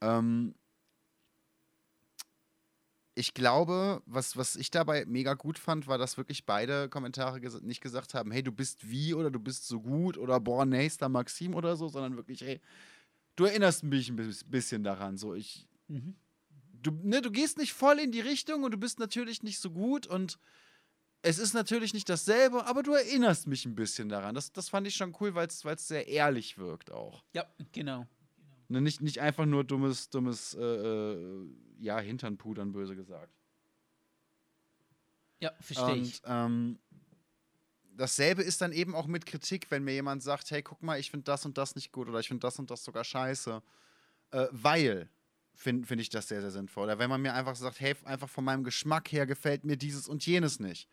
Ähm, 0.00 0.54
ich 3.14 3.32
glaube, 3.32 4.02
was, 4.06 4.36
was 4.36 4.56
ich 4.56 4.72
dabei 4.72 5.04
mega 5.06 5.34
gut 5.34 5.56
fand, 5.56 5.86
war, 5.86 5.98
dass 5.98 6.18
wirklich 6.18 6.46
beide 6.46 6.88
Kommentare 6.88 7.40
ges 7.40 7.62
nicht 7.62 7.80
gesagt 7.80 8.12
haben, 8.12 8.32
hey, 8.32 8.42
du 8.42 8.50
bist 8.50 8.90
wie 8.90 9.14
oder 9.14 9.30
du 9.30 9.38
bist 9.38 9.68
so 9.68 9.80
gut 9.80 10.18
oder 10.18 10.40
boah, 10.40 10.66
nächster 10.66 11.08
Maxim 11.08 11.54
oder 11.54 11.76
so, 11.76 11.86
sondern 11.86 12.16
wirklich, 12.16 12.40
hey, 12.40 12.60
du 13.36 13.44
erinnerst 13.44 13.84
mich 13.84 14.10
ein 14.10 14.16
bisschen 14.46 14.82
daran. 14.82 15.16
So, 15.16 15.34
ich. 15.34 15.68
Mhm. 15.86 16.16
Du, 16.82 16.90
ne, 17.02 17.22
du 17.22 17.30
gehst 17.30 17.56
nicht 17.56 17.72
voll 17.72 17.98
in 17.98 18.12
die 18.12 18.20
Richtung 18.20 18.64
und 18.64 18.72
du 18.72 18.76
bist 18.76 18.98
natürlich 18.98 19.42
nicht 19.42 19.58
so 19.58 19.70
gut 19.70 20.06
und 20.06 20.38
es 21.24 21.38
ist 21.38 21.54
natürlich 21.54 21.94
nicht 21.94 22.08
dasselbe, 22.08 22.66
aber 22.66 22.82
du 22.82 22.92
erinnerst 22.92 23.46
mich 23.46 23.64
ein 23.64 23.74
bisschen 23.74 24.10
daran. 24.10 24.34
Das, 24.34 24.52
das 24.52 24.68
fand 24.68 24.86
ich 24.86 24.94
schon 24.94 25.16
cool, 25.20 25.34
weil 25.34 25.46
es 25.46 25.62
sehr 25.88 26.06
ehrlich 26.06 26.58
wirkt 26.58 26.92
auch. 26.92 27.24
Ja, 27.32 27.46
genau. 27.72 28.06
Ne, 28.68 28.82
nicht, 28.82 29.00
nicht 29.00 29.20
einfach 29.20 29.46
nur 29.46 29.64
dummes, 29.64 30.10
dummes, 30.10 30.54
äh, 30.54 30.62
äh, 30.62 31.48
ja, 31.78 31.98
Hintern 31.98 32.36
pudern, 32.36 32.72
böse 32.72 32.94
gesagt. 32.94 33.32
Ja, 35.40 35.52
verstehe 35.60 35.96
ich. 35.96 36.20
Ähm, 36.26 36.78
dasselbe 37.96 38.42
ist 38.42 38.60
dann 38.60 38.72
eben 38.72 38.94
auch 38.94 39.06
mit 39.06 39.24
Kritik, 39.24 39.70
wenn 39.70 39.82
mir 39.82 39.94
jemand 39.94 40.22
sagt, 40.22 40.50
hey, 40.50 40.62
guck 40.62 40.82
mal, 40.82 41.00
ich 41.00 41.10
finde 41.10 41.24
das 41.24 41.46
und 41.46 41.56
das 41.56 41.74
nicht 41.74 41.90
gut 41.90 42.08
oder 42.08 42.20
ich 42.20 42.28
finde 42.28 42.40
das 42.40 42.58
und 42.58 42.70
das 42.70 42.84
sogar 42.84 43.04
scheiße. 43.04 43.62
Äh, 44.30 44.46
weil 44.50 45.08
finde 45.54 45.86
find 45.86 46.02
ich 46.02 46.10
das 46.10 46.28
sehr, 46.28 46.42
sehr 46.42 46.50
sinnvoll. 46.50 46.84
Oder 46.84 46.98
wenn 46.98 47.08
man 47.08 47.22
mir 47.22 47.32
einfach 47.32 47.56
sagt, 47.56 47.80
hey, 47.80 47.94
einfach 48.04 48.28
von 48.28 48.44
meinem 48.44 48.64
Geschmack 48.64 49.10
her 49.10 49.24
gefällt 49.24 49.64
mir 49.64 49.78
dieses 49.78 50.06
und 50.06 50.26
jenes 50.26 50.60
nicht. 50.60 50.88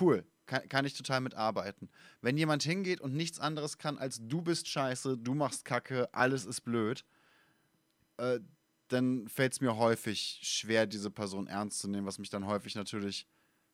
Cool 0.00 0.26
kann, 0.46 0.68
kann 0.68 0.84
ich 0.84 0.94
total 0.94 1.20
mitarbeiten. 1.20 1.90
Wenn 2.22 2.36
jemand 2.38 2.62
hingeht 2.62 3.00
und 3.00 3.14
nichts 3.14 3.38
anderes 3.38 3.78
kann 3.78 3.98
als 3.98 4.20
du 4.26 4.42
bist 4.42 4.68
scheiße, 4.68 5.18
du 5.18 5.34
machst 5.34 5.64
Kacke, 5.64 6.12
alles 6.14 6.46
ist 6.46 6.62
blöd, 6.62 7.04
äh, 8.16 8.40
dann 8.88 9.28
fällt 9.28 9.52
es 9.52 9.60
mir 9.60 9.76
häufig 9.76 10.40
schwer, 10.42 10.86
diese 10.86 11.10
Person 11.10 11.48
ernst 11.48 11.80
zu 11.80 11.88
nehmen, 11.88 12.06
was 12.06 12.18
mich 12.18 12.30
dann 12.30 12.46
häufig 12.46 12.76
natürlich 12.76 13.26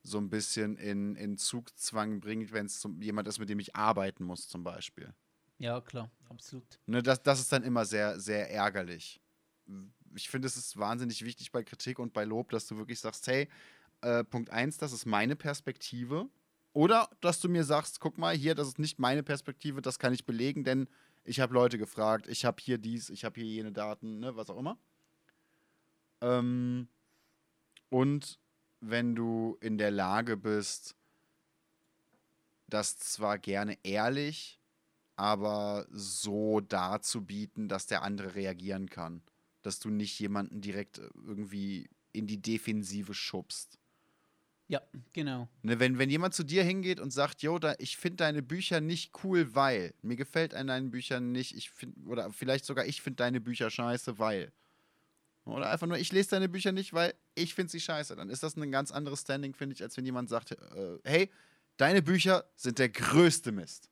so 0.03 0.19
ein 0.19 0.31
bisschen 0.31 0.77
in, 0.79 1.15
in 1.15 1.37
Zugzwang 1.37 2.21
bringt, 2.21 2.53
wenn 2.53 2.67
es 2.67 2.87
jemand 3.01 3.29
ist, 3.29 3.39
mit 3.39 3.49
dem 3.49 3.61
ich 3.61 3.77
arbeiten 3.77 4.25
muss, 4.25 4.49
zum 4.49 4.65
Beispiel. 4.65 5.15
Ja, 5.59 5.81
klar, 5.81 6.11
absolut. 6.29 6.81
Ne, 6.87 7.03
das, 7.03 7.23
das 7.23 7.39
ist 7.39 7.53
dann 7.53 7.63
immer 7.63 7.85
sehr, 7.85 8.19
sehr 8.19 8.51
ärgerlich. 8.51 9.21
Ich 10.17 10.29
finde, 10.29 10.49
es 10.49 10.57
ist 10.57 10.77
wahnsinnig 10.77 11.25
wichtig 11.25 11.53
bei 11.53 11.63
Kritik 11.63 11.99
und 11.99 12.13
bei 12.13 12.25
Lob, 12.25 12.51
dass 12.51 12.67
du 12.67 12.79
wirklich 12.79 12.99
sagst, 12.99 13.27
hey, 13.29 13.49
äh, 14.03 14.25
Punkt 14.25 14.51
1, 14.51 14.79
das 14.79 14.93
ist 14.93 15.07
meine 15.07 15.37
Perspektive 15.37 16.29
oder 16.73 17.09
dass 17.21 17.41
du 17.41 17.49
mir 17.49 17.65
sagst, 17.65 18.01
guck 18.01 18.19
mal, 18.19 18.35
hier, 18.35 18.55
das 18.55 18.69
ist 18.69 18.79
nicht 18.79 18.99
meine 18.99 19.23
Perspektive, 19.23 19.83
das 19.83 19.99
kann 19.99 20.15
ich 20.15 20.25
belegen, 20.25 20.65
denn 20.65 20.89
ich 21.25 21.41
habe 21.41 21.55
Leute 21.55 21.79
gefragt, 21.79 22.27
ich 22.27 22.45
habe 22.45 22.61
hier 22.61 22.79
dies, 22.79 23.11
ich 23.11 23.25
habe 23.25 23.41
hier 23.41 23.49
jene 23.49 23.73
Daten, 23.73 24.21
ne, 24.21 24.37
was 24.37 24.51
auch 24.51 24.59
immer. 24.59 24.79
Ähm, 26.21 26.89
und 27.91 28.39
wenn 28.81 29.15
du 29.15 29.57
in 29.61 29.79
der 29.79 29.91
Lage 29.91 30.37
bist, 30.37 30.97
das 32.69 32.99
zwar 32.99 33.39
gerne 33.39 33.79
ehrlich, 33.83 34.59
aber 35.17 35.87
so 35.91 36.61
darzubieten, 36.61 37.69
dass 37.69 37.87
der 37.87 38.03
andere 38.03 38.35
reagieren 38.35 38.89
kann. 38.89 39.23
Dass 39.61 39.79
du 39.79 39.91
nicht 39.91 40.19
jemanden 40.19 40.61
direkt 40.61 40.99
irgendwie 41.15 41.89
in 42.13 42.27
die 42.27 42.41
Defensive 42.41 43.15
schubst. 43.15 43.79
Ja, 44.73 44.81
genau. 45.13 45.51
Ne, 45.61 45.79
wenn, 45.81 45.99
wenn 45.99 46.09
jemand 46.09 46.33
zu 46.33 46.45
dir 46.45 46.65
hingeht 46.65 46.99
und 46.99 47.11
sagt, 47.11 47.43
Jo, 47.43 47.59
da, 47.59 47.75
ich 47.79 47.99
finde 47.99 48.17
deine 48.17 48.43
Bücher 48.43 48.81
nicht 48.81 49.13
cool, 49.23 49.55
weil 49.55 49.93
mir 50.01 50.17
gefällt 50.17 50.55
an 50.55 50.69
deinen 50.69 50.91
Büchern 50.91 51.31
nicht, 51.31 51.55
ich 51.55 51.71
finde, 51.71 52.01
oder 52.09 52.33
vielleicht 52.33 52.65
sogar 52.65 52.87
ich 52.87 53.03
finde 53.03 53.17
deine 53.17 53.43
Bücher 53.43 53.69
scheiße, 53.69 54.19
weil. 54.19 54.51
Oder 55.45 55.71
einfach 55.71 55.87
nur, 55.87 55.99
ich 55.99 56.11
lese 56.11 56.31
deine 56.31 56.49
Bücher 56.49 56.73
nicht, 56.73 56.95
weil 56.95 57.13
ich 57.35 57.55
finde 57.55 57.71
sie 57.71 57.81
scheiße. 57.81 58.17
Dann 58.17 58.31
ist 58.31 58.43
das 58.43 58.57
ein 58.57 58.73
ganz 58.73 58.93
anderes 58.93 59.21
Standing, 59.21 59.53
finde 59.53 59.75
ich, 59.75 59.83
als 59.83 59.95
wenn 59.99 60.07
jemand 60.07 60.31
sagt, 60.31 60.53
äh, 60.53 60.99
hey, 61.05 61.31
deine 61.77 62.01
Bücher 62.01 62.47
sind 62.57 62.79
der 62.79 62.89
größte 62.89 63.53
Mist. 63.53 63.91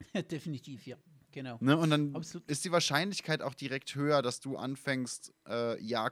Definitiv, 0.30 0.86
ja. 0.86 0.98
Genau. 1.32 1.56
Ne, 1.62 1.78
und 1.78 1.88
dann 1.88 2.14
Absolut. 2.14 2.46
ist 2.50 2.62
die 2.66 2.72
Wahrscheinlichkeit 2.72 3.40
auch 3.40 3.54
direkt 3.54 3.94
höher, 3.94 4.20
dass 4.20 4.40
du 4.40 4.58
anfängst, 4.58 5.32
äh, 5.48 5.82
ja, 5.82 6.10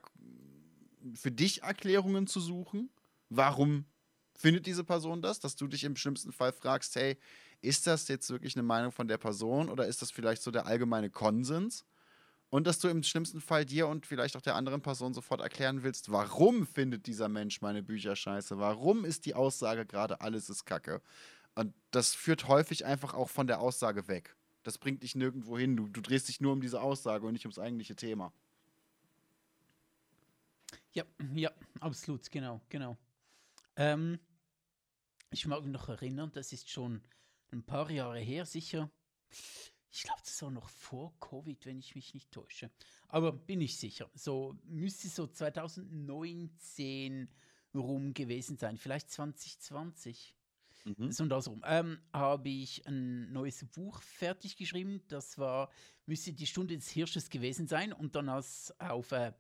für 1.13 1.31
dich 1.31 1.63
Erklärungen 1.63 2.27
zu 2.27 2.41
suchen 2.41 2.89
warum 3.29 3.87
findet 4.35 4.67
diese 4.67 4.85
Person 4.85 5.23
das, 5.23 5.41
dass 5.41 5.57
du 5.57 5.67
dich 5.67 5.85
im 5.85 5.97
schlimmsten 5.97 6.33
Fall 6.33 6.53
fragst, 6.53 6.97
hey, 6.97 7.19
ist 7.61 7.87
das 7.87 8.09
jetzt 8.09 8.29
wirklich 8.31 8.57
eine 8.57 8.63
Meinung 8.63 8.93
von 8.93 9.09
der 9.09 9.19
Person 9.19 9.69
oder 9.69 9.87
ist 9.87 10.03
das 10.03 10.11
vielleicht 10.11 10.43
so 10.43 10.51
der 10.51 10.67
allgemeine 10.67 11.11
Konsens? 11.11 11.85
Und 12.51 12.67
dass 12.67 12.79
du 12.79 12.89
im 12.89 13.03
schlimmsten 13.03 13.41
Fall 13.41 13.65
dir 13.65 13.89
und 13.89 14.07
vielleicht 14.07 14.37
auch 14.37 14.43
der 14.43 14.55
anderen 14.55 14.81
Person 14.81 15.13
sofort 15.13 15.41
erklären 15.41 15.83
willst, 15.83 16.13
warum 16.13 16.67
findet 16.67 17.07
dieser 17.07 17.29
Mensch 17.29 17.61
meine 17.63 17.83
Bücher 17.83 18.15
scheiße? 18.15 18.59
Warum 18.59 19.05
ist 19.05 19.27
die 19.27 19.35
Aussage 19.35 19.87
gerade 19.87 20.21
alles 20.21 20.49
ist 20.49 20.65
Kacke? 20.65 21.01
Und 21.57 21.75
das 21.91 22.15
führt 22.15 22.47
häufig 22.47 22.85
einfach 22.85 23.15
auch 23.15 23.29
von 23.29 23.47
der 23.47 23.61
Aussage 23.61 24.07
weg. 24.09 24.37
Das 24.63 24.79
bringt 24.79 25.03
dich 25.03 25.15
nirgendwo 25.15 25.59
hin. 25.59 25.77
Du, 25.77 25.89
du 25.89 26.01
drehst 26.01 26.29
dich 26.29 26.41
nur 26.41 26.53
um 26.53 26.61
diese 26.61 26.81
Aussage 26.81 27.27
und 27.27 27.33
nicht 27.33 27.45
ums 27.45 27.59
eigentliche 27.59 27.97
Thema. 27.97 28.33
Ja, 30.93 31.05
ja, 31.35 31.51
absolut, 31.81 32.31
genau, 32.31 32.61
genau. 32.69 32.97
Ähm, 33.77 34.19
ich 35.31 35.47
mag 35.47 35.63
mich 35.63 35.73
noch 35.73 35.89
erinnern, 35.89 36.31
das 36.33 36.53
ist 36.53 36.71
schon 36.71 37.03
ein 37.51 37.65
paar 37.65 37.91
Jahre 37.91 38.21
her, 38.21 38.47
sicher. 38.47 38.91
Ich 39.91 40.03
glaube, 40.03 40.21
das 40.25 40.41
war 40.43 40.51
noch 40.51 40.69
vor 40.69 41.19
Covid, 41.21 41.67
wenn 41.67 41.79
ich 41.79 41.95
mich 41.95 42.15
nicht 42.15 42.33
täusche. 42.33 42.71
Aber 43.09 43.33
bin 43.33 43.61
ich 43.61 43.79
sicher. 43.79 44.11
So 44.15 44.59
müsste 44.65 45.09
so 45.09 45.27
2019 45.27 47.29
rum 47.75 48.15
gewesen 48.15 48.57
sein, 48.57 48.77
vielleicht 48.77 49.11
2020. 49.11 50.35
Mhm. 50.85 51.13
So 51.13 51.23
und 51.23 51.31
das 51.31 51.49
rum. 51.49 51.63
Ähm, 51.65 51.99
habe 52.13 52.49
ich 52.49 52.87
ein 52.87 53.33
neues 53.33 53.65
Buch 53.65 54.03
fertig 54.03 54.57
geschrieben. 54.57 55.03
Das 55.09 55.39
war, 55.39 55.71
müsste 56.07 56.33
die 56.33 56.47
Stunde 56.47 56.77
des 56.77 56.89
Hirsches 56.89 57.31
gewesen 57.31 57.67
sein 57.67 57.93
und 57.93 58.15
dann 58.15 58.29
als 58.29 58.73
auf 58.79 59.13
äh, 59.13 59.33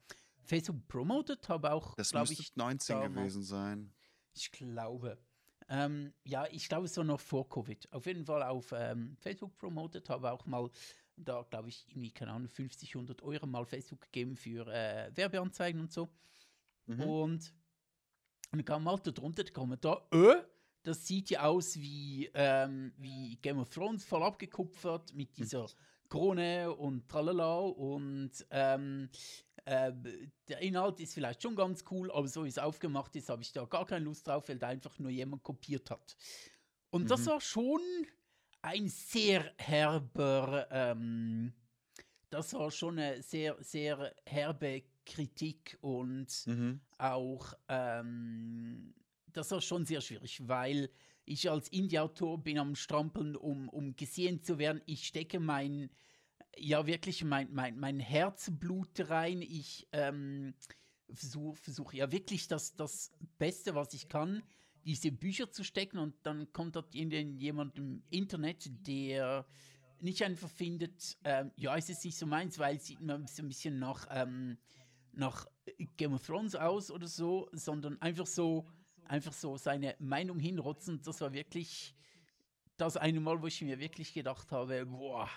Facebook 0.44 0.86
promoted, 0.88 1.48
habe 1.48 1.72
auch, 1.72 1.94
Das 1.96 2.12
müsste 2.12 2.34
ich, 2.34 2.56
19 2.56 3.12
gewesen 3.12 3.42
sein. 3.42 3.92
Ich 4.34 4.50
glaube. 4.50 5.18
Ähm, 5.68 6.12
ja, 6.24 6.46
ich 6.50 6.68
glaube, 6.68 6.86
es 6.86 6.96
war 6.96 7.04
noch 7.04 7.20
vor 7.20 7.48
Covid. 7.48 7.90
Auf 7.92 8.06
jeden 8.06 8.24
Fall 8.26 8.42
auf 8.42 8.72
ähm, 8.76 9.16
Facebook 9.18 9.56
promotet, 9.56 10.10
habe 10.10 10.30
auch 10.30 10.44
mal 10.44 10.68
da, 11.16 11.46
glaube 11.48 11.68
ich, 11.68 11.86
irgendwie, 11.88 12.10
keine 12.10 12.32
Ahnung, 12.32 12.48
50, 12.48 12.94
100 12.94 13.22
Euro 13.22 13.46
mal 13.46 13.64
Facebook 13.64 14.00
gegeben 14.00 14.36
für 14.36 14.66
äh, 14.66 15.10
Werbeanzeigen 15.14 15.80
und 15.80 15.92
so. 15.92 16.08
Mhm. 16.86 17.00
Und, 17.00 17.54
dann 18.50 18.64
kam 18.64 18.84
mal 18.84 18.98
da 18.98 19.10
drunter 19.10 19.44
der 19.44 19.52
Kommentar, 19.52 20.06
äh, 20.12 20.42
das 20.82 21.06
sieht 21.06 21.30
ja 21.30 21.44
aus 21.44 21.76
wie, 21.76 22.30
ähm, 22.34 22.92
wie 22.98 23.36
Game 23.36 23.58
of 23.58 23.70
Thrones 23.70 24.04
voll 24.04 24.22
abgekupfert 24.22 25.14
mit 25.14 25.36
dieser 25.36 25.66
Krone 26.08 26.72
und 26.72 27.08
tralala 27.08 27.58
und 27.58 28.32
ähm, 28.50 29.08
äh, 29.64 29.92
der 30.48 30.60
Inhalt 30.60 31.00
ist 31.00 31.14
vielleicht 31.14 31.42
schon 31.42 31.56
ganz 31.56 31.84
cool, 31.90 32.10
aber 32.10 32.28
so 32.28 32.44
wie 32.44 32.48
es 32.48 32.58
aufgemacht 32.58 33.14
ist, 33.16 33.28
habe 33.28 33.42
ich 33.42 33.52
da 33.52 33.64
gar 33.64 33.86
keine 33.86 34.04
Lust 34.04 34.26
drauf, 34.26 34.48
weil 34.48 34.58
da 34.58 34.68
einfach 34.68 34.98
nur 34.98 35.10
jemand 35.10 35.42
kopiert 35.42 35.90
hat. 35.90 36.16
Und 36.90 37.04
mhm. 37.04 37.08
das 37.08 37.26
war 37.26 37.40
schon 37.40 37.80
ein 38.62 38.88
sehr 38.88 39.52
herber, 39.58 40.66
ähm, 40.70 41.52
das 42.30 42.52
war 42.54 42.70
schon 42.70 42.98
eine 42.98 43.22
sehr, 43.22 43.56
sehr 43.60 44.14
herbe 44.26 44.82
Kritik 45.04 45.78
und 45.80 46.28
mhm. 46.46 46.80
auch, 46.98 47.52
ähm, 47.68 48.94
das 49.32 49.50
war 49.50 49.60
schon 49.60 49.84
sehr 49.84 50.00
schwierig, 50.00 50.46
weil 50.46 50.90
ich 51.24 51.50
als 51.50 51.68
Indie-Autor 51.68 52.38
bin 52.42 52.58
am 52.58 52.74
Strampeln, 52.74 53.36
um, 53.36 53.68
um 53.68 53.96
gesehen 53.96 54.42
zu 54.42 54.58
werden. 54.58 54.82
Ich 54.86 55.06
stecke 55.06 55.40
mein 55.40 55.90
ja 56.58 56.86
wirklich 56.86 57.24
mein, 57.24 57.52
mein, 57.52 57.78
mein 57.78 58.00
Herzblut 58.00 59.10
rein. 59.10 59.42
Ich 59.42 59.88
ähm, 59.92 60.54
versuche 61.12 61.56
versuch 61.56 61.92
ja 61.92 62.10
wirklich 62.12 62.48
das, 62.48 62.74
das 62.76 63.12
Beste, 63.38 63.74
was 63.74 63.92
ich 63.94 64.08
kann, 64.08 64.42
diese 64.84 65.12
Bücher 65.12 65.50
zu 65.50 65.64
stecken 65.64 65.98
und 65.98 66.14
dann 66.24 66.52
kommt 66.52 66.76
dort 66.76 66.94
jemand 66.94 67.78
im 67.78 68.02
Internet, 68.10 68.70
der 68.86 69.46
nicht 70.00 70.22
einfach 70.22 70.50
findet, 70.50 71.16
ähm, 71.24 71.50
ja, 71.56 71.76
es 71.76 71.88
ist 71.88 72.04
nicht 72.04 72.18
so 72.18 72.26
meins, 72.26 72.58
weil 72.58 72.76
es 72.76 72.86
sieht 72.86 73.00
mir 73.00 73.24
so 73.26 73.42
ein 73.42 73.48
bisschen 73.48 73.78
nach, 73.78 74.06
ähm, 74.10 74.58
nach 75.12 75.46
Game 75.96 76.12
of 76.12 76.26
Thrones 76.26 76.54
aus 76.54 76.90
oder 76.90 77.06
so, 77.06 77.48
sondern 77.52 78.00
einfach 78.02 78.26
so, 78.26 78.66
einfach 79.06 79.32
so 79.32 79.56
seine 79.56 79.96
Meinung 79.98 80.38
hinrotzen. 80.38 81.00
Das 81.02 81.20
war 81.22 81.32
wirklich 81.32 81.94
das 82.76 82.96
eine 82.96 83.20
Mal, 83.20 83.40
wo 83.40 83.46
ich 83.46 83.62
mir 83.62 83.78
wirklich 83.78 84.12
gedacht 84.12 84.50
habe, 84.52 84.84
boah, 84.84 85.30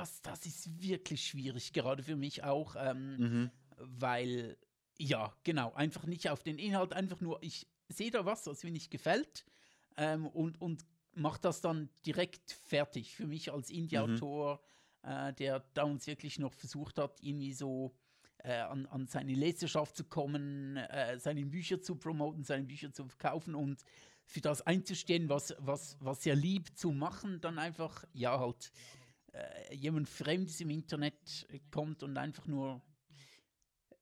das, 0.00 0.22
das 0.22 0.46
ist 0.46 0.82
wirklich 0.82 1.26
schwierig, 1.26 1.72
gerade 1.72 2.02
für 2.02 2.16
mich 2.16 2.44
auch, 2.44 2.76
ähm, 2.78 3.16
mhm. 3.16 3.50
weil, 3.76 4.56
ja, 4.98 5.34
genau, 5.44 5.72
einfach 5.74 6.06
nicht 6.06 6.28
auf 6.28 6.42
den 6.42 6.58
Inhalt, 6.58 6.92
einfach 6.92 7.20
nur, 7.20 7.42
ich 7.42 7.66
sehe 7.88 8.10
da 8.10 8.24
was, 8.24 8.46
was 8.46 8.62
mir 8.64 8.70
nicht 8.70 8.90
gefällt 8.90 9.44
ähm, 9.96 10.26
und, 10.26 10.60
und 10.60 10.84
mache 11.14 11.40
das 11.40 11.60
dann 11.60 11.88
direkt 12.06 12.52
fertig. 12.52 13.14
Für 13.14 13.26
mich 13.26 13.52
als 13.52 13.70
Indie-Autor, 13.70 14.60
mhm. 15.02 15.10
äh, 15.10 15.32
der 15.34 15.64
da 15.74 15.84
uns 15.84 16.06
wirklich 16.06 16.38
noch 16.38 16.52
versucht 16.52 16.98
hat, 16.98 17.22
irgendwie 17.22 17.52
so 17.52 17.94
äh, 18.38 18.60
an, 18.60 18.86
an 18.86 19.06
seine 19.06 19.34
Leserschaft 19.34 19.96
zu 19.96 20.04
kommen, 20.04 20.76
äh, 20.76 21.18
seine 21.18 21.44
Bücher 21.46 21.80
zu 21.80 21.96
promoten, 21.96 22.44
seine 22.44 22.64
Bücher 22.64 22.92
zu 22.92 23.06
verkaufen 23.06 23.54
und 23.54 23.82
für 24.26 24.40
das 24.40 24.62
einzustehen, 24.62 25.28
was, 25.28 25.54
was, 25.58 25.96
was 26.00 26.24
er 26.26 26.34
liebt 26.34 26.78
zu 26.78 26.92
machen, 26.92 27.40
dann 27.40 27.58
einfach, 27.58 28.04
ja, 28.12 28.38
halt 28.38 28.72
äh, 29.34 29.74
jemand 29.74 30.08
Fremdes 30.08 30.60
im 30.60 30.70
Internet 30.70 31.46
kommt 31.70 32.02
und 32.02 32.16
einfach 32.16 32.46
nur 32.46 32.80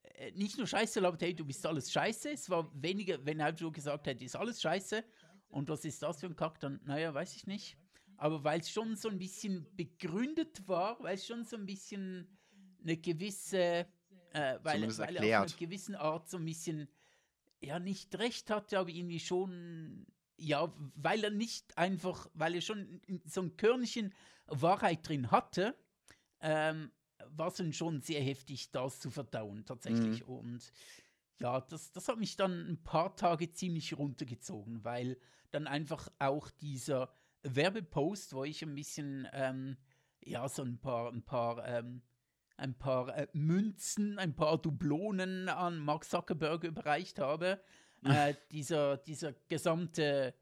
äh, 0.03 0.31
nicht 0.33 0.59
nur 0.59 0.67
Scheiße 0.67 1.01
glaubt, 1.01 1.23
hey, 1.23 1.35
du 1.35 1.45
bist 1.45 1.67
alles 1.67 1.91
Scheiße. 1.91 2.31
Es 2.31 2.51
war 2.51 2.71
weniger, 2.81 3.25
wenn 3.25 3.41
er 3.41 3.57
so 3.57 3.73
gesagt 3.73 4.07
hätte, 4.07 4.25
ist 4.25 4.37
alles 4.37 4.61
Scheiße. 4.61 5.05
Und 5.49 5.69
was 5.69 5.85
ist 5.85 6.03
das 6.03 6.21
für 6.21 6.27
ein 6.27 6.37
Kack? 6.37 6.61
Dann, 6.61 6.81
naja, 6.85 7.13
weiß 7.13 7.35
ich 7.37 7.47
nicht. 7.47 7.77
Aber 8.17 8.45
weil 8.45 8.61
es 8.61 8.71
schon 8.71 8.95
so 8.97 9.09
ein 9.09 9.19
bisschen 9.19 9.67
begründet 9.75 10.69
war, 10.69 11.03
weil 11.03 11.15
es 11.15 11.27
schon 11.27 11.45
so 11.45 11.57
ein 11.57 11.67
bisschen 11.67 12.39
eine 12.83 12.97
gewisse, 12.97 13.87
äh, 14.33 14.59
weil, 14.63 14.83
weil 14.99 15.17
er 15.17 15.43
auf 15.43 15.49
einer 15.49 15.59
gewissen 15.59 15.95
Art 15.95 16.29
so 16.29 16.37
ein 16.37 16.45
bisschen, 16.45 16.89
ja, 17.61 17.79
nicht 17.79 18.17
recht 18.19 18.51
hatte, 18.51 18.79
aber 18.79 18.91
irgendwie 18.91 19.21
schon 19.21 20.07
ja, 20.37 20.73
weil 20.95 21.25
er 21.25 21.31
nicht 21.31 21.77
einfach, 21.79 22.29
weil 22.35 22.55
er 22.55 22.61
schon 22.61 23.01
so 23.25 23.43
ein 23.43 23.57
Körnchen 23.57 24.15
Wahrheit 24.47 25.07
drin 25.07 25.31
hatte, 25.31 25.77
ähm, 26.41 26.91
war 27.29 27.49
es 27.49 27.55
dann 27.55 27.73
schon 27.73 28.01
sehr 28.01 28.23
heftig, 28.23 28.71
das 28.73 29.01
zu 29.01 29.11
verdauen, 29.11 29.65
tatsächlich. 29.65 30.27
Mhm. 30.27 30.35
Und 30.35 30.73
ja, 31.41 31.61
das, 31.61 31.93
das 31.93 32.09
hat 32.09 32.19
mich 32.19 32.37
dann 32.37 32.69
ein 32.69 32.83
paar 32.83 33.17
Tage 33.17 33.53
ziemlich 33.53 33.97
runtergezogen, 33.97 34.85
weil 34.85 35.19
dann 35.51 35.67
einfach 35.67 36.09
auch 36.19 36.51
dieser 36.51 37.13
Werbepost, 37.43 38.35
wo 38.35 38.45
ich 38.45 38.63
ein 38.63 38.75
bisschen, 38.75 39.29
ähm, 39.33 39.77
ja, 40.25 40.49
so 40.49 40.63
ein 40.63 40.79
paar, 40.79 41.13
ein 41.13 41.23
paar, 41.23 41.67
ähm, 41.67 42.03
ein 42.57 42.79
paar 42.79 43.17
äh, 43.17 43.27
Münzen, 43.33 44.19
ein 44.19 44.35
paar 44.35 44.59
Dublonen 44.59 45.49
an 45.49 45.79
Mark 45.79 46.05
Zuckerberg 46.05 46.65
überreicht 46.65 47.19
habe, 47.19 47.61
äh, 48.05 48.35
dieser, 48.51 48.97
dieser 48.99 49.33
gesamte 49.49 50.35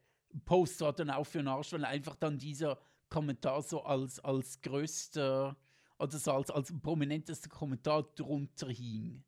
Post 0.45 0.81
war 0.81 0.93
dann 0.93 1.09
auch 1.09 1.25
für 1.25 1.39
den 1.39 1.47
Arsch, 1.47 1.73
weil 1.73 1.85
einfach 1.85 2.15
dann 2.15 2.37
dieser 2.37 2.79
Kommentar 3.09 3.61
so 3.61 3.83
als, 3.83 4.19
als 4.19 4.61
größter 4.61 5.55
oder 5.99 6.17
so 6.17 6.31
als, 6.31 6.49
als 6.49 6.73
prominentester 6.81 7.49
Kommentar 7.49 8.03
drunter 8.15 8.69
hing. 8.69 9.23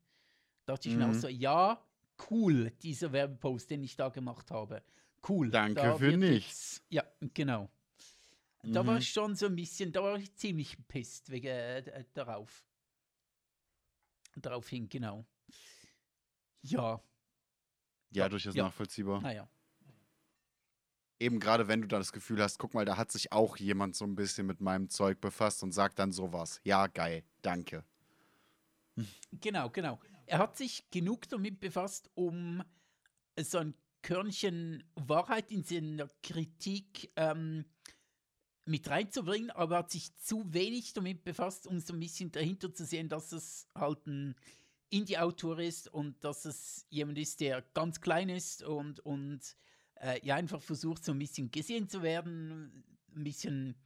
Da 0.66 0.74
dachte 0.74 0.88
ich 0.88 0.94
mhm. 0.94 1.00
mir 1.00 1.06
auch 1.06 1.12
mhm. 1.12 1.20
so, 1.20 1.28
ja, 1.28 1.84
cool, 2.30 2.70
dieser 2.82 3.12
Werbepost, 3.12 3.70
den 3.70 3.84
ich 3.84 3.96
da 3.96 4.08
gemacht 4.08 4.50
habe. 4.50 4.82
Cool. 5.28 5.50
Danke 5.50 5.96
für 5.96 6.16
nichts. 6.16 6.82
Ja, 6.88 7.04
genau. 7.32 7.70
Mhm. 8.62 8.72
Da 8.72 8.86
war 8.86 8.94
mhm. 8.94 9.00
ich 9.00 9.10
schon 9.10 9.36
so 9.36 9.46
ein 9.46 9.56
bisschen, 9.56 9.92
da 9.92 10.02
war 10.02 10.16
ich 10.16 10.34
ziemlich 10.34 10.76
pisst 10.88 11.30
wegen 11.30 11.46
äh, 11.46 12.04
darauf. 12.14 12.64
Darauf 14.36 14.68
hin, 14.68 14.88
genau. 14.88 15.24
Ja. 16.62 17.00
Ja, 18.14 18.28
durchaus 18.28 18.54
ja. 18.54 18.64
nachvollziehbar. 18.64 19.20
Naja. 19.20 19.48
Eben 21.20 21.40
gerade, 21.40 21.68
wenn 21.68 21.82
du 21.82 21.88
da 21.88 21.98
das 21.98 22.12
Gefühl 22.12 22.42
hast, 22.42 22.58
guck 22.58 22.74
mal, 22.74 22.84
da 22.84 22.96
hat 22.96 23.12
sich 23.12 23.32
auch 23.32 23.56
jemand 23.56 23.96
so 23.96 24.04
ein 24.04 24.14
bisschen 24.14 24.46
mit 24.46 24.60
meinem 24.60 24.88
Zeug 24.90 25.20
befasst 25.20 25.62
und 25.62 25.72
sagt 25.72 25.98
dann 25.98 26.12
sowas. 26.12 26.60
Ja, 26.64 26.86
geil, 26.86 27.24
danke. 27.42 27.84
Genau, 29.32 29.70
genau. 29.70 29.98
Er 30.26 30.38
hat 30.38 30.56
sich 30.56 30.90
genug 30.90 31.28
damit 31.28 31.60
befasst, 31.60 32.10
um 32.14 32.62
so 33.40 33.58
ein 33.58 33.74
Körnchen 34.02 34.84
Wahrheit 34.94 35.50
in 35.50 35.64
seiner 35.64 36.10
Kritik 36.22 37.10
ähm, 37.16 37.64
mit 38.66 38.88
reinzubringen, 38.88 39.50
aber 39.50 39.78
hat 39.78 39.90
sich 39.90 40.14
zu 40.16 40.52
wenig 40.52 40.92
damit 40.92 41.24
befasst, 41.24 41.66
um 41.66 41.80
so 41.80 41.94
ein 41.94 42.00
bisschen 42.00 42.30
dahinter 42.30 42.72
zu 42.72 42.84
sehen, 42.84 43.08
dass 43.08 43.32
es 43.32 43.66
halt 43.74 44.06
ein 44.06 44.34
Indie-Autor 44.96 45.58
ist 45.58 45.88
und 45.88 46.22
dass 46.24 46.44
es 46.44 46.86
jemand 46.90 47.18
ist, 47.18 47.40
der 47.40 47.62
ganz 47.74 48.00
klein 48.00 48.28
ist 48.28 48.62
und, 48.62 49.00
und 49.00 49.56
äh, 49.96 50.24
ja 50.24 50.36
einfach 50.36 50.62
versucht, 50.62 51.04
so 51.04 51.12
ein 51.12 51.18
bisschen 51.18 51.50
gesehen 51.50 51.88
zu 51.88 52.02
werden, 52.02 52.84
ein 53.14 53.24
bisschen 53.24 53.76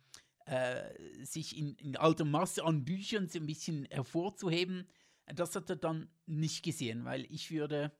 äh, 0.47 1.25
sich 1.25 1.57
in, 1.57 1.75
in 1.77 1.97
alter 1.97 2.25
Masse 2.25 2.65
an 2.65 2.85
Büchern 2.85 3.29
so 3.29 3.39
ein 3.39 3.47
bisschen 3.47 3.87
hervorzuheben. 3.91 4.89
Das 5.27 5.55
hat 5.55 5.69
er 5.69 5.77
dann 5.77 6.09
nicht 6.27 6.63
gesehen, 6.63 7.05
weil 7.05 7.27
ich 7.31 7.51
würde 7.51 7.93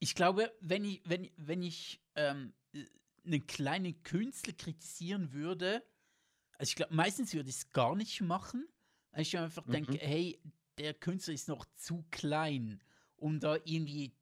ich 0.00 0.14
glaube, 0.14 0.52
wenn 0.60 0.84
ich, 0.84 1.02
wenn, 1.04 1.28
wenn 1.36 1.62
ich 1.62 2.00
ähm, 2.14 2.52
einen 3.24 3.46
kleinen 3.46 4.02
Künstler 4.02 4.52
kritisieren 4.52 5.32
würde, 5.32 5.82
also 6.52 6.70
ich 6.70 6.76
glaube, 6.76 6.94
meistens 6.94 7.34
würde 7.34 7.48
ich 7.48 7.56
es 7.56 7.70
gar 7.70 7.94
nicht 7.96 8.20
machen. 8.20 8.66
Ich 9.16 9.36
einfach 9.36 9.66
mhm. 9.66 9.72
denke, 9.72 9.98
hey, 9.98 10.40
der 10.78 10.94
Künstler 10.94 11.34
ist 11.34 11.48
noch 11.48 11.66
zu 11.76 12.04
klein, 12.10 12.80
um 13.16 13.40
da 13.40 13.56
irgendwie 13.64 14.12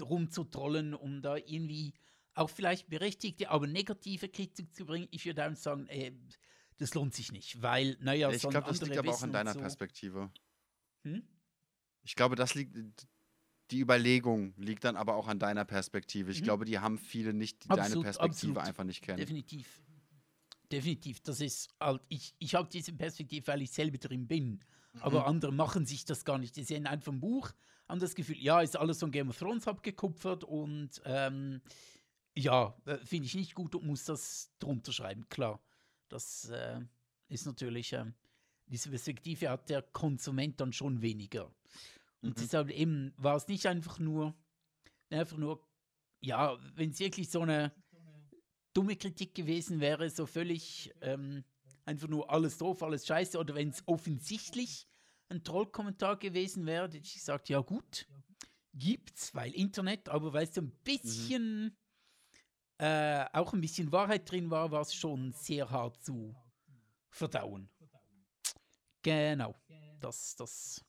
rumzutrollen, 0.00 0.94
um 0.94 1.22
da 1.22 1.36
irgendwie 1.36 1.94
auch 2.34 2.50
vielleicht 2.50 2.88
berechtigte, 2.88 3.50
aber 3.50 3.66
negative 3.66 4.28
Kritik 4.28 4.74
zu 4.74 4.86
bringen. 4.86 5.08
Ich 5.10 5.26
würde 5.26 5.54
sagen, 5.56 5.86
ey, 5.88 6.16
das 6.78 6.94
lohnt 6.94 7.14
sich 7.14 7.32
nicht, 7.32 7.60
weil, 7.60 7.96
naja, 8.00 8.30
Ich 8.30 8.40
glaube, 8.42 8.68
das 8.68 8.80
liegt 8.80 8.96
aber 8.96 9.12
auch 9.12 9.22
in 9.22 9.32
deiner 9.32 9.52
so. 9.52 9.60
Perspektive. 9.60 10.30
Hm? 11.02 11.22
Ich 12.02 12.14
glaube, 12.14 12.36
das 12.36 12.54
liegt, 12.54 12.74
die 13.70 13.80
Überlegung 13.80 14.54
liegt 14.56 14.84
dann 14.84 14.96
aber 14.96 15.16
auch 15.16 15.28
an 15.28 15.38
deiner 15.38 15.64
Perspektive. 15.64 16.30
Ich 16.30 16.40
mhm. 16.40 16.44
glaube, 16.44 16.64
die 16.64 16.78
haben 16.78 16.98
viele 16.98 17.34
nicht, 17.34 17.64
die 17.64 17.70
absolut, 17.70 17.90
deine 17.90 18.02
Perspektive 18.02 18.30
absolut. 18.30 18.58
einfach 18.58 18.84
nicht 18.84 19.02
kennen. 19.02 19.18
Definitiv. 19.18 19.80
Definitiv. 20.72 21.20
Das 21.20 21.40
ist 21.40 21.68
halt, 21.80 22.02
ich, 22.08 22.34
ich 22.38 22.54
habe 22.54 22.68
diese 22.70 22.92
Perspektive, 22.92 23.46
weil 23.48 23.62
ich 23.62 23.70
selber 23.70 23.98
drin 23.98 24.26
bin. 24.26 24.64
Mhm. 24.92 25.02
Aber 25.02 25.26
andere 25.26 25.52
machen 25.52 25.86
sich 25.86 26.04
das 26.04 26.24
gar 26.24 26.38
nicht. 26.38 26.56
Die 26.56 26.64
sehen 26.64 26.86
einfach 26.86 27.12
ein 27.12 27.20
Buch, 27.20 27.52
haben 27.88 28.00
das 28.00 28.14
Gefühl, 28.14 28.38
ja, 28.38 28.60
ist 28.60 28.76
alles 28.76 29.00
von 29.00 29.10
Game 29.10 29.28
of 29.28 29.38
Thrones 29.38 29.66
abgekupfert 29.66 30.44
und 30.44 31.00
ähm, 31.04 31.60
ja, 32.34 32.74
äh, 32.86 32.98
finde 32.98 33.26
ich 33.26 33.34
nicht 33.34 33.54
gut 33.54 33.74
und 33.74 33.84
muss 33.84 34.04
das 34.04 34.52
drunter 34.58 34.92
schreiben. 34.92 35.28
Klar, 35.28 35.60
das 36.08 36.48
äh, 36.50 36.80
ist 37.28 37.46
natürlich, 37.46 37.92
äh, 37.92 38.06
diese 38.66 38.90
Perspektive 38.90 39.50
hat 39.50 39.68
der 39.68 39.82
Konsument 39.82 40.60
dann 40.60 40.72
schon 40.72 41.02
weniger. 41.02 41.52
Und 42.22 42.36
mhm. 42.36 42.40
deshalb 42.40 42.70
eben 42.70 43.12
war 43.16 43.36
es 43.36 43.48
nicht 43.48 43.66
einfach 43.66 43.98
nur, 43.98 44.34
einfach 45.10 45.36
nur, 45.36 45.66
ja, 46.20 46.58
wenn 46.74 46.90
es 46.90 47.00
wirklich 47.00 47.30
so 47.30 47.40
eine 47.40 47.72
dumme 48.72 48.96
Kritik 48.96 49.34
gewesen 49.34 49.80
wäre, 49.80 50.08
so 50.10 50.26
völlig 50.26 50.92
ähm, 51.00 51.44
einfach 51.90 52.08
nur 52.08 52.30
alles 52.30 52.56
doof, 52.56 52.82
alles 52.82 53.06
scheiße, 53.06 53.38
oder 53.38 53.54
wenn 53.54 53.70
es 53.70 53.82
offensichtlich 53.86 54.86
ein 55.28 55.42
Trollkommentar 55.42 56.16
gewesen 56.16 56.66
wäre, 56.66 56.84
hätte 56.84 56.98
ich 56.98 57.14
gesagt, 57.14 57.48
ja 57.48 57.60
gut, 57.60 58.06
gibt's, 58.72 59.34
weil 59.34 59.52
Internet, 59.52 60.08
aber 60.08 60.32
weil 60.32 60.44
es 60.44 60.54
so 60.54 60.62
ein 60.62 60.70
bisschen, 60.84 61.64
mhm. 61.64 61.76
äh, 62.78 63.26
auch 63.32 63.52
ein 63.52 63.60
bisschen 63.60 63.90
Wahrheit 63.92 64.30
drin 64.30 64.50
war, 64.50 64.70
war 64.70 64.82
es 64.82 64.94
schon 64.94 65.32
sehr 65.32 65.68
hart 65.68 66.02
zu 66.04 66.34
verdauen. 67.10 67.68
Genau, 69.02 69.54
das, 69.98 70.36
das 70.36 70.84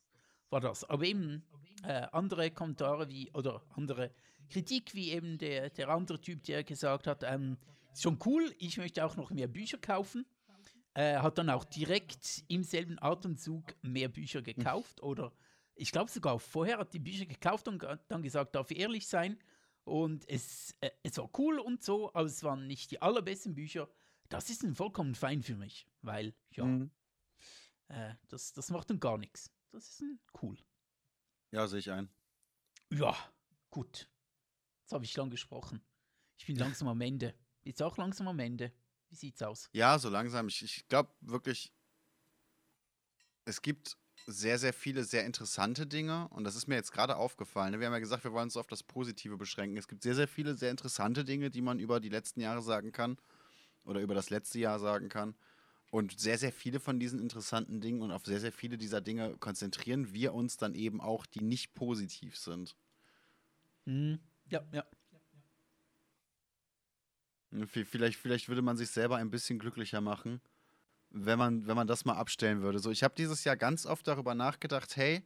war 0.50 0.60
das. 0.60 0.84
Aber 0.84 1.04
eben 1.04 1.44
äh, 1.82 2.06
andere 2.12 2.50
Kommentare 2.50 3.08
wie, 3.08 3.30
oder 3.32 3.62
andere 3.74 4.12
Kritik, 4.50 4.94
wie 4.94 5.10
eben 5.10 5.38
der, 5.38 5.70
der 5.70 5.88
andere 5.88 6.20
Typ, 6.20 6.44
der 6.44 6.62
gesagt 6.62 7.06
hat, 7.06 7.22
ähm, 7.24 7.58
ist 7.92 8.02
schon 8.02 8.18
cool, 8.24 8.54
ich 8.58 8.76
möchte 8.76 9.04
auch 9.04 9.16
noch 9.16 9.30
mehr 9.30 9.48
Bücher 9.48 9.78
kaufen. 9.78 10.26
Äh, 10.94 11.16
hat 11.16 11.38
dann 11.38 11.48
auch 11.48 11.64
direkt 11.64 12.44
im 12.48 12.64
selben 12.64 12.98
Atemzug 13.00 13.74
mehr 13.80 14.08
Bücher 14.08 14.42
gekauft 14.42 15.00
mhm. 15.00 15.08
oder 15.08 15.32
ich 15.74 15.90
glaube 15.90 16.10
sogar 16.10 16.38
vorher 16.38 16.78
hat 16.78 16.92
die 16.92 16.98
Bücher 16.98 17.24
gekauft 17.24 17.66
und 17.66 17.82
dann 18.08 18.22
gesagt, 18.22 18.54
darf 18.54 18.70
ich 18.70 18.78
ehrlich 18.78 19.06
sein. 19.06 19.38
Und 19.84 20.28
es, 20.28 20.76
äh, 20.80 20.90
es 21.02 21.16
war 21.18 21.30
cool 21.38 21.58
und 21.58 21.82
so, 21.82 22.12
aber 22.14 22.26
es 22.26 22.42
waren 22.44 22.66
nicht 22.66 22.90
die 22.90 23.02
allerbesten 23.02 23.54
Bücher. 23.54 23.88
Das 24.28 24.48
ist 24.50 24.62
ein 24.62 24.74
vollkommen 24.74 25.14
fein 25.14 25.42
für 25.42 25.56
mich, 25.56 25.88
weil, 26.02 26.34
ja, 26.50 26.64
mhm. 26.64 26.90
äh, 27.88 28.14
das, 28.28 28.52
das 28.52 28.70
macht 28.70 28.90
dann 28.90 29.00
gar 29.00 29.18
nichts. 29.18 29.50
Das 29.70 29.88
ist 29.88 30.02
ein 30.02 30.20
cool. 30.42 30.56
Ja, 31.50 31.66
sehe 31.66 31.80
ich 31.80 31.90
ein. 31.90 32.10
Ja, 32.90 33.16
gut. 33.70 34.08
Jetzt 34.82 34.92
habe 34.92 35.04
ich 35.04 35.16
lang 35.16 35.30
gesprochen. 35.30 35.82
Ich 36.36 36.46
bin 36.46 36.56
langsam 36.56 36.88
am 36.88 37.00
Ende. 37.00 37.34
Jetzt 37.64 37.82
auch 37.82 37.96
langsam 37.96 38.28
am 38.28 38.38
Ende. 38.38 38.72
Wie 39.12 39.16
sieht's 39.16 39.42
aus? 39.42 39.68
Ja, 39.74 39.98
so 39.98 40.08
langsam. 40.08 40.48
Ich, 40.48 40.62
ich 40.62 40.88
glaube 40.88 41.12
wirklich, 41.20 41.70
es 43.44 43.60
gibt 43.60 43.98
sehr, 44.26 44.58
sehr 44.58 44.72
viele 44.72 45.04
sehr 45.04 45.26
interessante 45.26 45.86
Dinge 45.86 46.28
und 46.28 46.44
das 46.44 46.56
ist 46.56 46.66
mir 46.66 46.76
jetzt 46.76 46.92
gerade 46.92 47.16
aufgefallen. 47.16 47.78
Wir 47.78 47.86
haben 47.86 47.92
ja 47.92 47.98
gesagt, 47.98 48.24
wir 48.24 48.32
wollen 48.32 48.44
uns 48.44 48.56
auf 48.56 48.68
das 48.68 48.82
Positive 48.82 49.36
beschränken. 49.36 49.76
Es 49.76 49.86
gibt 49.88 50.02
sehr, 50.02 50.14
sehr 50.14 50.28
viele 50.28 50.54
sehr 50.56 50.70
interessante 50.70 51.24
Dinge, 51.24 51.50
die 51.50 51.60
man 51.60 51.78
über 51.78 52.00
die 52.00 52.08
letzten 52.08 52.40
Jahre 52.40 52.62
sagen 52.62 52.92
kann 52.92 53.18
oder 53.84 54.00
über 54.00 54.14
das 54.14 54.30
letzte 54.30 54.60
Jahr 54.60 54.78
sagen 54.78 55.08
kann. 55.10 55.36
Und 55.90 56.18
sehr, 56.18 56.38
sehr 56.38 56.52
viele 56.52 56.80
von 56.80 57.00
diesen 57.00 57.20
interessanten 57.20 57.80
Dingen 57.80 58.02
und 58.02 58.12
auf 58.12 58.24
sehr, 58.24 58.40
sehr 58.40 58.52
viele 58.52 58.78
dieser 58.78 59.00
Dinge 59.02 59.36
konzentrieren 59.38 60.14
wir 60.14 60.34
uns 60.34 60.56
dann 60.56 60.74
eben 60.74 61.00
auch, 61.00 61.26
die 61.26 61.42
nicht 61.42 61.74
positiv 61.74 62.36
sind. 62.38 62.76
Mhm. 63.86 64.20
Ja, 64.46 64.64
ja. 64.72 64.84
Vielleicht, 67.68 68.18
vielleicht 68.18 68.48
würde 68.48 68.62
man 68.62 68.76
sich 68.76 68.90
selber 68.90 69.16
ein 69.16 69.30
bisschen 69.30 69.58
glücklicher 69.58 70.00
machen, 70.00 70.40
wenn 71.10 71.38
man, 71.38 71.66
wenn 71.66 71.76
man 71.76 71.86
das 71.86 72.04
mal 72.04 72.14
abstellen 72.14 72.62
würde. 72.62 72.78
So, 72.78 72.90
ich 72.90 73.02
habe 73.02 73.14
dieses 73.16 73.44
Jahr 73.44 73.56
ganz 73.56 73.84
oft 73.84 74.06
darüber 74.08 74.34
nachgedacht, 74.34 74.96
hey, 74.96 75.22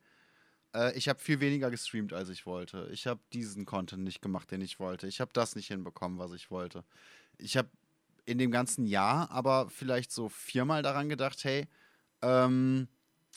äh, 0.75 0.97
ich 0.97 1.09
habe 1.09 1.21
viel 1.21 1.41
weniger 1.41 1.71
gestreamt, 1.71 2.13
als 2.13 2.29
ich 2.29 2.47
wollte. 2.47 2.89
Ich 2.93 3.07
habe 3.07 3.21
diesen 3.33 3.65
Content 3.65 4.03
nicht 4.03 4.21
gemacht, 4.23 4.51
den 4.51 4.61
ich 4.61 4.81
wollte. 4.81 5.07
Ich 5.07 5.21
habe 5.21 5.31
das 5.33 5.55
nicht 5.55 5.69
hinbekommen, 5.69 6.19
was 6.19 6.33
ich 6.33 6.51
wollte. 6.51 6.85
Ich 7.39 7.57
habe 7.57 7.69
in 8.25 8.39
dem 8.39 8.51
ganzen 8.51 8.87
Jahr 8.87 9.31
aber 9.31 9.71
vielleicht 9.71 10.11
so 10.11 10.29
viermal 10.29 10.83
daran 10.83 11.09
gedacht, 11.09 11.45
hey, 11.45 11.69
ähm, 12.23 12.89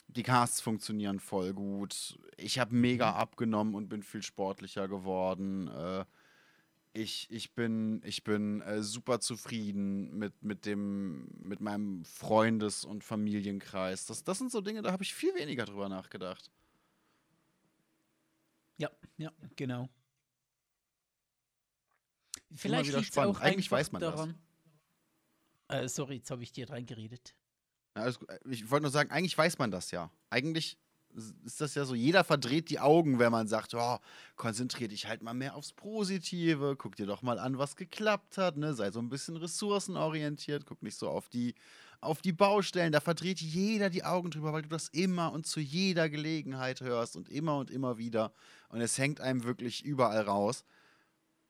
die 0.08 0.24
Casts 0.24 0.62
funktionieren 0.62 1.20
voll 1.20 1.54
gut. 1.54 2.18
Ich 2.38 2.58
habe 2.58 2.74
mega 2.76 3.12
mhm. 3.12 3.18
abgenommen 3.18 3.76
und 3.76 3.90
bin 3.90 4.02
viel 4.02 4.24
sportlicher 4.24 4.88
geworden. 4.88 5.68
Äh, 5.68 6.06
ich, 6.94 7.30
ich 7.30 7.54
bin, 7.54 8.02
ich 8.04 8.24
bin 8.24 8.62
äh, 8.62 8.82
super 8.82 9.20
zufrieden 9.20 10.18
mit, 10.18 10.42
mit, 10.44 10.66
dem, 10.66 11.28
mit 11.42 11.60
meinem 11.62 12.04
Freundes- 12.04 12.84
und 12.84 13.04
Familienkreis. 13.04 14.06
Das, 14.06 14.24
das 14.24 14.38
sind 14.38 14.52
so 14.52 14.62
Dinge, 14.62 14.82
da 14.82 14.92
habe 14.92 15.04
ich 15.04 15.14
viel 15.14 15.34
weniger 15.36 15.66
drüber 15.66 15.90
nachgedacht. 15.90 16.52
Ja, 18.78 18.90
ja, 19.18 19.32
genau. 19.56 19.90
Vielleicht 22.56 22.94
liegt 22.94 23.12
es 23.12 23.18
auch 23.18 23.40
Eigentlich 23.40 23.70
weiß 23.70 23.92
man 23.92 24.02
daran. 24.02 24.40
Das. 25.68 25.84
Äh, 25.84 25.90
sorry, 25.90 26.16
jetzt 26.16 26.32
habe 26.32 26.42
ich 26.42 26.52
dir 26.52 26.70
reingeredet. 26.70 27.36
Ja, 27.96 28.08
ich 28.50 28.72
wollte 28.72 28.84
nur 28.84 28.92
sagen, 28.92 29.12
eigentlich 29.12 29.38
weiß 29.38 29.58
man 29.60 29.70
das 29.70 29.92
ja. 29.92 30.12
Eigentlich 30.30 30.78
ist 31.46 31.60
das 31.60 31.76
ja 31.76 31.86
so, 31.86 31.96
jeder 31.96 32.24
verdreht 32.24 32.70
die 32.70 32.80
Augen, 32.80 33.20
wenn 33.20 33.32
man 33.32 33.48
sagt, 33.48 33.74
oh, 33.74 33.98
konzentrier 34.36 34.88
dich 34.88 35.08
halt 35.08 35.22
mal 35.22 35.34
mehr 35.34 35.56
aufs 35.56 35.74
Positive, 35.74 36.76
guck 36.78 36.96
dir 36.96 37.06
doch 37.06 37.22
mal 37.22 37.40
an, 37.40 37.58
was 37.58 37.76
geklappt 37.76 38.38
hat, 38.38 38.58
ne? 38.58 38.74
sei 38.74 38.92
so 38.92 39.00
ein 39.00 39.10
bisschen 39.10 39.38
ressourcenorientiert, 39.38 40.66
guck 40.66 40.82
nicht 40.84 40.98
so 40.98 41.10
auf 41.10 41.30
die, 41.30 41.56
auf 42.02 42.22
die 42.22 42.32
Baustellen, 42.32 42.92
da 42.92 43.00
verdreht 43.00 43.42
jeder 43.42 43.90
die 43.90 44.04
Augen 44.04 44.32
drüber, 44.32 44.54
weil 44.54 44.62
du 44.62 44.70
das 44.70 44.90
immer 44.90 45.32
und 45.32 45.46
zu 45.46 45.60
jeder 45.60 46.10
Gelegenheit 46.10 46.82
hörst 46.82 47.16
und 47.16 47.30
immer 47.30 47.58
und 47.58 47.72
immer 47.72 47.98
wieder 47.98 48.32
und 48.70 48.82
es 48.82 48.98
hängt 48.98 49.20
einem 49.20 49.44
wirklich 49.44 49.84
überall 49.84 50.22
raus. 50.22 50.64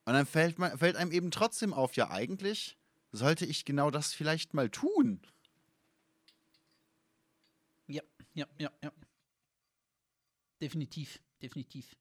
Und 0.06 0.14
dann 0.14 0.26
fällt, 0.26 0.58
man, 0.58 0.78
fällt 0.78 0.96
einem 0.96 1.12
eben 1.12 1.30
trotzdem 1.32 1.74
auf, 1.74 1.96
ja 1.96 2.10
eigentlich 2.10 2.78
sollte 3.12 3.46
ich 3.46 3.66
genau 3.66 3.92
das 3.92 4.14
vielleicht 4.14 4.54
mal 4.54 4.70
tun? 4.70 5.22
Ja, 7.88 8.04
ja, 8.34 8.46
ja, 8.58 8.70
ja. 8.84 8.92
Definitiv, 10.62 11.22
definitiv. 11.42 11.96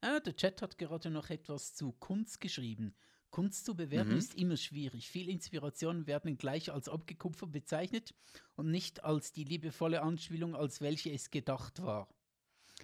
Ah, 0.00 0.20
der 0.20 0.36
Chat 0.36 0.62
hat 0.62 0.78
gerade 0.78 1.10
noch 1.10 1.30
etwas 1.30 1.74
zu 1.74 1.92
Kunst 1.92 2.40
geschrieben. 2.40 2.94
Kunst 3.30 3.64
zu 3.64 3.74
bewerten 3.74 4.12
mhm. 4.12 4.18
ist 4.18 4.34
immer 4.34 4.56
schwierig. 4.56 5.08
Viele 5.08 5.32
Inspirationen 5.32 6.06
werden 6.06 6.36
gleich 6.36 6.70
als 6.70 6.88
abgekupfert 6.88 7.50
bezeichnet 7.50 8.14
und 8.56 8.70
nicht 8.70 9.04
als 9.04 9.32
die 9.32 9.44
liebevolle 9.44 10.02
Anspielung, 10.02 10.54
als 10.54 10.80
welche 10.80 11.10
es 11.10 11.30
gedacht 11.30 11.82
war. 11.82 12.08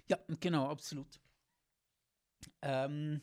Ja, 0.07 0.17
genau, 0.39 0.67
absolut. 0.67 1.19
Ähm, 2.61 3.21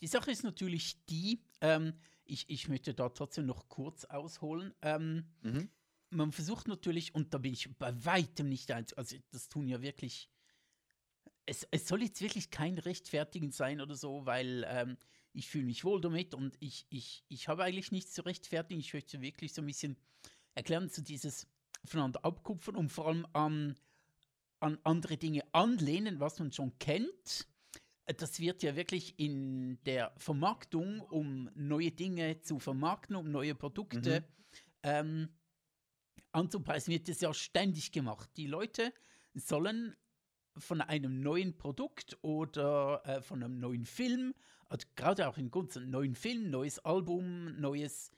die 0.00 0.06
Sache 0.08 0.30
ist 0.30 0.44
natürlich 0.44 1.04
die, 1.06 1.42
ähm, 1.60 1.94
ich, 2.24 2.50
ich 2.50 2.68
möchte 2.68 2.92
da 2.92 3.08
trotzdem 3.08 3.46
noch 3.46 3.68
kurz 3.68 4.04
ausholen. 4.04 4.74
Ähm, 4.82 5.24
mhm. 5.42 5.70
Man 6.10 6.32
versucht 6.32 6.68
natürlich, 6.68 7.14
und 7.14 7.32
da 7.32 7.38
bin 7.38 7.54
ich 7.54 7.74
bei 7.78 8.04
weitem 8.04 8.48
nicht 8.48 8.70
eins, 8.70 8.92
also 8.92 9.16
das 9.30 9.48
tun 9.48 9.68
ja 9.68 9.80
wirklich, 9.80 10.28
es, 11.46 11.66
es 11.70 11.88
soll 11.88 12.02
jetzt 12.02 12.20
wirklich 12.20 12.50
kein 12.50 12.78
Rechtfertigen 12.78 13.50
sein 13.50 13.80
oder 13.80 13.94
so, 13.94 14.26
weil 14.26 14.66
ähm, 14.68 14.96
ich 15.32 15.48
fühle 15.48 15.64
mich 15.64 15.84
wohl 15.84 16.00
damit 16.00 16.34
und 16.34 16.56
ich, 16.60 16.86
ich, 16.90 17.24
ich 17.28 17.48
habe 17.48 17.64
eigentlich 17.64 17.92
nichts 17.92 18.12
zu 18.12 18.24
rechtfertigen. 18.24 18.80
Ich 18.80 18.92
möchte 18.92 19.20
wirklich 19.20 19.52
so 19.54 19.62
ein 19.62 19.66
bisschen 19.66 19.96
erklären, 20.54 20.88
so 20.88 21.02
dieses 21.02 21.46
voneinander 21.84 22.24
abkupfern 22.24 22.76
und 22.76 22.90
vor 22.90 23.06
allem 23.06 23.26
an, 23.32 23.76
an 24.60 24.78
andere 24.82 25.16
Dinge 25.16 25.44
anlehnen, 25.52 26.20
was 26.20 26.38
man 26.38 26.52
schon 26.52 26.78
kennt 26.78 27.46
das 28.06 28.38
wird 28.38 28.62
ja 28.62 28.76
wirklich 28.76 29.18
in 29.18 29.82
der 29.84 30.12
Vermarktung, 30.16 31.00
um 31.00 31.50
neue 31.54 31.90
Dinge 31.90 32.40
zu 32.40 32.58
vermarkten, 32.58 33.16
um 33.16 33.30
neue 33.30 33.54
Produkte 33.54 34.20
mhm. 34.20 34.26
ähm, 34.84 35.28
anzupreisen, 36.30 36.92
wird 36.92 37.08
das 37.08 37.20
ja 37.20 37.34
ständig 37.34 37.90
gemacht. 37.90 38.30
Die 38.36 38.46
Leute 38.46 38.92
sollen 39.34 39.96
von 40.58 40.80
einem 40.80 41.20
neuen 41.20 41.56
Produkt 41.56 42.18
oder 42.22 43.02
äh, 43.04 43.22
von 43.22 43.42
einem 43.42 43.58
neuen 43.58 43.84
Film, 43.84 44.34
also 44.68 44.86
gerade 44.96 45.28
auch 45.28 45.38
in 45.38 45.50
ganzen 45.50 45.90
neuen 45.90 46.14
Film, 46.14 46.50
neues 46.50 46.78
Album, 46.80 47.60
neues, 47.60 48.10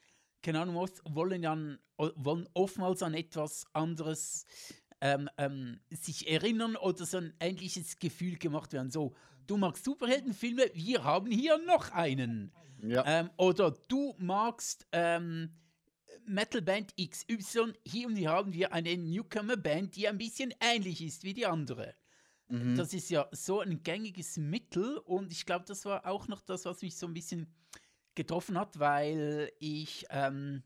keine 0.43 0.61
Ahnung 0.61 0.77
was, 0.77 1.03
wollen 1.05 1.43
ja 1.43 1.57
wollen 1.97 2.49
oftmals 2.55 3.03
an 3.03 3.15
etwas 3.15 3.67
anderes 3.73 4.47
ähm, 5.01 5.29
ähm, 5.37 5.81
sich 5.91 6.31
erinnern 6.31 6.77
oder 6.77 7.05
so 7.05 7.19
ein 7.19 7.35
ähnliches 7.41 7.99
Gefühl 7.99 8.37
gemacht 8.37 8.73
werden. 8.73 8.91
So, 8.91 9.15
du 9.47 9.57
magst 9.57 9.85
Superheldenfilme, 9.85 10.71
wir 10.75 11.05
haben 11.05 11.31
hier 11.31 11.59
noch 11.59 11.91
einen. 11.93 12.53
Ja. 12.83 13.05
Ähm, 13.07 13.31
oder 13.37 13.73
du 13.89 14.15
magst 14.19 14.87
ähm, 14.93 15.51
Metalband 16.27 16.95
XY, 16.97 17.73
hier 17.85 18.07
und 18.07 18.17
hier 18.17 18.31
haben 18.31 18.53
wir 18.53 18.73
eine 18.73 18.97
Newcomer-Band, 18.97 19.97
die 19.97 20.09
ein 20.09 20.19
bisschen 20.19 20.55
ähnlich 20.61 21.03
ist 21.03 21.25
wie 21.25 21.35
die 21.35 21.47
andere. 21.47 21.95
Mhm. 22.49 22.77
Das 22.77 22.95
ist 22.95 23.11
ja 23.11 23.29
so 23.33 23.61
ein 23.61 23.83
gängiges 23.83 24.37
Mittel 24.37 24.99
und 24.99 25.33
ich 25.33 25.47
glaube, 25.47 25.65
das 25.67 25.85
war 25.85 26.07
auch 26.07 26.29
noch 26.29 26.41
das, 26.41 26.65
was 26.65 26.83
mich 26.83 26.97
so 26.97 27.07
ein 27.07 27.15
bisschen 27.15 27.53
getroffen 28.15 28.59
hat, 28.59 28.79
weil 28.79 29.53
ich 29.59 30.07
ähm, 30.11 30.63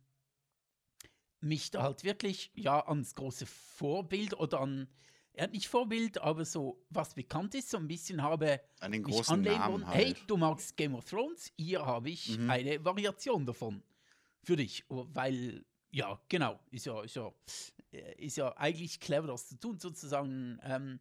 mich 1.40 1.70
da 1.70 1.82
halt 1.82 2.04
wirklich 2.04 2.50
ja 2.54 2.86
ans 2.86 3.14
große 3.14 3.46
Vorbild 3.46 4.34
oder 4.34 4.60
an 4.60 4.88
er 5.34 5.44
hat 5.44 5.52
nicht 5.52 5.68
Vorbild, 5.68 6.18
aber 6.18 6.44
so 6.44 6.84
was 6.90 7.14
bekannt 7.14 7.54
ist, 7.54 7.70
so 7.70 7.78
ein 7.78 7.88
bisschen 7.88 8.22
habe 8.22 8.60
An 8.80 8.92
den 8.92 9.02
großen 9.02 9.40
Namen 9.40 9.86
halt. 9.86 9.96
Hey, 9.96 10.16
du 10.26 10.36
magst 10.36 10.76
Game 10.76 10.94
of 10.94 11.06
Thrones, 11.06 11.50
hier 11.56 11.84
habe 11.84 12.10
ich 12.10 12.38
mhm. 12.38 12.50
eine 12.50 12.84
Variation 12.84 13.46
davon 13.46 13.82
für 14.42 14.56
dich, 14.56 14.84
weil 14.88 15.64
ja, 15.90 16.20
genau, 16.28 16.58
ist 16.70 16.86
ja, 16.86 17.02
ist 17.02 17.16
ja, 17.16 17.32
äh, 17.92 18.24
ist 18.24 18.36
ja 18.36 18.54
eigentlich 18.56 18.98
clever, 19.00 19.26
das 19.26 19.48
zu 19.48 19.58
tun, 19.58 19.78
sozusagen. 19.78 20.58
Ähm, 20.62 20.98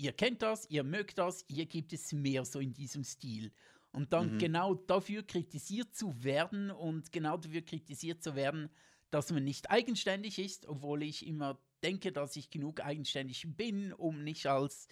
ihr 0.00 0.12
kennt 0.12 0.40
das, 0.42 0.68
ihr 0.70 0.82
mögt 0.82 1.18
das, 1.18 1.44
hier 1.48 1.66
gibt 1.66 1.92
es 1.92 2.12
mehr 2.12 2.44
so 2.44 2.58
in 2.58 2.72
diesem 2.72 3.04
Stil. 3.04 3.52
Und 3.92 4.12
dann 4.12 4.34
mhm. 4.34 4.38
genau 4.38 4.74
dafür 4.74 5.22
kritisiert 5.22 5.94
zu 5.94 6.24
werden 6.24 6.70
und 6.70 7.12
genau 7.12 7.36
dafür 7.36 7.60
kritisiert 7.60 8.22
zu 8.22 8.34
werden, 8.34 8.70
dass 9.10 9.30
man 9.30 9.44
nicht 9.44 9.70
eigenständig 9.70 10.38
ist, 10.38 10.66
obwohl 10.66 11.02
ich 11.02 11.26
immer 11.26 11.60
denke, 11.82 12.12
dass 12.12 12.36
ich 12.36 12.50
genug 12.50 12.80
eigenständig 12.80 13.44
bin, 13.56 13.92
um 13.92 14.22
nicht 14.22 14.46
als 14.46 14.86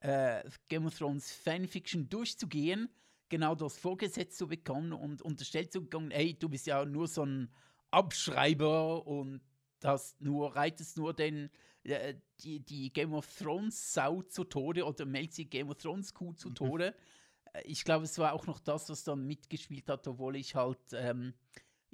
äh, 0.00 0.42
Game 0.68 0.86
of 0.86 0.98
Thrones 0.98 1.30
Fanfiction 1.30 2.08
durchzugehen, 2.08 2.88
genau 3.28 3.54
das 3.54 3.76
vorgesetzt 3.76 4.38
zu 4.38 4.48
bekommen 4.48 4.92
und 4.92 5.22
unterstellt 5.22 5.72
zu 5.72 5.82
bekommen, 5.82 6.10
ey, 6.10 6.36
du 6.36 6.48
bist 6.48 6.66
ja 6.66 6.84
nur 6.84 7.06
so 7.06 7.24
ein 7.24 7.52
Abschreiber 7.90 9.06
und 9.06 9.40
hast 9.84 10.20
nur, 10.20 10.56
reitest 10.56 10.96
nur 10.96 11.14
den, 11.14 11.50
die, 11.84 12.60
die 12.60 12.92
Game 12.92 13.14
of 13.14 13.26
Thrones 13.38 13.92
Sau 13.94 14.22
zu 14.22 14.44
Tode 14.44 14.84
oder 14.84 15.06
melkst 15.06 15.38
die 15.38 15.48
Game 15.48 15.70
of 15.70 15.78
Thrones 15.78 16.12
Kuh 16.12 16.32
zu 16.32 16.50
mhm. 16.50 16.54
Tode. 16.54 16.90
Mhm. 16.90 17.60
Ich 17.64 17.84
glaube, 17.84 18.04
es 18.04 18.18
war 18.18 18.34
auch 18.34 18.46
noch 18.46 18.60
das, 18.60 18.88
was 18.90 19.04
dann 19.04 19.26
mitgespielt 19.26 19.88
hat, 19.88 20.06
obwohl 20.06 20.36
ich 20.36 20.54
halt 20.54 20.78
ähm, 20.92 21.32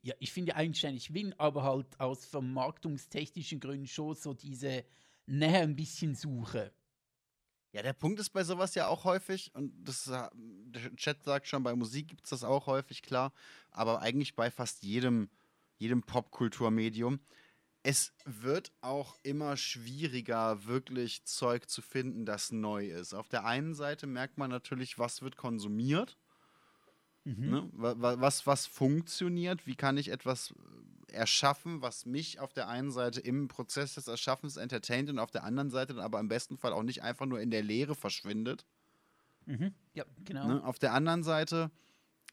ja, 0.05 0.15
ich 0.19 0.32
finde 0.32 0.55
eigenständig 0.55 1.15
Win, 1.15 1.35
aber 1.39 1.62
halt 1.62 1.98
aus 1.98 2.27
vermarktungstechnischen 2.27 3.59
Gründen 3.59 3.86
schon 3.86 4.15
so 4.15 4.35
diese 4.35 4.85
Nähe 5.27 5.61
ein 5.61 5.74
bisschen 5.74 6.15
suche. 6.15 6.73
Ja, 7.73 7.82
der 7.82 7.94
Punkt 7.94 8.20
ist 8.20 8.28
bei 8.28 8.44
sowas 8.44 8.74
ja 8.74 8.86
auch 8.86 9.05
häufig, 9.05 9.52
und 9.55 9.73
das, 9.82 10.05
der 10.05 10.94
Chat 10.97 11.24
sagt 11.24 11.48
schon, 11.48 11.62
bei 11.62 11.74
Musik 11.74 12.09
gibt 12.09 12.24
es 12.24 12.31
das 12.31 12.44
auch 12.44 12.66
häufig, 12.66 13.02
klar, 13.02 13.32
aber 13.70 14.02
eigentlich 14.02 14.36
bei 14.36 14.51
fast 14.51 14.82
jedem, 14.82 15.31
jedem 15.78 16.02
Popkulturmedium. 16.02 17.19
Es 17.86 18.15
wird 18.24 18.73
auch 18.81 19.15
immer 19.23 19.59
schwieriger, 19.59 20.65
wirklich 20.65 21.27
Zeug 21.27 21.69
zu 21.69 21.82
finden, 21.82 22.24
das 22.24 22.51
neu 22.51 22.86
ist. 22.86 23.12
Auf 23.12 23.28
der 23.28 23.44
einen 23.44 23.74
Seite 23.74 24.06
merkt 24.06 24.39
man 24.39 24.51
natürlich, 24.51 24.98
was 24.98 25.20
wird 25.20 25.36
konsumiert. 25.36 26.16
Mhm. 27.24 27.51
Ne? 27.51 27.69
Was, 27.74 28.47
was 28.47 28.66
funktioniert? 28.66 29.66
Wie 29.66 29.77
kann 29.77 29.98
ich 29.98 30.09
etwas 30.09 30.55
erschaffen, 31.12 31.82
was 31.82 32.06
mich 32.06 32.40
auf 32.40 32.55
der 32.55 32.69
einen 32.69 32.90
Seite 32.90 33.20
im 33.20 33.48
Prozess 33.48 33.94
des 33.94 34.09
Erschaffens 34.09 34.56
entertaint 34.56 35.11
und 35.11 35.19
auf 35.19 35.31
der 35.31 35.44
anderen 35.44 35.70
Seite 35.70 35.93
dann 35.93 36.05
aber 36.05 36.20
im 36.20 36.28
besten 36.28 36.56
Fall 36.56 36.73
auch 36.73 36.82
nicht 36.82 37.02
einfach 37.02 37.27
nur 37.27 37.40
in 37.40 37.51
der 37.51 37.62
Leere 37.62 37.94
verschwindet? 37.94 38.65
Mhm. 39.44 39.74
Ja, 39.93 40.06
genau. 40.24 40.48
Ne? 40.48 40.65
Auf 40.65 40.78
der 40.78 40.94
anderen 40.94 41.23
Seite 41.23 41.70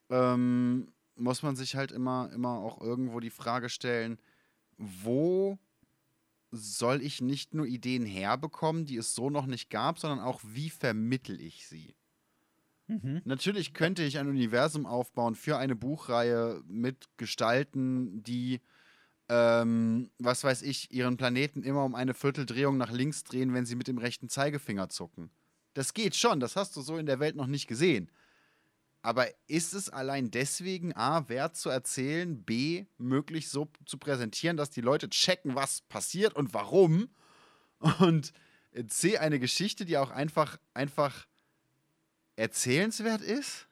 ähm, 0.10 0.94
muss 1.16 1.44
man 1.44 1.58
sich 1.58 1.76
halt 1.76 1.92
immer, 1.92 2.32
immer 2.34 2.60
auch 2.60 2.80
irgendwo 2.80 3.20
die 3.20 3.30
Frage 3.30 3.68
stellen, 3.68 4.18
wo 4.82 5.60
soll 6.52 7.02
ich 7.02 7.22
nicht 7.22 7.54
nur 7.54 7.66
Ideen 7.66 8.06
herbekommen, 8.06 8.86
die 8.86 8.98
es 8.98 9.16
so 9.16 9.30
noch 9.30 9.46
nicht 9.46 9.70
gab, 9.70 10.00
sondern 10.00 10.20
auch 10.20 10.42
wie 10.44 10.70
vermittel 10.70 11.40
ich 11.40 11.68
sie? 11.68 11.96
Mhm. 12.88 13.22
Natürlich 13.24 13.74
könnte 13.74 14.04
ich 14.04 14.18
ein 14.18 14.28
Universum 14.28 14.86
aufbauen 14.86 15.36
für 15.36 15.58
eine 15.58 15.76
Buchreihe 15.76 16.62
mit 16.68 17.08
Gestalten, 17.16 18.22
die, 18.22 18.60
ähm, 19.30 20.12
was 20.20 20.44
weiß 20.44 20.62
ich, 20.64 20.92
ihren 20.92 21.16
Planeten 21.16 21.64
immer 21.64 21.86
um 21.86 21.96
eine 21.96 22.14
Vierteldrehung 22.14 22.78
nach 22.78 22.92
links 22.92 23.24
drehen, 23.24 23.54
wenn 23.54 23.66
sie 23.66 23.76
mit 23.76 23.88
dem 23.88 23.98
rechten 23.98 24.28
Zeigefinger 24.28 24.90
zucken. 24.90 25.32
Das 25.74 25.94
geht 25.94 26.16
schon, 26.16 26.42
das 26.42 26.58
hast 26.58 26.76
du 26.76 26.82
so 26.82 26.98
in 26.98 27.06
der 27.06 27.22
Welt 27.22 27.38
noch 27.38 27.48
nicht 27.48 27.68
gesehen. 27.68 28.12
Aber 29.02 29.28
ist 29.48 29.74
es 29.74 29.90
allein 29.90 30.30
deswegen 30.30 30.96
A, 30.96 31.28
wert 31.28 31.56
zu 31.56 31.70
erzählen, 31.70 32.44
B, 32.44 32.86
möglich 32.98 33.50
so 33.50 33.72
zu 33.86 33.98
präsentieren, 33.98 34.58
dass 34.58 34.70
die 34.70 34.82
Leute 34.82 35.10
checken, 35.10 35.56
was 35.56 35.82
passiert 35.82 36.36
und 36.36 36.54
warum? 36.54 37.10
Und 38.00 38.32
C, 38.88 39.18
eine 39.18 39.40
Geschichte, 39.40 39.86
die 39.86 39.98
auch 39.98 40.12
einfach, 40.12 40.58
einfach 40.74 41.28
erzählenswert 42.36 43.22
ist? 43.22 43.68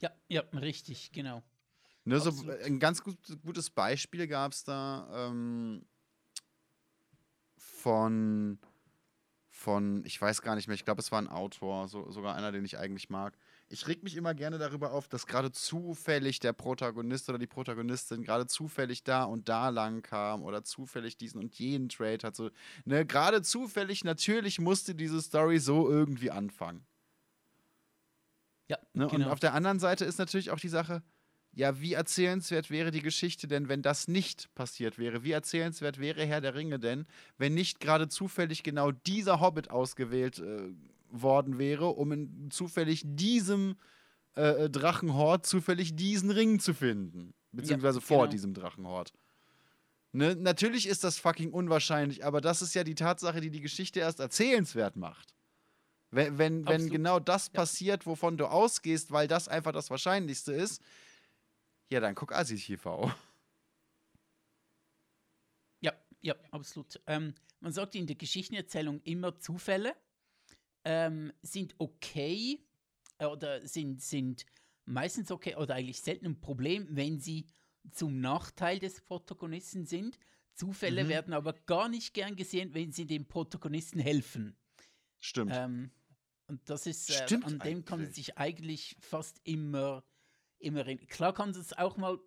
Ja, 0.00 0.10
ja, 0.28 0.42
richtig, 0.52 1.12
genau. 1.12 1.42
Ne, 2.04 2.20
so 2.20 2.30
ein 2.64 2.78
ganz 2.78 3.02
gut, 3.02 3.16
gutes 3.42 3.70
Beispiel 3.70 4.28
gab 4.28 4.52
es 4.52 4.62
da 4.62 5.08
ähm, 5.12 5.84
von, 7.56 8.60
von, 9.48 10.04
ich 10.04 10.20
weiß 10.20 10.42
gar 10.42 10.54
nicht 10.54 10.68
mehr, 10.68 10.76
ich 10.76 10.84
glaube, 10.84 11.00
es 11.00 11.10
war 11.10 11.20
ein 11.20 11.26
Autor, 11.26 11.88
so, 11.88 12.10
sogar 12.10 12.36
einer, 12.36 12.52
den 12.52 12.64
ich 12.64 12.78
eigentlich 12.78 13.10
mag. 13.10 13.36
Ich 13.68 13.88
reg 13.88 14.04
mich 14.04 14.16
immer 14.16 14.32
gerne 14.32 14.58
darüber 14.58 14.92
auf, 14.92 15.08
dass 15.08 15.26
gerade 15.26 15.50
zufällig 15.50 16.38
der 16.38 16.52
Protagonist 16.52 17.28
oder 17.28 17.38
die 17.38 17.48
Protagonistin 17.48 18.22
gerade 18.22 18.46
zufällig 18.46 19.02
da 19.02 19.24
und 19.24 19.48
da 19.48 19.70
lang 19.70 20.02
kam 20.02 20.44
oder 20.44 20.62
zufällig 20.62 21.16
diesen 21.16 21.40
und 21.40 21.58
jenen 21.58 21.88
Trade 21.88 22.24
hat. 22.24 22.36
So, 22.36 22.50
ne, 22.84 23.04
gerade 23.04 23.42
zufällig, 23.42 24.04
natürlich 24.04 24.60
musste 24.60 24.94
diese 24.94 25.20
Story 25.20 25.58
so 25.58 25.90
irgendwie 25.90 26.30
anfangen. 26.30 26.86
Ja, 28.68 28.78
ne? 28.92 29.08
genau. 29.08 29.26
Und 29.26 29.32
auf 29.32 29.40
der 29.40 29.54
anderen 29.54 29.80
Seite 29.80 30.04
ist 30.04 30.18
natürlich 30.18 30.50
auch 30.50 30.60
die 30.60 30.68
Sache, 30.68 31.02
ja, 31.56 31.80
wie 31.80 31.94
erzählenswert 31.94 32.70
wäre 32.70 32.90
die 32.90 33.00
Geschichte 33.00 33.48
denn, 33.48 33.68
wenn 33.68 33.80
das 33.80 34.08
nicht 34.08 34.54
passiert 34.54 34.98
wäre? 34.98 35.24
Wie 35.24 35.32
erzählenswert 35.32 35.98
wäre 35.98 36.24
Herr 36.26 36.42
der 36.42 36.54
Ringe 36.54 36.78
denn, 36.78 37.06
wenn 37.38 37.54
nicht 37.54 37.80
gerade 37.80 38.08
zufällig 38.08 38.62
genau 38.62 38.92
dieser 38.92 39.40
Hobbit 39.40 39.70
ausgewählt 39.70 40.38
äh, 40.38 40.74
worden 41.22 41.58
wäre, 41.58 41.86
um 41.86 42.12
in 42.12 42.50
zufällig 42.50 43.02
diesem 43.04 43.76
äh, 44.36 44.64
äh 44.64 44.70
Drachenhort 44.70 45.46
zufällig 45.46 45.96
diesen 45.96 46.30
Ring 46.30 46.58
zu 46.60 46.74
finden? 46.74 47.34
Beziehungsweise 47.52 47.98
ja, 47.98 48.04
vor 48.04 48.24
genau. 48.24 48.30
diesem 48.30 48.54
Drachenhort. 48.54 49.12
Ne? 50.12 50.34
Natürlich 50.34 50.86
ist 50.86 51.04
das 51.04 51.18
fucking 51.18 51.52
unwahrscheinlich, 51.52 52.24
aber 52.24 52.40
das 52.40 52.62
ist 52.62 52.74
ja 52.74 52.84
die 52.84 52.94
Tatsache, 52.94 53.40
die 53.40 53.50
die 53.50 53.60
Geschichte 53.60 54.00
erst 54.00 54.20
erzählenswert 54.20 54.96
macht. 54.96 55.34
Wenn, 56.10 56.38
wenn, 56.38 56.66
wenn 56.66 56.88
genau 56.88 57.18
das 57.18 57.50
passiert, 57.50 58.06
wovon 58.06 58.36
du 58.36 58.46
ausgehst, 58.46 59.10
weil 59.10 59.28
das 59.28 59.48
einfach 59.48 59.72
das 59.72 59.90
Wahrscheinlichste 59.90 60.52
ist, 60.52 60.80
ja, 61.90 62.00
dann 62.00 62.14
guck 62.14 62.32
Asi 62.32 62.56
TV. 62.56 63.12
Ja, 65.80 65.92
ja, 66.20 66.34
absolut. 66.50 67.00
Ähm, 67.06 67.34
man 67.60 67.72
sagt 67.72 67.94
in 67.94 68.06
der 68.06 68.16
Geschichtenerzählung 68.16 69.00
immer 69.02 69.38
Zufälle 69.38 69.94
ähm, 70.86 71.32
sind 71.42 71.74
okay 71.78 72.60
äh, 73.18 73.26
oder 73.26 73.66
sind, 73.66 74.00
sind 74.00 74.46
meistens 74.84 75.32
okay 75.32 75.56
oder 75.56 75.74
eigentlich 75.74 76.00
selten 76.00 76.26
ein 76.26 76.40
Problem, 76.40 76.86
wenn 76.90 77.18
sie 77.18 77.46
zum 77.90 78.20
Nachteil 78.20 78.78
des 78.78 79.00
Protagonisten 79.00 79.84
sind. 79.84 80.18
Zufälle 80.54 81.04
mhm. 81.04 81.08
werden 81.08 81.34
aber 81.34 81.52
gar 81.52 81.88
nicht 81.88 82.14
gern 82.14 82.36
gesehen, 82.36 82.72
wenn 82.72 82.92
sie 82.92 83.04
dem 83.04 83.26
Protagonisten 83.26 83.98
helfen. 83.98 84.56
Stimmt. 85.18 85.52
Ähm, 85.54 85.90
und 86.46 86.70
das 86.70 86.86
ist, 86.86 87.10
äh, 87.10 87.34
an 87.42 87.58
dem 87.58 87.60
eigentlich. 87.60 87.84
kann 87.84 88.02
man 88.02 88.12
sich 88.12 88.38
eigentlich 88.38 88.96
fast 89.00 89.40
immer, 89.42 90.04
immer 90.58 90.86
reden. 90.86 91.08
Klar 91.08 91.34
kann 91.34 91.50
es 91.50 91.72
auch 91.72 91.96
mal 91.96 92.18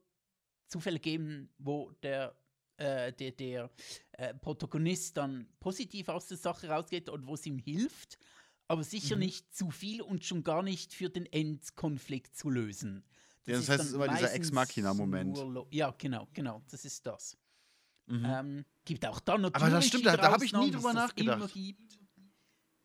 Zufälle 0.67 0.99
geben, 0.99 1.49
wo 1.57 1.91
der, 2.03 2.35
äh, 2.75 3.13
der, 3.13 3.31
der 3.31 3.71
äh, 4.11 4.33
Protagonist 4.33 5.15
dann 5.15 5.47
positiv 5.61 6.09
aus 6.09 6.27
der 6.27 6.37
Sache 6.37 6.67
rausgeht 6.67 7.07
und 7.07 7.25
wo 7.25 7.35
es 7.35 7.45
ihm 7.45 7.57
hilft, 7.57 8.19
aber 8.69 8.83
sicher 8.83 9.15
mhm. 9.15 9.21
nicht 9.21 9.53
zu 9.53 9.71
viel 9.71 10.01
und 10.01 10.23
schon 10.23 10.43
gar 10.43 10.63
nicht 10.63 10.93
für 10.93 11.09
den 11.09 11.25
Endkonflikt 11.25 12.35
zu 12.35 12.49
lösen. 12.49 13.03
Das, 13.43 13.47
ja, 13.47 13.57
das 13.57 13.69
heißt, 13.69 13.81
es 13.81 13.87
ist 13.87 13.93
immer 13.95 14.07
dieser 14.07 14.33
Ex-Machina-Moment. 14.33 15.37
Ja, 15.71 15.93
genau, 15.97 16.27
genau, 16.33 16.63
das 16.69 16.85
ist 16.85 17.05
das. 17.05 17.37
Mhm. 18.05 18.25
Ähm, 18.25 18.65
gibt 18.85 19.05
auch 19.05 19.19
dann 19.19 19.41
natürlich. 19.41 19.63
Aber 19.63 19.75
das 19.75 19.87
stimmt, 19.87 20.05
da, 20.05 20.17
da 20.17 20.31
habe 20.31 20.45
ich 20.45 20.53
nie 20.53 20.71
drüber 20.71 20.93
nachgedacht. 20.93 21.53
Gibt 21.53 21.99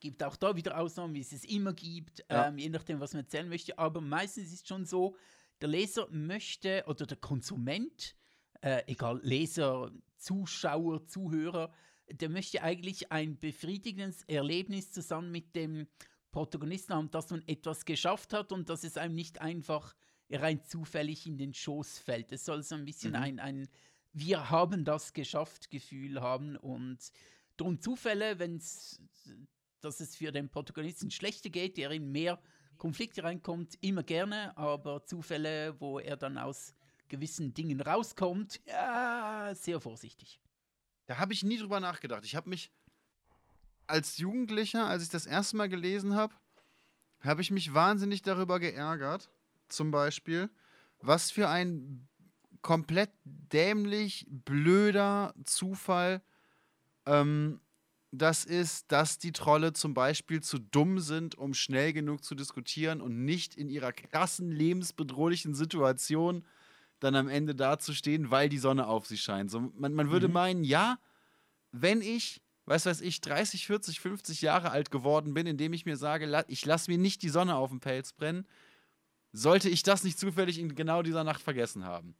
gibt 0.04 0.22
auch 0.22 0.36
da 0.36 0.54
wieder 0.54 0.78
Ausnahmen, 0.78 1.14
wie 1.14 1.20
es 1.20 1.32
es 1.32 1.44
immer 1.44 1.72
gibt, 1.72 2.22
Ja. 2.30 2.48
ähm, 2.48 2.58
je 2.58 2.68
nachdem, 2.68 3.00
was 3.00 3.14
man 3.14 3.22
erzählen 3.22 3.48
möchte. 3.48 3.78
Aber 3.78 4.02
meistens 4.02 4.48
ist 4.48 4.60
es 4.60 4.68
schon 4.68 4.84
so, 4.84 5.16
der 5.62 5.68
Leser 5.68 6.06
möchte 6.10 6.84
oder 6.86 7.06
der 7.06 7.16
Konsument, 7.16 8.14
äh, 8.60 8.82
egal, 8.86 9.18
Leser, 9.22 9.90
Zuschauer, 10.18 11.06
Zuhörer, 11.06 11.72
der 12.10 12.28
möchte 12.28 12.62
eigentlich 12.62 13.10
ein 13.12 13.38
befriedigendes 13.38 14.22
Erlebnis 14.24 14.90
zusammen 14.90 15.30
mit 15.30 15.54
dem 15.56 15.86
Protagonisten 16.30 16.94
haben, 16.94 17.10
dass 17.10 17.30
man 17.30 17.42
etwas 17.46 17.84
geschafft 17.84 18.32
hat 18.32 18.52
und 18.52 18.68
dass 18.68 18.84
es 18.84 18.96
einem 18.96 19.14
nicht 19.14 19.40
einfach 19.40 19.94
rein 20.30 20.64
zufällig 20.64 21.26
in 21.26 21.38
den 21.38 21.54
Schoß 21.54 21.98
fällt. 21.98 22.32
Es 22.32 22.44
soll 22.44 22.62
so 22.62 22.74
ein 22.74 22.84
bisschen 22.84 23.12
Mhm. 23.12 23.16
ein, 23.16 23.38
ein 23.38 23.68
Wir 24.12 24.50
haben 24.50 24.84
das 24.84 25.12
geschafft 25.12 25.70
Gefühl 25.70 26.20
haben 26.20 26.56
und 26.56 26.98
drum 27.56 27.80
Zufälle, 27.80 28.38
wenn 28.38 28.56
es, 28.56 29.00
dass 29.80 30.00
es 30.00 30.16
für 30.16 30.32
den 30.32 30.48
Protagonisten 30.48 31.10
schlechter 31.10 31.50
geht, 31.50 31.76
der 31.76 31.90
in 31.90 32.10
mehr 32.10 32.40
Konflikte 32.78 33.22
reinkommt, 33.22 33.76
immer 33.80 34.02
gerne, 34.02 34.56
aber 34.56 35.04
Zufälle, 35.04 35.80
wo 35.80 35.98
er 35.98 36.16
dann 36.16 36.38
aus 36.38 36.74
gewissen 37.08 37.54
Dingen 37.54 37.80
rauskommt, 37.80 38.60
ja, 38.66 39.52
sehr 39.54 39.80
vorsichtig. 39.80 40.40
Da 41.06 41.18
habe 41.18 41.32
ich 41.32 41.42
nie 41.42 41.58
drüber 41.58 41.80
nachgedacht. 41.80 42.24
Ich 42.24 42.36
habe 42.36 42.48
mich 42.48 42.70
als 43.86 44.18
Jugendlicher, 44.18 44.86
als 44.86 45.02
ich 45.02 45.08
das 45.10 45.26
erste 45.26 45.56
Mal 45.56 45.68
gelesen 45.68 46.14
habe, 46.14 46.34
habe 47.20 47.42
ich 47.42 47.50
mich 47.50 47.74
wahnsinnig 47.74 48.22
darüber 48.22 48.60
geärgert. 48.60 49.30
Zum 49.68 49.90
Beispiel, 49.90 50.50
was 51.00 51.30
für 51.30 51.48
ein 51.48 52.08
komplett 52.62 53.10
dämlich 53.24 54.26
blöder 54.28 55.34
Zufall 55.44 56.22
ähm, 57.06 57.60
das 58.16 58.44
ist, 58.44 58.92
dass 58.92 59.18
die 59.18 59.32
Trolle 59.32 59.72
zum 59.72 59.92
Beispiel 59.92 60.40
zu 60.40 60.58
dumm 60.58 61.00
sind, 61.00 61.34
um 61.36 61.52
schnell 61.52 61.92
genug 61.92 62.22
zu 62.22 62.34
diskutieren 62.34 63.00
und 63.00 63.24
nicht 63.24 63.56
in 63.56 63.68
ihrer 63.68 63.92
krassen 63.92 64.50
lebensbedrohlichen 64.50 65.54
Situation 65.54 66.44
dann 67.00 67.14
am 67.16 67.28
Ende 67.28 67.54
dazustehen, 67.54 68.30
weil 68.30 68.48
die 68.48 68.58
Sonne 68.58 68.86
auf 68.86 69.06
sie 69.06 69.18
scheint. 69.18 69.50
So, 69.50 69.60
man, 69.76 69.94
man 69.94 70.10
würde 70.10 70.28
Mhm. 70.28 70.34
meinen, 70.34 70.64
ja, 70.64 70.98
wenn 71.72 72.00
ich, 72.00 72.40
weiß 72.66 72.86
weiß 72.86 73.00
ich, 73.02 73.20
30, 73.20 73.66
40, 73.66 74.00
50 74.00 74.40
Jahre 74.42 74.70
alt 74.70 74.90
geworden 74.90 75.34
bin, 75.34 75.46
indem 75.46 75.72
ich 75.72 75.84
mir 75.86 75.96
sage, 75.96 76.44
ich 76.48 76.64
lasse 76.64 76.90
mir 76.90 76.98
nicht 76.98 77.22
die 77.22 77.28
Sonne 77.28 77.56
auf 77.56 77.70
den 77.70 77.80
Pelz 77.80 78.12
brennen, 78.12 78.46
sollte 79.32 79.68
ich 79.68 79.82
das 79.82 80.04
nicht 80.04 80.18
zufällig 80.18 80.58
in 80.58 80.74
genau 80.74 81.02
dieser 81.02 81.24
Nacht 81.24 81.42
vergessen 81.42 81.84
haben. 81.84 82.14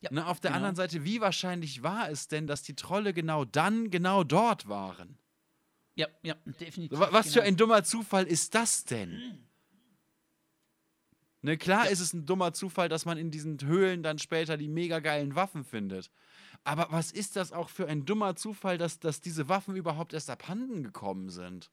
Ja, 0.00 0.10
Ne, 0.12 0.26
auf 0.26 0.40
der 0.40 0.50
genau. 0.50 0.56
anderen 0.58 0.76
Seite, 0.76 1.04
wie 1.04 1.20
wahrscheinlich 1.20 1.82
war 1.82 2.08
es 2.08 2.28
denn, 2.28 2.46
dass 2.46 2.62
die 2.62 2.74
Trolle 2.76 3.12
genau 3.12 3.44
dann 3.44 3.90
genau 3.90 4.22
dort 4.24 4.68
waren? 4.68 5.18
Ja, 5.96 6.06
ja, 6.22 6.34
definitiv. 6.60 6.96
Wa- 6.98 7.08
Was 7.10 7.26
für 7.32 7.40
genau. 7.40 7.46
ein 7.48 7.56
dummer 7.56 7.82
Zufall 7.84 8.24
ist 8.26 8.54
das 8.54 8.84
denn? 8.84 9.20
Ne, 11.40 11.56
klar 11.56 11.84
Ja. 11.84 11.90
ist 11.90 12.00
es 12.00 12.12
ein 12.12 12.26
dummer 12.26 12.52
Zufall, 12.52 12.88
dass 12.88 13.04
man 13.04 13.16
in 13.16 13.30
diesen 13.30 13.60
Höhlen 13.60 14.02
dann 14.02 14.18
später 14.18 14.56
die 14.56 14.68
mega 14.68 14.98
geilen 14.98 15.34
Waffen 15.36 15.64
findet. 15.64 16.10
Aber 16.64 16.88
was 16.90 17.12
ist 17.12 17.36
das 17.36 17.52
auch 17.52 17.68
für 17.68 17.86
ein 17.88 18.04
dummer 18.04 18.34
Zufall, 18.34 18.76
dass, 18.78 18.98
dass 18.98 19.20
diese 19.20 19.48
Waffen 19.48 19.76
überhaupt 19.76 20.12
erst 20.12 20.30
abhanden 20.30 20.82
gekommen 20.82 21.30
sind? 21.30 21.70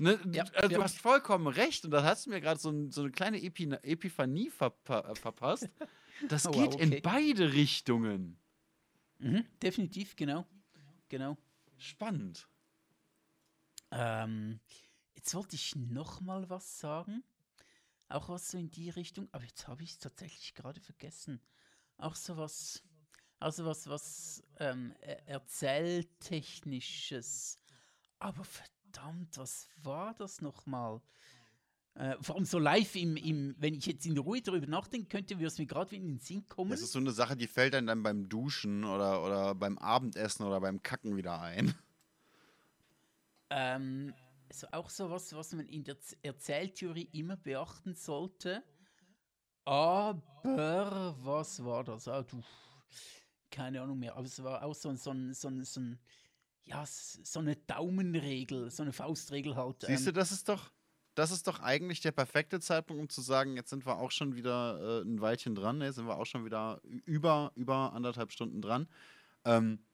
Ne, 0.00 0.20
Ja, 0.32 0.44
also 0.54 0.70
ja. 0.70 0.78
Du 0.78 0.82
hast 0.82 0.98
vollkommen 0.98 1.48
recht 1.48 1.84
und 1.84 1.90
da 1.90 2.04
hast 2.04 2.26
du 2.26 2.30
mir 2.30 2.40
gerade 2.40 2.60
so, 2.60 2.70
ein, 2.70 2.92
so 2.92 3.00
eine 3.02 3.10
kleine 3.10 3.42
Epi 3.42 3.64
Epiphanie 3.82 4.48
verpa 4.48 5.00
äh, 5.00 5.14
verpasst. 5.16 5.68
Das 6.28 6.46
Oh, 6.46 6.52
geht 6.52 6.74
wow, 6.74 6.80
in 6.80 6.90
okay. 6.90 7.00
beide 7.00 7.52
Richtungen. 7.52 8.38
Mhm, 9.18 9.44
definitiv, 9.60 10.14
genau. 10.14 10.46
Genau. 11.08 11.36
Spannend. 11.78 12.46
Ähm, 13.90 14.60
jetzt 15.16 15.34
wollte 15.34 15.56
ich 15.56 15.74
noch 15.74 16.20
mal 16.20 16.48
was 16.48 16.78
sagen. 16.78 17.24
Auch 18.08 18.28
was 18.28 18.50
so 18.50 18.58
in 18.58 18.70
die 18.70 18.90
Richtung, 18.90 19.28
aber 19.32 19.44
jetzt 19.44 19.68
habe 19.68 19.82
ich 19.82 19.90
es 19.90 19.98
tatsächlich 19.98 20.54
gerade 20.54 20.80
vergessen. 20.80 21.40
Auch 21.98 22.14
so 22.14 22.36
was, 22.36 22.82
also 23.38 23.66
was, 23.66 23.88
was 23.88 24.42
ähm, 24.58 24.94
er- 25.00 25.28
erzähltechnisches. 25.28 27.58
Aber 28.18 28.44
verdammt, 28.44 29.36
was 29.36 29.68
war 29.82 30.14
das 30.14 30.40
noch 30.40 30.64
mal? 30.66 31.02
Äh, 31.94 32.16
vor 32.22 32.36
allem 32.36 32.44
so 32.44 32.58
live 32.58 32.94
im, 32.94 33.16
im, 33.16 33.56
wenn 33.58 33.74
ich 33.74 33.86
jetzt 33.86 34.06
in 34.06 34.16
Ruhe 34.16 34.40
darüber 34.40 34.68
nachdenken 34.68 35.08
könnte, 35.08 35.34
würde 35.36 35.48
es 35.48 35.58
mir 35.58 35.66
gerade 35.66 35.90
wieder 35.90 36.02
in 36.02 36.08
den 36.08 36.20
Sinn 36.20 36.48
kommen. 36.48 36.70
Das 36.70 36.80
ist 36.80 36.92
so 36.92 37.00
eine 37.00 37.10
Sache, 37.10 37.36
die 37.36 37.48
fällt 37.48 37.74
dann, 37.74 37.88
dann 37.88 38.04
beim 38.04 38.28
Duschen 38.28 38.84
oder, 38.84 39.24
oder 39.24 39.52
beim 39.54 39.76
Abendessen 39.78 40.46
oder 40.46 40.60
beim 40.60 40.82
Kacken 40.82 41.16
wieder 41.16 41.40
ein. 41.40 41.74
Ähm, 43.50 44.14
also 44.48 44.66
auch 44.72 44.90
so 44.90 45.10
was, 45.10 45.34
was 45.34 45.52
man 45.52 45.66
in 45.66 45.84
der 45.84 45.96
Erzähltheorie 46.22 47.08
immer 47.12 47.36
beachten 47.36 47.94
sollte. 47.94 48.62
Aber 49.64 51.14
was 51.22 51.62
war 51.64 51.84
das? 51.84 52.08
Ah, 52.08 52.22
du, 52.22 52.42
keine 53.50 53.82
Ahnung 53.82 53.98
mehr. 53.98 54.14
Aber 54.16 54.24
es 54.26 54.42
war 54.42 54.62
auch 54.62 54.74
so, 54.74 54.88
ein- 54.88 54.96
so, 54.96 55.10
ein- 55.10 55.34
so, 55.34 55.48
ein- 55.48 55.64
so, 55.64 55.80
ein, 55.80 55.98
ja, 56.64 56.84
so 56.86 57.38
eine 57.40 57.56
Daumenregel, 57.56 58.70
so 58.70 58.82
eine 58.82 58.92
Faustregel 58.92 59.56
halt. 59.56 59.82
Siehst 59.82 60.06
du, 60.06 60.10
ähm, 60.10 60.14
das 60.14 60.32
ist 60.32 60.48
doch, 60.48 60.70
das 61.14 61.30
ist 61.30 61.46
doch 61.46 61.60
eigentlich 61.60 62.00
der 62.00 62.12
perfekte 62.12 62.60
Zeitpunkt, 62.60 63.00
um 63.02 63.08
zu 63.08 63.20
sagen, 63.20 63.56
jetzt 63.56 63.70
sind 63.70 63.84
wir 63.84 63.98
auch 63.98 64.10
schon 64.10 64.36
wieder 64.36 65.00
äh, 65.00 65.02
ein 65.02 65.20
Weilchen 65.20 65.54
dran, 65.54 65.80
jetzt 65.82 65.96
sind 65.96 66.06
wir 66.06 66.16
auch 66.16 66.26
schon 66.26 66.44
wieder 66.44 66.80
über, 66.84 67.52
über 67.56 67.92
anderthalb 67.92 68.32
Stunden 68.32 68.62
dran. 68.62 68.88
Ähm, 69.44 69.84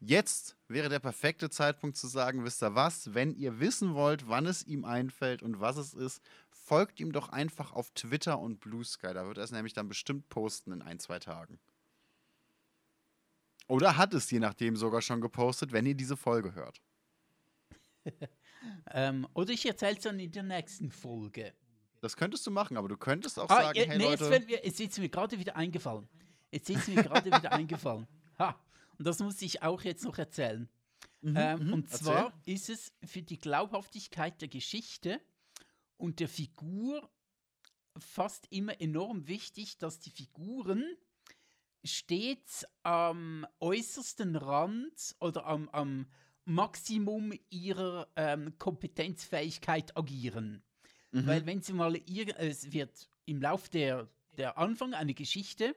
jetzt 0.00 0.56
wäre 0.68 0.88
der 0.88 0.98
perfekte 0.98 1.50
Zeitpunkt 1.50 1.96
zu 1.96 2.06
sagen, 2.06 2.44
wisst 2.44 2.62
ihr 2.62 2.74
was, 2.74 3.14
wenn 3.14 3.34
ihr 3.34 3.60
wissen 3.60 3.94
wollt, 3.94 4.28
wann 4.28 4.46
es 4.46 4.66
ihm 4.66 4.84
einfällt 4.84 5.42
und 5.42 5.60
was 5.60 5.76
es 5.76 5.94
ist, 5.94 6.22
folgt 6.50 7.00
ihm 7.00 7.12
doch 7.12 7.28
einfach 7.28 7.72
auf 7.72 7.90
Twitter 7.90 8.38
und 8.38 8.60
Blue 8.60 8.84
Sky. 8.84 9.12
Da 9.14 9.26
wird 9.26 9.38
er 9.38 9.44
es 9.44 9.52
nämlich 9.52 9.72
dann 9.74 9.88
bestimmt 9.88 10.28
posten 10.28 10.72
in 10.72 10.82
ein, 10.82 10.98
zwei 10.98 11.18
Tagen. 11.18 11.58
Oder 13.68 13.96
hat 13.96 14.14
es 14.14 14.30
je 14.30 14.40
nachdem 14.40 14.74
sogar 14.74 15.00
schon 15.00 15.20
gepostet, 15.20 15.72
wenn 15.72 15.86
ihr 15.86 15.94
diese 15.94 16.16
Folge 16.16 16.54
hört. 16.54 16.80
ähm, 18.90 19.28
oder 19.34 19.52
ich 19.52 19.64
erzähle 19.64 19.96
es 19.96 20.02
dann 20.02 20.18
in 20.18 20.32
der 20.32 20.42
nächsten 20.42 20.90
Folge. 20.90 21.52
Das 22.00 22.16
könntest 22.16 22.46
du 22.46 22.50
machen, 22.50 22.76
aber 22.76 22.88
du 22.88 22.96
könntest 22.96 23.38
auch 23.38 23.48
Ah, 23.50 23.62
sagen, 23.62 23.78
ja, 23.78 23.84
hey 23.84 23.98
nee, 23.98 24.04
Leute, 24.04 24.24
jetzt, 24.24 24.46
mir, 24.48 24.64
jetzt 24.64 24.80
ist 24.80 24.98
mir 24.98 25.08
gerade 25.08 25.38
wieder 25.38 25.54
eingefallen. 25.54 26.08
Jetzt 26.50 26.70
ist 26.70 26.88
mir 26.88 27.02
gerade 27.02 27.26
wieder 27.26 27.52
eingefallen. 27.52 28.08
Ha, 28.38 28.58
und 29.00 29.06
das 29.06 29.18
muss 29.20 29.40
ich 29.40 29.62
auch 29.62 29.80
jetzt 29.80 30.04
noch 30.04 30.18
erzählen. 30.18 30.68
ähm, 31.22 31.66
mhm, 31.66 31.72
und 31.72 31.84
erzähl. 31.90 31.98
zwar 32.06 32.38
ist 32.44 32.68
es 32.68 32.92
für 33.02 33.22
die 33.22 33.38
Glaubhaftigkeit 33.38 34.38
der 34.42 34.48
Geschichte 34.48 35.22
und 35.96 36.20
der 36.20 36.28
Figur 36.28 37.10
fast 37.96 38.46
immer 38.50 38.78
enorm 38.78 39.26
wichtig, 39.26 39.78
dass 39.78 40.00
die 40.00 40.10
Figuren 40.10 40.84
stets 41.82 42.66
am 42.82 43.46
äußersten 43.58 44.36
Rand 44.36 45.16
oder 45.18 45.46
am, 45.46 45.70
am 45.70 46.06
Maximum 46.44 47.32
ihrer 47.48 48.06
ähm, 48.16 48.58
Kompetenzfähigkeit 48.58 49.96
agieren. 49.96 50.62
Mhm. 51.12 51.26
Weil 51.26 51.46
wenn 51.46 51.62
sie 51.62 51.72
mal, 51.72 51.94
ir- 51.96 52.36
es 52.36 52.70
wird 52.72 53.08
im 53.24 53.40
Lauf 53.40 53.70
der, 53.70 54.10
der 54.36 54.58
Anfang 54.58 54.92
einer 54.92 55.14
Geschichte, 55.14 55.74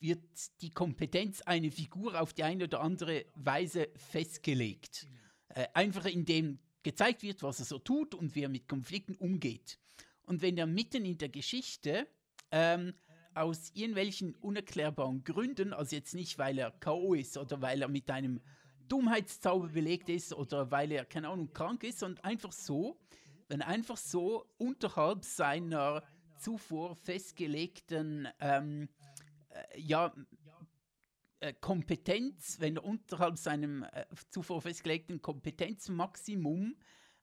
wird 0.00 0.22
die 0.60 0.70
Kompetenz 0.70 1.40
einer 1.42 1.70
Figur 1.70 2.20
auf 2.20 2.32
die 2.32 2.44
eine 2.44 2.64
oder 2.64 2.80
andere 2.80 3.24
Weise 3.34 3.88
festgelegt. 3.96 5.08
Äh, 5.48 5.66
einfach 5.74 6.06
indem 6.06 6.58
gezeigt 6.82 7.22
wird, 7.22 7.42
was 7.42 7.60
er 7.60 7.64
so 7.64 7.78
tut 7.78 8.14
und 8.14 8.34
wie 8.34 8.42
er 8.42 8.48
mit 8.48 8.68
Konflikten 8.68 9.14
umgeht. 9.14 9.78
Und 10.24 10.42
wenn 10.42 10.56
er 10.58 10.66
mitten 10.66 11.04
in 11.04 11.18
der 11.18 11.28
Geschichte 11.28 12.06
ähm, 12.50 12.94
aus 13.34 13.70
irgendwelchen 13.74 14.34
unerklärbaren 14.36 15.24
Gründen, 15.24 15.72
also 15.72 15.96
jetzt 15.96 16.14
nicht, 16.14 16.38
weil 16.38 16.58
er 16.58 16.70
K.O. 16.70 17.14
ist 17.14 17.36
oder 17.36 17.60
weil 17.60 17.82
er 17.82 17.88
mit 17.88 18.10
einem 18.10 18.40
Dummheitszauber 18.88 19.68
belegt 19.68 20.08
ist 20.08 20.32
oder 20.32 20.70
weil 20.70 20.92
er, 20.92 21.04
keine 21.04 21.28
Ahnung, 21.28 21.52
krank 21.52 21.84
ist, 21.84 22.00
sondern 22.00 22.22
einfach 22.24 22.52
so, 22.52 23.00
wenn 23.48 23.62
einfach 23.62 23.96
so 23.96 24.46
unterhalb 24.58 25.24
seiner 25.24 26.02
zuvor 26.38 26.94
festgelegten 26.94 28.28
ähm, 28.40 28.88
äh, 29.54 29.80
ja, 29.80 30.14
äh, 31.40 31.52
Kompetenz, 31.60 32.60
wenn 32.60 32.76
er 32.76 32.84
unterhalb 32.84 33.38
seinem 33.38 33.82
äh, 33.84 34.06
zuvor 34.30 34.60
festgelegten 34.62 35.20
Kompetenzmaximum 35.22 36.76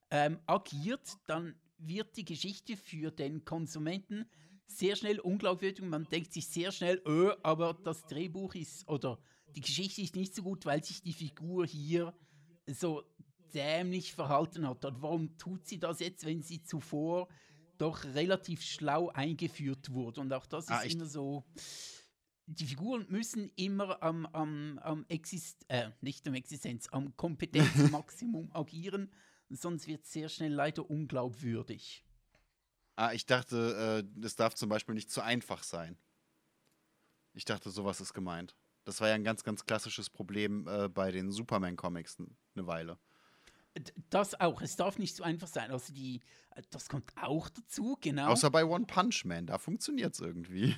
ähm, 0.09 0.39
agiert, 0.45 1.17
dann 1.27 1.55
wird 1.77 2.17
die 2.17 2.25
Geschichte 2.25 2.77
für 2.77 3.11
den 3.11 3.43
Konsumenten 3.45 4.25
sehr 4.67 4.95
schnell 4.95 5.19
unglaubwürdig. 5.19 5.83
Man 5.83 6.05
denkt 6.05 6.33
sich 6.33 6.47
sehr 6.47 6.71
schnell, 6.71 7.01
öh, 7.05 7.33
aber 7.43 7.73
das 7.73 8.05
Drehbuch 8.05 8.55
ist 8.55 8.87
oder 8.87 9.19
die 9.55 9.61
Geschichte 9.61 10.01
ist 10.01 10.15
nicht 10.15 10.33
so 10.35 10.43
gut, 10.43 10.65
weil 10.65 10.83
sich 10.83 11.01
die 11.01 11.13
Figur 11.13 11.65
hier 11.65 12.13
so 12.67 13.03
dämlich 13.53 14.13
verhalten 14.13 14.67
hat. 14.67 14.85
Und 14.85 15.01
warum 15.01 15.37
tut 15.37 15.65
sie 15.67 15.79
das 15.79 15.99
jetzt, 15.99 16.25
wenn 16.25 16.41
sie 16.41 16.63
zuvor 16.63 17.27
doch 17.77 18.03
relativ 18.05 18.61
schlau 18.61 19.09
eingeführt 19.09 19.91
wurde? 19.91 20.21
Und 20.21 20.31
auch 20.31 20.45
das 20.45 20.67
Ah, 20.69 20.79
ist 20.81 20.85
ich- 20.87 20.93
immer 20.95 21.05
so. 21.05 21.43
Die 22.53 22.65
Figuren 22.65 23.05
müssen 23.09 23.49
immer 23.55 24.03
am, 24.03 24.25
am, 24.25 24.77
am 24.79 25.05
Exist 25.07 25.65
äh, 25.69 25.89
nicht 26.01 26.27
am 26.27 26.33
Existenz, 26.33 26.89
am 26.91 27.15
Kompetenzmaximum 27.15 28.51
agieren, 28.53 29.09
sonst 29.49 29.87
wird 29.87 30.03
es 30.03 30.11
sehr 30.11 30.27
schnell 30.27 30.53
leider 30.53 30.89
unglaubwürdig. 30.89 32.03
Ah, 32.97 33.13
ich 33.13 33.25
dachte, 33.25 34.03
äh, 34.19 34.25
es 34.25 34.35
darf 34.35 34.53
zum 34.55 34.67
Beispiel 34.67 34.95
nicht 34.95 35.09
zu 35.09 35.21
einfach 35.21 35.63
sein. 35.63 35.97
Ich 37.33 37.45
dachte, 37.45 37.69
sowas 37.69 38.01
ist 38.01 38.13
gemeint. 38.13 38.57
Das 38.83 38.99
war 38.99 39.07
ja 39.07 39.15
ein 39.15 39.23
ganz, 39.23 39.43
ganz 39.43 39.65
klassisches 39.65 40.09
Problem 40.09 40.67
äh, 40.67 40.89
bei 40.89 41.11
den 41.11 41.31
Superman-Comics 41.31 42.17
eine 42.19 42.67
Weile. 42.67 42.99
Das 44.09 44.39
auch. 44.41 44.61
Es 44.61 44.75
darf 44.75 44.99
nicht 44.99 45.15
so 45.15 45.23
einfach 45.23 45.47
sein. 45.47 45.71
Also 45.71 45.93
die, 45.93 46.19
äh, 46.55 46.61
das 46.69 46.89
kommt 46.89 47.13
auch 47.15 47.47
dazu, 47.47 47.97
genau. 48.01 48.27
Außer 48.27 48.51
bei 48.51 48.65
One 48.65 48.85
Punch 48.85 49.23
Man, 49.23 49.45
da 49.45 49.57
funktioniert 49.57 50.13
es 50.13 50.19
irgendwie. 50.19 50.75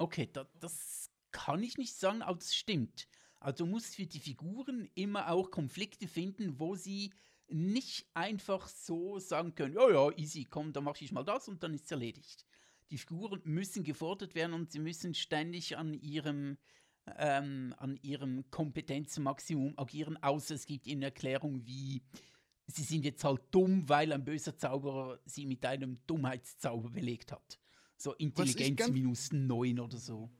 Okay, 0.00 0.30
da, 0.32 0.48
das 0.58 1.10
kann 1.30 1.62
ich 1.62 1.76
nicht 1.76 1.94
sagen, 1.94 2.22
aber 2.22 2.38
das 2.38 2.54
stimmt. 2.54 3.06
Also 3.38 3.64
du 3.64 3.70
musst 3.70 3.96
für 3.96 4.06
die 4.06 4.18
Figuren 4.18 4.88
immer 4.94 5.30
auch 5.30 5.50
Konflikte 5.50 6.08
finden, 6.08 6.58
wo 6.58 6.74
sie 6.74 7.12
nicht 7.48 8.06
einfach 8.14 8.66
so 8.66 9.18
sagen 9.18 9.54
können, 9.54 9.74
ja, 9.74 9.90
ja, 9.90 10.10
easy, 10.16 10.46
komm, 10.48 10.72
dann 10.72 10.84
mache 10.84 11.04
ich 11.04 11.12
mal 11.12 11.22
das 11.22 11.48
und 11.48 11.62
dann 11.62 11.74
ist 11.74 11.84
es 11.84 11.90
erledigt. 11.90 12.46
Die 12.90 12.96
Figuren 12.96 13.42
müssen 13.44 13.84
gefordert 13.84 14.34
werden 14.34 14.54
und 14.54 14.72
sie 14.72 14.78
müssen 14.78 15.12
ständig 15.12 15.76
an 15.76 15.92
ihrem, 15.92 16.56
ähm, 17.18 17.74
an 17.76 17.98
ihrem 18.00 18.50
Kompetenzmaximum 18.50 19.74
agieren, 19.76 20.16
außer 20.22 20.54
es 20.54 20.64
gibt 20.64 20.86
ihnen 20.86 21.02
Erklärung 21.02 21.66
wie, 21.66 22.02
sie 22.66 22.84
sind 22.84 23.04
jetzt 23.04 23.22
halt 23.22 23.42
dumm, 23.50 23.86
weil 23.86 24.14
ein 24.14 24.24
böser 24.24 24.56
Zauberer 24.56 25.20
sie 25.26 25.44
mit 25.44 25.66
einem 25.66 25.98
Dummheitszauber 26.06 26.88
belegt 26.88 27.32
hat. 27.32 27.60
So 28.00 28.14
Intelligenz 28.14 28.88
minus 28.88 29.30
9 29.30 29.78
oder 29.78 29.98
so. 29.98 30.30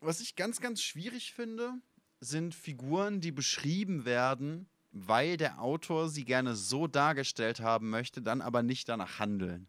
Was 0.00 0.20
ich 0.20 0.36
ganz, 0.36 0.58
ganz 0.58 0.80
schwierig 0.80 1.34
finde, 1.34 1.74
sind 2.18 2.54
Figuren, 2.54 3.20
die 3.20 3.30
beschrieben 3.30 4.06
werden, 4.06 4.70
weil 4.90 5.36
der 5.36 5.60
Autor 5.60 6.08
sie 6.08 6.24
gerne 6.24 6.56
so 6.56 6.86
dargestellt 6.86 7.60
haben 7.60 7.90
möchte, 7.90 8.22
dann 8.22 8.40
aber 8.40 8.62
nicht 8.62 8.88
danach 8.88 9.18
handeln. 9.18 9.68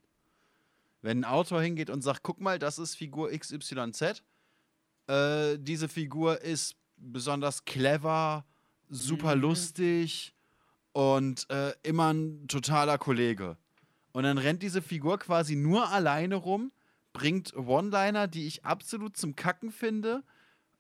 Wenn 1.02 1.20
ein 1.20 1.26
Autor 1.26 1.62
hingeht 1.62 1.90
und 1.90 2.04
sagt, 2.04 2.24
guck 2.24 2.40
mal, 2.40 2.58
das 2.58 2.80
ist 2.80 2.96
Figur 2.96 3.32
XYZ, 3.32 4.24
äh, 5.08 5.58
diese 5.60 5.90
Figur 5.90 6.40
ist 6.40 6.78
besonders 6.96 7.66
clever, 7.66 8.46
super 8.88 9.36
mhm. 9.36 9.42
lustig 9.42 10.34
und 10.94 11.50
äh, 11.50 11.74
immer 11.84 12.14
ein 12.14 12.48
totaler 12.48 12.98
Kollege. 12.98 13.58
Und 14.14 14.24
dann 14.24 14.38
rennt 14.38 14.64
diese 14.64 14.82
Figur 14.82 15.20
quasi 15.20 15.58
nur 15.58 15.90
alleine 15.90 16.36
rum, 16.36 16.72
bringt 17.14 17.56
One-Liner, 17.56 18.28
die 18.28 18.48
ich 18.48 18.66
absolut 18.66 19.18
zum 19.18 19.36
Kacken 19.36 19.72
finde 19.72 20.24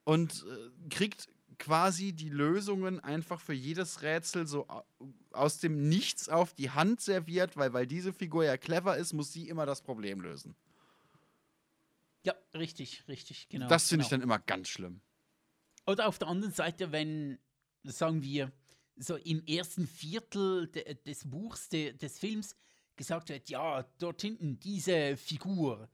und 0.04 0.46
äh, 0.48 0.90
kriegt 0.90 1.28
quasi 1.58 2.14
die 2.14 2.30
Lösungen 2.30 3.00
einfach 3.00 3.42
für 3.42 3.54
jedes 3.54 4.02
Rätsel 4.02 4.48
so 4.48 4.66
aus 5.32 5.60
dem 5.60 5.90
Nichts 5.90 6.30
auf 6.30 6.54
die 6.54 6.72
Hand 6.72 7.02
serviert, 7.02 7.58
weil, 7.58 7.74
weil 7.74 7.86
diese 7.86 8.14
Figur 8.14 8.46
ja 8.46 8.58
clever 8.58 8.98
ist, 8.98 9.14
muss 9.14 9.34
sie 9.34 9.50
immer 9.50 9.66
das 9.66 9.82
Problem 9.82 10.22
lösen. 10.22 10.56
Ja, 12.26 12.34
richtig, 12.54 13.08
richtig, 13.08 13.50
genau. 13.50 13.68
Das 13.68 13.90
finde 13.90 14.04
genau. 14.04 14.06
ich 14.06 14.10
dann 14.10 14.22
immer 14.22 14.40
ganz 14.40 14.70
schlimm. 14.70 15.02
Oder 15.86 16.08
auf 16.08 16.18
der 16.18 16.28
anderen 16.28 16.54
Seite, 16.54 16.92
wenn, 16.92 17.40
sagen 17.84 18.24
wir, 18.24 18.52
so 18.96 19.16
im 19.16 19.46
ersten 19.46 19.88
Viertel 19.88 20.68
de, 20.68 20.96
des 21.06 21.30
Buchs, 21.30 21.70
de, 21.70 21.94
des 21.94 22.20
Films 22.20 22.56
gesagt 22.96 23.30
wird, 23.30 23.50
ja, 23.50 23.84
dort 23.98 24.22
hinten 24.22 24.60
diese 24.60 25.16
Figur, 25.16 25.90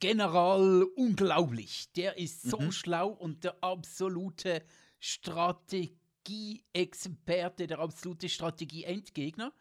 General 0.00 0.82
unglaublich, 0.96 1.90
der 1.92 2.18
ist 2.18 2.42
so 2.42 2.58
mhm. 2.58 2.72
schlau 2.72 3.08
und 3.08 3.44
der 3.44 3.62
absolute 3.62 4.62
Strategie-Experte, 4.98 7.66
der 7.66 7.78
absolute 7.78 8.28
Strategie-Endgegner. 8.28 9.52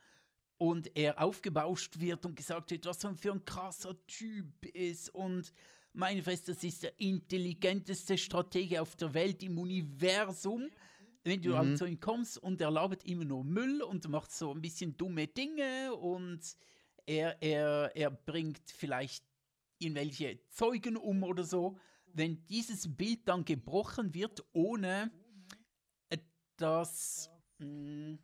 Und 0.57 0.95
er 0.95 1.19
aufgebauscht 1.19 1.99
wird 1.99 2.25
und 2.25 2.35
gesagt 2.35 2.69
wird, 2.69 2.85
was 2.85 3.03
er 3.03 3.15
für 3.15 3.31
ein 3.31 3.45
krasser 3.45 3.95
Typ 4.05 4.63
ist. 4.67 5.09
Und 5.09 5.51
meine 5.93 6.21
Fest, 6.21 6.49
das 6.49 6.63
ist 6.63 6.83
der 6.83 6.99
intelligenteste 6.99 8.17
Stratege 8.17 8.79
auf 8.79 8.95
der 8.95 9.13
Welt 9.15 9.41
im 9.41 9.57
Universum. 9.57 10.69
Wenn 11.23 11.41
du 11.41 11.49
mhm. 11.49 11.57
halt 11.57 11.77
zu 11.77 11.85
ihm 11.85 11.99
kommst 11.99 12.37
und 12.37 12.61
er 12.61 12.71
labert 12.71 13.03
immer 13.05 13.25
nur 13.25 13.43
Müll 13.43 13.81
und 13.81 14.07
macht 14.07 14.31
so 14.31 14.53
ein 14.53 14.61
bisschen 14.61 14.95
dumme 14.97 15.27
Dinge 15.27 15.95
und 15.95 16.39
er, 17.05 17.41
er, 17.41 17.91
er 17.95 18.11
bringt 18.11 18.69
vielleicht 18.69 19.23
irgendwelche 19.81 20.39
Zeugen 20.49 20.97
um 20.97 21.23
oder 21.23 21.43
so. 21.43 21.77
Wenn 22.13 22.45
dieses 22.47 22.95
Bild 22.95 23.27
dann 23.27 23.45
gebrochen 23.45 24.13
wird, 24.13 24.43
ohne 24.53 25.11
dass 26.61 27.29
mh, 27.57 27.65
mm, 27.65 28.19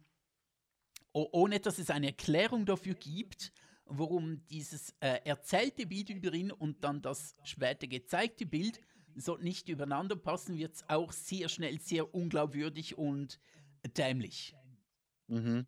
ohne 1.14 1.60
dass 1.60 1.80
es 1.80 1.90
eine 1.90 2.08
Erklärung 2.08 2.66
dafür 2.66 2.94
gibt, 2.94 3.52
warum 3.86 4.46
dieses 4.48 4.94
äh, 5.00 5.20
erzählte 5.26 5.88
Bild 5.88 6.10
über 6.12 6.32
ihn 6.34 6.52
und 6.52 6.84
dann 6.84 7.02
das 7.02 7.36
später 7.44 7.88
gezeigte 7.88 8.46
Bild 8.46 8.80
so 9.16 9.36
nicht 9.38 9.68
übereinander 9.68 10.16
passen, 10.16 10.58
wird 10.58 10.76
es 10.76 10.90
auch 10.90 11.12
sehr 11.12 11.50
schnell 11.50 11.80
sehr 11.82 12.14
unglaubwürdig 12.14 13.00
und 13.00 13.40
dämlich. 13.98 14.56
Mhm. 15.26 15.66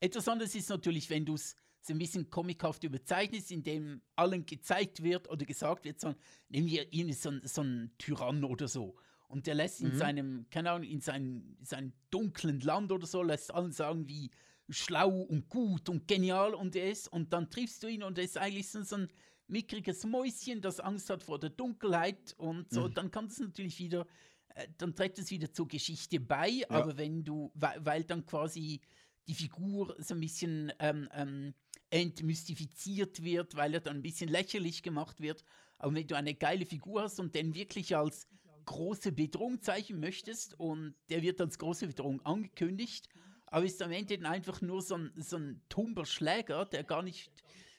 Etwas 0.00 0.28
anderes 0.28 0.54
ist 0.54 0.70
natürlich, 0.70 1.10
wenn 1.10 1.26
du 1.26 1.34
es 1.34 1.56
so 1.82 1.94
ein 1.94 1.98
bisschen 1.98 2.30
comichaft 2.30 2.84
überzeichnest, 2.84 3.50
indem 3.50 4.02
allen 4.16 4.44
gezeigt 4.44 5.02
wird 5.02 5.28
oder 5.30 5.44
gesagt 5.44 5.84
wird, 5.84 6.00
so, 6.00 6.14
nehmen 6.48 6.68
wir 6.68 6.92
ihn 6.92 7.12
so, 7.12 7.32
so 7.44 7.62
einen 7.62 7.92
Tyrann 7.98 8.44
oder 8.44 8.68
so. 8.68 8.96
Und 9.28 9.46
der 9.46 9.54
lässt 9.54 9.80
in 9.80 9.94
mhm. 9.94 9.96
seinem, 9.96 10.46
keine 10.50 10.72
Ahnung, 10.72 10.88
in 10.88 11.00
seinem, 11.00 11.56
seinem 11.62 11.92
dunklen 12.10 12.60
Land 12.60 12.90
oder 12.90 13.06
so, 13.06 13.22
lässt 13.22 13.54
allen 13.54 13.72
sagen, 13.72 14.08
wie 14.08 14.30
schlau 14.68 15.10
und 15.10 15.48
gut 15.48 15.88
und 15.88 16.08
genial 16.08 16.54
und 16.54 16.76
er 16.76 16.90
ist. 16.90 17.08
Und 17.08 17.32
dann 17.32 17.48
triffst 17.50 17.82
du 17.82 17.86
ihn 17.86 18.02
und 18.02 18.18
er 18.18 18.24
ist 18.24 18.36
eigentlich 18.36 18.68
so, 18.68 18.82
so 18.82 18.96
ein 18.96 19.08
mickriges 19.46 20.04
Mäuschen, 20.04 20.60
das 20.60 20.80
Angst 20.80 21.10
hat 21.10 21.22
vor 21.22 21.38
der 21.38 21.50
Dunkelheit 21.50 22.34
und 22.38 22.70
so. 22.70 22.88
Mhm. 22.88 22.94
Dann 22.94 23.10
kann 23.10 23.26
es 23.26 23.38
natürlich 23.38 23.78
wieder, 23.78 24.06
äh, 24.54 24.66
dann 24.78 24.94
trägt 24.94 25.18
es 25.18 25.30
wieder 25.30 25.52
zur 25.52 25.68
Geschichte 25.68 26.20
bei. 26.20 26.48
Ja. 26.48 26.70
Aber 26.70 26.96
wenn 26.96 27.24
du, 27.24 27.50
weil, 27.54 27.84
weil, 27.84 28.04
dann 28.04 28.26
quasi 28.26 28.80
die 29.28 29.34
Figur 29.34 29.94
so 29.98 30.14
ein 30.14 30.20
bisschen 30.20 30.72
ähm, 30.78 31.08
ähm, 31.12 31.54
entmystifiziert 31.90 33.22
wird, 33.22 33.56
weil 33.56 33.74
er 33.74 33.80
dann 33.80 33.96
ein 33.96 34.02
bisschen 34.02 34.30
lächerlich 34.30 34.82
gemacht 34.82 35.20
wird. 35.20 35.44
Aber 35.78 35.94
wenn 35.94 36.06
du 36.06 36.16
eine 36.16 36.34
geile 36.34 36.66
Figur 36.66 37.02
hast 37.02 37.18
und 37.20 37.34
den 37.34 37.54
wirklich 37.54 37.96
als 37.96 38.28
große 38.64 39.12
Bedrohung 39.12 39.60
zeichnen 39.60 40.00
möchtest 40.00 40.58
und 40.58 40.94
der 41.08 41.22
wird 41.22 41.40
als 41.40 41.58
große 41.58 41.88
Bedrohung 41.88 42.20
angekündigt, 42.24 43.08
aber 43.46 43.64
ist 43.64 43.82
am 43.82 43.90
Ende 43.90 44.16
dann 44.16 44.32
einfach 44.32 44.60
nur 44.60 44.80
so 44.80 44.96
ein, 44.96 45.12
so 45.16 45.36
ein 45.36 45.60
tumber 45.68 46.06
Schläger, 46.06 46.64
der 46.66 46.84
gar 46.84 47.02
nicht 47.02 47.32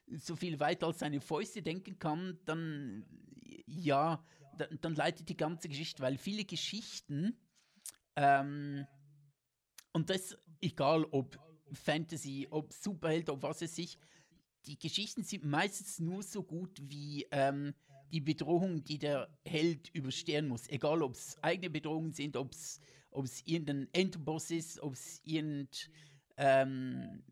so 0.07 0.35
viel 0.35 0.59
weiter 0.59 0.87
als 0.87 0.99
seine 0.99 1.21
Fäuste 1.21 1.61
denken 1.61 1.97
kann, 1.97 2.37
dann 2.45 3.05
ja, 3.65 4.25
dann, 4.57 4.79
dann 4.81 4.95
leitet 4.95 5.29
die 5.29 5.37
ganze 5.37 5.69
Geschichte, 5.69 6.03
weil 6.03 6.17
viele 6.17 6.43
Geschichten 6.43 7.37
ähm, 8.17 8.85
und 9.93 10.09
das 10.09 10.35
egal 10.59 11.05
ob 11.05 11.39
Fantasy, 11.73 12.47
ob 12.49 12.73
Superheld, 12.73 13.29
ob 13.29 13.43
was 13.43 13.61
es 13.61 13.75
sich, 13.75 13.97
die 14.65 14.77
Geschichten 14.77 15.23
sind 15.23 15.43
meistens 15.43 15.99
nur 15.99 16.23
so 16.23 16.43
gut 16.43 16.81
wie 16.81 17.27
ähm, 17.31 17.73
die 18.11 18.21
Bedrohung, 18.21 18.83
die 18.83 18.99
der 18.99 19.29
Held 19.45 19.89
überstehen 19.93 20.47
muss. 20.47 20.67
Egal, 20.69 21.01
ob 21.01 21.13
es 21.13 21.37
eigene 21.41 21.69
Bedrohungen 21.69 22.13
sind, 22.13 22.37
ob 22.37 22.51
es 22.51 22.79
irgendein 23.45 23.87
Endboss 23.93 24.51
ist, 24.51 24.79
ob 24.81 24.93
es 24.93 25.21
ähm, 25.25 27.23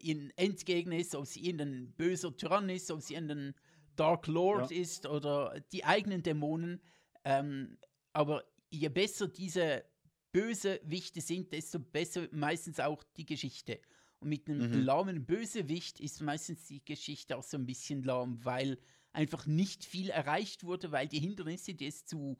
irgendein 0.00 0.32
Endgegner 0.36 0.96
ist, 0.96 1.14
ob 1.14 1.24
es 1.24 1.36
irgendein 1.36 1.92
böser 1.92 2.36
Tyrann 2.36 2.68
ist, 2.68 2.90
ob 2.90 3.00
es 3.00 3.10
irgendein 3.10 3.54
Dark 3.96 4.26
Lord 4.28 4.70
ja. 4.70 4.80
ist 4.80 5.06
oder 5.06 5.60
die 5.72 5.84
eigenen 5.84 6.22
Dämonen. 6.22 6.80
Ähm, 7.24 7.78
aber 8.12 8.44
je 8.70 8.88
besser 8.88 9.28
diese 9.28 9.84
Bösewichte 10.32 11.20
sind, 11.20 11.52
desto 11.52 11.78
besser 11.78 12.28
meistens 12.32 12.80
auch 12.80 13.02
die 13.16 13.26
Geschichte. 13.26 13.80
Und 14.20 14.28
mit 14.28 14.48
einem 14.48 14.70
mhm. 14.70 14.82
lahmen 14.82 15.26
Bösewicht 15.26 16.00
ist 16.00 16.20
meistens 16.20 16.66
die 16.66 16.84
Geschichte 16.84 17.36
auch 17.36 17.42
so 17.42 17.56
ein 17.56 17.66
bisschen 17.66 18.02
lahm, 18.02 18.44
weil 18.44 18.78
einfach 19.12 19.46
nicht 19.46 19.84
viel 19.84 20.10
erreicht 20.10 20.64
wurde, 20.64 20.92
weil 20.92 21.08
die 21.08 21.20
Hindernisse, 21.20 21.74
die 21.74 21.86
es 21.86 22.04
zu 22.04 22.38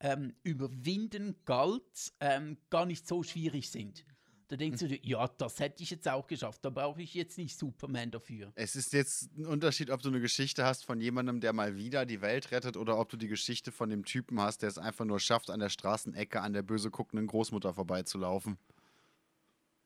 ähm, 0.00 0.34
überwinden 0.42 1.36
galt, 1.44 2.12
ähm, 2.20 2.58
gar 2.68 2.86
nicht 2.86 3.06
so 3.06 3.22
schwierig 3.22 3.70
sind. 3.70 4.04
Da 4.50 4.56
denkst 4.56 4.80
du 4.80 4.88
dir, 4.88 4.98
ja, 5.04 5.28
das 5.28 5.60
hätte 5.60 5.80
ich 5.80 5.90
jetzt 5.90 6.08
auch 6.08 6.26
geschafft, 6.26 6.64
da 6.64 6.70
brauche 6.70 7.00
ich 7.00 7.14
jetzt 7.14 7.38
nicht 7.38 7.56
Superman 7.56 8.10
dafür. 8.10 8.50
Es 8.56 8.74
ist 8.74 8.92
jetzt 8.92 9.30
ein 9.38 9.46
Unterschied, 9.46 9.90
ob 9.90 10.02
du 10.02 10.08
eine 10.08 10.20
Geschichte 10.20 10.64
hast 10.64 10.84
von 10.84 11.00
jemandem, 11.00 11.38
der 11.38 11.52
mal 11.52 11.76
wieder 11.76 12.04
die 12.04 12.20
Welt 12.20 12.50
rettet, 12.50 12.76
oder 12.76 12.98
ob 12.98 13.08
du 13.10 13.16
die 13.16 13.28
Geschichte 13.28 13.70
von 13.70 13.90
dem 13.90 14.04
Typen 14.04 14.40
hast, 14.40 14.62
der 14.62 14.68
es 14.68 14.76
einfach 14.76 15.04
nur 15.04 15.20
schafft, 15.20 15.50
an 15.50 15.60
der 15.60 15.68
Straßenecke 15.68 16.40
an 16.40 16.52
der 16.52 16.62
böse 16.62 16.90
guckenden 16.90 17.28
Großmutter 17.28 17.72
vorbeizulaufen. 17.72 18.58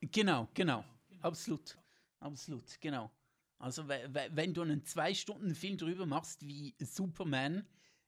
Genau, 0.00 0.48
genau. 0.54 0.82
Absolut. 1.20 1.76
Absolut, 2.20 2.80
genau. 2.80 3.10
Also 3.58 3.86
wenn 3.86 4.54
du 4.54 4.62
einen 4.62 4.82
zwei-Stunden-Film 4.82 5.76
drüber 5.76 6.06
machst, 6.06 6.46
wie 6.46 6.74
Superman 6.80 7.66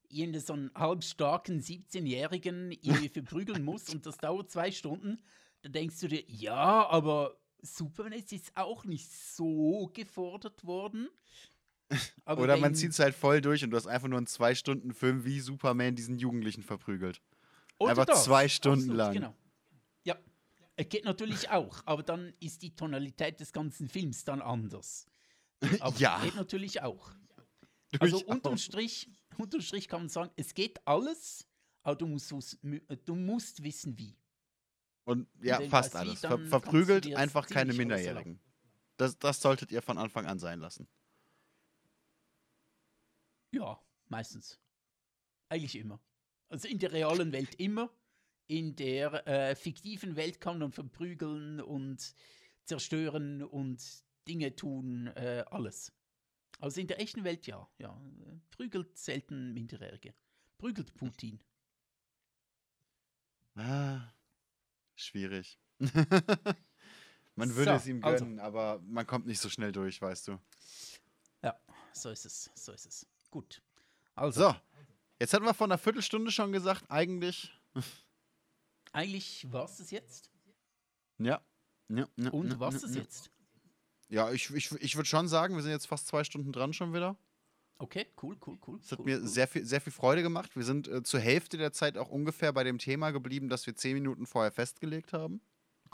in 0.09 0.41
so 0.41 0.55
einen 0.55 0.71
halbstarken 0.75 1.61
17-Jährigen 1.61 2.73
irgendwie 2.81 3.11
verprügeln 3.11 3.63
muss 3.63 3.91
und 3.91 4.07
das 4.07 4.17
dauert 4.17 4.51
zwei 4.51 4.71
Stunden, 4.71 5.19
dann 5.63 5.73
denkst 5.73 6.01
du 6.01 6.09
dir, 6.09 6.25
ja, 6.29 6.89
aber 6.89 7.37
Superman 7.63 8.13
ist 8.13 8.33
jetzt 8.33 8.57
auch 8.57 8.85
nicht 8.85 9.11
so 9.11 9.91
gefordert 9.93 10.65
worden. 10.65 11.09
Aber 12.25 12.43
Oder 12.43 12.57
man 12.57 12.75
zieht 12.75 12.91
es 12.91 12.99
halt 12.99 13.15
voll 13.15 13.41
durch 13.41 13.63
und 13.63 13.71
du 13.71 13.77
hast 13.77 13.87
einfach 13.87 14.09
nur 14.09 14.19
einen 14.19 14.27
zwei 14.27 14.57
Stunden 14.57 14.93
Film, 14.93 15.25
wie 15.25 15.39
Superman 15.39 15.95
diesen 15.95 16.19
Jugendlichen 16.19 16.65
verprügelt. 16.65 17.23
Oder 17.79 17.91
einfach 17.91 18.07
das, 18.07 18.25
zwei 18.25 18.49
Stunden 18.49 18.81
absolut, 18.81 18.97
lang. 18.97 19.13
Genau. 19.13 19.35
Ja, 20.05 20.19
es 20.75 20.89
geht 20.89 21.05
natürlich 21.05 21.49
auch, 21.51 21.83
aber 21.87 22.03
dann 22.03 22.33
ist 22.41 22.63
die 22.63 22.75
Tonalität 22.75 23.39
des 23.39 23.53
ganzen 23.53 23.89
Films 23.89 24.25
dann 24.25 24.43
anders. 24.43 25.07
Aber 25.81 25.97
Ja. 25.99 26.21
geht 26.23 26.35
natürlich 26.35 26.83
auch. 26.83 27.11
Also 28.01 28.19
unterm 28.27 28.59
Strich, 28.59 29.09
unterm 29.39 29.61
Strich 29.61 29.89
kann 29.89 30.03
man 30.03 30.09
sagen, 30.09 30.31
es 30.37 30.53
geht 30.53 30.87
alles, 30.87 31.47
aber 31.83 31.95
du 31.95 32.07
musst, 32.07 32.59
du 33.05 33.15
musst 33.15 33.63
wissen, 33.63 33.97
wie. 33.97 34.15
Und 35.07 35.29
ja, 35.41 35.61
wenn 35.61 35.71
fast 35.71 35.95
alles. 35.95 36.21
Ver 36.21 36.37
verprügelt 36.37 37.15
einfach 37.15 37.47
keine 37.47 37.73
Minderjährigen. 37.73 38.41
Das, 38.97 39.17
das 39.19 39.41
solltet 39.41 39.71
ihr 39.71 39.81
von 39.81 39.99
Anfang 39.99 40.27
an 40.27 40.41
sein 40.41 40.59
lassen. 40.59 40.89
Ja, 43.53 43.81
meistens. 44.09 44.59
Eigentlich 45.49 45.77
immer. 45.77 46.01
Also 46.49 46.67
in 46.67 46.81
der 46.81 46.93
realen 46.93 47.31
Welt 47.31 47.55
immer. 47.55 47.89
In 48.49 48.75
der 48.75 49.27
äh, 49.29 49.55
fiktiven 49.55 50.17
Welt 50.17 50.41
kann 50.41 50.59
man 50.59 50.73
verprügeln 50.73 51.61
und 51.61 52.15
zerstören 52.65 53.45
und 53.45 53.81
Dinge 54.27 54.57
tun, 54.57 55.07
äh, 55.15 55.45
alles. 55.51 55.93
Also 56.59 56.81
in 56.81 56.89
der 56.89 57.01
echten 57.01 57.23
Welt 57.23 57.47
ja. 57.47 57.69
ja. 57.79 57.97
Prügelt 58.51 58.99
selten 58.99 59.53
Minderjährige. 59.55 60.15
Prügelt 60.59 60.95
Putin. 60.95 61.41
Ah, 63.55 64.13
schwierig. 64.97 65.59
man 67.37 67.55
würde 67.55 67.71
So, 67.73 67.77
es 67.77 67.87
ihm 67.87 68.03
also. 68.03 68.25
gönnen, 68.25 68.41
aber 68.41 68.81
man 68.87 69.07
kommt 69.07 69.27
nicht 69.27 69.41
so 69.41 69.49
schnell 69.49 69.73
durch, 69.73 70.01
weißt 70.01 70.29
du. 70.29 70.39
Ja, 71.43 71.59
so 71.93 72.11
ist 72.11 72.25
es. 72.25 72.51
So 72.55 72.73
ist 72.73 72.87
es. 72.87 73.07
Gut. 73.31 73.63
Also, 74.15 74.41
So, 74.41 74.57
jetzt 75.21 75.33
hatten 75.35 75.45
wir 75.45 75.55
vor 75.55 75.67
einer 75.67 75.79
Viertelstunde 75.79 76.31
schon 76.31 76.53
gesagt, 76.53 76.85
eigentlich. 76.91 77.53
eigentlich 78.93 79.47
war 79.53 79.65
es 79.67 79.77
das 79.77 79.91
jetzt. 79.91 80.31
Ja. 81.19 81.41
ja, 81.89 82.07
ja 82.17 82.31
Und 82.31 82.53
ja, 82.53 82.61
was 82.61 82.75
ja, 82.75 82.81
das 82.81 82.95
jetzt? 82.97 83.31
Ja, 84.09 84.31
ich, 84.33 84.51
ich, 84.55 84.73
ich 84.73 84.97
würde 84.97 85.09
schon 85.09 85.29
sagen, 85.29 85.57
wir 85.57 85.63
sind 85.63 85.73
jetzt 85.73 85.87
fast 85.87 86.07
zwei 86.07 86.25
Stunden 86.25 86.53
dran 86.53 86.73
schon 86.73 86.95
wieder. 86.95 87.17
Okay, 87.79 88.07
cool, 88.23 88.37
cool, 88.47 88.59
cool. 88.67 88.79
Es 88.81 88.91
hat 88.91 89.01
cool, 89.01 89.05
mir 89.05 89.19
cool. 89.19 89.27
sehr 89.27 89.47
viel, 89.47 89.65
sehr 89.67 89.81
viel 89.83 89.93
Freude 89.93 90.23
gemacht. 90.23 90.57
Wir 90.57 90.65
sind 90.65 90.89
äh, 90.89 91.03
zur 91.03 91.21
Hälfte 91.21 91.59
der 91.59 91.73
Zeit 91.73 91.99
auch 91.99 92.09
ungefähr 92.09 92.53
bei 92.53 92.65
dem 92.65 92.79
Thema 92.79 93.11
geblieben, 93.11 93.49
das 93.49 93.67
wir 93.67 93.75
zehn 93.77 93.95
Minuten 93.95 94.27
vorher 94.27 94.51
festgelegt 94.51 95.13
haben. 95.13 95.43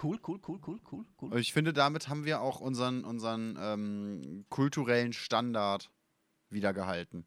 Cool, 0.01 0.19
cool, 0.27 0.41
cool, 0.47 0.61
cool, 0.67 0.81
cool, 0.91 1.05
cool. 1.21 1.39
Ich 1.39 1.53
finde, 1.53 1.73
damit 1.73 2.09
haben 2.09 2.25
wir 2.25 2.41
auch 2.41 2.61
unseren, 2.61 3.05
unseren 3.05 3.57
ähm, 3.61 4.47
kulturellen 4.49 5.13
Standard 5.13 5.91
wiedergehalten. 6.51 7.27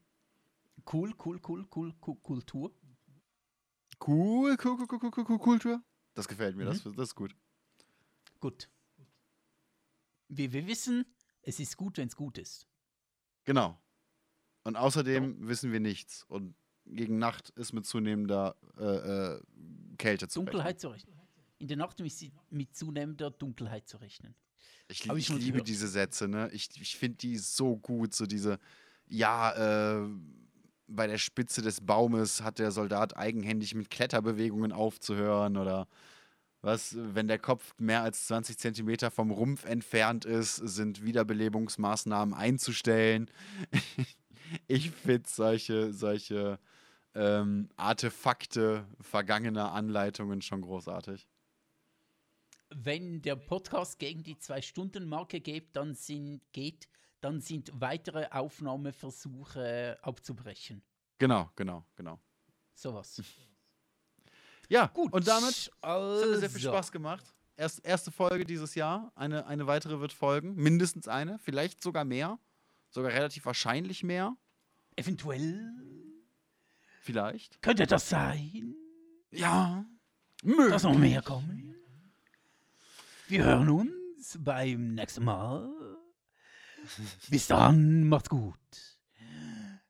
Cool, 0.90 1.14
cool, 1.24 1.38
cool, 1.46 1.66
cool, 1.74 1.94
cool, 2.06 2.16
Kultur. 2.22 2.72
Cool, 4.04 4.56
cool, 4.62 4.76
cool, 4.78 4.86
cool, 4.90 4.98
cool, 5.02 5.12
cool, 5.16 5.24
cool 5.28 5.38
Kultur. 5.38 5.82
Das 6.14 6.28
gefällt 6.28 6.56
mir, 6.56 6.64
das, 6.64 6.84
Mhm. 6.84 6.96
das 6.96 7.08
ist 7.10 7.14
gut. 7.14 7.34
Gut. 8.40 8.68
Wir, 10.28 10.52
wir 10.52 10.66
wissen, 10.66 11.04
es 11.42 11.60
ist 11.60 11.76
gut, 11.76 11.98
wenn 11.98 12.08
es 12.08 12.16
gut 12.16 12.38
ist. 12.38 12.66
Genau. 13.44 13.78
Und 14.66 14.74
außerdem 14.74 15.46
wissen 15.46 15.70
wir 15.70 15.78
nichts. 15.78 16.24
Und 16.24 16.56
gegen 16.86 17.18
Nacht 17.18 17.50
ist 17.50 17.72
mit 17.72 17.86
zunehmender 17.86 18.56
äh, 18.76 18.84
äh, 19.34 19.40
Kälte 19.96 20.26
zu 20.26 20.40
Dunkelheit 20.40 20.80
zu 20.80 20.88
rechnen. 20.88 21.14
In 21.60 21.68
der 21.68 21.76
Nacht 21.76 22.00
mit, 22.00 22.12
mit 22.50 22.74
zunehmender 22.74 23.30
Dunkelheit 23.30 23.86
zu 23.86 23.98
rechnen. 23.98 24.34
rechnen. 24.88 25.16
Ich, 25.16 25.30
ich 25.30 25.30
ich 25.30 25.38
liebe 25.38 25.52
gehört. 25.52 25.68
diese 25.68 25.86
Sätze, 25.86 26.26
ne? 26.26 26.50
Ich, 26.52 26.68
ich 26.80 26.96
finde 26.96 27.18
die 27.18 27.36
so 27.36 27.76
gut. 27.76 28.12
So 28.12 28.26
diese, 28.26 28.58
ja, 29.06 30.00
äh, 30.02 30.08
bei 30.88 31.06
der 31.06 31.18
Spitze 31.18 31.62
des 31.62 31.80
Baumes 31.80 32.42
hat 32.42 32.58
der 32.58 32.72
Soldat 32.72 33.16
eigenhändig 33.16 33.72
mit 33.76 33.88
Kletterbewegungen 33.88 34.72
aufzuhören 34.72 35.58
oder 35.58 35.86
was, 36.60 36.96
wenn 36.98 37.28
der 37.28 37.38
Kopf 37.38 37.72
mehr 37.78 38.02
als 38.02 38.26
20 38.26 38.58
Zentimeter 38.58 39.12
vom 39.12 39.30
Rumpf 39.30 39.64
entfernt 39.64 40.24
ist, 40.24 40.56
sind 40.56 41.04
Wiederbelebungsmaßnahmen 41.04 42.34
einzustellen. 42.34 43.30
ich 44.66 44.90
finde 44.90 45.28
solche, 45.28 45.92
solche 45.92 46.58
ähm, 47.14 47.68
Artefakte 47.76 48.86
vergangener 49.00 49.72
Anleitungen 49.72 50.42
schon 50.42 50.62
großartig. 50.62 51.26
Wenn 52.70 53.22
der 53.22 53.36
Podcast 53.36 53.98
gegen 53.98 54.22
die 54.22 54.38
Zwei-Stunden-Marke 54.38 55.40
geht, 55.40 55.74
dann 55.76 55.94
sind, 55.94 56.42
geht, 56.52 56.88
dann 57.20 57.40
sind 57.40 57.70
weitere 57.74 58.26
Aufnahmeversuche 58.30 59.98
abzubrechen. 60.02 60.82
Genau, 61.18 61.50
genau, 61.56 61.84
genau. 61.94 62.20
Sowas. 62.74 63.22
Ja, 64.68 64.88
Gut. 64.88 65.12
und 65.12 65.28
damit 65.28 65.70
also. 65.80 66.22
hat 66.22 66.30
mir 66.30 66.38
sehr 66.38 66.50
viel 66.50 66.60
Spaß 66.60 66.90
gemacht. 66.90 67.24
Erst, 67.56 67.86
erste 67.86 68.10
Folge 68.10 68.44
dieses 68.44 68.74
Jahr. 68.74 69.12
Eine, 69.14 69.46
eine 69.46 69.68
weitere 69.68 70.00
wird 70.00 70.12
folgen. 70.12 70.56
Mindestens 70.56 71.06
eine. 71.06 71.38
Vielleicht 71.38 71.80
sogar 71.80 72.04
mehr. 72.04 72.40
Sogar 72.90 73.12
relativ 73.12 73.44
wahrscheinlich 73.46 74.02
mehr. 74.02 74.36
Eventuell 74.96 75.72
Vielleicht. 77.02 77.60
könnte 77.62 77.86
das 77.86 78.08
sein, 78.08 78.74
Ja. 79.30 79.84
dass 80.42 80.82
noch 80.82 80.96
mehr 80.96 81.22
kommen. 81.22 81.74
Wir 83.28 83.44
hören 83.44 83.68
uns 83.68 84.38
beim 84.40 84.94
nächsten 84.94 85.24
Mal. 85.24 85.68
Bis 87.28 87.48
dann, 87.48 88.08
macht's 88.08 88.28
gut. 88.28 88.98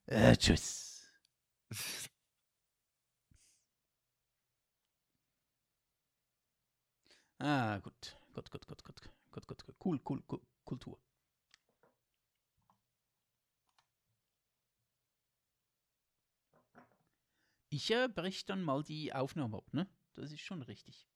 Äh, 0.07 0.37
tschüss. 0.37 1.09
Ah, 7.39 7.79
gut. 7.79 8.17
Gut, 8.35 8.51
gut, 8.51 8.67
gut, 8.67 8.83
gut. 8.85 9.01
Gut, 9.33 9.47
gut, 9.47 9.65
gut. 9.67 9.77
Cool, 9.85 10.01
cool, 10.09 10.23
cool. 10.31 10.41
Kultur. 10.65 10.99
Ich 17.77 17.91
äh, 17.91 18.09
breche 18.09 18.47
dann 18.47 18.63
mal 18.63 18.83
die 18.83 19.13
Aufnahme 19.13 19.59
ab, 19.59 19.75
ne? 19.75 19.87
Das 20.15 20.33
ist 20.33 20.41
schon 20.41 20.63
richtig. 20.63 21.07